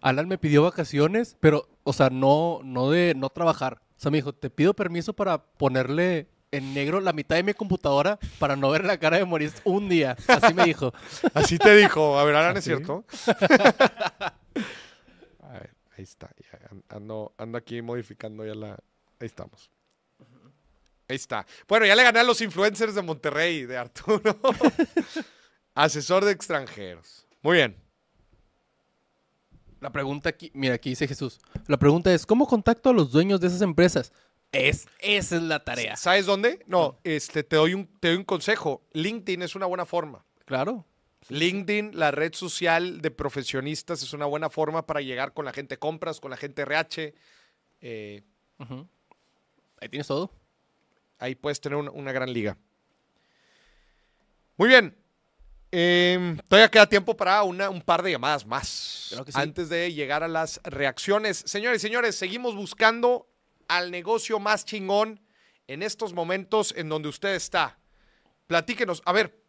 Alan 0.00 0.26
me 0.28 0.38
pidió 0.38 0.62
vacaciones, 0.64 1.36
pero, 1.40 1.68
o 1.84 1.92
sea, 1.92 2.10
no, 2.10 2.60
no 2.64 2.90
de 2.90 3.14
no 3.16 3.28
trabajar. 3.30 3.80
O 3.96 4.00
sea, 4.02 4.10
me 4.10 4.18
dijo, 4.18 4.32
te 4.32 4.50
pido 4.50 4.74
permiso 4.74 5.12
para 5.12 5.38
ponerle 5.44 6.26
en 6.52 6.74
negro 6.74 7.00
la 7.00 7.12
mitad 7.12 7.36
de 7.36 7.42
mi 7.42 7.54
computadora 7.54 8.18
para 8.38 8.54
no 8.54 8.70
ver 8.70 8.84
la 8.84 8.98
cara 8.98 9.16
de 9.16 9.24
Moris 9.24 9.54
un 9.64 9.88
día. 9.88 10.16
Así 10.28 10.54
me 10.54 10.66
dijo. 10.66 10.92
Así 11.34 11.58
te 11.58 11.74
dijo. 11.74 12.18
A 12.18 12.24
ver, 12.24 12.36
Alan, 12.36 12.56
¿es 12.56 12.58
¿Ah, 12.58 12.62
cierto? 12.62 13.04
A 15.40 15.52
ver, 15.54 15.74
ahí 15.96 16.04
está. 16.04 16.30
ando, 16.88 17.34
ando 17.38 17.58
aquí 17.58 17.82
modificando 17.82 18.46
ya 18.46 18.54
la... 18.54 18.72
Ahí 19.18 19.26
estamos. 19.26 19.70
Ahí 21.08 21.16
está. 21.16 21.46
Bueno, 21.66 21.86
ya 21.86 21.96
le 21.96 22.02
gané 22.02 22.20
a 22.20 22.24
los 22.24 22.40
influencers 22.40 22.94
de 22.94 23.02
Monterrey, 23.02 23.64
de 23.64 23.78
Arturo. 23.78 24.38
Asesor 25.74 26.24
de 26.24 26.32
extranjeros. 26.32 27.26
Muy 27.40 27.56
bien. 27.56 27.76
La 29.80 29.90
pregunta 29.90 30.28
aquí, 30.28 30.50
mira, 30.54 30.74
aquí 30.74 30.90
dice 30.90 31.08
Jesús. 31.08 31.40
La 31.66 31.78
pregunta 31.78 32.12
es, 32.14 32.24
¿cómo 32.24 32.46
contacto 32.46 32.90
a 32.90 32.92
los 32.92 33.10
dueños 33.10 33.40
de 33.40 33.48
esas 33.48 33.62
empresas? 33.62 34.12
Es, 34.52 34.86
esa 34.98 35.36
es 35.36 35.42
la 35.42 35.64
tarea. 35.64 35.96
¿Sabes 35.96 36.26
dónde? 36.26 36.62
No, 36.66 36.98
este, 37.04 37.42
te 37.42 37.56
doy, 37.56 37.72
un, 37.74 37.86
te 38.00 38.08
doy 38.08 38.18
un 38.18 38.24
consejo. 38.24 38.82
LinkedIn 38.92 39.42
es 39.42 39.54
una 39.54 39.64
buena 39.66 39.86
forma. 39.86 40.24
Claro. 40.44 40.84
LinkedIn, 41.28 41.92
la 41.98 42.10
red 42.10 42.34
social 42.34 43.00
de 43.00 43.10
profesionistas, 43.10 44.02
es 44.02 44.12
una 44.12 44.26
buena 44.26 44.50
forma 44.50 44.84
para 44.84 45.00
llegar 45.00 45.32
con 45.32 45.46
la 45.46 45.52
gente 45.52 45.74
de 45.76 45.78
compras, 45.78 46.20
con 46.20 46.30
la 46.30 46.36
gente 46.36 46.62
RH. 46.62 47.14
eh. 47.80 48.22
Ahí 49.80 49.88
tienes 49.88 50.06
todo. 50.06 50.30
ahí 51.18 51.34
puedes 51.34 51.60
tener 51.60 51.76
una, 51.76 51.90
una 51.90 52.12
gran 52.12 52.32
liga. 52.32 52.56
Muy 54.56 54.68
bien. 54.68 54.94
Em, 55.72 56.36
todavía 56.48 56.70
queda 56.70 56.86
tiempo 56.86 57.16
para 57.16 57.42
una, 57.42 57.70
un 57.70 57.80
par 57.80 58.02
de 58.02 58.10
llamadas 58.12 58.44
más. 58.46 59.06
Claro 59.08 59.24
que 59.24 59.32
sí. 59.32 59.38
Antes 59.40 59.68
de 59.70 59.92
llegar 59.92 60.22
a 60.22 60.28
las 60.28 60.60
reacciones. 60.64 61.42
Señores 61.46 61.82
y 61.82 61.86
señores, 61.88 62.14
seguimos 62.14 62.54
buscando 62.54 63.26
al 63.68 63.90
negocio 63.90 64.38
más 64.38 64.64
chingón 64.64 65.20
en 65.66 65.82
estos 65.82 66.12
momentos 66.12 66.74
en 66.76 66.88
donde 66.88 67.08
usted 67.08 67.34
está. 67.34 67.78
Platíquenos. 68.46 69.02
A 69.04 69.12
ver, 69.12 69.40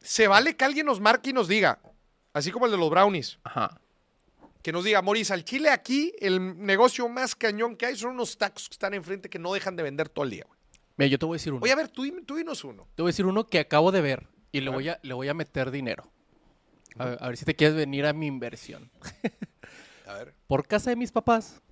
se 0.00 0.28
vale 0.28 0.56
que 0.56 0.64
alguien 0.64 0.86
nos 0.86 1.00
marque 1.00 1.30
y 1.30 1.32
nos 1.32 1.48
diga, 1.48 1.80
así 2.32 2.50
como 2.50 2.66
el 2.66 2.72
de 2.72 2.78
los 2.78 2.90
brownies, 2.90 3.38
Ajá. 3.44 3.80
que 4.62 4.70
nos 4.72 4.84
diga, 4.84 5.00
Moris, 5.02 5.30
al 5.30 5.44
Chile 5.44 5.70
aquí 5.70 6.12
el 6.20 6.58
negocio 6.64 7.08
más 7.08 7.34
cañón 7.34 7.76
que 7.76 7.86
hay 7.86 7.96
son 7.96 8.10
unos 8.12 8.36
tacos 8.36 8.68
que 8.68 8.74
están 8.74 8.94
enfrente 8.94 9.30
que 9.30 9.38
no 9.38 9.52
dejan 9.54 9.76
de 9.76 9.82
vender 9.82 10.08
todo 10.08 10.24
el 10.24 10.30
día. 10.30 10.44
güey. 10.46 10.58
Mira, 10.96 11.08
yo 11.08 11.18
te 11.18 11.26
voy 11.26 11.36
a 11.36 11.38
decir 11.38 11.52
uno. 11.52 11.62
Oye, 11.62 11.72
a 11.72 11.76
ver, 11.76 11.88
tú, 11.88 12.04
tú 12.24 12.36
dinos 12.36 12.62
uno. 12.62 12.86
Te 12.94 13.02
voy 13.02 13.08
a 13.08 13.12
decir 13.12 13.26
uno 13.26 13.46
que 13.46 13.58
acabo 13.58 13.90
de 13.90 14.00
ver 14.00 14.28
y 14.52 14.60
le 14.60 14.70
voy 14.70 14.88
a, 14.90 15.00
le 15.02 15.14
voy 15.14 15.28
a 15.28 15.34
meter 15.34 15.70
dinero. 15.70 16.08
A 16.96 17.06
ver, 17.06 17.18
a 17.20 17.26
ver 17.28 17.36
si 17.36 17.44
te 17.44 17.56
quieres 17.56 17.74
venir 17.76 18.06
a 18.06 18.12
mi 18.12 18.26
inversión. 18.26 18.90
A 20.06 20.12
ver, 20.12 20.34
Por 20.46 20.66
casa 20.68 20.90
de 20.90 20.96
mis 20.96 21.10
papás 21.10 21.62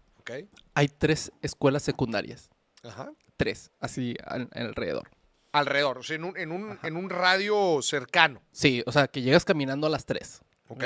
hay 0.74 0.88
tres 0.88 1.32
escuelas 1.42 1.82
secundarias. 1.82 2.50
Ajá. 2.82 3.12
Tres, 3.36 3.70
así 3.80 4.16
al- 4.26 4.48
alrededor. 4.52 5.10
Alrededor, 5.52 5.98
o 5.98 6.02
sea, 6.02 6.16
en 6.16 6.24
un, 6.24 6.36
en 6.38 6.50
un, 6.52 6.78
en 6.82 6.96
un 6.96 7.10
radio 7.10 7.80
cercano. 7.82 8.40
Sí, 8.52 8.82
o 8.86 8.92
sea, 8.92 9.08
que 9.08 9.20
llegas 9.22 9.44
caminando 9.44 9.86
a 9.86 9.90
las 9.90 10.06
tres. 10.06 10.40
¿Ok? 10.68 10.84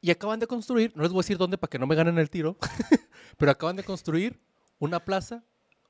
Y 0.00 0.10
acaban 0.10 0.38
de 0.38 0.46
construir, 0.46 0.92
no 0.94 1.02
les 1.02 1.12
voy 1.12 1.20
a 1.20 1.24
decir 1.24 1.36
dónde 1.38 1.58
para 1.58 1.68
que 1.70 1.78
no 1.78 1.86
me 1.86 1.94
ganen 1.96 2.18
el 2.18 2.30
tiro, 2.30 2.56
pero 3.36 3.50
acaban 3.52 3.76
de 3.76 3.82
construir 3.84 4.40
una 4.78 5.04
plaza 5.04 5.44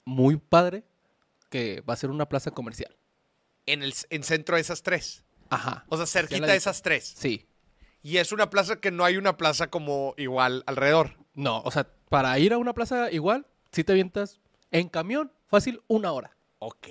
muy 0.05 0.37
padre 0.37 0.85
que 1.51 1.83
va 1.83 1.95
a 1.95 1.97
ser 1.97 2.11
una 2.11 2.29
plaza 2.29 2.51
comercial. 2.51 2.97
En 3.67 3.83
el 3.83 3.95
en 4.11 4.23
centro 4.23 4.57
de 4.57 4.63
esas 4.63 4.83
tres. 4.83 5.25
Ajá. 5.51 5.85
O 5.89 5.97
sea, 5.97 6.07
cerquita 6.07 6.47
de 6.47 6.57
esas 6.57 6.83
tres. 6.83 7.15
Sí. 7.17 7.47
Y 8.03 8.17
es 8.17 8.33
una 8.33 8.49
plaza 8.49 8.81
que 8.81 8.91
no 8.91 9.05
hay 9.05 9.17
una 9.17 9.37
plaza 9.37 9.69
como 9.69 10.15
igual 10.17 10.63
alrededor. 10.67 11.17
No, 11.35 11.61
o 11.61 11.71
sea, 11.71 11.89
para 12.09 12.39
ir 12.39 12.53
a 12.53 12.59
una 12.59 12.75
plaza 12.75 13.11
igual, 13.11 13.47
si 13.73 13.85
te 13.85 13.93
avientas 13.93 14.41
en 14.71 14.89
camión, 14.89 15.33
fácil, 15.47 15.83
una 15.89 16.13
hora. 16.13 16.37
Ok. 16.59 16.89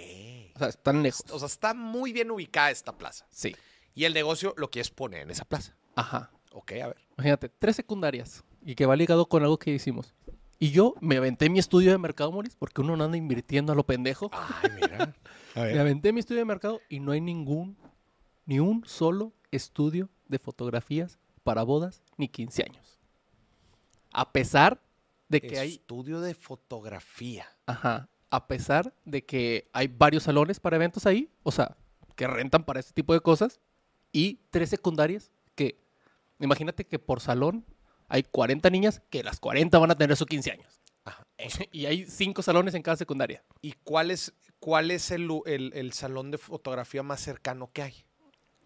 O 0.56 0.60
sea, 0.60 0.70
están 0.70 1.04
lejos. 1.04 1.24
O 1.32 1.40
sea, 1.40 1.48
está 1.48 1.74
muy 1.74 2.14
bien 2.14 2.32
ubicada 2.32 2.72
esta 2.72 2.98
plaza. 2.98 3.26
Sí. 3.30 3.56
Y 3.94 4.06
el 4.06 4.14
negocio 4.14 4.54
lo 4.58 4.70
quieres 4.70 4.92
poner 4.92 5.22
en 5.22 5.32
esa 5.32 5.46
plaza. 5.46 5.76
Ajá. 5.96 6.32
Ok, 6.52 6.72
a 6.74 6.88
ver. 6.88 6.98
Imagínate, 7.18 7.50
tres 7.50 7.76
secundarias 7.76 8.44
y 8.64 8.76
que 8.76 8.86
va 8.86 8.96
ligado 8.96 9.28
con 9.28 9.44
algo 9.44 9.58
que 9.58 9.72
hicimos. 9.72 10.14
Y 10.60 10.72
yo 10.72 10.96
me 11.02 11.18
aventé 11.18 11.50
mi 11.50 11.60
estudio 11.60 11.92
de 11.92 11.98
mercado, 11.98 12.32
Moris, 12.32 12.56
porque 12.56 12.82
uno 12.82 12.98
no 12.98 13.04
anda 13.04 13.18
invirtiendo 13.18 13.74
a 13.74 13.76
lo 13.76 13.86
pendejo. 13.86 14.30
Ay, 14.34 14.72
mira. 14.82 15.14
A 15.56 15.62
Me 15.62 15.80
aventé 15.80 16.14
mi 16.14 16.20
estudio 16.20 16.40
de 16.40 16.46
mercado 16.46 16.82
y 16.88 17.00
no 17.00 17.12
hay 17.12 17.22
ningún, 17.22 17.78
ni 18.46 18.60
un 18.60 18.86
solo 18.86 19.34
estudio 19.50 20.10
de 20.28 20.38
fotografías 20.38 21.18
para 21.44 21.64
bodas 21.64 22.04
ni 22.16 22.28
15 22.28 22.64
años. 22.64 23.00
A 24.12 24.32
pesar 24.32 24.80
de 25.30 25.42
que 25.42 25.60
hay, 25.60 25.74
Estudio 25.74 26.22
de 26.22 26.34
fotografía. 26.34 27.46
ajá, 27.66 28.10
a 28.30 28.48
pesar 28.48 28.94
de 29.06 29.26
que 29.26 29.70
hay 29.74 29.88
varios 29.88 30.24
salones 30.24 30.60
para 30.60 30.76
eventos 30.76 31.06
ahí, 31.06 31.30
o 31.44 31.52
sea, 31.52 31.78
que 32.16 32.28
rentan 32.28 32.64
para 32.64 32.80
este 32.80 32.94
tipo 32.94 33.14
de 33.14 33.22
cosas, 33.22 33.60
y 34.12 34.40
tres 34.50 34.70
secundarias 34.70 35.32
que, 35.56 35.80
imagínate 36.40 36.86
que 36.86 37.00
por 37.00 37.20
salón 37.22 37.66
hay 38.10 38.24
40 38.24 38.70
niñas 38.70 39.02
que 39.10 39.24
las 39.24 39.40
40 39.40 39.78
van 39.80 39.92
a 39.92 39.96
tener 39.98 40.16
sus 40.18 40.28
15 40.28 40.52
años. 40.52 40.82
Ajá. 41.06 41.26
y 41.72 41.86
hay 41.86 42.06
cinco 42.06 42.42
salones 42.42 42.74
en 42.74 42.82
cada 42.82 42.98
secundaria. 42.98 43.44
¿Y 43.62 43.74
cuál 43.84 44.12
es, 44.12 44.34
cuál 44.60 44.92
es 44.92 45.12
el, 45.12 45.30
el- 45.46 45.72
el 45.74 45.94
salón 45.94 46.32
de 46.32 46.38
fotografía 46.38 47.04
más 47.04 47.22
cercano 47.22 47.70
que 47.72 47.82
hay? 47.84 48.06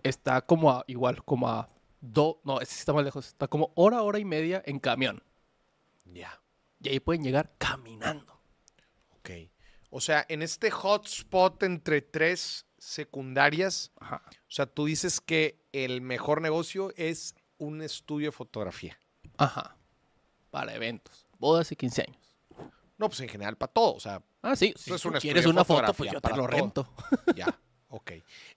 Está 0.03 0.41
como 0.41 0.71
a, 0.71 0.83
igual, 0.88 1.23
como 1.23 1.47
a 1.49 1.69
dos, 1.99 2.38
no, 2.43 2.59
ese 2.61 2.79
está 2.79 2.93
más 2.93 3.03
lejos, 3.03 3.27
está 3.27 3.47
como 3.47 3.71
hora, 3.75 4.01
hora 4.01 4.17
y 4.17 4.25
media 4.25 4.63
en 4.65 4.79
camión. 4.79 5.21
Ya. 6.05 6.40
Y 6.81 6.89
ahí 6.89 6.99
pueden 6.99 7.23
llegar 7.23 7.53
caminando. 7.57 8.41
Ok. 9.17 9.29
O 9.89 10.01
sea, 10.01 10.25
en 10.29 10.41
este 10.41 10.71
hotspot 10.71 11.61
entre 11.63 12.01
tres 12.01 12.65
secundarias, 12.77 13.91
Ajá. 13.99 14.21
o 14.27 14.31
sea, 14.51 14.65
tú 14.65 14.85
dices 14.85 15.21
que 15.21 15.61
el 15.73 16.01
mejor 16.01 16.41
negocio 16.41 16.93
es 16.95 17.35
un 17.57 17.81
estudio 17.81 18.29
de 18.29 18.31
fotografía. 18.31 18.97
Ajá. 19.37 19.77
Para 20.49 20.73
eventos, 20.75 21.27
bodas 21.37 21.71
y 21.71 21.75
15 21.75 22.01
años. 22.07 22.37
No, 22.97 23.07
pues 23.09 23.19
en 23.21 23.29
general 23.29 23.57
para 23.57 23.71
todo. 23.71 23.93
O 23.95 23.99
sea, 23.99 24.21
Ah, 24.43 24.55
sí, 24.55 24.73
si 24.75 24.91
es 24.91 25.05
un 25.05 25.13
quieres 25.13 25.45
una 25.45 25.63
foto, 25.63 25.93
pues 25.93 26.11
yo 26.11 26.19
te 26.19 26.29
lo 26.29 26.35
todo. 26.37 26.47
rento. 26.47 26.93
ya. 27.35 27.59
Ok. 27.93 28.11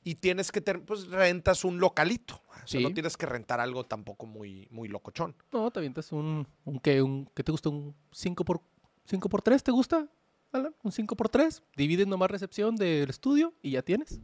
Y 0.05 0.15
tienes 0.15 0.51
que, 0.53 0.61
ter- 0.61 0.81
pues 0.85 1.09
rentas 1.09 1.65
un 1.65 1.79
localito. 1.81 2.41
O 2.49 2.67
sea, 2.67 2.79
Sí. 2.79 2.83
no 2.83 2.93
tienes 2.95 3.17
que 3.17 3.27
rentar 3.27 3.59
algo 3.61 3.85
tampoco 3.85 4.27
muy, 4.27 4.67
muy 4.71 4.89
locochón. 4.89 5.35
No, 5.53 5.71
te 5.71 5.81
avientas 5.81 6.13
un, 6.13 6.47
un 6.65 6.79
¿qué? 6.79 7.03
Un, 7.03 7.29
¿qué 7.35 7.43
te 7.45 7.51
gusta? 7.53 7.69
¿Un 7.69 7.95
5 8.13 8.45
por, 8.45 8.61
5 9.07 9.29
por 9.29 9.43
3 9.43 9.63
te 9.63 9.71
gusta? 9.73 10.09
Alan? 10.53 10.75
¿Un 10.85 10.93
5 10.93 11.17
por 11.17 11.29
3 11.29 11.63
Divides 11.77 12.07
nomás 12.07 12.31
recepción 12.31 12.77
del 12.77 13.11
estudio 13.11 13.53
y 13.61 13.73
ya 13.73 13.83
tienes. 13.83 14.21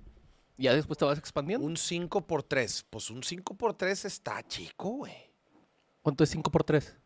Y 0.57 0.65
ya 0.65 0.74
después 0.74 0.97
te 0.97 1.05
vas 1.05 1.19
expandiendo. 1.19 1.66
Un 1.66 1.77
5 1.77 2.27
por 2.27 2.43
3 2.45 2.87
Pues 2.89 3.11
un 3.11 3.23
5 3.24 3.55
por 3.55 3.74
3 3.74 4.05
está 4.05 4.43
chico, 4.47 4.91
güey. 4.91 5.12
¿Cuánto 6.03 6.23
es 6.23 6.31
5 6.31 6.51
por 6.53 6.62
3 6.62 6.97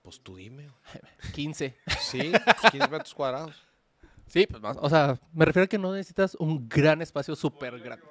Pues 0.00 0.20
tú 0.20 0.36
dime. 0.36 0.68
güey. 0.68 1.02
15. 1.34 1.76
Sí, 2.00 2.32
15 2.70 2.88
metros 2.88 3.14
cuadrados. 3.14 3.54
Sí, 4.26 4.46
pues 4.46 4.60
más. 4.62 4.76
O 4.80 4.88
sea, 4.88 5.18
me 5.32 5.44
refiero 5.44 5.64
a 5.64 5.68
que 5.68 5.78
no 5.78 5.92
necesitas 5.92 6.34
un 6.36 6.68
gran 6.68 7.00
espacio 7.02 7.36
súper 7.36 7.78
grande. 7.80 8.04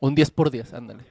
Un 0.00 0.14
10 0.14 0.30
por 0.32 0.50
10, 0.50 0.74
ándale. 0.74 1.04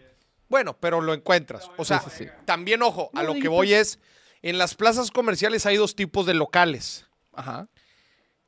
Bueno, 0.49 0.75
pero 0.77 0.99
lo 0.99 1.13
encuentras. 1.13 1.69
O 1.77 1.85
sea, 1.85 1.99
sí, 2.01 2.09
sí. 2.09 2.25
también, 2.45 2.81
ojo, 2.81 3.09
a 3.13 3.23
lo 3.23 3.35
que 3.35 3.47
voy 3.47 3.73
es, 3.73 3.99
en 4.41 4.57
las 4.57 4.75
plazas 4.75 5.11
comerciales 5.11 5.65
hay 5.65 5.77
dos 5.77 5.95
tipos 5.95 6.25
de 6.25 6.33
locales. 6.33 7.07
Ajá. 7.33 7.69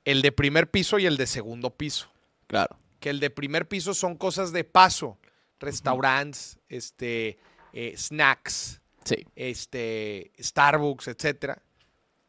El 0.03 0.21
de 0.21 0.33
primer 0.33 0.69
piso 0.69 0.99
y 0.99 1.05
el 1.05 1.15
de 1.15 1.27
segundo 1.27 1.69
piso. 1.77 2.09
Claro. 2.47 2.77
Que 2.99 3.09
el 3.09 3.21
de 3.21 3.29
primer 3.29 3.69
piso 3.69 3.93
son 3.93 4.17
cosas 4.17 4.51
de 4.51 4.65
paso. 4.65 5.17
Restaurantes, 5.59 6.59
este, 6.67 7.37
eh, 7.71 7.93
snacks, 7.97 8.81
Sí. 9.05 9.25
este, 9.35 10.33
Starbucks, 10.37 11.07
etcétera, 11.07 11.61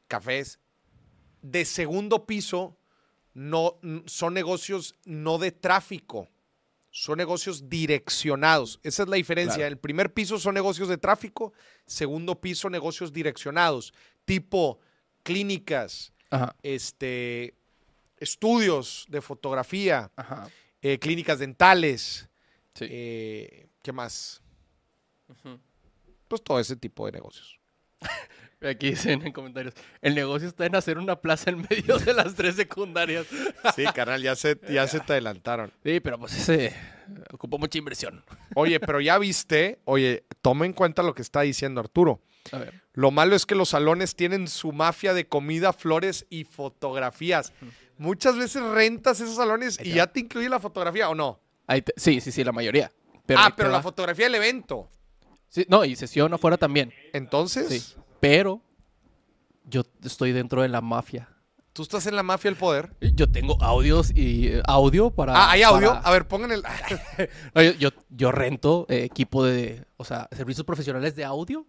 cafés. 0.06 0.60
De 1.44 1.66
segundo 1.66 2.24
piso 2.24 2.78
no 3.34 3.78
son 4.06 4.32
negocios 4.32 4.94
no 5.04 5.36
de 5.36 5.52
tráfico, 5.52 6.30
son 6.90 7.18
negocios 7.18 7.68
direccionados. 7.68 8.80
Esa 8.82 9.02
es 9.02 9.08
la 9.10 9.16
diferencia. 9.16 9.56
Claro. 9.56 9.68
El 9.72 9.78
primer 9.78 10.14
piso 10.14 10.38
son 10.38 10.54
negocios 10.54 10.88
de 10.88 10.96
tráfico, 10.96 11.52
segundo 11.84 12.40
piso 12.40 12.70
negocios 12.70 13.12
direccionados, 13.12 13.92
tipo 14.24 14.78
clínicas, 15.22 16.14
Ajá. 16.30 16.56
este, 16.62 17.54
estudios 18.16 19.04
de 19.10 19.20
fotografía, 19.20 20.10
eh, 20.80 20.98
clínicas 20.98 21.40
dentales, 21.40 22.26
Sí. 22.74 22.86
eh, 22.88 23.68
¿qué 23.82 23.92
más? 23.92 24.40
Pues 26.26 26.42
todo 26.42 26.58
ese 26.58 26.74
tipo 26.76 27.04
de 27.04 27.12
negocios. 27.12 27.60
Aquí 28.66 28.90
dicen 28.90 29.26
en 29.26 29.32
comentarios, 29.32 29.74
el 30.00 30.14
negocio 30.14 30.48
está 30.48 30.66
en 30.66 30.74
hacer 30.74 30.98
una 30.98 31.16
plaza 31.20 31.50
en 31.50 31.62
medio 31.70 31.98
de 31.98 32.12
las 32.14 32.34
tres 32.34 32.56
secundarias. 32.56 33.26
Sí, 33.76 33.84
carnal, 33.94 34.22
ya 34.22 34.34
se, 34.36 34.58
ya 34.70 34.86
se 34.86 35.00
te 35.00 35.12
adelantaron. 35.12 35.70
Sí, 35.84 36.00
pero 36.00 36.18
pues 36.18 36.34
ese 36.36 36.74
ocupó 37.32 37.58
mucha 37.58 37.76
inversión. 37.78 38.24
Oye, 38.54 38.80
pero 38.80 39.00
ya 39.00 39.18
viste, 39.18 39.78
oye, 39.84 40.24
toma 40.42 40.64
en 40.66 40.72
cuenta 40.72 41.02
lo 41.02 41.14
que 41.14 41.22
está 41.22 41.42
diciendo 41.42 41.80
Arturo. 41.80 42.20
A 42.52 42.58
ver. 42.58 42.82
Lo 42.94 43.10
malo 43.10 43.34
es 43.36 43.46
que 43.46 43.54
los 43.54 43.70
salones 43.70 44.14
tienen 44.14 44.48
su 44.48 44.72
mafia 44.72 45.14
de 45.14 45.26
comida, 45.26 45.72
flores 45.72 46.26
y 46.30 46.44
fotografías. 46.44 47.52
Muchas 47.98 48.36
veces 48.36 48.62
rentas 48.62 49.20
esos 49.20 49.36
salones 49.36 49.78
y 49.82 49.92
ya 49.94 50.06
te 50.06 50.20
incluye 50.20 50.48
la 50.48 50.60
fotografía, 50.60 51.08
¿o 51.08 51.14
no? 51.14 51.40
Ahí 51.66 51.82
te- 51.82 51.94
sí, 51.96 52.20
sí, 52.20 52.30
sí, 52.32 52.44
la 52.44 52.52
mayoría. 52.52 52.90
Pero 53.26 53.40
ah, 53.40 53.54
pero 53.56 53.70
la 53.70 53.80
fotografía 53.82 54.26
del 54.26 54.34
evento. 54.34 54.90
Sí, 55.48 55.64
no, 55.68 55.84
y 55.84 55.96
sesión 55.96 56.32
afuera 56.34 56.56
también. 56.56 56.92
Entonces, 57.12 57.68
Sí. 57.68 57.94
Pero 58.24 58.62
yo 59.64 59.82
estoy 60.02 60.32
dentro 60.32 60.62
de 60.62 60.68
la 60.68 60.80
mafia. 60.80 61.28
tú 61.74 61.82
estás 61.82 62.06
en 62.06 62.16
la 62.16 62.22
mafia 62.22 62.50
del 62.50 62.58
poder. 62.58 62.90
Yo 63.00 63.30
tengo 63.30 63.62
audios 63.62 64.10
y 64.16 64.48
eh, 64.48 64.62
audio 64.66 65.10
para. 65.10 65.34
Ah, 65.36 65.50
hay 65.50 65.62
audio. 65.62 65.88
para- 65.88 66.00
A 66.00 66.10
ver, 66.12 66.26
pongan 66.26 66.52
el. 66.52 66.62
No, 67.54 67.62
yo, 67.62 67.72
yo, 67.72 67.88
yo 68.10 68.32
rento 68.32 68.86
eh, 68.88 69.04
equipo 69.04 69.44
de. 69.44 69.84
O 69.96 70.04
sea, 70.04 70.28
servicios 70.32 70.64
profesionales 70.64 71.14
de 71.16 71.24
audio. 71.24 71.66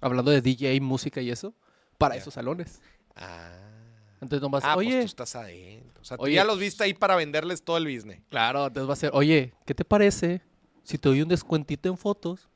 Hablando 0.00 0.30
de 0.32 0.40
DJ, 0.42 0.80
música 0.80 1.20
y 1.20 1.30
eso. 1.30 1.54
Para 1.98 2.14
Ya. 2.16 2.20
esos 2.22 2.34
salones. 2.34 2.80
Ah. 3.14 3.52
Entonces 4.20 4.40
nomás, 4.42 4.64
Ah, 4.64 4.74
pues 4.74 4.88
oye, 4.88 5.00
tú 5.00 5.06
estás 5.06 5.36
adentro. 5.36 6.00
O 6.02 6.04
sea, 6.04 6.16
tú 6.16 6.24
Oye, 6.24 6.34
ya 6.34 6.44
los 6.44 6.58
viste 6.58 6.82
ahí 6.82 6.94
para 6.94 7.14
venderles 7.16 7.62
todo 7.62 7.76
el 7.76 7.84
business. 7.84 8.20
claro, 8.28 8.66
entonces 8.66 8.88
va 8.88 8.92
a 8.94 8.96
ser, 8.96 9.10
oye, 9.12 9.52
¿qué 9.66 9.74
te 9.74 9.84
parece 9.84 10.40
si 10.82 10.96
te 10.98 11.08
doy 11.08 11.20
un 11.22 11.28
descuentito 11.28 11.88
en 11.88 11.96
fotos? 11.98 12.48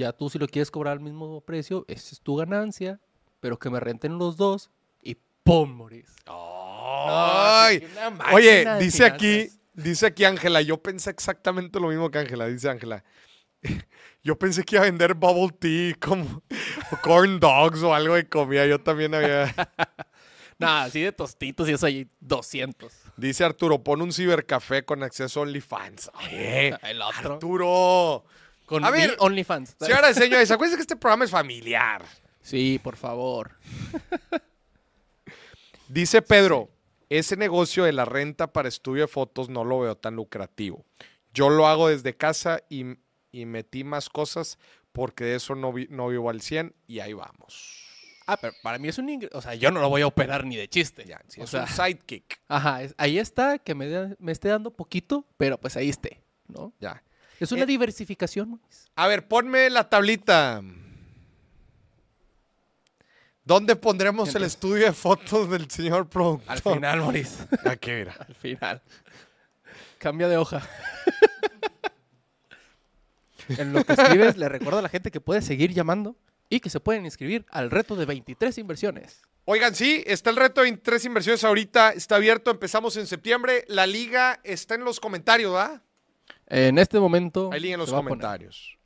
Ya 0.00 0.12
tú 0.14 0.30
si 0.30 0.38
lo 0.38 0.48
quieres 0.48 0.70
cobrar 0.70 0.94
al 0.94 1.00
mismo 1.00 1.42
precio, 1.42 1.84
esa 1.86 2.14
es 2.14 2.22
tu 2.22 2.34
ganancia, 2.36 3.00
pero 3.38 3.58
que 3.58 3.68
me 3.68 3.80
renten 3.80 4.16
los 4.16 4.38
dos 4.38 4.70
y 5.02 5.18
¡pum! 5.42 5.70
morís. 5.76 6.08
Ay. 6.26 7.80
sí, 7.80 7.86
una 8.06 8.32
Oye, 8.32 8.66
dice 8.80 9.04
aquí, 9.04 9.50
dice 9.74 10.06
aquí 10.06 10.24
Ángela, 10.24 10.62
yo 10.62 10.78
pensé 10.78 11.10
exactamente 11.10 11.78
lo 11.78 11.88
mismo 11.88 12.10
que 12.10 12.16
Ángela, 12.16 12.46
dice 12.46 12.70
Ángela. 12.70 13.04
Yo 14.22 14.38
pensé 14.38 14.64
que 14.64 14.76
iba 14.76 14.84
a 14.84 14.86
vender 14.86 15.14
bubble 15.14 15.54
tea 15.58 15.94
como 16.00 16.42
o 16.92 16.96
corn 17.02 17.38
dogs 17.38 17.82
o 17.82 17.94
algo 17.94 18.14
de 18.14 18.26
comida. 18.26 18.66
Yo 18.66 18.78
también 18.78 19.14
había. 19.14 19.54
Nada, 20.58 20.84
así 20.84 21.00
de 21.00 21.12
tostitos 21.12 21.68
y 21.68 21.72
eso 21.72 21.86
ahí 21.86 22.06
200. 22.20 22.92
Dice 23.16 23.44
Arturo, 23.44 23.82
pon 23.82 24.00
un 24.00 24.12
cibercafé 24.12 24.84
con 24.84 25.02
acceso 25.02 25.40
a 25.40 25.42
OnlyFans. 25.44 26.10
Oye, 26.14 26.74
El 26.82 27.00
otro. 27.00 27.34
Arturo. 27.34 28.24
Con 28.70 28.84
A 28.84 28.90
mi 28.92 28.98
ver, 28.98 29.16
OnlyFans. 29.18 29.74
Señoras 29.80 30.16
y 30.16 30.20
señores, 30.20 30.48
acuérdense 30.50 30.76
que 30.76 30.82
este 30.82 30.94
programa 30.96 31.24
es 31.24 31.30
familiar. 31.32 32.04
Sí, 32.40 32.80
por 32.82 32.96
favor. 32.96 33.56
Dice 35.88 36.22
Pedro, 36.22 36.68
ese 37.08 37.36
negocio 37.36 37.84
de 37.84 37.92
la 37.92 38.04
renta 38.04 38.52
para 38.52 38.68
estudio 38.68 39.02
de 39.02 39.08
fotos 39.08 39.48
no 39.48 39.64
lo 39.64 39.80
veo 39.80 39.96
tan 39.96 40.14
lucrativo. 40.14 40.84
Yo 41.34 41.50
lo 41.50 41.66
hago 41.66 41.88
desde 41.88 42.16
casa 42.16 42.62
y, 42.68 42.84
y 43.32 43.44
metí 43.44 43.82
más 43.84 44.08
cosas 44.08 44.58
porque 44.92 45.24
de 45.24 45.34
eso 45.36 45.54
no, 45.54 45.72
vi- 45.72 45.88
no 45.90 46.08
vivo 46.08 46.30
al 46.30 46.40
100 46.40 46.74
y 46.86 47.00
ahí 47.00 47.12
vamos. 47.12 47.86
Ah, 48.26 48.36
pero 48.40 48.52
para 48.62 48.78
mí 48.78 48.86
es 48.86 48.98
un 48.98 49.08
ingreso. 49.08 49.36
O 49.36 49.42
sea, 49.42 49.54
yo 49.56 49.72
no 49.72 49.80
lo 49.80 49.88
voy 49.88 50.02
a 50.02 50.06
operar 50.06 50.44
ni 50.44 50.54
de 50.56 50.68
chiste. 50.68 51.04
Ya, 51.04 51.20
sí, 51.26 51.40
o 51.40 51.44
es 51.44 51.50
sea, 51.50 51.62
un 51.62 51.68
sidekick. 51.68 52.40
ajá, 52.46 52.82
es- 52.84 52.94
ahí 52.96 53.18
está, 53.18 53.58
que 53.58 53.74
me, 53.74 54.14
me 54.20 54.30
esté 54.30 54.48
dando 54.48 54.70
poquito, 54.70 55.24
pero 55.36 55.58
pues 55.58 55.76
ahí 55.76 55.88
esté, 55.88 56.20
¿no? 56.46 56.72
Ya. 56.78 57.02
Es 57.40 57.50
una 57.52 57.62
Eh, 57.62 57.66
diversificación. 57.66 58.60
A 58.94 59.06
ver, 59.08 59.26
ponme 59.26 59.68
la 59.70 59.88
tablita. 59.88 60.62
¿Dónde 63.44 63.74
pondremos 63.74 64.32
el 64.34 64.44
estudio 64.44 64.84
de 64.84 64.92
fotos 64.92 65.50
del 65.50 65.68
señor 65.70 66.08
productor? 66.08 66.48
Al 66.52 66.60
final, 66.60 67.00
Moris. 67.00 67.38
Aquí, 67.64 67.90
mira. 67.90 68.14
Al 68.28 68.34
final. 68.34 68.82
Cambia 69.98 70.28
de 70.28 70.36
hoja. 70.36 70.62
en 73.48 73.72
lo 73.72 73.84
que 73.84 73.92
escribes, 73.94 74.36
le 74.36 74.48
recuerdo 74.48 74.78
a 74.78 74.82
la 74.82 74.88
gente 74.88 75.10
que 75.10 75.20
puede 75.20 75.42
seguir 75.42 75.72
llamando 75.72 76.16
y 76.48 76.60
que 76.60 76.70
se 76.70 76.78
pueden 76.80 77.04
inscribir 77.04 77.44
al 77.50 77.70
reto 77.70 77.96
de 77.96 78.04
23 78.04 78.56
inversiones. 78.58 79.22
Oigan, 79.46 79.74
sí, 79.74 80.04
está 80.06 80.30
el 80.30 80.36
reto 80.36 80.60
de 80.60 80.66
23 80.66 81.04
inversiones 81.06 81.42
ahorita, 81.42 81.90
está 81.90 82.16
abierto, 82.16 82.50
empezamos 82.50 82.96
en 82.96 83.06
septiembre. 83.06 83.64
La 83.68 83.86
liga 83.86 84.38
está 84.44 84.74
en 84.74 84.84
los 84.84 85.00
comentarios, 85.00 85.52
¿verdad? 85.52 85.82
En 86.50 86.78
este 86.78 86.98
momento. 86.98 87.50
Ahí 87.52 87.72
en 87.72 87.78
los 87.78 87.90
comentarios. 87.90 88.76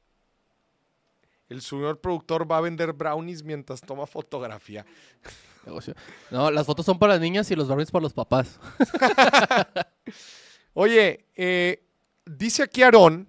El 1.49 1.63
señor 1.63 2.01
productor 2.01 2.51
va 2.51 2.59
a 2.59 2.61
vender 2.61 2.93
brownies 2.93 3.43
mientras 3.43 3.81
toma 3.81 4.07
fotografía. 4.07 4.85
Negocio. 5.65 5.95
No, 6.31 6.51
las 6.51 6.67
fotos 6.67 6.85
son 6.85 6.99
para 6.99 7.15
las 7.15 7.23
niñas 7.23 7.51
y 7.51 7.57
los 7.57 7.67
brownies 7.67 7.91
para 7.91 8.03
los 8.03 8.13
papás. 8.13 8.61
Oye, 10.75 11.25
eh, 11.37 11.83
dice 12.27 12.65
aquí 12.65 12.83
Aarón 12.83 13.29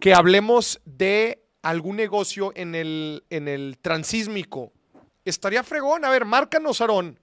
que 0.00 0.14
hablemos 0.14 0.80
de 0.84 1.44
algún 1.62 1.96
negocio 1.96 2.52
en 2.56 2.74
el, 2.74 3.24
en 3.30 3.46
el 3.46 3.78
transísmico. 3.80 4.72
Estaría 5.24 5.62
fregón. 5.62 6.04
A 6.04 6.10
ver, 6.10 6.24
márcanos, 6.24 6.80
Aarón. 6.80 7.20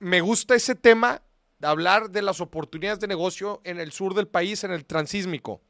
Me 0.00 0.20
gusta 0.20 0.56
ese 0.56 0.74
tema 0.74 1.22
hablar 1.62 2.10
de 2.10 2.22
las 2.22 2.40
oportunidades 2.40 3.00
de 3.00 3.06
negocio 3.06 3.60
en 3.64 3.80
el 3.80 3.92
sur 3.92 4.14
del 4.14 4.28
país, 4.28 4.64
en 4.64 4.70
el 4.72 4.84
transísmico. 4.84 5.60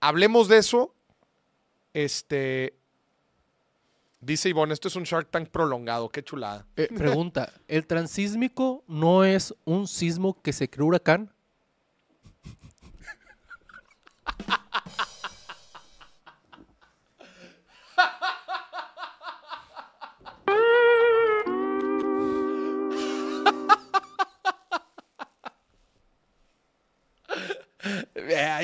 Hablemos 0.00 0.48
de 0.48 0.58
eso. 0.58 0.94
Este. 1.92 2.74
Dice 4.20 4.48
Ivonne, 4.48 4.74
esto 4.74 4.88
es 4.88 4.96
un 4.96 5.04
Shark 5.04 5.30
Tank 5.30 5.48
prolongado. 5.48 6.08
Qué 6.08 6.22
chulada. 6.22 6.66
Eh, 6.76 6.88
pregunta: 6.96 7.52
¿el 7.68 7.86
transísmico 7.86 8.84
no 8.88 9.24
es 9.24 9.54
un 9.64 9.86
sismo 9.86 10.40
que 10.42 10.52
se 10.52 10.68
creó 10.68 10.86
huracán? 10.86 11.32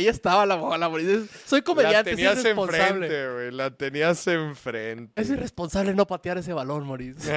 Ahí 0.05 0.09
estaba 0.09 0.45
la 0.45 0.57
bola, 0.57 0.89
Moris. 0.89 1.31
Soy 1.47 1.61
La 1.61 1.65
comediante, 1.65 2.11
es 2.11 2.17
tenías 2.17 2.39
irresponsable. 2.41 3.07
enfrente, 3.07 3.33
güey. 3.33 3.51
La 3.53 3.71
tenías 3.71 4.27
enfrente. 4.27 5.13
Es 5.21 5.31
irresponsable 5.31 5.95
no 5.95 6.07
patear 6.07 6.37
ese 6.39 6.53
balón, 6.53 6.85
Moris. 6.85 7.17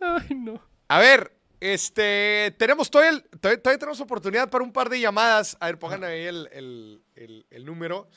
Ay, 0.00 0.34
no. 0.34 0.60
A 0.88 0.98
ver, 0.98 1.36
este, 1.60 2.54
tenemos 2.58 2.90
todavía, 2.90 3.12
el- 3.18 3.22
todavía, 3.40 3.62
todavía 3.62 3.78
tenemos 3.78 4.00
oportunidad 4.00 4.50
para 4.50 4.64
un 4.64 4.72
par 4.72 4.88
de 4.88 5.00
llamadas. 5.00 5.56
A 5.60 5.66
ver, 5.66 5.78
pongan 5.78 6.04
ahí 6.04 6.22
el, 6.24 6.48
el- 6.52 7.02
el- 7.14 7.46
el 7.50 7.64
número. 7.64 8.08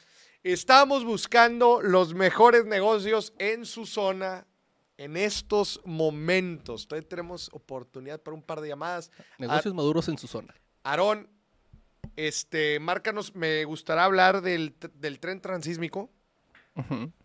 Estamos 0.43 1.03
buscando 1.05 1.81
los 1.81 2.13
mejores 2.13 2.65
negocios 2.65 3.33
en 3.37 3.65
su 3.65 3.85
zona 3.85 4.47
en 4.97 5.15
estos 5.17 5.79
momentos. 5.85 6.87
Todavía 6.87 7.07
tenemos 7.07 7.49
oportunidad 7.53 8.19
para 8.21 8.35
un 8.35 8.41
par 8.43 8.61
de 8.61 8.69
llamadas. 8.69 9.11
Negocios 9.37 9.73
maduros 9.73 10.07
en 10.09 10.17
su 10.17 10.27
zona. 10.27 10.53
Aarón, 10.91 11.29
este, 12.15 12.79
márcanos, 12.79 13.35
me 13.35 13.65
gustaría 13.65 14.03
hablar 14.05 14.41
del, 14.41 14.75
del 14.95 15.19
tren 15.19 15.41
transísmico, 15.41 16.09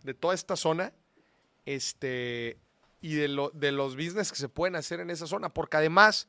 de 0.02 0.14
toda 0.14 0.34
esta 0.34 0.56
zona, 0.56 0.92
este, 1.66 2.58
y 3.00 3.14
de, 3.14 3.28
lo- 3.28 3.50
de 3.50 3.70
los 3.72 3.94
business 3.96 4.30
que 4.32 4.38
se 4.38 4.48
pueden 4.48 4.76
hacer 4.76 5.00
en 5.00 5.10
esa 5.10 5.26
zona, 5.26 5.48
porque 5.52 5.76
además 5.76 6.26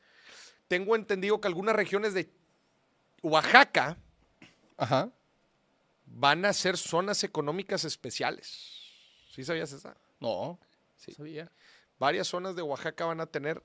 tengo 0.68 0.94
entendido 0.94 1.40
que 1.40 1.48
algunas 1.48 1.74
regiones 1.74 2.14
de 2.14 2.30
Oaxaca 3.22 3.96
Ajá. 4.76 5.10
van 6.06 6.44
a 6.44 6.52
ser 6.52 6.76
zonas 6.76 7.24
económicas 7.24 7.84
especiales. 7.84 8.82
¿Sí 9.30 9.42
sabías 9.44 9.72
esa? 9.72 9.96
No, 10.20 10.58
Sí. 10.96 11.12
sabía. 11.12 11.50
Varias 11.98 12.28
zonas 12.28 12.54
de 12.56 12.62
Oaxaca 12.62 13.04
van 13.06 13.20
a 13.20 13.26
tener 13.26 13.62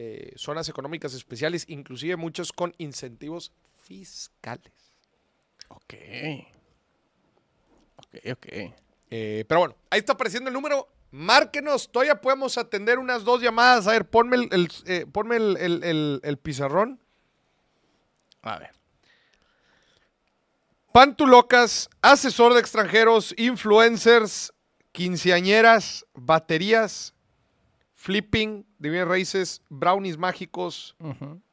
eh, 0.00 0.32
zonas 0.36 0.68
económicas 0.68 1.12
especiales, 1.14 1.64
inclusive 1.68 2.14
muchos 2.16 2.52
con 2.52 2.72
incentivos 2.78 3.50
fiscales. 3.82 4.72
Ok. 5.68 5.94
Ok, 7.96 8.14
ok. 8.32 8.46
Eh, 9.10 9.44
pero 9.48 9.60
bueno, 9.60 9.74
ahí 9.90 9.98
está 9.98 10.12
apareciendo 10.12 10.48
el 10.48 10.54
número. 10.54 10.88
Márquenos, 11.10 11.90
todavía 11.90 12.20
podemos 12.20 12.58
atender 12.58 12.98
unas 12.98 13.24
dos 13.24 13.40
llamadas. 13.42 13.86
A 13.88 13.92
ver, 13.92 14.08
ponme 14.08 14.36
el, 14.36 14.48
el, 14.52 14.68
eh, 14.86 15.06
ponme 15.10 15.36
el, 15.36 15.56
el- 15.56 15.82
el- 15.82 16.20
el 16.22 16.36
pizarrón. 16.38 17.00
A 18.42 18.58
ver. 18.58 18.70
Pantulocas, 20.92 21.88
asesor 22.02 22.54
de 22.54 22.60
extranjeros, 22.60 23.34
influencers, 23.36 24.52
quinceañeras, 24.92 26.06
baterías, 26.14 27.14
flipping, 27.98 28.64
de 28.78 28.90
bienes 28.90 29.08
raíces, 29.08 29.60
brownies 29.68 30.16
mágicos 30.16 30.96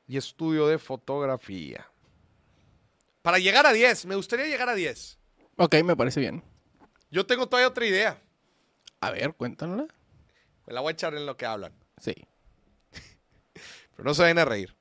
y 0.07 0.15
estudio 0.15 0.67
de 0.67 0.77
fotografía. 0.77 1.89
Para 3.23 3.39
llegar 3.39 3.65
a 3.65 3.73
10, 3.73 4.05
me 4.05 4.15
gustaría 4.15 4.45
llegar 4.45 4.69
a 4.69 4.76
10. 4.76 5.17
Ok, 5.57 5.76
me 5.84 5.95
parece 5.95 6.19
bien. 6.19 6.43
Yo 7.09 7.26
tengo 7.26 7.47
todavía 7.47 7.67
otra 7.67 7.88
idea. 7.88 8.22
A 9.01 9.09
ver, 9.09 9.34
cuéntanosla. 9.34 9.88
Me 10.67 10.73
la 10.73 10.81
voy 10.81 10.89
a 10.89 10.93
echar 10.93 11.15
en 11.15 11.26
lo 11.26 11.35
que 11.35 11.47
hablan. 11.47 11.73
Sí. 11.97 12.13
Pero 13.95 14.03
no 14.03 14.13
se 14.13 14.22
vayan 14.22 14.38
a 14.38 14.45
reír. 14.45 14.76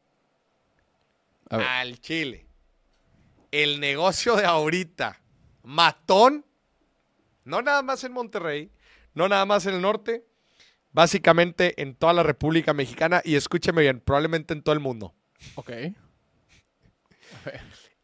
A 1.48 1.56
ver. 1.56 1.66
Al 1.66 1.98
Chile. 2.00 2.46
El 3.50 3.80
negocio 3.80 4.36
de 4.36 4.44
ahorita. 4.44 5.18
Matón. 5.62 6.44
No 7.44 7.62
nada 7.62 7.82
más 7.82 8.04
en 8.04 8.12
Monterrey. 8.12 8.70
No 9.14 9.28
nada 9.28 9.46
más 9.46 9.64
en 9.64 9.76
el 9.76 9.80
norte. 9.80 10.26
Básicamente 10.94 11.82
en 11.82 11.94
toda 11.96 12.14
la 12.14 12.22
República 12.22 12.72
Mexicana. 12.72 13.20
Y 13.24 13.34
escúcheme 13.34 13.82
bien, 13.82 14.00
probablemente 14.00 14.54
en 14.54 14.62
todo 14.62 14.72
el 14.72 14.80
mundo. 14.80 15.12
Ok. 15.56 15.72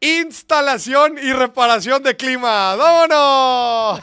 Instalación 0.01 1.17
y 1.23 1.33
reparación 1.33 2.03
de 2.03 2.17
clima. 2.17 2.75
¡Vámonos! 2.75 4.01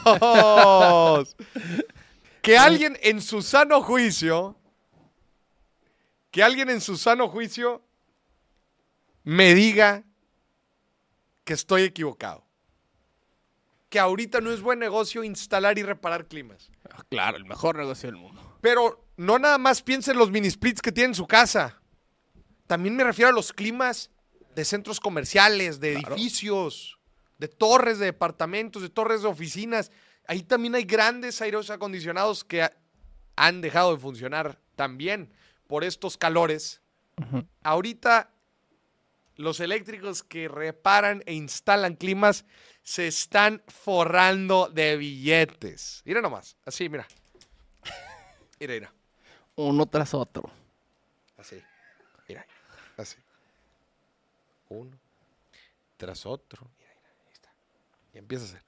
que 2.41 2.57
alguien 2.57 2.97
en 3.01 3.21
su 3.21 3.41
sano 3.41 3.81
juicio, 3.81 4.55
que 6.31 6.41
alguien 6.41 6.69
en 6.69 6.79
su 6.79 6.95
sano 6.97 7.27
juicio 7.27 7.83
me 9.23 9.53
diga 9.53 10.03
que 11.43 11.53
estoy 11.53 11.83
equivocado. 11.83 12.45
Que 13.89 13.99
ahorita 13.99 14.39
no 14.39 14.51
es 14.51 14.61
buen 14.61 14.79
negocio 14.79 15.25
instalar 15.25 15.77
y 15.77 15.83
reparar 15.83 16.27
climas. 16.27 16.71
Claro, 17.09 17.35
el 17.35 17.43
mejor 17.43 17.75
negocio 17.75 18.09
del 18.09 18.17
mundo. 18.17 18.46
Pero 18.61 19.05
no 19.17 19.39
nada 19.39 19.57
más 19.57 19.81
piensa 19.81 20.11
en 20.11 20.17
los 20.17 20.31
mini 20.31 20.49
splits 20.49 20.81
que 20.81 20.91
tiene 20.91 21.09
en 21.09 21.15
su 21.15 21.27
casa. 21.27 21.81
También 22.67 22.95
me 22.95 23.03
refiero 23.03 23.29
a 23.29 23.33
los 23.33 23.53
climas 23.53 24.11
de 24.55 24.65
centros 24.65 24.99
comerciales, 24.99 25.79
de 25.79 25.93
edificios, 25.93 26.99
de 27.37 27.47
torres 27.47 27.99
de 27.99 28.05
departamentos, 28.05 28.81
de 28.81 28.89
torres 28.89 29.21
de 29.21 29.27
oficinas. 29.27 29.91
Ahí 30.27 30.43
también 30.43 30.75
hay 30.75 30.83
grandes 30.83 31.41
aires 31.41 31.69
acondicionados 31.69 32.43
que 32.43 32.63
ha- 32.63 32.73
han 33.35 33.61
dejado 33.61 33.93
de 33.95 34.01
funcionar 34.01 34.59
también 34.75 35.31
por 35.67 35.83
estos 35.83 36.17
calores. 36.17 36.81
Ahorita 37.63 38.31
los 39.35 39.59
eléctricos 39.59 40.23
que 40.23 40.47
reparan 40.47 41.21
e 41.27 41.33
instalan 41.33 41.95
climas 41.95 42.45
se 42.83 43.07
están 43.07 43.61
forrando 43.67 44.69
de 44.73 44.97
billetes. 44.97 46.01
Mira 46.05 46.21
nomás, 46.21 46.57
así, 46.65 46.89
mira. 46.89 47.07
Mira, 48.59 48.73
mira. 48.73 48.93
Uno 49.55 49.85
tras 49.85 50.13
otro. 50.13 50.49
Así. 51.37 51.61
Mira, 52.27 52.45
así. 52.97 53.17
Uno 54.69 54.97
tras 55.97 56.25
otro. 56.25 56.67
Mira, 56.79 56.91
mira, 57.01 57.13
ahí 57.25 57.33
está. 57.33 57.49
Y 58.13 58.17
empieza 58.17 58.45
a 58.45 58.47
hacer. 58.49 58.61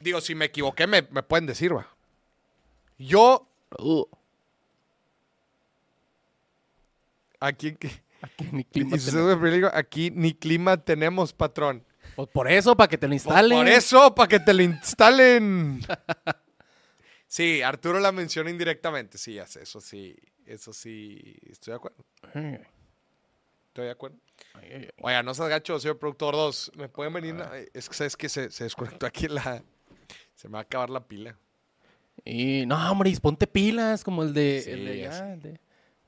Digo, 0.00 0.20
si 0.20 0.34
me 0.34 0.44
equivoqué, 0.46 0.86
me, 0.86 1.02
me 1.10 1.22
pueden 1.22 1.46
decir, 1.46 1.74
va. 1.76 1.88
Yo, 2.98 3.44
Uh, 3.78 4.04
aquí, 7.38 7.76
aquí 8.22 8.48
ni 8.50 8.64
clima 8.64 8.96
y 8.96 9.00
tenemos. 9.00 9.70
aquí 9.74 10.10
ni 10.10 10.32
clima 10.34 10.76
tenemos, 10.78 11.32
patrón. 11.34 11.84
Pues 12.16 12.28
por 12.30 12.50
eso, 12.50 12.74
para 12.76 12.88
que 12.88 12.96
te 12.98 13.06
lo 13.06 13.10
Pues 13.10 13.24
instalen. 13.24 13.58
Por 13.58 13.68
eso, 13.68 14.14
para 14.14 14.28
que 14.28 14.40
te 14.40 14.54
lo 14.54 14.62
instalen. 14.62 15.80
Sí, 17.28 17.60
Arturo 17.62 18.00
la 18.00 18.10
menciona 18.10 18.50
indirectamente. 18.50 19.18
Sí, 19.18 19.38
eso 19.38 19.80
sí, 19.80 20.16
eso 20.46 20.72
sí, 20.72 21.36
estoy 21.48 21.72
de 21.72 21.76
acuerdo. 21.76 22.04
Estoy 23.68 23.84
de 23.84 23.90
acuerdo. 23.90 24.16
Oiga, 25.02 25.22
no 25.22 25.34
seas 25.34 25.48
gacho, 25.48 25.78
señor 25.78 25.98
productor 25.98 26.34
2. 26.34 26.72
¿Me 26.76 26.88
pueden 26.88 27.12
venir? 27.12 27.34
na- 27.34 27.50
Es 27.74 27.88
que 27.88 27.94
sabes 27.94 28.16
que 28.16 28.28
se, 28.28 28.50
se 28.50 28.64
desconectó 28.64 29.06
aquí 29.06 29.28
la. 29.28 29.62
Se 30.34 30.48
me 30.48 30.54
va 30.54 30.60
a 30.60 30.62
acabar 30.62 30.90
la 30.90 31.00
pila. 31.06 31.36
Y 32.24 32.64
no, 32.66 32.90
hombre, 32.90 33.14
ponte 33.20 33.46
pilas 33.46 34.02
como 34.02 34.22
el 34.22 34.32
de. 34.32 34.62
Sí, 34.64 34.70
el 34.70 34.84
de 34.86 34.98
ya 34.98 35.32
el 35.34 35.42
de. 35.42 35.60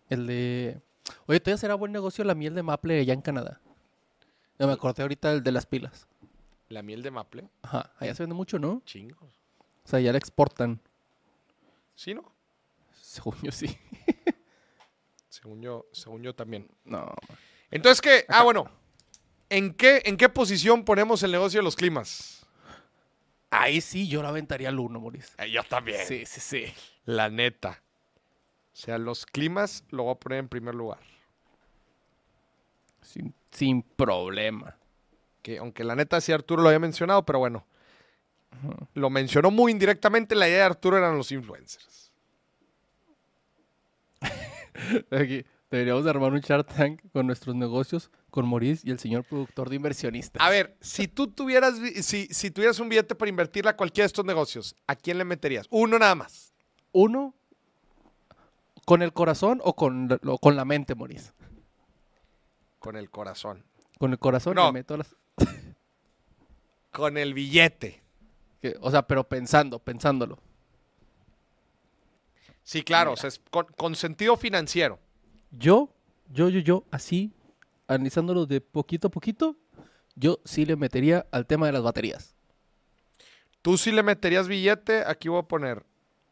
El 0.08 0.26
de. 0.26 0.80
Oye, 1.26 1.38
todavía 1.40 1.58
será 1.58 1.74
buen 1.74 1.92
negocio 1.92 2.24
la 2.24 2.34
miel 2.34 2.54
de 2.54 2.62
maple 2.62 2.98
allá 3.00 3.12
en 3.14 3.20
Canadá. 3.20 3.60
Ya 4.58 4.66
me 4.66 4.72
acordé 4.72 5.02
ahorita 5.02 5.32
el 5.32 5.42
de 5.42 5.52
las 5.52 5.66
pilas. 5.66 6.06
La 6.68 6.82
miel 6.82 7.02
de 7.02 7.10
maple. 7.10 7.48
Ajá, 7.62 7.92
allá 7.98 8.14
se 8.14 8.22
vende 8.22 8.34
mucho, 8.34 8.58
¿no? 8.58 8.82
Chingos. 8.84 9.32
O 9.84 9.88
sea, 9.88 10.00
ya 10.00 10.12
la 10.12 10.18
exportan. 10.18 10.80
¿Sí, 12.00 12.14
no? 12.14 12.32
Según 12.94 13.36
yo 13.42 13.52
sí. 13.52 13.78
Según 15.28 15.60
yo, 15.60 15.84
según 15.92 16.22
yo 16.22 16.34
también. 16.34 16.66
No, 16.82 17.14
Entonces, 17.70 18.00
¿qué? 18.00 18.24
Ah, 18.26 18.42
bueno. 18.42 18.70
¿En 19.50 19.74
qué, 19.74 20.00
¿En 20.06 20.16
qué 20.16 20.30
posición 20.30 20.86
ponemos 20.86 21.22
el 21.22 21.30
negocio 21.30 21.60
de 21.60 21.64
los 21.64 21.76
climas? 21.76 22.46
ahí 23.50 23.82
sí 23.82 24.08
yo 24.08 24.22
la 24.22 24.30
aventaría 24.30 24.70
al 24.70 24.78
uno, 24.78 24.98
Moris. 24.98 25.34
Eh, 25.36 25.50
yo 25.50 25.62
también. 25.64 26.06
Sí, 26.06 26.24
sí, 26.24 26.40
sí. 26.40 26.72
La 27.04 27.28
neta. 27.28 27.82
O 28.72 28.76
sea, 28.76 28.96
los 28.96 29.26
climas 29.26 29.84
lo 29.90 30.04
voy 30.04 30.12
a 30.12 30.18
poner 30.18 30.38
en 30.38 30.48
primer 30.48 30.74
lugar. 30.74 31.00
Sin, 33.02 33.34
sin 33.50 33.82
problema. 33.82 34.74
Que 35.42 35.58
aunque 35.58 35.84
la 35.84 35.96
neta 35.96 36.18
sí 36.22 36.32
Arturo 36.32 36.62
lo 36.62 36.70
había 36.70 36.78
mencionado, 36.78 37.26
pero 37.26 37.40
bueno. 37.40 37.66
Lo 38.94 39.10
mencionó 39.10 39.50
muy 39.50 39.72
indirectamente. 39.72 40.34
La 40.34 40.48
idea 40.48 40.58
de 40.58 40.64
Arturo 40.64 40.96
eran 40.98 41.16
los 41.16 41.30
influencers. 41.32 42.10
Aquí, 45.10 45.44
deberíamos 45.70 46.04
de 46.04 46.10
armar 46.10 46.32
un 46.32 46.40
Shark 46.40 46.66
Tank 46.66 47.00
con 47.12 47.26
nuestros 47.26 47.54
negocios, 47.54 48.10
con 48.30 48.46
Moris 48.46 48.84
y 48.84 48.90
el 48.90 48.98
señor 48.98 49.24
productor 49.24 49.68
de 49.70 49.76
inversionistas. 49.76 50.42
A 50.42 50.50
ver, 50.50 50.76
si 50.80 51.08
tú 51.08 51.28
tuvieras, 51.28 51.80
vi- 51.80 52.02
si, 52.02 52.26
si 52.26 52.50
tuvieras 52.50 52.78
un 52.80 52.88
billete 52.88 53.14
para 53.14 53.28
invertirle 53.28 53.70
a 53.70 53.76
cualquiera 53.76 54.04
de 54.04 54.08
estos 54.08 54.24
negocios, 54.24 54.74
¿a 54.86 54.96
quién 54.96 55.18
le 55.18 55.24
meterías? 55.24 55.66
Uno 55.70 55.98
nada 55.98 56.14
más. 56.14 56.52
Uno, 56.92 57.34
¿con 58.84 59.02
el 59.02 59.12
corazón 59.12 59.60
o 59.64 59.74
con, 59.74 60.08
la- 60.08 60.18
o 60.26 60.38
con 60.38 60.56
la 60.56 60.64
mente, 60.64 60.94
Moris? 60.94 61.32
Con 62.78 62.96
el 62.96 63.10
corazón. 63.10 63.64
Con 63.98 64.12
el 64.12 64.18
corazón 64.18 64.54
No. 64.54 64.66
le 64.66 64.72
meto 64.72 64.96
las... 64.96 65.14
Con 66.92 67.16
el 67.18 67.34
billete. 67.34 67.99
Que- 68.60 68.76
o 68.80 68.90
sea, 68.90 69.06
pero 69.06 69.28
pensando, 69.28 69.78
pensándolo. 69.78 70.38
Sí, 72.62 72.82
claro. 72.82 73.12
O 73.12 73.16
sea, 73.16 73.28
es 73.28 73.40
con, 73.50 73.66
con 73.76 73.96
sentido 73.96 74.36
financiero. 74.36 74.98
Yo, 75.50 75.92
yo, 76.28 76.48
yo, 76.48 76.60
yo, 76.60 76.84
así, 76.90 77.32
analizándolo 77.88 78.46
de 78.46 78.60
poquito 78.60 79.08
a 79.08 79.10
poquito, 79.10 79.56
yo 80.14 80.38
sí 80.44 80.64
le 80.66 80.76
metería 80.76 81.26
al 81.32 81.46
tema 81.46 81.66
de 81.66 81.72
las 81.72 81.82
baterías. 81.82 82.34
Tú 83.62 83.76
sí 83.76 83.90
le 83.92 84.02
meterías 84.02 84.46
billete. 84.48 85.02
Aquí 85.06 85.28
voy 85.28 85.40
a 85.40 85.48
poner 85.48 85.84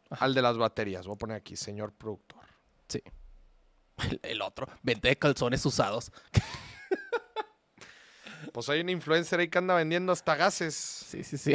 al 0.09 0.33
de 0.33 0.41
las 0.41 0.57
baterías. 0.57 1.05
Voy 1.05 1.15
a 1.15 1.17
poner 1.17 1.37
aquí, 1.37 1.55
señor 1.55 1.93
productor. 1.93 2.43
Sí. 2.87 3.01
El, 4.09 4.19
el 4.23 4.41
otro, 4.41 4.65
vente 4.81 5.09
de 5.09 5.17
calzones 5.17 5.65
usados. 5.65 6.11
Pues 8.53 8.69
hay 8.69 8.79
un 8.79 8.89
influencer 8.89 9.39
ahí 9.41 9.49
que 9.49 9.57
anda 9.57 9.75
vendiendo 9.75 10.11
hasta 10.11 10.35
gases. 10.35 10.73
Sí, 10.73 11.23
sí, 11.23 11.37
sí. 11.37 11.53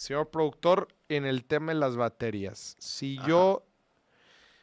Señor 0.00 0.30
productor, 0.30 0.88
en 1.10 1.26
el 1.26 1.44
tema 1.44 1.72
de 1.72 1.78
las 1.78 1.94
baterías. 1.94 2.74
Si 2.78 3.18
yo 3.26 3.62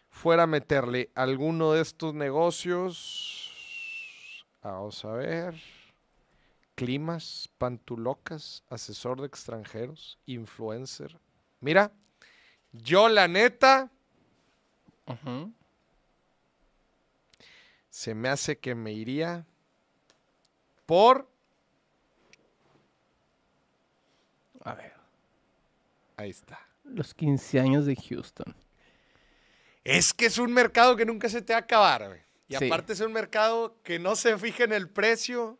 fuera 0.09 0.43
a 0.43 0.47
meterle 0.47 1.11
alguno 1.13 1.73
de 1.73 1.81
estos 1.81 2.15
negocios, 2.15 3.53
vamos 4.63 5.05
a 5.05 5.11
ver, 5.11 5.53
climas, 6.73 7.51
pantulocas, 7.59 8.63
asesor 8.71 9.21
de 9.21 9.27
extranjeros, 9.27 10.17
influencer. 10.25 11.19
Mira, 11.59 11.91
yo 12.71 13.07
la 13.07 13.27
neta, 13.27 13.91
se 17.91 18.15
me 18.15 18.29
hace 18.29 18.57
que 18.57 18.73
me 18.73 18.91
iría 18.91 19.45
por... 20.87 21.29
A 24.63 24.73
ver. 24.73 24.96
Ahí 26.17 26.31
está. 26.31 26.59
Los 26.83 27.13
15 27.13 27.59
años 27.59 27.85
de 27.85 27.95
Houston. 27.95 28.55
Es 29.83 30.13
que 30.13 30.25
es 30.25 30.37
un 30.37 30.51
mercado 30.51 30.95
que 30.95 31.05
nunca 31.05 31.29
se 31.29 31.41
te 31.41 31.53
va 31.53 31.59
a 31.59 31.61
acabar, 31.61 32.07
güey. 32.07 32.21
Y 32.49 32.55
Sí. 32.55 32.65
aparte 32.65 32.93
es 32.93 32.99
un 33.01 33.13
mercado 33.13 33.77
que 33.83 33.99
no 33.99 34.15
se 34.15 34.37
fija 34.37 34.63
en 34.63 34.73
el 34.73 34.89
precio. 34.89 35.57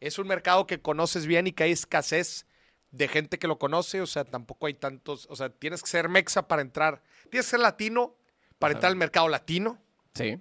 Es 0.00 0.18
un 0.18 0.26
mercado 0.26 0.66
que 0.66 0.80
conoces 0.80 1.26
bien 1.26 1.46
y 1.46 1.52
que 1.52 1.64
hay 1.64 1.72
escasez 1.72 2.46
de 2.90 3.08
gente 3.08 3.38
que 3.38 3.46
lo 3.48 3.58
conoce. 3.58 4.00
O 4.00 4.06
sea, 4.06 4.24
tampoco 4.24 4.66
hay 4.66 4.74
tantos. 4.74 5.26
O 5.30 5.36
sea, 5.36 5.50
tienes 5.50 5.82
que 5.82 5.88
ser 5.88 6.08
mexa 6.08 6.48
para 6.48 6.62
entrar. 6.62 7.02
Tienes 7.30 7.46
que 7.46 7.50
ser 7.50 7.60
latino 7.60 8.14
para 8.58 8.74
entrar 8.74 8.90
al 8.90 8.96
mercado 8.96 9.28
latino. 9.28 9.78
Sí. 10.14 10.40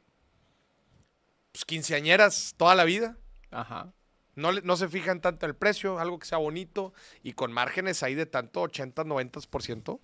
Pues 1.52 1.66
quinceañeras 1.66 2.54
toda 2.58 2.76
la 2.76 2.84
vida. 2.86 3.18
Ajá. 3.52 3.92
No, 4.38 4.52
le- 4.54 4.62
no 4.62 4.78
se 4.78 4.88
fijan 4.88 5.20
tanto 5.20 5.46
en 5.46 5.50
el 5.50 5.56
precio, 5.56 6.00
algo 6.00 6.20
que 6.20 6.26
sea 6.28 6.38
bonito 6.38 6.94
y 7.24 7.34
con 7.34 7.52
márgenes 7.52 8.04
ahí 8.04 8.16
de 8.16 8.26
tanto 8.28 8.62
80, 8.62 9.04
90%, 9.04 10.00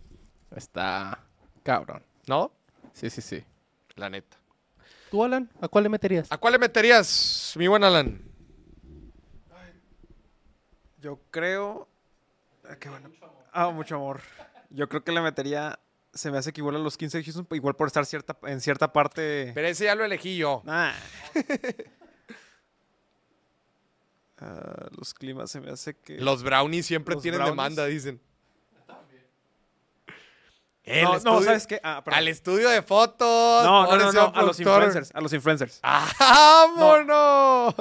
Está 0.55 1.19
cabrón. 1.63 2.03
¿no? 2.27 2.51
Sí, 2.93 3.09
sí, 3.09 3.21
sí. 3.21 3.43
La 3.95 4.09
neta. 4.09 4.37
¿Tú, 5.11 5.23
Alan? 5.23 5.49
¿A 5.61 5.67
cuál 5.67 5.83
le 5.85 5.89
meterías? 5.89 6.31
¿A 6.31 6.37
cuál 6.37 6.53
le 6.53 6.59
meterías, 6.59 7.53
mi 7.57 7.67
buen 7.67 7.83
Alan? 7.83 8.21
Yo 10.99 11.19
creo. 11.31 11.87
Ah, 12.67 12.75
qué 12.79 12.89
bueno. 12.89 13.11
Ah, 13.51 13.69
mucho 13.69 13.95
amor. 13.95 14.21
Yo 14.69 14.87
creo 14.89 15.03
que 15.03 15.11
le 15.11 15.21
metería. 15.21 15.79
Se 16.13 16.31
me 16.31 16.37
hace 16.37 16.53
que 16.53 16.61
igual 16.61 16.75
a 16.75 16.79
los 16.79 16.97
15 16.97 17.17
de 17.19 17.23
Houston, 17.23 17.47
igual 17.51 17.75
por 17.75 17.87
estar 17.87 18.05
cierta, 18.05 18.37
en 18.43 18.61
cierta 18.61 18.93
parte. 18.93 19.51
Pero 19.53 19.67
ese 19.67 19.85
ya 19.85 19.95
lo 19.95 20.05
elegí 20.05 20.37
yo. 20.37 20.63
Ah. 20.67 20.93
Ah, 24.45 24.87
los 24.97 25.13
climas 25.13 25.49
se 25.51 25.61
me 25.61 25.71
hace 25.71 25.95
que. 25.95 26.17
Los 26.19 26.43
brownies 26.43 26.85
siempre 26.85 27.13
Los 27.15 27.21
tienen 27.23 27.39
brownies. 27.39 27.53
demanda, 27.55 27.85
dicen. 27.85 28.19
El 30.85 31.03
no, 31.05 31.11
no, 31.11 31.17
estudio- 31.17 31.43
¿sabes 31.45 31.65
qué? 31.65 31.79
Ah. 31.81 32.03
Al 32.07 32.27
estudio 32.27 32.67
de 32.69 32.81
fotos. 32.81 33.63
No, 33.63 33.85
no, 33.85 33.95
no, 33.97 34.11
no, 34.11 34.31
a 34.35 34.41
los 34.43 34.59
influencers. 34.59 35.11
A 35.15 35.21
los 35.21 35.31
influencers. 35.31 35.79
¡Vámonos! 36.19 37.75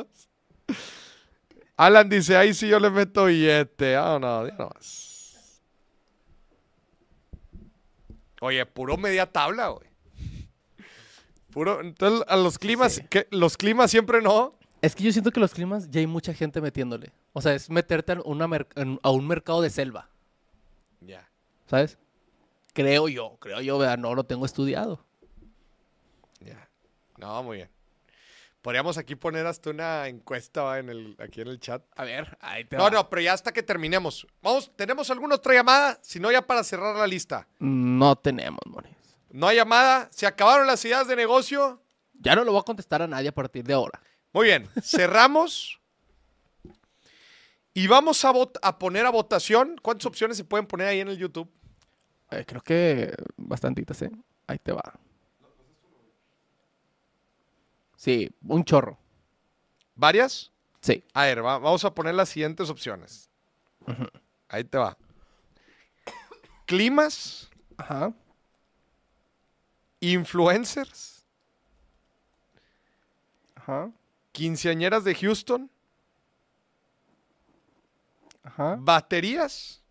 Alan 1.77 2.09
dice, 2.09 2.37
ahí 2.37 2.55
sí 2.55 2.69
yo 2.69 2.79
le 2.79 2.91
meto 2.91 3.25
billete. 3.25 3.97
Ah, 3.97 4.19
no, 4.21 4.47
ya 4.47 4.55
nomás. 4.55 5.61
Oye, 8.41 8.65
puro 8.67 8.97
media 8.97 9.27
tabla, 9.27 9.69
güey. 9.69 9.89
Puro, 11.53 11.81
entonces 11.81 12.25
a 12.29 12.37
los 12.37 12.59
climas, 12.59 12.95
Sí. 12.95 13.03
¿qué? 13.11 13.27
los 13.31 13.57
climas 13.57 13.91
siempre 13.91 14.23
no. 14.23 14.57
Es 14.83 14.95
que 14.97 15.05
yo 15.05 15.13
siento 15.13 15.31
que 15.31 15.41
los 15.41 15.55
climas 15.55 15.89
ya 15.91 16.01
hay 16.01 16.07
mucha 16.07 16.35
gente 16.35 16.61
metiéndole. 16.61 17.13
O 17.33 17.41
sea, 17.41 17.55
es 17.55 17.71
meterte 17.71 18.13
a, 18.13 18.21
una 18.25 18.47
mer- 18.49 18.67
en- 18.75 18.99
a 19.03 19.11
un 19.11 19.27
mercado 19.27 19.63
de 19.63 19.71
selva, 19.71 20.09
Ya. 21.01 21.29
¿sabes? 21.67 21.97
Creo 22.75 23.09
yo, 23.09 23.37
creo 23.41 23.61
yo, 23.61 23.79
¿verdad? 23.79 23.97
No 23.99 24.15
lo 24.15 24.25
tengo 24.25 24.45
estudiado. 24.45 25.05
Ya. 26.41 26.69
No, 27.19 27.43
muy 27.43 27.59
bien. 27.59 27.71
Podríamos 28.63 28.97
aquí 28.97 29.15
poner 29.17 29.47
hasta 29.47 29.71
una 29.71 30.07
encuesta 30.09 30.63
¿va? 30.63 30.79
en 30.79 30.89
el, 30.89 31.17
aquí 31.19 31.41
en 31.41 31.49
el 31.49 31.59
chat. 31.61 31.83
A 31.97 32.05
ver, 32.05 32.37
ahí 32.41 32.65
te 32.65 32.77
No, 32.77 32.85
va. 32.85 32.91
no, 32.91 33.09
pero 33.11 33.21
ya 33.23 33.33
hasta 33.33 33.53
que 33.53 33.63
terminemos. 33.63 34.27
Vamos, 34.41 34.71
¿tenemos 34.77 35.11
alguna 35.11 35.35
otra 35.37 35.53
llamada? 35.55 35.99
Si 36.03 36.19
no, 36.21 36.31
ya 36.31 36.43
para 36.47 36.63
cerrar 36.65 36.97
la 36.97 37.07
lista. 37.07 37.47
No 37.59 38.15
tenemos, 38.17 38.61
Moris. 38.67 38.93
No 39.31 39.49
hay 39.49 39.57
llamada. 39.57 40.09
Se 40.13 40.27
acabaron 40.27 40.67
las 40.67 40.85
ideas 40.85 41.07
de 41.09 41.17
negocio. 41.17 41.81
Ya 42.21 42.35
no 42.37 42.45
lo 42.45 42.53
voy 42.53 42.61
a 42.61 42.65
contestar 42.65 43.03
a 43.03 43.07
nadie 43.09 43.29
a 43.29 43.35
partir 43.35 43.65
de 43.65 43.75
ahora. 43.75 44.01
Muy 44.33 44.47
bien, 44.47 44.69
cerramos. 44.83 45.79
Y 47.75 47.87
vamos 47.87 48.25
a, 48.25 48.33
a 48.63 48.79
poner 48.79 49.07
a 49.07 49.11
votación. 49.11 49.77
¿Cuántas 49.83 50.07
opciones 50.07 50.37
se 50.37 50.45
pueden 50.45 50.67
poner 50.67 50.89
ahí 50.89 51.01
en 51.01 51.09
el 51.09 51.19
YouTube? 51.19 51.51
Eh, 52.31 52.45
creo 52.47 52.63
que 52.63 53.15
bastantitas, 53.37 54.01
¿eh? 54.03 54.11
Ahí 54.47 54.59
te 54.59 54.73
va. 54.73 54.83
Sí, 57.97 58.31
un 58.49 58.65
chorro. 58.65 58.99
¿Varias? 59.95 60.51
Sí. 60.81 61.05
A 61.15 61.25
ver, 61.25 61.45
va- 61.45 61.59
vamos 61.59 61.85
a 61.85 61.95
poner 61.95 62.15
las 62.15 62.29
siguientes 62.29 62.69
opciones. 62.71 63.29
Ahí 64.49 64.65
te 64.65 64.79
va. 64.79 64.97
Climas, 66.67 67.51
Ajá. 67.77 68.13
influencers, 70.01 71.25
Ajá. 73.55 73.91
Quinceañeras 74.33 75.05
de 75.05 75.15
Houston, 75.15 75.71
Ajá. 78.43 78.77
baterías 78.81 79.83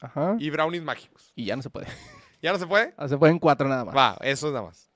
Ajá. 0.00 0.36
y 0.38 0.50
brownies 0.50 0.82
mágicos. 0.82 1.32
Y 1.34 1.46
ya 1.46 1.56
no 1.56 1.62
se 1.62 1.70
puede. 1.70 1.86
¿Ya 2.42 2.52
no 2.52 2.58
se 2.58 2.66
puede? 2.66 2.94
Ah, 2.96 3.08
Se 3.08 3.16
pueden 3.16 3.38
cuatro 3.38 3.68
nada 3.68 3.84
más. 3.84 3.96
Va, 3.96 4.16
eso 4.20 4.48
es 4.48 4.52
nada 4.52 4.66
más. 4.66 4.90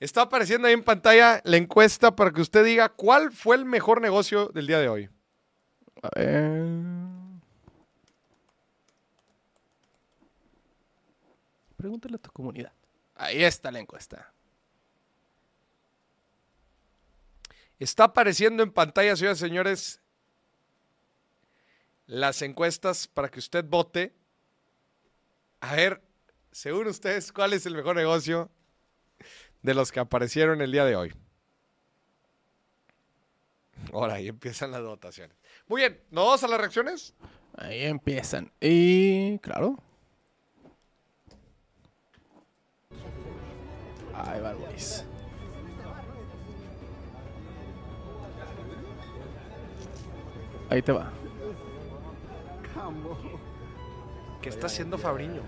Está 0.00 0.22
apareciendo 0.22 0.68
ahí 0.68 0.74
en 0.74 0.84
pantalla 0.84 1.40
la 1.44 1.56
encuesta 1.56 2.14
para 2.14 2.30
que 2.30 2.40
usted 2.40 2.64
diga 2.64 2.88
cuál 2.88 3.32
fue 3.32 3.56
el 3.56 3.64
mejor 3.64 4.00
negocio 4.00 4.46
del 4.48 4.66
día 4.68 4.78
de 4.78 4.88
hoy. 4.88 5.10
A 6.02 6.08
ver. 6.14 6.68
Pregúntale 11.76 12.16
a 12.16 12.18
tu 12.18 12.30
comunidad. 12.30 12.72
Ahí 13.14 13.42
está 13.42 13.70
la 13.70 13.80
encuesta. 13.80 14.32
Está 17.78 18.04
apareciendo 18.04 18.62
en 18.62 18.72
pantalla, 18.72 19.14
señoras 19.14 19.38
y 19.38 19.40
señores, 19.40 20.00
las 22.06 22.42
encuestas 22.42 23.06
para 23.06 23.28
que 23.28 23.38
usted 23.38 23.64
vote. 23.64 24.14
A 25.60 25.76
ver, 25.76 26.02
según 26.50 26.88
ustedes, 26.88 27.32
¿cuál 27.32 27.52
es 27.52 27.66
el 27.66 27.74
mejor 27.74 27.96
negocio 27.96 28.50
de 29.62 29.74
los 29.74 29.92
que 29.92 30.00
aparecieron 30.00 30.60
el 30.60 30.72
día 30.72 30.84
de 30.84 30.96
hoy? 30.96 31.14
Ahora, 33.92 34.14
ahí 34.14 34.28
empiezan 34.28 34.72
las 34.72 34.82
votaciones. 34.82 35.36
Muy 35.68 35.82
bien, 35.82 36.00
¿nos 36.10 36.24
vamos 36.24 36.44
a 36.44 36.48
las 36.48 36.60
reacciones? 36.60 37.14
Ahí 37.56 37.84
empiezan. 37.84 38.50
Y 38.60 39.38
claro. 39.38 39.76
Ahí 44.14 44.40
va 44.40 44.52
Luis. 44.52 45.04
Ahí 50.70 50.82
te 50.82 50.92
va. 50.92 51.10
¿Qué 54.42 54.48
está 54.48 54.66
haciendo 54.66 54.98
Fabriño? 54.98 55.42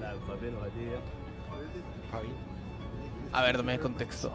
A 3.32 3.42
ver, 3.42 3.56
dame 3.56 3.78
contexto. 3.78 4.34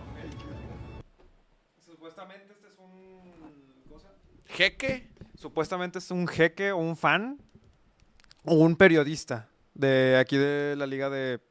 Supuestamente 1.85 2.53
este 2.53 2.67
es 2.67 2.77
un... 2.79 3.31
¿cómo 3.87 3.99
se 3.99 4.05
llama? 4.05 4.17
¿Jeque? 4.45 5.09
Supuestamente 5.35 5.99
es 5.99 6.11
un 6.11 6.27
jeque 6.27 6.71
o 6.71 6.77
un 6.77 6.95
fan 6.95 7.37
o 8.45 8.53
un 8.55 8.75
periodista 8.75 9.49
de 9.73 10.17
aquí 10.17 10.37
de 10.37 10.75
la 10.77 10.85
Liga 10.87 11.09
de 11.09 11.41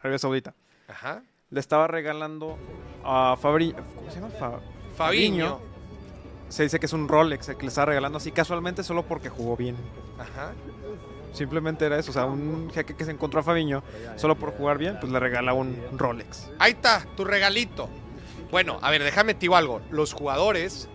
Arabia 0.00 0.18
Saudita. 0.18 0.54
Ajá. 0.86 1.24
Le 1.50 1.60
estaba 1.60 1.86
regalando 1.88 2.56
a 3.04 3.36
Fabri... 3.40 3.72
¿Cómo 3.72 4.10
se 4.10 4.20
llama? 4.20 4.30
Fa- 4.30 4.60
Fabiño. 4.94 5.60
Se 6.52 6.64
dice 6.64 6.78
que 6.78 6.84
es 6.84 6.92
un 6.92 7.08
Rolex 7.08 7.48
el 7.48 7.56
que 7.56 7.62
le 7.62 7.68
estaba 7.68 7.86
regalando 7.86 8.18
así 8.18 8.30
casualmente 8.30 8.84
solo 8.84 9.04
porque 9.06 9.30
jugó 9.30 9.56
bien. 9.56 9.74
Ajá. 10.18 10.52
Simplemente 11.32 11.86
era 11.86 11.98
eso, 11.98 12.10
o 12.10 12.12
sea, 12.12 12.26
un 12.26 12.70
jeque 12.70 12.94
que 12.94 13.06
se 13.06 13.10
encontró 13.10 13.40
a 13.40 13.42
Fabiño 13.42 13.82
solo 14.16 14.36
por 14.36 14.52
jugar 14.52 14.76
bien, 14.76 14.98
pues 15.00 15.10
le 15.10 15.18
regala 15.18 15.54
un 15.54 15.74
Rolex. 15.92 16.50
Ahí 16.58 16.72
está, 16.72 17.06
tu 17.16 17.24
regalito. 17.24 17.88
Bueno, 18.50 18.78
a 18.82 18.90
ver, 18.90 19.02
déjame 19.02 19.32
te 19.32 19.40
digo 19.40 19.56
algo. 19.56 19.80
Los 19.90 20.12
jugadores, 20.12 20.90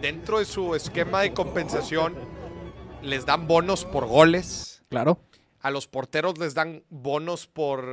dentro 0.00 0.38
de 0.38 0.46
su 0.46 0.74
esquema 0.74 1.20
de 1.20 1.34
compensación, 1.34 2.14
les 3.02 3.26
dan 3.26 3.46
bonos 3.46 3.84
por 3.84 4.06
goles. 4.06 4.82
Claro. 4.88 5.18
A 5.60 5.70
los 5.70 5.86
porteros 5.88 6.38
les 6.38 6.54
dan 6.54 6.82
bonos 6.88 7.46
por. 7.46 7.84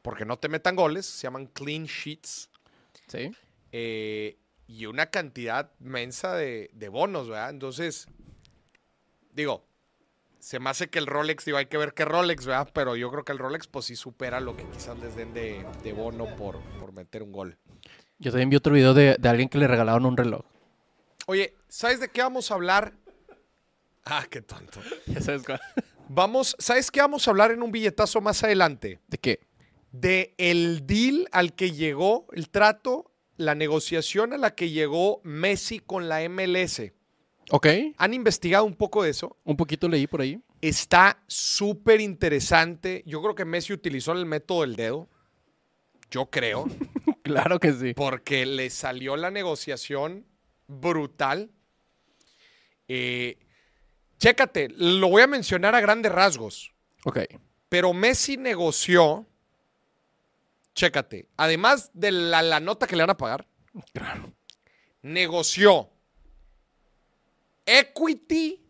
porque 0.00 0.24
no 0.24 0.38
te 0.38 0.48
metan 0.48 0.74
goles. 0.74 1.04
Se 1.04 1.24
llaman 1.24 1.48
clean 1.48 1.84
sheets. 1.84 2.48
Sí. 3.08 3.30
eh, 3.72 4.38
y 4.72 4.86
una 4.86 5.06
cantidad 5.06 5.70
mensa 5.80 6.34
de, 6.34 6.70
de 6.72 6.88
bonos, 6.88 7.28
¿verdad? 7.28 7.50
Entonces, 7.50 8.06
digo, 9.32 9.66
se 10.38 10.58
me 10.60 10.70
hace 10.70 10.88
que 10.88 10.98
el 10.98 11.06
Rolex, 11.06 11.44
digo, 11.44 11.58
hay 11.58 11.66
que 11.66 11.76
ver 11.76 11.92
qué 11.92 12.06
Rolex, 12.06 12.46
¿verdad? 12.46 12.70
Pero 12.72 12.96
yo 12.96 13.10
creo 13.10 13.22
que 13.22 13.32
el 13.32 13.38
Rolex, 13.38 13.66
pues 13.66 13.84
sí 13.84 13.96
supera 13.96 14.40
lo 14.40 14.56
que 14.56 14.64
quizás 14.64 14.98
les 14.98 15.14
den 15.14 15.34
de, 15.34 15.66
de 15.84 15.92
bono 15.92 16.24
por, 16.36 16.58
por 16.80 16.92
meter 16.92 17.22
un 17.22 17.32
gol. 17.32 17.58
Yo 18.18 18.30
también 18.30 18.48
vi 18.48 18.56
otro 18.56 18.72
video 18.72 18.94
de, 18.94 19.16
de 19.18 19.28
alguien 19.28 19.50
que 19.50 19.58
le 19.58 19.68
regalaron 19.68 20.06
un 20.06 20.16
reloj. 20.16 20.42
Oye, 21.26 21.54
¿sabes 21.68 22.00
de 22.00 22.08
qué 22.08 22.22
vamos 22.22 22.50
a 22.50 22.54
hablar? 22.54 22.94
Ah, 24.06 24.26
qué 24.30 24.40
tonto. 24.40 24.80
Ya 25.06 25.20
sabes 25.20 25.42
cuál. 25.44 25.60
Vamos, 26.08 26.56
¿sabes 26.58 26.90
qué 26.90 27.00
vamos 27.00 27.28
a 27.28 27.30
hablar 27.30 27.50
en 27.50 27.62
un 27.62 27.72
billetazo 27.72 28.22
más 28.22 28.42
adelante? 28.42 29.00
¿De 29.06 29.18
qué? 29.18 29.40
De 29.92 30.34
el 30.38 30.86
deal 30.86 31.28
al 31.30 31.54
que 31.54 31.72
llegó, 31.72 32.26
el 32.32 32.48
trato, 32.48 33.11
la 33.36 33.54
negociación 33.54 34.32
a 34.32 34.38
la 34.38 34.54
que 34.54 34.70
llegó 34.70 35.20
Messi 35.24 35.78
con 35.80 36.08
la 36.08 36.26
MLS. 36.28 36.82
Ok. 37.50 37.66
¿Han 37.96 38.14
investigado 38.14 38.64
un 38.64 38.74
poco 38.76 39.02
de 39.02 39.10
eso? 39.10 39.36
Un 39.44 39.56
poquito 39.56 39.88
leí 39.88 40.06
por 40.06 40.20
ahí. 40.20 40.40
Está 40.60 41.22
súper 41.26 42.00
interesante. 42.00 43.02
Yo 43.06 43.20
creo 43.20 43.34
que 43.34 43.44
Messi 43.44 43.72
utilizó 43.72 44.12
el 44.12 44.26
método 44.26 44.60
del 44.62 44.76
dedo. 44.76 45.08
Yo 46.10 46.26
creo. 46.26 46.66
Claro 47.24 47.60
que 47.60 47.72
sí. 47.72 47.94
porque 47.94 48.44
le 48.46 48.68
salió 48.68 49.16
la 49.16 49.30
negociación 49.30 50.26
brutal. 50.66 51.50
Eh, 52.88 53.38
chécate, 54.18 54.68
lo 54.76 55.08
voy 55.08 55.22
a 55.22 55.26
mencionar 55.28 55.74
a 55.76 55.80
grandes 55.80 56.10
rasgos, 56.10 56.74
Ok. 57.04 57.20
pero 57.68 57.92
Messi 57.92 58.36
negoció, 58.36 59.24
chécate, 60.74 61.28
además 61.36 61.90
de 61.94 62.10
la, 62.12 62.42
la 62.42 62.60
nota 62.60 62.86
que 62.86 62.96
le 62.96 63.02
van 63.02 63.10
a 63.10 63.16
pagar, 63.16 63.46
Claro. 63.92 64.32
negoció 65.02 65.90
equity 67.66 68.60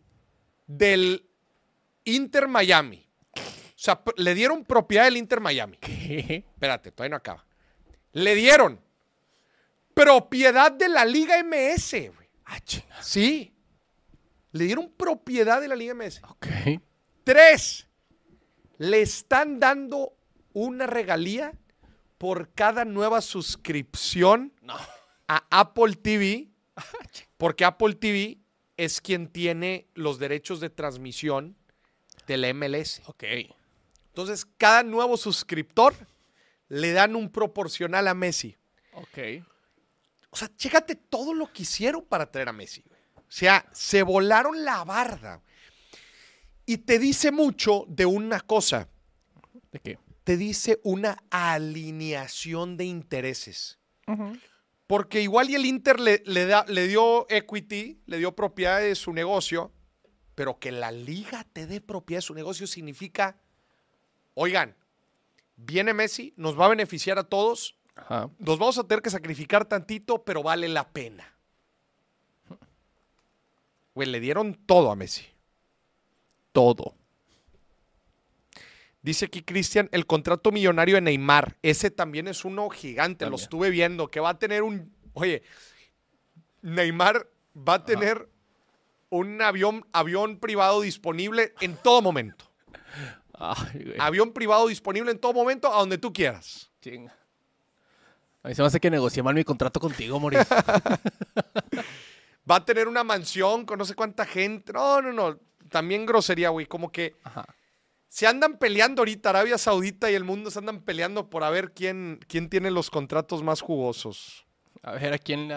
del 0.67 1.27
Inter 2.05 2.47
Miami. 2.47 3.07
O 3.35 3.39
sea, 3.83 4.01
le 4.17 4.33
dieron 4.33 4.63
propiedad 4.63 5.05
del 5.05 5.17
Inter 5.17 5.41
Miami. 5.41 5.77
¿Qué? 5.77 6.45
Espérate, 6.53 6.91
todavía 6.91 7.09
no 7.11 7.15
acaba. 7.17 7.45
Le 8.13 8.35
dieron 8.35 8.79
propiedad 9.93 10.71
de 10.71 10.87
la 10.89 11.03
Liga 11.05 11.37
MS. 11.43 12.11
güey. 12.15 12.27
Ah. 12.45 12.59
Sí. 13.01 13.53
Le 14.51 14.65
dieron 14.65 14.89
propiedad 14.91 15.59
de 15.59 15.67
la 15.67 15.75
Liga 15.75 15.93
MS. 15.95 16.21
Ok. 16.29 16.47
Tres. 17.23 17.87
Le 18.77 19.01
están 19.01 19.59
dando 19.59 20.13
una 20.53 20.87
regalía 20.87 21.53
por 22.23 22.53
cada 22.53 22.85
nueva 22.85 23.19
suscripción 23.19 24.53
a 25.27 25.45
Apple 25.49 25.93
TV. 25.95 26.47
Porque 27.37 27.65
Apple 27.65 27.95
TV 27.95 28.37
es 28.77 29.01
quien 29.01 29.27
tiene 29.27 29.89
los 29.93 30.19
derechos 30.19 30.61
de 30.61 30.69
transmisión 30.69 31.57
de 32.25 32.37
la 32.37 32.53
MLS. 32.53 33.01
Ok. 33.07 33.25
Entonces, 34.07 34.45
cada 34.57 34.83
nuevo 34.83 35.17
suscriptor 35.17 35.93
le 36.69 36.93
dan 36.93 37.17
un 37.17 37.29
proporcional 37.29 38.07
a 38.07 38.13
Messi. 38.13 38.55
Ok. 38.93 39.43
O 40.29 40.37
sea, 40.37 40.49
chécate 40.55 40.95
todo 40.95 41.33
lo 41.33 41.51
que 41.51 41.63
hicieron 41.63 42.05
para 42.05 42.31
traer 42.31 42.47
a 42.47 42.53
Messi. 42.53 42.85
O 43.17 43.21
sea, 43.27 43.65
se 43.73 44.01
volaron 44.01 44.63
la 44.63 44.81
barda. 44.85 45.41
Y 46.65 46.77
te 46.77 46.99
dice 46.99 47.33
mucho 47.33 47.83
de 47.89 48.05
una 48.05 48.39
cosa. 48.39 48.87
¿De 49.73 49.79
qué? 49.79 49.99
Te 50.23 50.37
dice 50.37 50.79
una 50.83 51.23
alineación 51.29 52.77
de 52.77 52.85
intereses. 52.85 53.79
Porque 54.87 55.21
igual 55.21 55.49
y 55.49 55.55
el 55.55 55.65
Inter 55.65 55.99
le, 55.99 56.21
le 56.25 56.45
da, 56.45 56.65
le 56.67 56.87
dio 56.87 57.25
equity, 57.29 58.01
le 58.05 58.17
dio 58.17 58.35
propiedad 58.35 58.79
de 58.79 58.95
su 58.95 59.13
negocio, 59.13 59.71
pero 60.35 60.59
que 60.59 60.71
la 60.71 60.91
liga 60.91 61.45
te 61.53 61.67
dé 61.67 61.81
propiedad 61.81 62.17
de 62.17 62.23
su 62.23 62.33
negocio 62.33 62.67
significa, 62.67 63.37
oigan, 64.33 64.75
viene 65.55 65.93
Messi, 65.93 66.33
nos 66.37 66.59
va 66.59 66.65
a 66.65 66.69
beneficiar 66.69 67.17
a 67.17 67.23
todos, 67.23 67.77
Ajá. 67.95 68.29
nos 68.39 68.57
vamos 68.57 68.77
a 68.77 68.83
tener 68.83 69.01
que 69.01 69.09
sacrificar 69.09 69.65
tantito, 69.65 70.23
pero 70.23 70.43
vale 70.43 70.67
la 70.67 70.89
pena. 70.89 71.29
Güey, 73.95 74.09
le 74.09 74.19
dieron 74.19 74.55
todo 74.65 74.91
a 74.91 74.95
Messi. 74.95 75.25
Todo. 76.51 76.95
Dice 79.03 79.25
aquí 79.25 79.43
Cristian, 79.43 79.89
el 79.91 80.07
contrato 80.07 80.49
millonario 80.53 80.95
de 80.95 81.01
Neymar, 81.01 81.57
ese 81.61 81.91
también 81.91 82.29
es 82.29 82.45
uno 82.45 82.69
gigante, 82.69 83.29
lo 83.29 83.35
estuve 83.35 83.69
viendo, 83.69 84.07
que 84.07 84.21
va 84.21 84.29
a 84.29 84.39
tener 84.39 84.63
un, 84.63 84.95
oye, 85.11 85.43
Neymar 86.61 87.27
va 87.55 87.73
a 87.75 87.83
tener 87.83 88.29
un 89.09 89.41
avión, 89.41 89.85
avión 89.91 90.39
privado 90.39 90.79
disponible 90.79 91.53
en 91.59 91.75
todo 91.75 92.01
momento. 92.01 92.45
Ay, 93.33 93.83
güey. 93.83 93.95
Avión 93.99 94.31
privado 94.31 94.67
disponible 94.67 95.11
en 95.11 95.19
todo 95.19 95.33
momento, 95.33 95.73
a 95.73 95.79
donde 95.79 95.97
tú 95.97 96.13
quieras. 96.13 96.71
Chinga. 96.81 97.13
A 98.41 98.47
mí 98.47 98.55
se 98.55 98.61
me 98.61 98.67
hace 98.67 98.79
que 98.79 98.89
negocié 98.89 99.21
mal 99.21 99.35
mi 99.35 99.43
contrato 99.43 99.81
contigo, 99.81 100.17
Moris. 100.17 100.39
Va 102.49 102.55
a 102.55 102.65
tener 102.65 102.87
una 102.87 103.03
mansión 103.03 103.65
con 103.65 103.79
no 103.79 103.85
sé 103.85 103.95
cuánta 103.95 104.25
gente. 104.25 104.71
No, 104.71 105.01
no, 105.01 105.11
no. 105.11 105.39
También 105.69 106.05
grosería, 106.05 106.49
güey. 106.49 106.65
Como 106.65 106.89
que 106.89 107.15
Ajá. 107.23 107.45
Se 108.13 108.27
andan 108.27 108.59
peleando 108.59 109.01
ahorita. 109.01 109.31
Arabia 109.31 109.57
Saudita 109.57 110.11
y 110.11 110.13
el 110.13 110.23
mundo 110.23 110.51
se 110.51 110.59
andan 110.59 110.81
peleando 110.81 111.31
por 111.31 111.43
a 111.43 111.49
ver 111.49 111.71
quién, 111.71 112.19
quién 112.27 112.47
tiene 112.47 112.69
los 112.69 112.91
contratos 112.91 113.41
más 113.41 113.61
jugosos. 113.61 114.45
A 114.83 114.91
ver, 114.91 115.13
¿a 115.13 115.17
quién. 115.17 115.51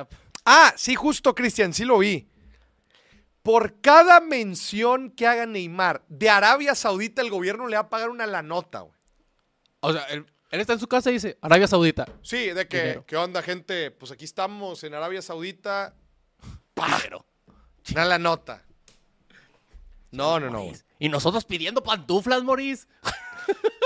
Ah, 0.47 0.73
sí, 0.75 0.95
justo, 0.95 1.35
Cristian, 1.35 1.75
sí 1.75 1.85
lo 1.85 1.99
vi. 1.99 2.31
Por 3.43 3.83
cada 3.83 4.21
mención 4.21 5.11
que 5.11 5.27
haga 5.27 5.45
Neymar 5.45 6.03
de 6.09 6.31
Arabia 6.31 6.75
Saudita, 6.75 7.21
el 7.21 7.29
gobierno 7.29 7.69
le 7.69 7.77
va 7.77 7.83
a 7.83 7.89
pagar 7.91 8.09
una 8.09 8.27
la 8.27 8.41
nota, 8.41 8.81
güey. 8.81 8.99
O 9.81 9.93
sea, 9.93 10.05
él, 10.05 10.25
él 10.51 10.61
está 10.61 10.73
en 10.73 10.81
su 10.81 10.89
casa 10.89 11.11
y 11.11 11.15
dice, 11.15 11.37
Arabia 11.43 11.69
Saudita. 11.69 12.07
Sí, 12.23 12.53
de 12.53 12.67
que, 12.67 12.79
Dinero. 12.79 13.05
¿qué 13.07 13.17
onda, 13.19 13.43
gente? 13.43 13.91
Pues 13.91 14.13
aquí 14.13 14.25
estamos 14.25 14.83
en 14.83 14.95
Arabia 14.95 15.21
Saudita. 15.21 15.95
¡Pájaro! 16.73 17.27
Una 17.93 18.07
la 18.07 18.19
nota. 18.19 18.66
No, 20.11 20.41
no, 20.41 20.51
no. 20.51 20.73
Y 20.99 21.09
nosotros 21.09 21.45
pidiendo 21.45 21.83
pantuflas, 21.83 22.43
Moris. 22.43 22.89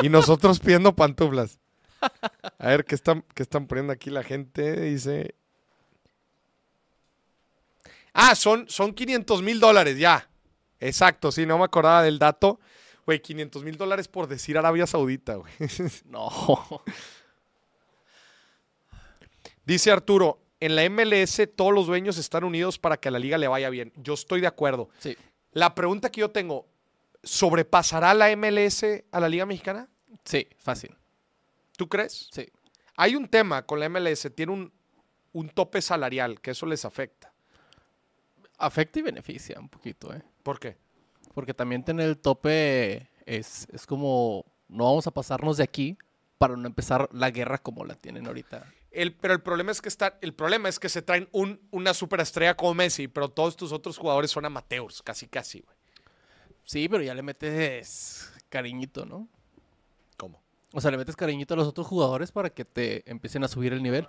Y 0.03 0.09
nosotros 0.09 0.61
pidiendo 0.61 0.95
pantuflas. 0.95 1.59
A 2.59 2.69
ver, 2.69 2.85
¿qué 2.85 2.95
están, 2.95 3.25
qué 3.35 3.43
están 3.43 3.67
poniendo 3.67 3.93
aquí 3.93 4.11
la 4.11 4.23
gente? 4.23 4.81
Dice. 4.81 5.35
Ah, 8.13 8.35
son, 8.35 8.69
son 8.69 8.93
500 8.93 9.43
mil 9.43 9.61
dólares, 9.61 9.99
ya. 9.99 10.29
Exacto, 10.81 11.31
sí, 11.31 11.45
no 11.45 11.59
me 11.59 11.65
acordaba 11.65 12.03
del 12.03 12.19
dato. 12.19 12.59
Güey, 13.05 13.21
500 13.21 13.65
mil 13.65 13.77
dólares 13.77 14.09
por 14.09 14.27
decir 14.27 14.57
Arabia 14.57 14.87
Saudita, 14.87 15.35
güey. 15.35 15.53
No. 16.07 16.83
Dice 19.65 19.91
Arturo, 19.91 20.41
en 20.59 20.75
la 20.75 20.89
MLS 20.89 21.43
todos 21.55 21.73
los 21.73 21.87
dueños 21.87 22.19
están 22.19 22.45
unidos 22.45 22.79
para 22.79 22.97
que 22.97 23.09
a 23.09 23.11
la 23.11 23.19
liga 23.19 23.39
le 23.39 23.47
vaya 23.49 23.71
bien. 23.71 23.93
Yo 23.97 24.15
estoy 24.15 24.41
de 24.41 24.47
acuerdo. 24.47 24.89
Sí. 24.99 25.17
La 25.53 25.75
pregunta 25.75 26.11
que 26.11 26.21
yo 26.21 26.31
tengo, 26.31 26.67
¿sobrepasará 27.23 28.15
la 28.15 28.35
MLS 28.37 28.85
a 29.11 29.21
la 29.21 29.29
liga 29.29 29.47
mexicana? 29.47 29.89
Sí, 30.25 30.47
fácil. 30.59 30.97
¿Tú 31.77 31.89
crees? 31.89 32.29
Sí. 32.33 32.49
Hay 32.97 33.17
un 33.17 33.29
tema 33.29 33.65
con 33.67 33.81
la 33.81 33.89
MLS, 33.89 34.31
tiene 34.35 34.53
un, 34.53 34.73
un 35.33 35.49
tope 35.49 35.81
salarial, 35.81 36.41
que 36.41 36.53
eso 36.53 36.67
les 36.67 36.85
afecta. 36.85 37.33
Afecta 38.59 38.99
y 38.99 39.03
beneficia 39.03 39.59
un 39.59 39.69
poquito, 39.69 40.13
¿eh? 40.15 40.23
¿Por 40.43 40.61
qué? 40.61 40.77
Porque 41.35 41.55
también 41.55 41.83
tener 41.83 42.09
el 42.09 42.19
tope 42.19 43.09
es, 43.25 43.67
es 43.73 43.87
como, 43.87 44.45
no 44.69 44.85
vamos 44.85 45.07
a 45.07 45.11
pasarnos 45.11 45.57
de 45.57 45.65
aquí 45.65 45.97
para 46.37 46.57
no 46.57 46.67
empezar 46.67 47.09
la 47.13 47.31
guerra 47.31 47.59
como 47.59 47.85
la 47.85 47.95
tienen 47.95 48.27
ahorita. 48.27 48.67
El, 48.93 49.15
pero 49.15 49.35
el 49.35 49.41
problema 49.41 49.71
es 49.71 49.81
que 49.81 49.89
está, 49.89 50.19
el 50.21 50.35
problema 50.35 50.69
es 50.69 50.79
que 50.81 50.89
se 50.89 51.01
traen 51.03 51.29
un, 51.33 51.61
una 51.71 51.95
superestrella 51.95 52.57
como 52.57 52.75
Messi, 52.75 53.07
pero 53.09 53.29
todos 53.29 53.57
tus 53.57 53.71
otros 53.73 53.97
jugadores 53.99 54.31
son 54.33 54.45
amateurs, 54.45 55.01
casi 55.03 55.29
casi, 55.29 55.61
güey. 55.61 55.77
Sí, 56.65 56.89
pero 56.89 57.03
ya 57.03 57.15
le 57.15 57.23
metes 57.23 58.33
cariñito, 58.49 59.07
¿no? 59.07 59.29
¿Cómo? 60.17 60.43
O 60.73 60.81
sea, 60.81 60.91
le 60.91 60.97
metes 60.97 61.15
cariñito 61.17 61.55
a 61.55 61.57
los 61.57 61.69
otros 61.69 61.87
jugadores 61.87 62.33
para 62.33 62.51
que 62.51 62.65
te 62.65 63.09
empiecen 63.11 63.45
a 63.45 63.49
subir 63.49 63.73
el 63.73 63.83
nivel. 63.83 64.09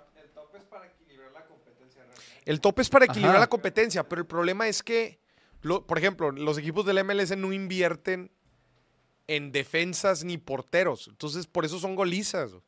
El 2.44 2.60
tope 2.60 2.82
es 2.82 2.90
para 2.90 3.04
equilibrar 3.04 3.36
Ajá. 3.36 3.40
la 3.44 3.48
competencia, 3.48 4.08
pero 4.08 4.20
el 4.20 4.26
problema 4.26 4.66
es 4.66 4.82
que, 4.82 5.20
lo- 5.62 5.86
por 5.86 5.98
ejemplo, 5.98 6.32
los 6.32 6.58
equipos 6.58 6.84
del 6.84 6.98
MLS 7.04 7.36
no 7.36 7.52
invierten 7.52 8.32
en 9.28 9.52
defensas 9.52 10.24
ni 10.24 10.38
porteros. 10.38 11.06
Entonces, 11.08 11.46
por 11.46 11.64
eso 11.64 11.78
son 11.78 11.94
golizas. 11.94 12.50
güey. 12.52 12.62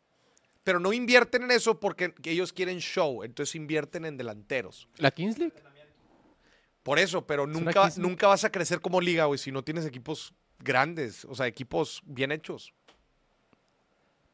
Pero 0.65 0.81
no 0.81 0.93
invierten 0.93 1.45
en 1.45 1.51
eso 1.51 1.79
porque 1.79 2.13
que 2.15 2.31
ellos 2.31 2.53
quieren 2.53 2.79
show. 2.79 3.23
Entonces 3.23 3.55
invierten 3.55 4.05
en 4.07 4.17
delanteros. 4.17 4.89
¿La 4.97 5.11
Kings 5.11 5.39
League? 5.39 5.53
Por 6.83 6.99
eso, 6.99 7.27
pero 7.27 7.47
nunca, 7.47 7.83
nunca 8.03 8.27
vas 8.29 8.45
a 8.45 8.51
crecer 8.53 8.81
como 8.81 9.01
liga, 9.01 9.25
güey, 9.27 9.39
si 9.39 9.51
no 9.53 9.63
tienes 9.65 9.87
equipos 9.87 10.35
grandes, 10.59 11.25
o 11.25 11.35
sea, 11.35 11.47
equipos 11.47 12.03
bien 12.05 12.31
hechos. 12.33 12.75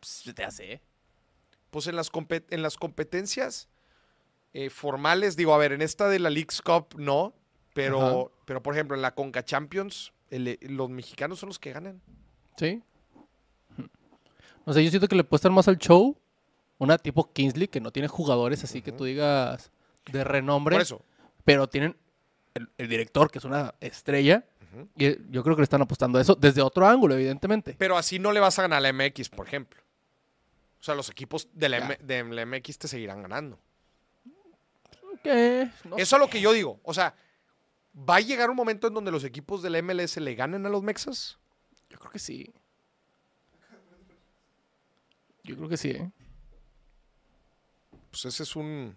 Pues, 0.00 0.34
te 0.34 0.44
hace. 0.44 0.80
Pues 1.70 1.86
en 1.86 1.94
las, 1.96 2.10
compe- 2.10 2.44
en 2.50 2.62
las 2.62 2.76
competencias 2.76 3.68
eh, 4.52 4.70
formales, 4.70 5.36
digo, 5.36 5.54
a 5.54 5.58
ver, 5.58 5.72
en 5.72 5.82
esta 5.82 6.08
de 6.08 6.18
la 6.18 6.30
League's 6.30 6.60
Cup 6.62 6.94
no, 6.98 7.34
pero, 7.72 8.32
pero 8.46 8.62
por 8.62 8.74
ejemplo, 8.74 8.96
en 8.96 9.02
la 9.02 9.14
Conca 9.14 9.44
Champions, 9.44 10.12
el- 10.30 10.58
los 10.62 10.90
mexicanos 10.90 11.38
son 11.38 11.48
los 11.50 11.58
que 11.60 11.72
ganan. 11.72 12.02
Sí. 12.56 12.82
No 14.70 14.74
sé, 14.74 14.84
yo 14.84 14.90
siento 14.90 15.08
que 15.08 15.16
le 15.16 15.24
puestan 15.24 15.52
más 15.52 15.66
al 15.66 15.78
show 15.78 16.16
una 16.78 16.96
tipo 16.96 17.32
Kingsley 17.32 17.66
que 17.66 17.80
no 17.80 17.90
tiene 17.90 18.06
jugadores 18.06 18.62
así 18.62 18.82
que 18.82 18.92
tú 18.92 19.02
digas 19.04 19.72
de 20.12 20.22
renombre. 20.22 20.76
Por 20.76 20.82
eso. 20.82 21.02
Pero 21.44 21.68
tienen 21.68 21.96
el, 22.54 22.68
el 22.78 22.88
director, 22.88 23.32
que 23.32 23.38
es 23.38 23.44
una 23.44 23.74
estrella. 23.80 24.44
Y 24.96 25.06
eh, 25.06 25.18
yo 25.28 25.42
creo 25.42 25.56
que 25.56 25.62
le 25.62 25.64
están 25.64 25.82
apostando 25.82 26.18
a 26.18 26.22
eso 26.22 26.36
desde 26.36 26.62
otro 26.62 26.86
ángulo, 26.86 27.14
evidentemente. 27.14 27.74
Pero 27.76 27.96
así 27.98 28.20
no 28.20 28.30
le 28.30 28.38
vas 28.38 28.60
a 28.60 28.62
ganar 28.62 28.76
a 28.76 28.80
la 28.80 28.92
MX, 28.92 29.28
por 29.30 29.48
ejemplo. 29.48 29.82
O 30.78 30.84
sea, 30.84 30.94
los 30.94 31.10
equipos 31.10 31.48
de 31.52 31.68
la. 31.68 31.76
M- 31.78 31.98
de 32.00 32.22
la 32.22 32.46
MX 32.46 32.78
te 32.78 32.86
seguirán 32.86 33.22
ganando. 33.22 33.58
¿Qué? 35.24 35.68
No 35.82 35.96
Eso 35.96 36.14
es 36.16 36.20
lo 36.20 36.28
que 36.30 36.40
yo 36.40 36.52
digo. 36.52 36.78
O 36.84 36.94
sea, 36.94 37.14
¿va 38.08 38.16
a 38.16 38.20
llegar 38.20 38.48
un 38.50 38.56
momento 38.56 38.86
en 38.86 38.94
donde 38.94 39.10
los 39.10 39.24
equipos 39.24 39.62
de 39.62 39.70
la 39.70 39.82
MLS 39.82 40.16
le 40.18 40.34
ganen 40.36 40.64
a 40.64 40.68
los 40.68 40.82
Mexas? 40.82 41.38
Yo 41.90 41.98
creo 41.98 42.12
que 42.12 42.20
sí. 42.20 42.54
Yo 45.44 45.56
creo 45.56 45.68
que 45.68 45.76
sí, 45.76 45.90
¿eh? 45.90 46.10
Pues 48.10 48.24
ese 48.24 48.42
es 48.42 48.56
un. 48.56 48.96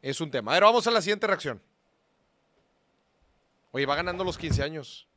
Es 0.00 0.20
un 0.20 0.30
tema. 0.30 0.52
A 0.52 0.54
ver, 0.54 0.64
vamos 0.64 0.86
a 0.86 0.90
la 0.90 1.00
siguiente 1.00 1.26
reacción. 1.26 1.60
Oye, 3.70 3.86
va 3.86 3.94
ganando 3.94 4.24
los 4.24 4.36
15 4.36 4.62
años. 4.62 5.08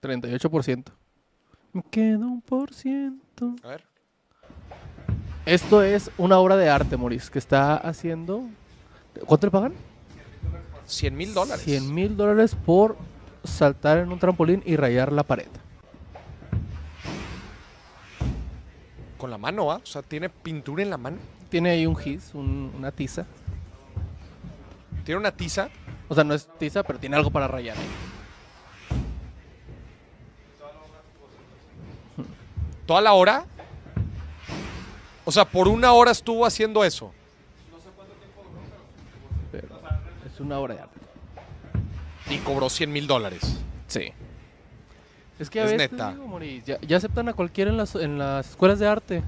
38%. 0.00 0.84
Me 1.72 1.82
queda 1.82 2.18
un 2.18 2.40
por 2.40 2.72
ciento. 2.72 3.54
A 3.62 3.68
ver. 3.68 3.84
Esto 5.44 5.82
es 5.82 6.10
una 6.16 6.38
obra 6.38 6.56
de 6.56 6.68
arte, 6.68 6.96
Maurice, 6.96 7.30
que 7.30 7.38
está 7.38 7.76
haciendo... 7.76 8.44
¿Cuánto 9.26 9.46
le 9.46 9.50
pagan? 9.50 9.74
100 10.86 11.16
mil 11.16 11.34
dólares. 11.34 11.64
100 11.64 11.94
mil 11.94 12.16
dólares 12.16 12.54
por 12.54 12.96
saltar 13.44 13.98
en 13.98 14.12
un 14.12 14.18
trampolín 14.18 14.62
y 14.64 14.76
rayar 14.76 15.12
la 15.12 15.22
pared. 15.22 15.48
Con 19.20 19.30
la 19.30 19.36
mano, 19.38 19.66
¿va? 19.66 19.76
O 19.76 19.84
sea, 19.86 20.00
tiene 20.00 20.30
pintura 20.30 20.82
en 20.82 20.88
la 20.90 20.96
mano. 20.96 21.18
Tiene 21.50 21.70
ahí 21.70 21.84
un 21.84 21.94
gis, 21.94 22.30
un- 22.32 22.72
una 22.76 22.90
tiza. 22.90 23.26
Tiene 25.04 25.20
una 25.20 25.30
tiza. 25.30 25.68
O 26.08 26.14
sea, 26.14 26.24
no 26.24 26.32
es 26.32 26.48
tiza, 26.58 26.82
pero 26.82 26.98
tiene 26.98 27.16
algo 27.16 27.30
para 27.30 27.46
rayar 27.46 27.76
ahí. 27.76 27.84
Toda 32.86 33.00
la 33.00 33.12
hora. 33.12 33.44
O 35.24 35.32
sea, 35.32 35.44
por 35.44 35.68
una 35.68 35.92
hora 35.92 36.10
estuvo 36.10 36.44
haciendo 36.46 36.82
eso. 36.82 37.12
Pero 39.52 39.68
es 40.32 40.40
una 40.40 40.58
obra 40.58 40.74
de 40.74 40.80
arte. 40.80 40.98
Y 42.30 42.38
cobró 42.38 42.68
100 42.70 42.90
mil 42.92 43.06
dólares. 43.06 43.58
Sí. 43.86 44.12
Es 45.40 45.50
que 45.50 45.60
a 45.60 45.64
Es 45.64 45.72
veces, 45.72 45.90
neta. 45.90 46.12
digo, 46.12 46.28
Maurice, 46.28 46.62
ya, 46.66 46.78
ya 46.86 46.96
aceptan 46.98 47.28
a 47.28 47.32
cualquiera 47.32 47.70
en 47.70 47.76
las, 47.76 47.94
en 47.96 48.18
las 48.18 48.50
escuelas 48.50 48.78
de 48.78 48.86
arte. 48.86 49.22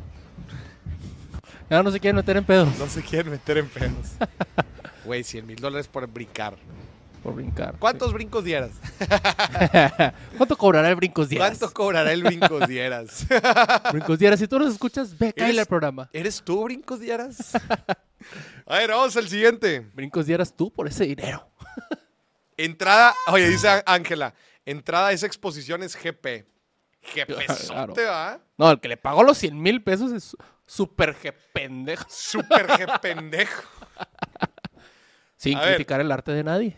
Ya 1.70 1.82
no 1.82 1.90
se 1.90 1.98
quieren 1.98 2.16
meter 2.16 2.36
en 2.36 2.44
pedos 2.44 2.68
No 2.78 2.86
se 2.86 3.02
quieren 3.02 3.32
meter 3.32 3.58
en 3.58 3.68
pedos. 3.68 4.12
Güey, 5.04 5.24
100 5.24 5.46
mil 5.46 5.56
dólares 5.56 5.88
por 5.88 6.06
brincar. 6.06 6.54
por 7.24 7.34
brincar. 7.34 7.74
¿Cuántos 7.80 8.12
brincos 8.12 8.44
dieras? 8.44 8.70
¿Cuánto 10.36 10.56
cobrará 10.56 10.88
el 10.90 10.94
Brincos 10.96 11.28
Dieras? 11.28 11.48
¿Cuánto 11.58 11.74
cobrará 11.74 12.12
el 12.12 12.22
brincos 12.22 12.68
dieras? 12.68 13.26
Brincos 13.92 14.18
Dieras, 14.18 14.38
si 14.38 14.46
tú 14.46 14.60
nos 14.60 14.72
escuchas, 14.72 15.18
ve, 15.18 15.32
¿Eres- 15.34 15.58
al 15.58 15.66
programa. 15.66 16.08
¿Eres 16.12 16.40
tú, 16.44 16.62
brincos 16.64 17.00
dieras? 17.00 17.54
A 18.66 18.76
ver, 18.78 18.90
vamos 18.90 19.16
al 19.16 19.28
siguiente. 19.28 19.80
Brincos 19.94 20.26
Dieras 20.26 20.54
tú 20.54 20.70
por 20.72 20.86
ese 20.86 21.04
dinero. 21.04 21.48
Entrada, 22.56 23.14
oye, 23.28 23.48
dice 23.48 23.82
Ángela, 23.86 24.34
entrada 24.66 25.08
a 25.08 25.12
esa 25.12 25.26
exposición 25.26 25.82
es 25.82 25.96
GP. 25.96 26.46
GP 27.02 27.46
Claro. 27.66 27.94
¿va? 27.96 28.40
No, 28.56 28.70
el 28.70 28.80
que 28.80 28.88
le 28.88 28.96
pagó 28.96 29.22
los 29.24 29.36
100 29.38 29.60
mil 29.60 29.82
pesos 29.82 30.12
es 30.12 30.36
súper 30.66 31.16
je- 31.16 31.34
pendejo. 31.52 32.04
Super 32.08 32.68
G 32.68 33.00
pendejo. 33.00 33.62
Sin 35.36 35.56
A 35.58 35.62
ver. 35.62 35.74
criticar 35.74 36.00
el 36.00 36.12
arte 36.12 36.30
de 36.32 36.44
nadie. 36.44 36.76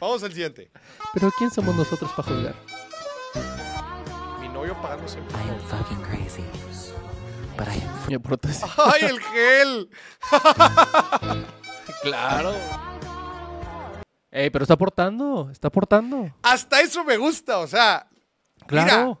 Vamos 0.00 0.22
al 0.22 0.32
siguiente. 0.32 0.70
Pero 1.12 1.30
¿quién 1.36 1.50
somos 1.50 1.74
nosotros 1.76 2.10
para 2.12 2.28
juzgar? 2.28 2.54
Mi 4.40 4.48
novio 4.48 4.74
pagando 4.80 5.06
siempre. 5.06 5.36
I 5.36 5.50
am 5.50 5.60
fucking 5.60 6.00
crazy. 6.02 6.42
But 7.58 7.68
I 7.68 7.82
am. 7.82 8.22
¡Ay, 8.78 9.02
el 9.04 9.20
gel! 9.20 9.90
claro. 12.02 12.54
Ey, 14.30 14.50
pero 14.50 14.64
está 14.64 14.74
aportando, 14.74 15.50
está 15.50 15.68
aportando. 15.68 16.30
Hasta 16.42 16.80
eso 16.80 17.02
me 17.04 17.16
gusta, 17.16 17.58
o 17.58 17.66
sea, 17.66 18.06
Claro. 18.66 19.06
Mira. 19.06 19.18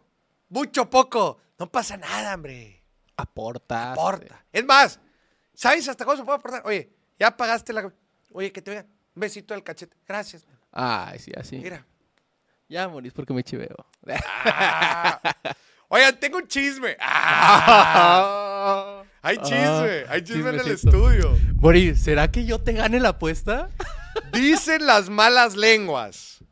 mucho 0.50 0.90
poco. 0.90 1.38
No 1.58 1.70
pasa 1.70 1.96
nada, 1.96 2.34
hombre. 2.34 2.82
Aporta. 3.16 3.92
Aporta. 3.92 4.44
Es 4.52 4.64
más, 4.64 5.00
¿sabes 5.54 5.88
hasta 5.88 6.04
cuándo 6.04 6.22
se 6.22 6.26
puede 6.26 6.38
aportar? 6.38 6.62
Oye, 6.66 6.90
ya 7.18 7.36
pagaste 7.36 7.72
la... 7.72 7.90
Oye, 8.32 8.52
que 8.52 8.62
te 8.62 8.70
vea. 8.70 8.86
Un 9.14 9.20
besito 9.20 9.54
al 9.54 9.64
cachete. 9.64 9.96
Gracias. 10.06 10.46
Ay, 10.70 11.18
sí, 11.18 11.32
así. 11.36 11.56
Mira. 11.58 11.84
Ya 12.68 12.86
morís 12.86 13.12
porque 13.12 13.32
me 13.32 13.42
chiveo. 13.42 13.74
Ah. 14.06 15.20
Oigan, 15.88 16.20
tengo 16.20 16.36
un 16.36 16.46
chisme. 16.46 16.96
Ah. 17.00 19.02
Hay 19.22 19.38
chisme. 19.38 20.04
Hay 20.08 20.22
chisme 20.22 20.50
en 20.50 20.60
el 20.60 20.68
estudio. 20.68 21.36
Moris, 21.56 22.00
¿será 22.02 22.30
que 22.30 22.44
yo 22.44 22.60
te 22.60 22.74
gane 22.74 23.00
la 23.00 23.08
apuesta? 23.10 23.70
Dicen 24.32 24.86
las 24.86 25.10
malas 25.10 25.56
lenguas. 25.56 26.44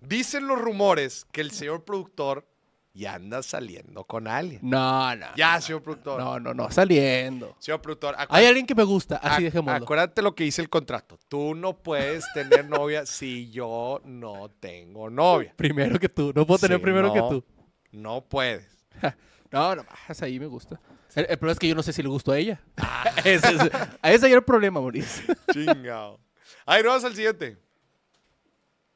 Dicen 0.00 0.46
los 0.46 0.60
rumores 0.60 1.26
que 1.32 1.40
el 1.40 1.50
señor 1.50 1.84
productor 1.84 2.46
ya 2.94 3.14
anda 3.14 3.42
saliendo 3.42 4.04
con 4.04 4.28
alguien. 4.28 4.60
No, 4.62 5.16
no. 5.16 5.26
Ya, 5.36 5.60
señor 5.60 5.82
productor. 5.82 6.20
No, 6.20 6.38
no, 6.38 6.54
no, 6.54 6.70
saliendo. 6.70 7.56
Señor 7.58 7.82
productor, 7.82 8.14
Hay 8.28 8.46
alguien 8.46 8.66
que 8.66 8.74
me 8.74 8.84
gusta, 8.84 9.16
así 9.16 9.42
dejémoslo. 9.42 9.84
Acuérdate 9.84 10.22
lo 10.22 10.34
que 10.34 10.44
dice 10.44 10.62
el 10.62 10.70
contrato. 10.70 11.18
Tú 11.28 11.54
no 11.54 11.82
puedes 11.82 12.24
tener 12.32 12.68
novia 12.68 13.04
si 13.04 13.50
yo 13.50 14.00
no 14.04 14.48
tengo 14.60 15.10
novia. 15.10 15.52
Primero 15.56 15.98
que 15.98 16.08
tú, 16.08 16.32
no 16.34 16.46
puedo 16.46 16.58
tener 16.58 16.78
Sí, 16.78 16.82
primero 16.82 17.12
que 17.12 17.20
tú. 17.20 17.44
No 17.92 18.22
puedes. 18.22 18.66
No, 19.50 19.76
no, 19.76 19.84
ahí 20.20 20.40
me 20.40 20.46
gusta. 20.46 20.80
El, 21.14 21.26
el 21.30 21.38
problema 21.38 21.52
es 21.52 21.58
que 21.60 21.68
yo 21.68 21.76
no 21.76 21.82
sé 21.84 21.92
si 21.92 22.02
le 22.02 22.08
gustó 22.08 22.32
a 22.32 22.38
ella. 22.38 22.60
Ah. 22.76 23.04
ese, 23.24 23.54
es, 23.54 23.70
ese 24.02 24.26
era 24.26 24.34
el 24.34 24.42
problema, 24.42 24.80
Moris. 24.80 25.22
Chingao. 25.52 26.18
A 26.66 26.76
ver, 26.76 26.84
vamos 26.84 27.04
al 27.04 27.12
siguiente. 27.12 27.56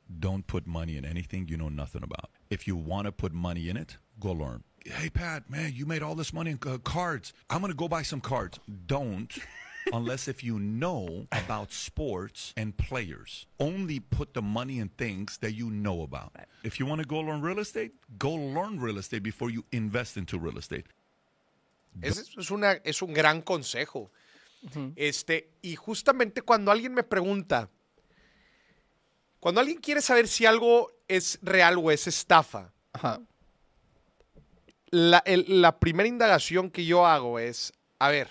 Don't 0.09 0.47
put 0.47 0.67
money 0.67 0.97
in 0.97 1.05
anything 1.05 1.49
you 1.49 1.59
know 1.59 1.69
nothing 1.69 2.03
about. 2.03 2.31
If 2.49 2.67
you 2.67 2.77
want 2.77 3.05
to 3.05 3.13
put 3.13 3.33
money 3.33 3.69
in 3.69 3.77
it, 3.77 3.99
go 4.19 4.33
learn. 4.33 4.65
Hey, 4.87 5.11
Pat, 5.11 5.51
man, 5.51 5.73
you 5.75 5.85
made 5.85 6.03
all 6.03 6.15
this 6.15 6.33
money 6.33 6.53
in 6.53 6.59
uh, 6.67 6.79
cards. 6.79 7.35
I'm 7.51 7.61
going 7.61 7.71
to 7.71 7.77
go 7.77 7.89
buy 7.89 8.03
some 8.03 8.23
cards. 8.23 8.59
Don't. 8.87 9.37
Unless 9.93 10.29
if 10.29 10.43
you 10.43 10.59
know 10.59 11.27
about 11.33 11.73
sports 11.73 12.55
and 12.57 12.75
players. 12.77 13.47
Only 13.61 14.01
put 14.01 14.33
the 14.33 14.43
money 14.43 14.79
in 14.79 14.89
things 14.89 15.39
that 15.39 15.53
you 15.53 15.71
know 15.71 16.03
about. 16.03 16.33
If 16.63 16.81
you 16.81 16.87
want 16.87 17.03
to 17.03 17.07
go 17.07 17.19
learn 17.19 17.43
real 17.43 17.59
estate, 17.59 17.93
go 18.19 18.33
learn 18.33 18.81
real 18.81 18.99
estate 18.99 19.23
before 19.23 19.51
you 19.51 19.65
invest 19.73 20.17
into 20.17 20.39
real 20.39 20.59
estate. 20.59 20.87
Ese 22.03 22.19
es, 22.19 22.37
es 22.39 22.51
una, 22.51 22.79
es 22.85 23.03
un 23.03 23.13
gran 23.13 23.43
consejo. 23.43 24.09
Este, 24.97 25.51
y 25.63 25.77
justamente 25.77 26.43
cuando 26.43 26.71
alguien 26.71 26.93
me 26.93 27.03
pregunta, 27.05 27.71
cuando 29.41 29.61
alguien 29.61 29.79
quiere 29.79 30.01
saber 30.03 30.27
si 30.29 30.47
algo 30.47 30.91
es 31.07 31.39
real 31.43 31.79
o 31.79 31.91
es 31.91 32.07
estafa, 32.07 32.73
Ajá. 32.93 33.21
la, 34.91 35.19
el- 35.27 35.61
la 35.63 35.79
primera 35.79 36.09
indagación 36.09 36.71
que 36.71 36.85
yo 36.85 37.07
hago 37.07 37.39
es, 37.39 37.73
a 37.99 38.09
ver, 38.09 38.29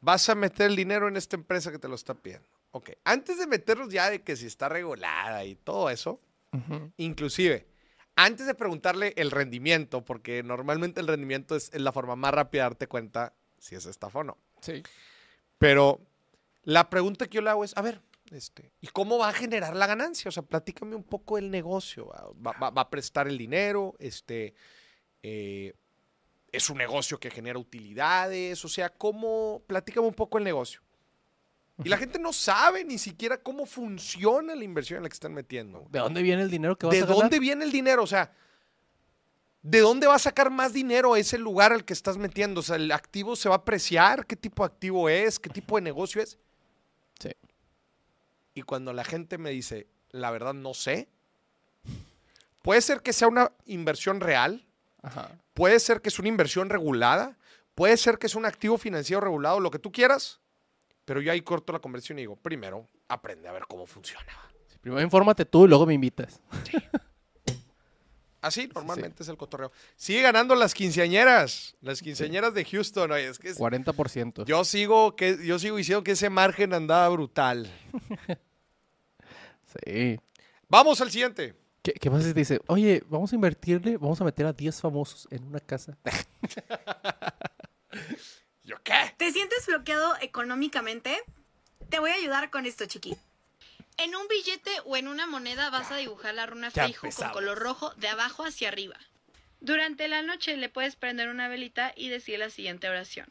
vas 0.00 0.28
a 0.28 0.34
meter 0.34 0.66
el 0.66 0.76
dinero 0.76 1.08
en 1.08 1.16
esta 1.16 1.36
empresa 1.36 1.72
que 1.72 1.78
te 1.78 1.88
lo 1.88 1.94
está 1.94 2.14
pidiendo. 2.14 2.48
Ok, 2.72 2.90
antes 3.04 3.38
de 3.38 3.46
meternos 3.46 3.88
ya 3.88 4.10
de 4.10 4.22
que 4.22 4.36
si 4.36 4.46
está 4.46 4.68
regulada 4.68 5.44
y 5.44 5.54
todo 5.56 5.88
eso, 5.88 6.20
inclusive, 6.98 7.66
antes 8.16 8.46
de 8.46 8.54
preguntarle 8.54 9.14
el 9.16 9.30
rendimiento, 9.30 10.04
porque 10.04 10.42
normalmente 10.42 11.00
el 11.00 11.06
rendimiento 11.06 11.56
es, 11.56 11.70
es 11.72 11.80
la 11.80 11.92
forma 11.92 12.16
más 12.16 12.32
rápida 12.34 12.62
de 12.62 12.68
darte 12.70 12.86
cuenta 12.86 13.34
si 13.58 13.74
es 13.76 13.86
estafa 13.86 14.18
o 14.20 14.24
no. 14.24 14.36
Sí. 14.60 14.82
Pero 15.58 16.00
la 16.64 16.88
pregunta 16.90 17.26
que 17.26 17.36
yo 17.36 17.42
le 17.42 17.50
hago 17.50 17.64
es, 17.64 17.76
a 17.76 17.82
ver, 17.82 18.00
este, 18.30 18.72
¿y 18.80 18.88
cómo 18.88 19.18
va 19.18 19.28
a 19.28 19.32
generar 19.32 19.74
la 19.76 19.86
ganancia? 19.86 20.28
O 20.28 20.32
sea, 20.32 20.42
platícame 20.42 20.94
un 20.96 21.04
poco 21.04 21.36
del 21.36 21.50
negocio. 21.50 22.06
¿Va, 22.44 22.52
va- 22.60 22.70
va 22.70 22.82
a 22.82 22.90
prestar 22.90 23.28
el 23.28 23.38
dinero? 23.38 23.94
Este, 23.98 24.54
eh, 25.22 25.72
¿Es 26.52 26.70
un 26.70 26.78
negocio 26.78 27.18
que 27.20 27.30
genera 27.30 27.58
utilidades? 27.58 28.64
O 28.64 28.68
sea, 28.68 28.88
¿cómo? 28.90 29.62
Platícame 29.66 30.06
un 30.06 30.14
poco 30.14 30.38
el 30.38 30.44
negocio. 30.44 30.80
Y 31.84 31.90
la 31.90 31.98
gente 31.98 32.18
no 32.18 32.32
sabe 32.32 32.84
ni 32.84 32.96
siquiera 32.96 33.36
cómo 33.42 33.66
funciona 33.66 34.54
la 34.54 34.64
inversión 34.64 34.96
en 34.96 35.02
la 35.02 35.10
que 35.10 35.14
están 35.14 35.34
metiendo. 35.34 35.86
¿De 35.90 35.98
dónde 35.98 36.22
viene 36.22 36.40
el 36.42 36.50
dinero 36.50 36.76
que 36.78 36.86
vas 36.86 36.94
¿De 36.94 37.02
a 37.02 37.04
ganar? 37.04 37.20
dónde 37.22 37.38
viene 37.38 37.64
el 37.66 37.70
dinero? 37.72 38.02
O 38.02 38.06
sea, 38.06 38.32
¿de 39.66 39.80
dónde 39.80 40.06
va 40.06 40.14
a 40.14 40.20
sacar 40.20 40.48
más 40.50 40.72
dinero 40.72 41.16
ese 41.16 41.38
lugar 41.38 41.72
al 41.72 41.84
que 41.84 41.92
estás 41.92 42.18
metiendo? 42.18 42.60
O 42.60 42.62
sea, 42.62 42.76
¿el 42.76 42.92
activo 42.92 43.34
se 43.34 43.48
va 43.48 43.56
a 43.56 43.58
apreciar? 43.58 44.24
¿Qué 44.24 44.36
tipo 44.36 44.62
de 44.62 44.72
activo 44.72 45.08
es? 45.08 45.40
¿Qué 45.40 45.50
tipo 45.50 45.74
de 45.74 45.82
negocio 45.82 46.22
es? 46.22 46.38
Sí. 47.18 47.30
Y 48.54 48.62
cuando 48.62 48.92
la 48.92 49.02
gente 49.02 49.38
me 49.38 49.50
dice, 49.50 49.88
la 50.10 50.30
verdad 50.30 50.54
no 50.54 50.72
sé, 50.72 51.08
puede 52.62 52.80
ser 52.80 53.02
que 53.02 53.12
sea 53.12 53.26
una 53.26 53.50
inversión 53.64 54.20
real, 54.20 54.64
Ajá. 55.02 55.36
puede 55.52 55.80
ser 55.80 56.00
que 56.00 56.10
es 56.10 56.18
una 56.20 56.28
inversión 56.28 56.70
regulada, 56.70 57.36
puede 57.74 57.96
ser 57.96 58.18
que 58.18 58.28
es 58.28 58.36
un 58.36 58.46
activo 58.46 58.78
financiero 58.78 59.20
regulado, 59.20 59.58
lo 59.58 59.72
que 59.72 59.80
tú 59.80 59.90
quieras, 59.90 60.38
pero 61.04 61.20
yo 61.20 61.32
ahí 61.32 61.42
corto 61.42 61.72
la 61.72 61.80
conversión 61.80 62.18
y 62.18 62.22
digo, 62.22 62.36
primero, 62.36 62.86
aprende 63.08 63.48
a 63.48 63.52
ver 63.52 63.64
cómo 63.68 63.84
funciona. 63.84 64.32
Primero 64.80 65.02
infórmate 65.02 65.44
tú 65.44 65.64
y 65.64 65.68
luego 65.68 65.86
me 65.86 65.94
invitas. 65.94 66.40
Así 68.46 68.68
normalmente 68.74 69.22
es 69.22 69.28
el 69.28 69.36
cotorreo. 69.36 69.72
Sigue 69.96 70.22
ganando 70.22 70.54
las 70.54 70.74
quinceañeras, 70.74 71.74
las 71.80 72.00
quinceañeras 72.00 72.54
de 72.54 72.64
Houston. 72.64 73.10
Oye, 73.12 73.28
es 73.28 73.38
que 73.38 73.50
es- 73.50 73.58
40%. 73.58 74.44
yo 74.44 74.64
sigo 74.64 75.16
que 75.16 75.38
yo 75.44 75.58
sigo 75.58 75.76
diciendo 75.76 76.04
que 76.04 76.12
ese 76.12 76.30
margen 76.30 76.72
andaba 76.74 77.08
brutal. 77.08 77.70
Sí. 79.84 80.18
Vamos 80.68 81.00
al 81.02 81.10
siguiente. 81.10 81.54
¿Qué, 81.82 81.92
qué 81.92 82.08
más 82.08 82.24
si 82.24 82.32
te 82.32 82.40
dice? 82.40 82.60
Oye, 82.66 83.02
vamos 83.08 83.30
a 83.32 83.34
invertirle, 83.34 83.96
vamos 83.98 84.18
a 84.20 84.24
meter 84.24 84.46
a 84.46 84.52
10 84.52 84.80
famosos 84.80 85.28
en 85.30 85.44
una 85.44 85.60
casa. 85.60 85.98
¿Yo 88.64 88.76
qué? 88.82 88.94
¿Te 89.16 89.32
sientes 89.32 89.66
bloqueado 89.66 90.14
económicamente? 90.20 91.16
Te 91.88 92.00
voy 92.00 92.10
a 92.10 92.14
ayudar 92.14 92.50
con 92.50 92.66
esto, 92.66 92.86
chiqui. 92.86 93.16
En 93.98 94.14
un 94.14 94.28
billete 94.28 94.70
o 94.84 94.96
en 94.96 95.08
una 95.08 95.26
moneda 95.26 95.70
vas 95.70 95.90
a 95.90 95.96
dibujar 95.96 96.34
la 96.34 96.44
runa 96.46 96.68
Ya 96.68 96.84
Feijo 96.84 97.08
con 97.10 97.30
color 97.30 97.58
rojo 97.58 97.94
de 97.94 98.08
abajo 98.08 98.44
hacia 98.44 98.68
arriba. 98.68 98.96
Durante 99.60 100.06
la 100.08 100.22
noche 100.22 100.56
le 100.56 100.68
puedes 100.68 100.96
prender 100.96 101.28
una 101.28 101.48
velita 101.48 101.92
y 101.96 102.08
decir 102.08 102.38
la 102.38 102.50
siguiente 102.50 102.90
oración. 102.90 103.26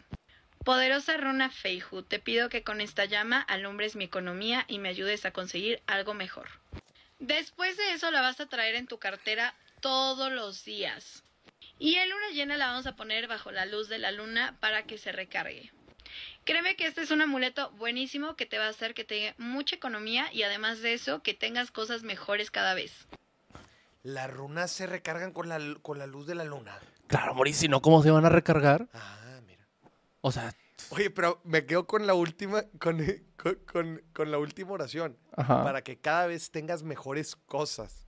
Poderosa 0.64 1.18
runa 1.18 1.52
Feijo, 1.52 2.04
te 2.04 2.18
pido 2.18 2.50
que 2.50 2.64
con 2.64 2.82
esta 2.82 3.06
llama 3.06 3.42
alumbres 3.42 3.96
mi 3.96 4.06
economía 4.06 4.66
y 4.68 4.80
me 4.80 4.90
ayudes 4.90 5.24
a 5.26 5.32
conseguir 5.32 5.84
algo 5.86 6.16
mejor. 6.16 6.50
Después 7.20 7.78
de 7.78 7.94
eso 7.94 8.10
la 8.10 8.22
vas 8.22 8.40
a 8.40 8.48
traer 8.48 8.74
en 8.74 8.88
tu 8.88 8.98
cartera 8.98 9.54
todos 9.82 10.32
los 10.32 10.66
días. 10.66 11.24
Y 11.78 11.96
en 11.96 12.10
luna 12.10 12.30
llena 12.32 12.58
la 12.58 12.68
vamos 12.68 12.88
a 12.88 12.96
poner 12.96 13.28
bajo 13.28 13.52
la 13.52 13.68
luz 13.68 13.88
de 13.88 14.00
la 14.00 14.12
luna 14.12 14.58
para 14.60 14.88
que 14.88 14.98
se 14.98 15.12
recargue. 15.12 15.72
Créeme 16.44 16.76
que 16.76 16.86
este 16.88 17.02
es 17.02 17.12
un 17.12 17.22
amuleto 17.22 17.72
buenísimo 17.72 18.36
que 18.36 18.46
te 18.46 18.58
va 18.58 18.66
a 18.66 18.70
hacer 18.70 18.94
que 18.94 19.04
tenga 19.04 19.34
mucha 19.38 19.76
economía 19.76 20.32
y 20.34 20.44
además 20.44 20.82
de 20.82 20.94
eso 20.94 21.22
que 21.24 21.34
tengas 21.34 21.72
cosas 21.72 22.04
mejores 22.04 22.52
cada 22.52 22.74
vez. 22.74 22.92
Las 24.04 24.30
runas 24.32 24.72
se 24.72 24.86
recargan 24.86 25.32
con 25.32 25.50
la, 25.50 25.60
con 25.82 25.98
la 25.98 26.06
luz 26.08 26.28
de 26.28 26.36
la 26.36 26.44
luna. 26.44 26.78
Claro, 27.08 27.34
Moris, 27.34 27.58
si 27.58 27.68
no, 27.68 27.82
¿cómo 27.82 28.04
se 28.04 28.12
van 28.12 28.26
a 28.26 28.30
recargar? 28.30 28.88
Ah, 28.94 29.40
mira. 29.48 29.66
O 30.22 30.32
sea, 30.32 30.54
Oye, 30.90 31.10
pero 31.10 31.42
me 31.44 31.66
quedo 31.66 31.88
con 31.88 32.06
la 32.06 32.14
última, 32.14 32.64
con, 32.80 33.04
con, 33.38 33.56
con- 33.66 34.02
con 34.14 34.30
la 34.32 34.38
última 34.38 34.72
oración. 34.74 35.18
Ajá. 35.36 35.64
Para 35.64 35.82
que 35.84 35.98
cada 35.98 36.28
vez 36.28 36.52
tengas 36.52 36.84
mejores 36.84 37.36
cosas. 37.36 38.06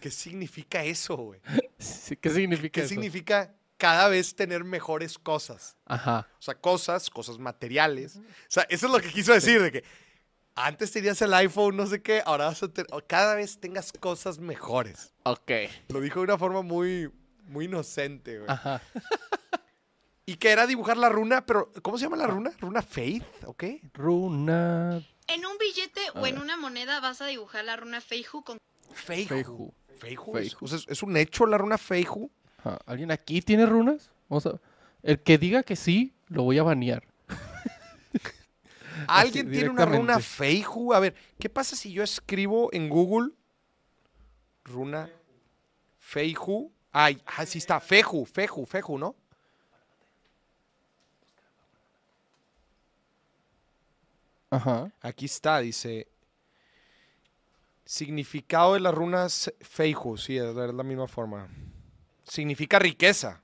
¿Qué 0.00 0.10
significa 0.10 0.82
eso, 0.82 1.16
güey? 1.16 1.40
¿qué 2.20 2.30
significa 2.30 2.72
¿Qué 2.72 2.80
eso? 2.80 2.88
significa 2.88 3.54
cada 3.80 4.08
vez 4.08 4.36
tener 4.36 4.62
mejores 4.62 5.18
cosas? 5.18 5.74
Ajá. 5.86 6.28
O 6.38 6.42
sea, 6.42 6.54
cosas, 6.54 7.08
cosas 7.10 7.38
materiales. 7.38 8.16
O 8.16 8.22
sea, 8.46 8.64
eso 8.68 8.86
es 8.86 8.92
lo 8.92 9.00
que 9.00 9.08
quiso 9.10 9.32
decir, 9.32 9.60
de 9.62 9.72
que 9.72 9.84
antes 10.54 10.92
tenías 10.92 11.20
el 11.22 11.32
iPhone, 11.34 11.76
no 11.76 11.86
sé 11.86 12.02
qué, 12.02 12.22
ahora 12.26 12.44
vas 12.46 12.62
a 12.62 12.68
tener, 12.68 12.88
cada 13.06 13.34
vez 13.34 13.58
tengas 13.58 13.92
cosas 13.92 14.38
mejores. 14.38 15.12
Ok. 15.24 15.50
Lo 15.88 16.00
dijo 16.00 16.20
de 16.20 16.24
una 16.24 16.38
forma 16.38 16.60
muy, 16.62 17.10
muy 17.46 17.64
inocente, 17.64 18.38
güey. 18.38 18.50
Ajá. 18.50 18.82
Y 20.26 20.36
que 20.36 20.50
era 20.50 20.66
dibujar 20.66 20.96
la 20.96 21.08
runa, 21.08 21.44
pero 21.44 21.72
¿cómo 21.82 21.98
se 21.98 22.04
llama 22.04 22.16
la 22.16 22.26
runa? 22.26 22.52
¿Runa 22.60 22.82
Faith? 22.82 23.24
¿O 23.46 23.54
qué? 23.54 23.80
Runa. 23.94 25.02
En 25.26 25.46
un 25.46 25.58
billete 25.58 26.00
o 26.14 26.26
en 26.26 26.38
una 26.38 26.56
moneda 26.56 27.00
vas 27.00 27.20
a 27.20 27.26
dibujar 27.26 27.64
la 27.64 27.76
runa 27.76 28.00
Feiju 28.00 28.44
con 28.44 28.58
Feiju. 28.92 29.28
Feiju. 29.28 29.74
Feiju. 29.98 30.32
Feiju. 30.32 30.64
O 30.64 30.68
sea, 30.68 30.78
¿es- 30.78 30.86
¿Es 30.88 31.02
un 31.02 31.16
hecho 31.16 31.46
la 31.46 31.56
runa 31.58 31.78
Feiju? 31.78 32.30
¿Alguien 32.86 33.10
aquí 33.10 33.42
tiene 33.42 33.66
runas? 33.66 34.10
Vamos 34.28 34.46
a... 34.46 34.60
El 35.02 35.20
que 35.20 35.38
diga 35.38 35.62
que 35.62 35.76
sí, 35.76 36.12
lo 36.28 36.42
voy 36.42 36.58
a 36.58 36.62
banear. 36.62 37.04
¿Alguien 39.06 39.46
Así, 39.46 39.54
tiene 39.54 39.70
una 39.70 39.86
runa. 39.86 40.18
Feiju? 40.20 40.92
A 40.92 41.00
ver, 41.00 41.14
¿qué 41.38 41.48
pasa 41.48 41.74
si 41.76 41.92
yo 41.92 42.02
escribo 42.02 42.68
en 42.72 42.88
Google 42.88 43.32
runa 44.64 45.10
Feiju? 45.98 46.70
Ay, 46.92 47.22
ah, 47.24 47.46
sí 47.46 47.58
está, 47.58 47.80
Feju, 47.80 48.26
Feju, 48.26 48.66
Feju, 48.66 48.98
¿no? 48.98 49.14
Ajá. 54.50 54.92
Aquí 55.00 55.26
está, 55.26 55.60
dice. 55.60 56.08
Significado 57.84 58.74
de 58.74 58.80
las 58.80 58.94
runas 58.94 59.52
Feiju, 59.60 60.16
sí, 60.16 60.36
es 60.36 60.54
la 60.54 60.82
misma 60.82 61.06
forma. 61.06 61.48
Significa 62.30 62.78
riqueza. 62.78 63.42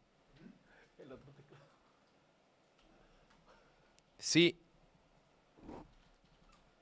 Sí. 4.16 4.56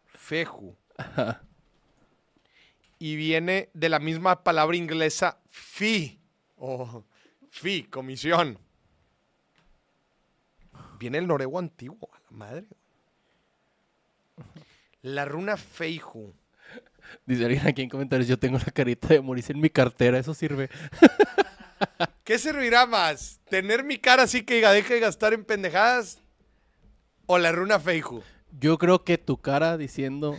Feju. 0.05 0.77
Y 2.99 3.17
viene 3.17 3.71
de 3.73 3.89
la 3.89 4.01
misma 4.01 4.45
palabra 4.45 4.77
inglesa 4.77 5.41
fee. 5.49 6.21
O 6.57 7.05
fee, 7.51 7.89
comisión. 7.89 8.59
Viene 10.99 11.17
el 11.19 11.27
noruego 11.27 11.59
antiguo, 11.59 12.11
a 12.13 12.19
la 12.19 12.37
madre. 12.37 12.67
La 15.01 15.25
runa 15.25 15.57
Feiju. 15.57 16.35
Dice 17.25 17.47
alguien 17.47 17.67
aquí 17.67 17.81
en 17.81 17.89
comentarios, 17.89 18.29
yo 18.29 18.39
tengo 18.39 18.59
la 18.59 18.73
carita 18.73 19.09
de 19.09 19.23
Maurice 19.23 19.53
en 19.53 19.61
mi 19.61 19.71
cartera, 19.71 20.19
eso 20.19 20.35
sirve. 20.35 20.69
¿Qué 22.25 22.39
servirá 22.39 22.87
más? 22.87 23.41
¿Tener 23.51 23.85
mi 23.85 23.99
cara 23.99 24.23
así 24.23 24.45
que 24.45 24.55
diga, 24.55 24.73
deja 24.73 24.95
de 24.95 25.01
gastar 25.01 25.35
en 25.35 25.45
pendejadas? 25.45 26.23
¿O 27.27 27.39
la 27.39 27.53
runa 27.53 27.79
Feiju? 27.79 28.23
Yo 28.59 28.79
creo 28.79 29.05
que 29.05 29.19
tu 29.19 29.37
cara 29.39 29.77
diciendo, 29.77 30.39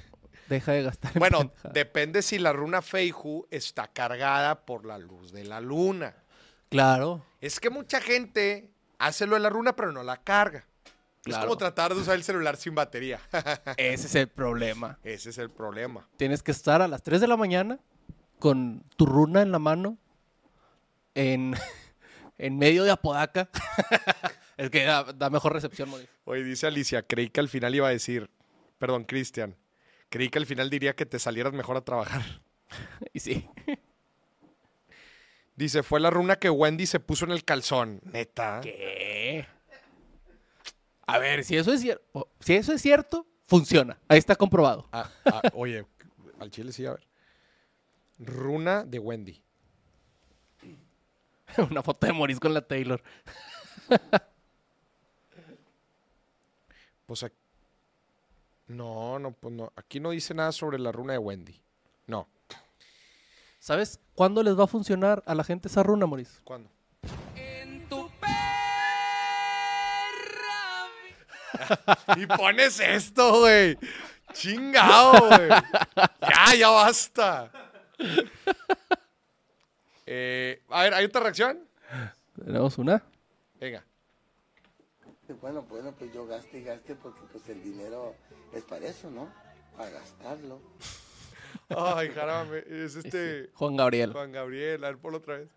deja 0.49 0.71
de 0.71 0.81
gastar 0.83 1.11
en 1.15 1.19
Bueno, 1.19 1.37
pendejadas". 1.39 1.73
depende 1.73 2.21
si 2.23 2.39
la 2.39 2.53
runa 2.53 2.81
Feiju 2.81 3.47
está 3.51 3.87
cargada 3.87 4.65
por 4.65 4.85
la 4.85 4.97
luz 4.97 5.31
de 5.31 5.43
la 5.45 5.61
luna. 5.61 6.15
Claro. 6.69 7.23
Es 7.39 7.59
que 7.59 7.69
mucha 7.69 8.01
gente 8.01 8.71
hace 8.97 9.27
lo 9.27 9.35
de 9.35 9.41
la 9.41 9.49
runa, 9.49 9.75
pero 9.75 9.91
no 9.91 10.01
la 10.03 10.17
carga. 10.17 10.65
Es 11.23 11.33
Claro. 11.33 11.45
como 11.45 11.57
tratar 11.57 11.93
de 11.93 12.01
usar 12.01 12.15
el 12.15 12.23
celular 12.23 12.55
sin 12.57 12.73
batería. 12.75 13.19
Ese 13.77 14.07
es 14.07 14.15
el 14.15 14.27
problema. 14.27 14.97
Ese 15.03 15.29
es 15.29 15.37
el 15.37 15.49
problema. 15.51 16.07
Tienes 16.17 16.41
que 16.41 16.51
estar 16.51 16.81
a 16.81 16.87
las 16.87 17.03
3 17.03 17.21
de 17.21 17.27
la 17.27 17.37
mañana 17.37 17.79
con 18.39 18.83
tu 18.95 19.05
runa 19.05 19.41
en 19.43 19.51
la 19.51 19.59
mano 19.59 19.97
en, 21.15 21.55
en 22.37 22.57
medio 22.57 22.83
de 22.83 22.91
Apodaca. 22.91 23.49
el 24.57 24.69
que 24.69 24.83
da, 24.83 25.03
da 25.03 25.29
mejor 25.29 25.53
recepción, 25.53 25.89
Maurice. 25.89 26.11
Oye, 26.25 26.43
dice 26.43 26.67
Alicia, 26.67 27.01
creí 27.01 27.29
que 27.29 27.39
al 27.39 27.49
final 27.49 27.73
iba 27.73 27.87
a 27.87 27.91
decir, 27.91 28.29
perdón, 28.77 29.05
Cristian, 29.05 29.55
creí 30.09 30.29
que 30.29 30.39
al 30.39 30.45
final 30.45 30.69
diría 30.69 30.95
que 30.95 31.05
te 31.05 31.19
salieras 31.19 31.53
mejor 31.53 31.77
a 31.77 31.81
trabajar. 31.81 32.21
Y 33.13 33.19
sí. 33.19 33.47
Dice, 35.55 35.83
fue 35.83 35.99
la 36.01 36.09
runa 36.09 36.37
que 36.37 36.49
Wendy 36.49 36.85
se 36.85 36.99
puso 36.99 37.23
en 37.23 37.31
el 37.31 37.45
calzón. 37.45 38.01
Neta. 38.03 38.59
¿Qué? 38.61 39.45
A 41.07 41.19
ver, 41.19 41.43
si 41.43 41.55
eso 41.55 41.71
es 41.71 41.81
cierto, 41.81 42.29
si 42.39 42.55
eso 42.55 42.73
es 42.73 42.81
cierto, 42.81 43.27
funciona. 43.47 43.99
Ahí 44.07 44.17
está 44.17 44.35
comprobado. 44.35 44.89
Ah, 44.91 45.09
ah, 45.25 45.41
oye, 45.53 45.85
al 46.39 46.49
chile 46.49 46.73
sí, 46.73 46.85
a 46.85 46.93
ver. 46.93 47.07
Runa 48.17 48.83
de 48.83 48.99
Wendy. 48.99 49.44
Una 51.69 51.83
foto 51.83 52.07
de 52.07 52.13
Maurice 52.13 52.39
con 52.39 52.53
la 52.53 52.61
Taylor. 52.61 53.01
Pues 57.05 57.23
ac- 57.23 57.31
No, 58.67 59.19
no, 59.19 59.31
pues 59.31 59.53
no. 59.53 59.71
Aquí 59.75 59.99
no 59.99 60.11
dice 60.11 60.33
nada 60.33 60.51
sobre 60.51 60.79
la 60.79 60.91
runa 60.91 61.13
de 61.13 61.19
Wendy. 61.19 61.59
No. 62.07 62.27
¿Sabes 63.59 63.99
cuándo 64.15 64.43
les 64.43 64.57
va 64.57 64.65
a 64.65 64.67
funcionar 64.67 65.23
a 65.25 65.35
la 65.35 65.43
gente 65.43 65.67
esa 65.67 65.83
runa, 65.83 66.05
Maurice? 66.05 66.39
¿Cuándo? 66.43 66.69
y 72.17 72.25
pones 72.27 72.79
esto, 72.79 73.39
güey. 73.39 73.77
Chingado, 74.33 75.27
güey. 75.27 75.49
Ya, 76.21 76.55
ya 76.57 76.69
basta. 76.69 77.51
Eh, 80.05 80.61
a 80.69 80.83
ver, 80.83 80.93
¿hay 80.93 81.05
otra 81.05 81.21
reacción? 81.21 81.67
Tenemos 82.35 82.77
una. 82.77 83.03
Venga. 83.59 83.85
Bueno, 85.41 85.63
bueno, 85.63 85.93
pues 85.97 86.13
yo 86.13 86.27
gaste 86.27 86.59
y 86.59 86.63
gaste 86.63 86.95
porque 86.95 87.21
pues 87.31 87.47
el 87.49 87.63
dinero 87.63 88.15
es 88.53 88.63
para 88.63 88.85
eso, 88.85 89.09
¿no? 89.09 89.33
Para 89.75 89.89
gastarlo. 89.89 90.61
Ay, 91.69 92.09
jarame. 92.09 92.63
Es 92.67 92.95
este. 93.03 93.49
Juan 93.53 93.75
Gabriel. 93.75 94.11
Juan 94.11 94.31
Gabriel, 94.31 94.83
a 94.83 94.87
ver, 94.89 94.97
ponlo 94.97 95.17
otra 95.17 95.37
vez. 95.37 95.49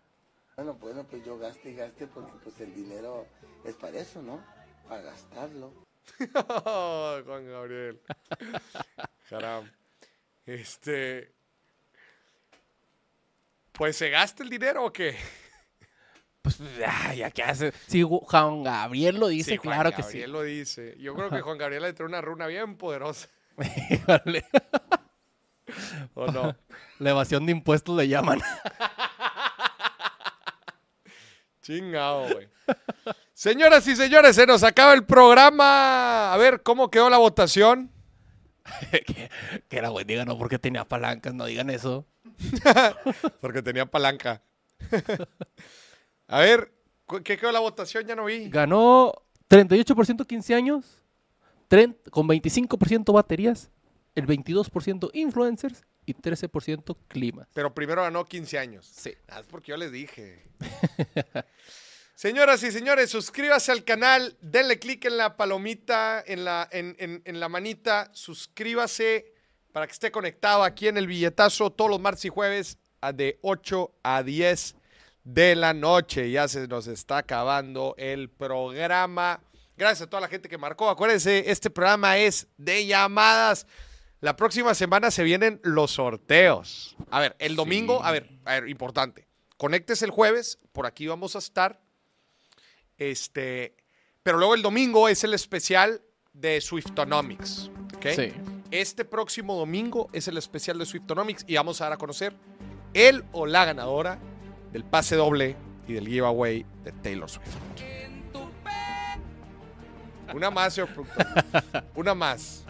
Bueno, 0.55 0.73
bueno, 0.73 1.05
pues 1.07 1.23
yo 1.23 1.37
gaste 1.37 1.69
y 1.71 1.75
gaste 1.75 2.07
porque 2.07 2.33
pues 2.43 2.59
el 2.61 2.73
dinero 2.73 3.27
es 3.63 3.75
para 3.75 3.99
eso, 3.99 4.21
¿no? 4.21 4.43
Para 4.87 5.01
gastarlo. 5.03 5.71
Juan 7.25 7.47
Gabriel. 7.47 8.01
Jaram. 9.29 9.69
Este. 10.45 11.38
Pues 13.79 13.97
se 13.97 14.09
gasta 14.11 14.43
el 14.43 14.49
dinero 14.49 14.85
o 14.85 14.93
qué? 14.93 15.15
Pues, 16.41 16.57
ay, 16.87 17.17
¿ya 17.19 17.31
qué 17.31 17.41
hace? 17.43 17.73
Gu- 17.89 18.23
Juan 18.25 18.63
Gabriel 18.63 19.17
lo 19.19 19.27
dice, 19.29 19.51
Sí, 19.51 19.57
Juan 19.57 19.73
claro 19.73 19.91
que 19.95 20.01
Gabriel 20.03 20.25
sí. 20.27 20.31
lo 20.31 20.41
dice. 20.43 20.95
Yo 20.99 21.15
creo 21.15 21.29
que 21.31 21.41
Juan 21.41 21.57
Gabriel 21.57 21.81
le 21.83 21.93
trae 21.93 22.07
una 22.07 22.21
runa 22.21 22.45
bien 22.47 22.77
poderosa. 22.77 23.27
¿O 26.13 26.27
no? 26.31 26.55
La 26.99 27.09
evasión 27.11 27.45
de 27.45 27.51
impuestos 27.53 27.95
le 27.97 28.07
llaman. 28.07 28.39
Chingado, 31.61 32.27
güey. 32.33 32.49
Señoras 33.33 33.87
y 33.87 33.95
señores, 33.95 34.35
se 34.35 34.45
nos 34.45 34.63
acaba 34.63 34.93
el 34.93 35.05
programa. 35.05 36.33
A 36.33 36.37
ver, 36.37 36.63
¿cómo 36.63 36.89
quedó 36.89 37.09
la 37.09 37.17
votación? 37.17 37.91
que, 38.91 39.29
que 39.67 39.77
era 39.77 39.91
Wendy 39.91 40.15
ganó 40.15 40.37
porque 40.37 40.59
tenía 40.59 40.85
palancas, 40.87 41.33
no 41.33 41.45
digan 41.45 41.69
eso. 41.69 42.05
Porque 43.41 43.61
tenía 43.61 43.85
palanca. 43.85 44.41
A 46.27 46.39
ver, 46.39 46.71
¿cu- 47.05 47.21
¿qué 47.23 47.37
quedó 47.37 47.51
la 47.51 47.59
votación? 47.59 48.05
Ya 48.05 48.15
no 48.15 48.25
vi. 48.25 48.49
Ganó 48.49 49.13
38% 49.49 50.25
15 50.25 50.53
años, 50.55 50.85
30 51.67 52.11
con 52.11 52.27
25% 52.27 53.11
baterías, 53.13 53.71
el 54.15 54.27
22% 54.27 55.09
influencers 55.13 55.83
y 56.05 56.13
13% 56.13 56.95
clima. 57.07 57.47
Pero 57.53 57.73
primero 57.73 58.03
ganó 58.03 58.25
15 58.25 58.59
años. 58.59 58.85
Sí. 58.85 59.13
Ah, 59.27 59.39
es 59.39 59.47
porque 59.47 59.71
yo 59.71 59.77
les 59.77 59.91
dije. 59.91 60.43
Señoras 62.23 62.61
y 62.63 62.71
señores, 62.73 63.09
suscríbase 63.11 63.71
al 63.71 63.85
canal, 63.85 64.35
denle 64.41 64.77
clic 64.77 65.05
en 65.05 65.15
la 65.15 65.37
palomita, 65.37 66.21
en 66.27 66.43
la, 66.43 66.67
en, 66.69 66.97
en- 66.99 67.21
en 67.23 67.39
la 67.39 67.47
manita, 67.47 68.11
suscríbase 68.13 69.31
para 69.71 69.87
que 69.87 69.93
esté 69.93 70.11
conectado 70.11 70.65
aquí 70.65 70.89
en 70.89 70.97
el 70.97 71.07
billetazo 71.07 71.69
todos 71.69 71.89
los 71.89 72.01
martes 72.01 72.25
y 72.25 72.27
jueves 72.27 72.77
de 73.13 73.39
8 73.41 73.93
a 74.03 74.21
10 74.21 74.75
de 75.23 75.55
la 75.55 75.73
noche. 75.73 76.29
Ya 76.29 76.49
se 76.49 76.67
nos 76.67 76.87
está 76.87 77.19
acabando 77.19 77.95
el 77.97 78.29
programa. 78.29 79.41
Gracias 79.77 80.01
a 80.01 80.09
toda 80.09 80.19
la 80.19 80.27
gente 80.27 80.49
que 80.49 80.57
marcó. 80.57 80.89
Acuérdense, 80.89 81.49
este 81.49 81.69
programa 81.69 82.17
es 82.17 82.49
de 82.57 82.85
llamadas. 82.85 83.65
La 84.19 84.35
próxima 84.35 84.75
semana 84.75 85.09
se 85.09 85.23
vienen 85.23 85.61
los 85.63 85.91
sorteos. 85.91 86.97
A 87.11 87.21
ver, 87.21 87.37
el 87.39 87.55
domingo, 87.55 88.03
a 88.03 88.11
ver, 88.11 88.29
a 88.43 88.55
ver, 88.59 88.67
importante. 88.67 89.25
Conéctese 89.55 90.03
el 90.03 90.11
jueves, 90.11 90.59
por 90.73 90.85
aquí 90.85 91.07
vamos 91.07 91.37
a 91.37 91.39
estar. 91.39 91.79
Este, 92.99 93.75
pero 94.21 94.37
luego 94.37 94.53
el 94.53 94.61
domingo 94.61 95.09
es 95.09 95.23
el 95.23 95.33
especial 95.33 96.01
de 96.33 96.61
Swiftonomics. 96.61 97.71
¿ok? 97.95 98.07
Sí. 98.15 98.33
Este 98.71 99.03
próximo 99.05 99.55
domingo 99.55 100.09
es 100.13 100.27
el 100.27 100.37
especial 100.37 100.77
de 100.77 100.85
Swiftonomics 100.85 101.43
y 101.47 101.55
vamos 101.55 101.81
a 101.81 101.85
dar 101.85 101.93
a 101.93 101.97
conocer 101.97 102.33
el 102.93 103.23
o 103.31 103.45
la 103.45 103.65
ganadora 103.65 104.19
del 104.71 104.83
pase 104.83 105.15
doble 105.15 105.55
y 105.87 105.93
del 105.93 106.07
giveaway 106.07 106.65
de 106.83 106.91
Taylor 106.91 107.29
Swift. 107.29 107.47
Una 110.33 110.51
más, 110.51 110.73
señor 110.75 110.89
productor. 110.93 111.25
Una 111.95 112.13
más. 112.13 112.63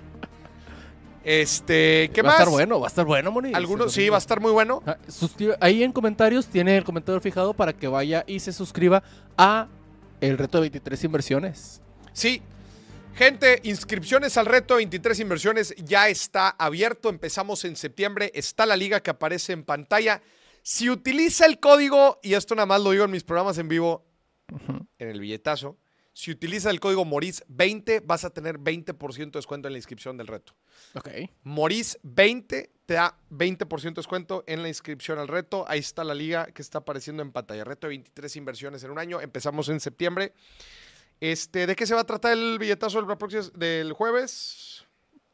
Este, 1.23 2.09
¿qué 2.13 2.21
va 2.21 2.29
más? 2.29 2.39
a 2.39 2.43
estar 2.43 2.51
bueno, 2.53 2.79
va 2.79 2.87
a 2.87 2.89
estar 2.89 3.05
bueno, 3.05 3.31
Moni. 3.31 3.51
Algunos, 3.53 3.91
sí, 3.91 4.07
va 4.07 4.15
a 4.15 4.19
estar 4.19 4.39
muy 4.39 4.51
bueno. 4.51 4.81
Ah, 4.85 4.97
Ahí 5.59 5.83
en 5.83 5.91
comentarios 5.91 6.47
tiene 6.47 6.77
el 6.77 6.85
comentario 6.85 7.19
fijado 7.19 7.53
para 7.53 7.73
que 7.73 7.89
vaya 7.89 8.23
y 8.25 8.39
se 8.39 8.53
suscriba 8.53 9.03
a 9.37 9.67
el 10.21 10.37
reto 10.37 10.57
de 10.57 10.61
23 10.61 11.03
inversiones. 11.03 11.81
Sí. 12.13 12.41
Gente, 13.15 13.59
inscripciones 13.63 14.37
al 14.37 14.45
reto 14.45 14.75
23 14.75 15.19
inversiones 15.19 15.75
ya 15.77 16.07
está 16.09 16.49
abierto. 16.49 17.09
Empezamos 17.09 17.65
en 17.65 17.75
septiembre. 17.75 18.31
Está 18.33 18.65
la 18.65 18.77
liga 18.77 19.01
que 19.01 19.09
aparece 19.09 19.53
en 19.53 19.63
pantalla. 19.63 20.21
Si 20.61 20.89
utiliza 20.89 21.45
el 21.45 21.59
código, 21.59 22.19
y 22.21 22.33
esto 22.33 22.55
nada 22.55 22.65
más 22.65 22.81
lo 22.81 22.91
digo 22.91 23.05
en 23.05 23.11
mis 23.11 23.23
programas 23.23 23.57
en 23.57 23.67
vivo, 23.67 24.05
en 24.97 25.07
el 25.07 25.19
billetazo, 25.19 25.77
si 26.19 26.31
utiliza 26.31 26.69
el 26.69 26.81
código 26.81 27.05
Moris20, 27.05 28.03
vas 28.05 28.25
a 28.25 28.29
tener 28.29 28.59
20% 28.59 29.17
de 29.31 29.37
descuento 29.37 29.69
en 29.69 29.71
la 29.71 29.77
inscripción 29.77 30.17
del 30.17 30.27
reto. 30.27 30.53
Ok. 30.93 31.07
Moris20 31.45 32.69
te 32.85 32.93
da 32.93 33.17
20% 33.31 33.81
de 33.81 33.91
descuento 33.91 34.43
en 34.45 34.61
la 34.61 34.67
inscripción 34.67 35.17
al 35.17 35.29
reto. 35.29 35.63
Ahí 35.69 35.79
está 35.79 36.03
la 36.03 36.13
liga 36.13 36.47
que 36.47 36.61
está 36.61 36.79
apareciendo 36.79 37.23
en 37.23 37.31
pantalla. 37.31 37.63
Reto 37.63 37.87
de 37.87 37.91
23 37.91 38.35
inversiones 38.35 38.83
en 38.83 38.91
un 38.91 38.99
año. 38.99 39.21
Empezamos 39.21 39.69
en 39.69 39.79
septiembre. 39.79 40.33
Este, 41.21 41.65
¿De 41.65 41.73
qué 41.77 41.85
se 41.87 41.95
va 41.95 42.01
a 42.01 42.05
tratar 42.05 42.33
el 42.33 42.59
billetazo 42.59 43.01
del, 43.01 43.51
del 43.53 43.93
jueves? 43.93 44.85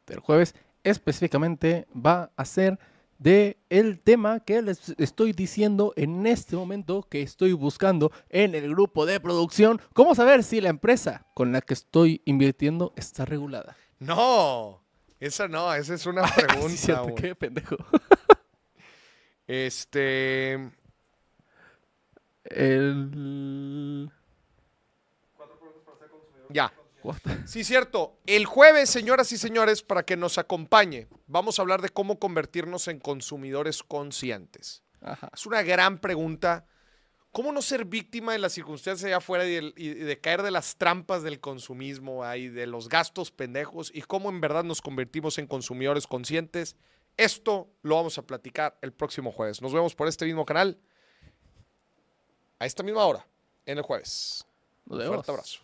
Del 0.06 0.20
jueves 0.20 0.54
específicamente 0.84 1.88
va 1.96 2.30
a 2.36 2.44
ser 2.44 2.78
de 3.18 3.58
el 3.70 4.00
tema 4.00 4.40
que 4.40 4.62
les 4.62 4.90
estoy 4.98 5.32
diciendo 5.32 5.92
en 5.96 6.26
este 6.26 6.56
momento 6.56 7.02
que 7.02 7.22
estoy 7.22 7.52
buscando 7.52 8.12
en 8.28 8.54
el 8.54 8.70
grupo 8.70 9.06
de 9.06 9.20
producción. 9.20 9.80
¿Cómo 9.94 10.14
saber 10.14 10.44
si 10.44 10.60
la 10.60 10.68
empresa 10.68 11.26
con 11.34 11.52
la 11.52 11.60
que 11.60 11.74
estoy 11.74 12.22
invirtiendo 12.24 12.92
está 12.96 13.24
regulada? 13.24 13.76
No, 13.98 14.82
esa 15.20 15.48
no, 15.48 15.72
esa 15.74 15.94
es 15.94 16.06
una 16.06 16.22
pregunta. 16.34 16.68
Sí, 16.68 16.76
cierto, 16.76 17.14
qué 17.14 17.34
pendejo. 17.34 17.76
Este. 19.48 20.54
El... 22.42 24.10
Ya. 26.50 26.72
Sí, 27.46 27.64
cierto. 27.64 28.18
El 28.26 28.46
jueves, 28.46 28.90
señoras 28.90 29.30
y 29.32 29.38
señores, 29.38 29.82
para 29.82 30.04
que 30.04 30.16
nos 30.16 30.38
acompañe, 30.38 31.06
vamos 31.26 31.58
a 31.58 31.62
hablar 31.62 31.82
de 31.82 31.88
cómo 31.90 32.18
convertirnos 32.18 32.88
en 32.88 32.98
consumidores 33.00 33.82
conscientes. 33.82 34.82
Ajá. 35.00 35.30
Es 35.34 35.46
una 35.46 35.62
gran 35.62 35.98
pregunta. 35.98 36.66
¿Cómo 37.32 37.52
no 37.52 37.60
ser 37.60 37.84
víctima 37.84 38.32
de 38.32 38.38
las 38.38 38.54
circunstancias 38.54 39.04
allá 39.04 39.18
afuera 39.18 39.44
y, 39.44 39.54
del- 39.54 39.74
y 39.76 39.90
de 39.90 40.20
caer 40.20 40.42
de 40.42 40.50
las 40.50 40.76
trampas 40.76 41.22
del 41.22 41.38
consumismo 41.38 42.24
ahí, 42.24 42.48
de 42.48 42.66
los 42.66 42.88
gastos 42.88 43.30
pendejos 43.30 43.90
y 43.94 44.00
cómo 44.02 44.30
en 44.30 44.40
verdad 44.40 44.64
nos 44.64 44.80
convertimos 44.80 45.36
en 45.36 45.46
consumidores 45.46 46.06
conscientes? 46.06 46.76
Esto 47.18 47.68
lo 47.82 47.96
vamos 47.96 48.16
a 48.16 48.22
platicar 48.22 48.78
el 48.80 48.92
próximo 48.92 49.32
jueves. 49.32 49.60
Nos 49.60 49.72
vemos 49.74 49.94
por 49.94 50.08
este 50.08 50.24
mismo 50.24 50.46
canal 50.46 50.78
a 52.58 52.64
esta 52.64 52.82
misma 52.82 53.04
hora, 53.04 53.26
en 53.66 53.76
el 53.78 53.84
jueves. 53.84 54.46
Nos 54.86 54.94
Un 54.94 54.98
vemos. 55.00 55.14
Fuerte 55.16 55.30
abrazo. 55.32 55.60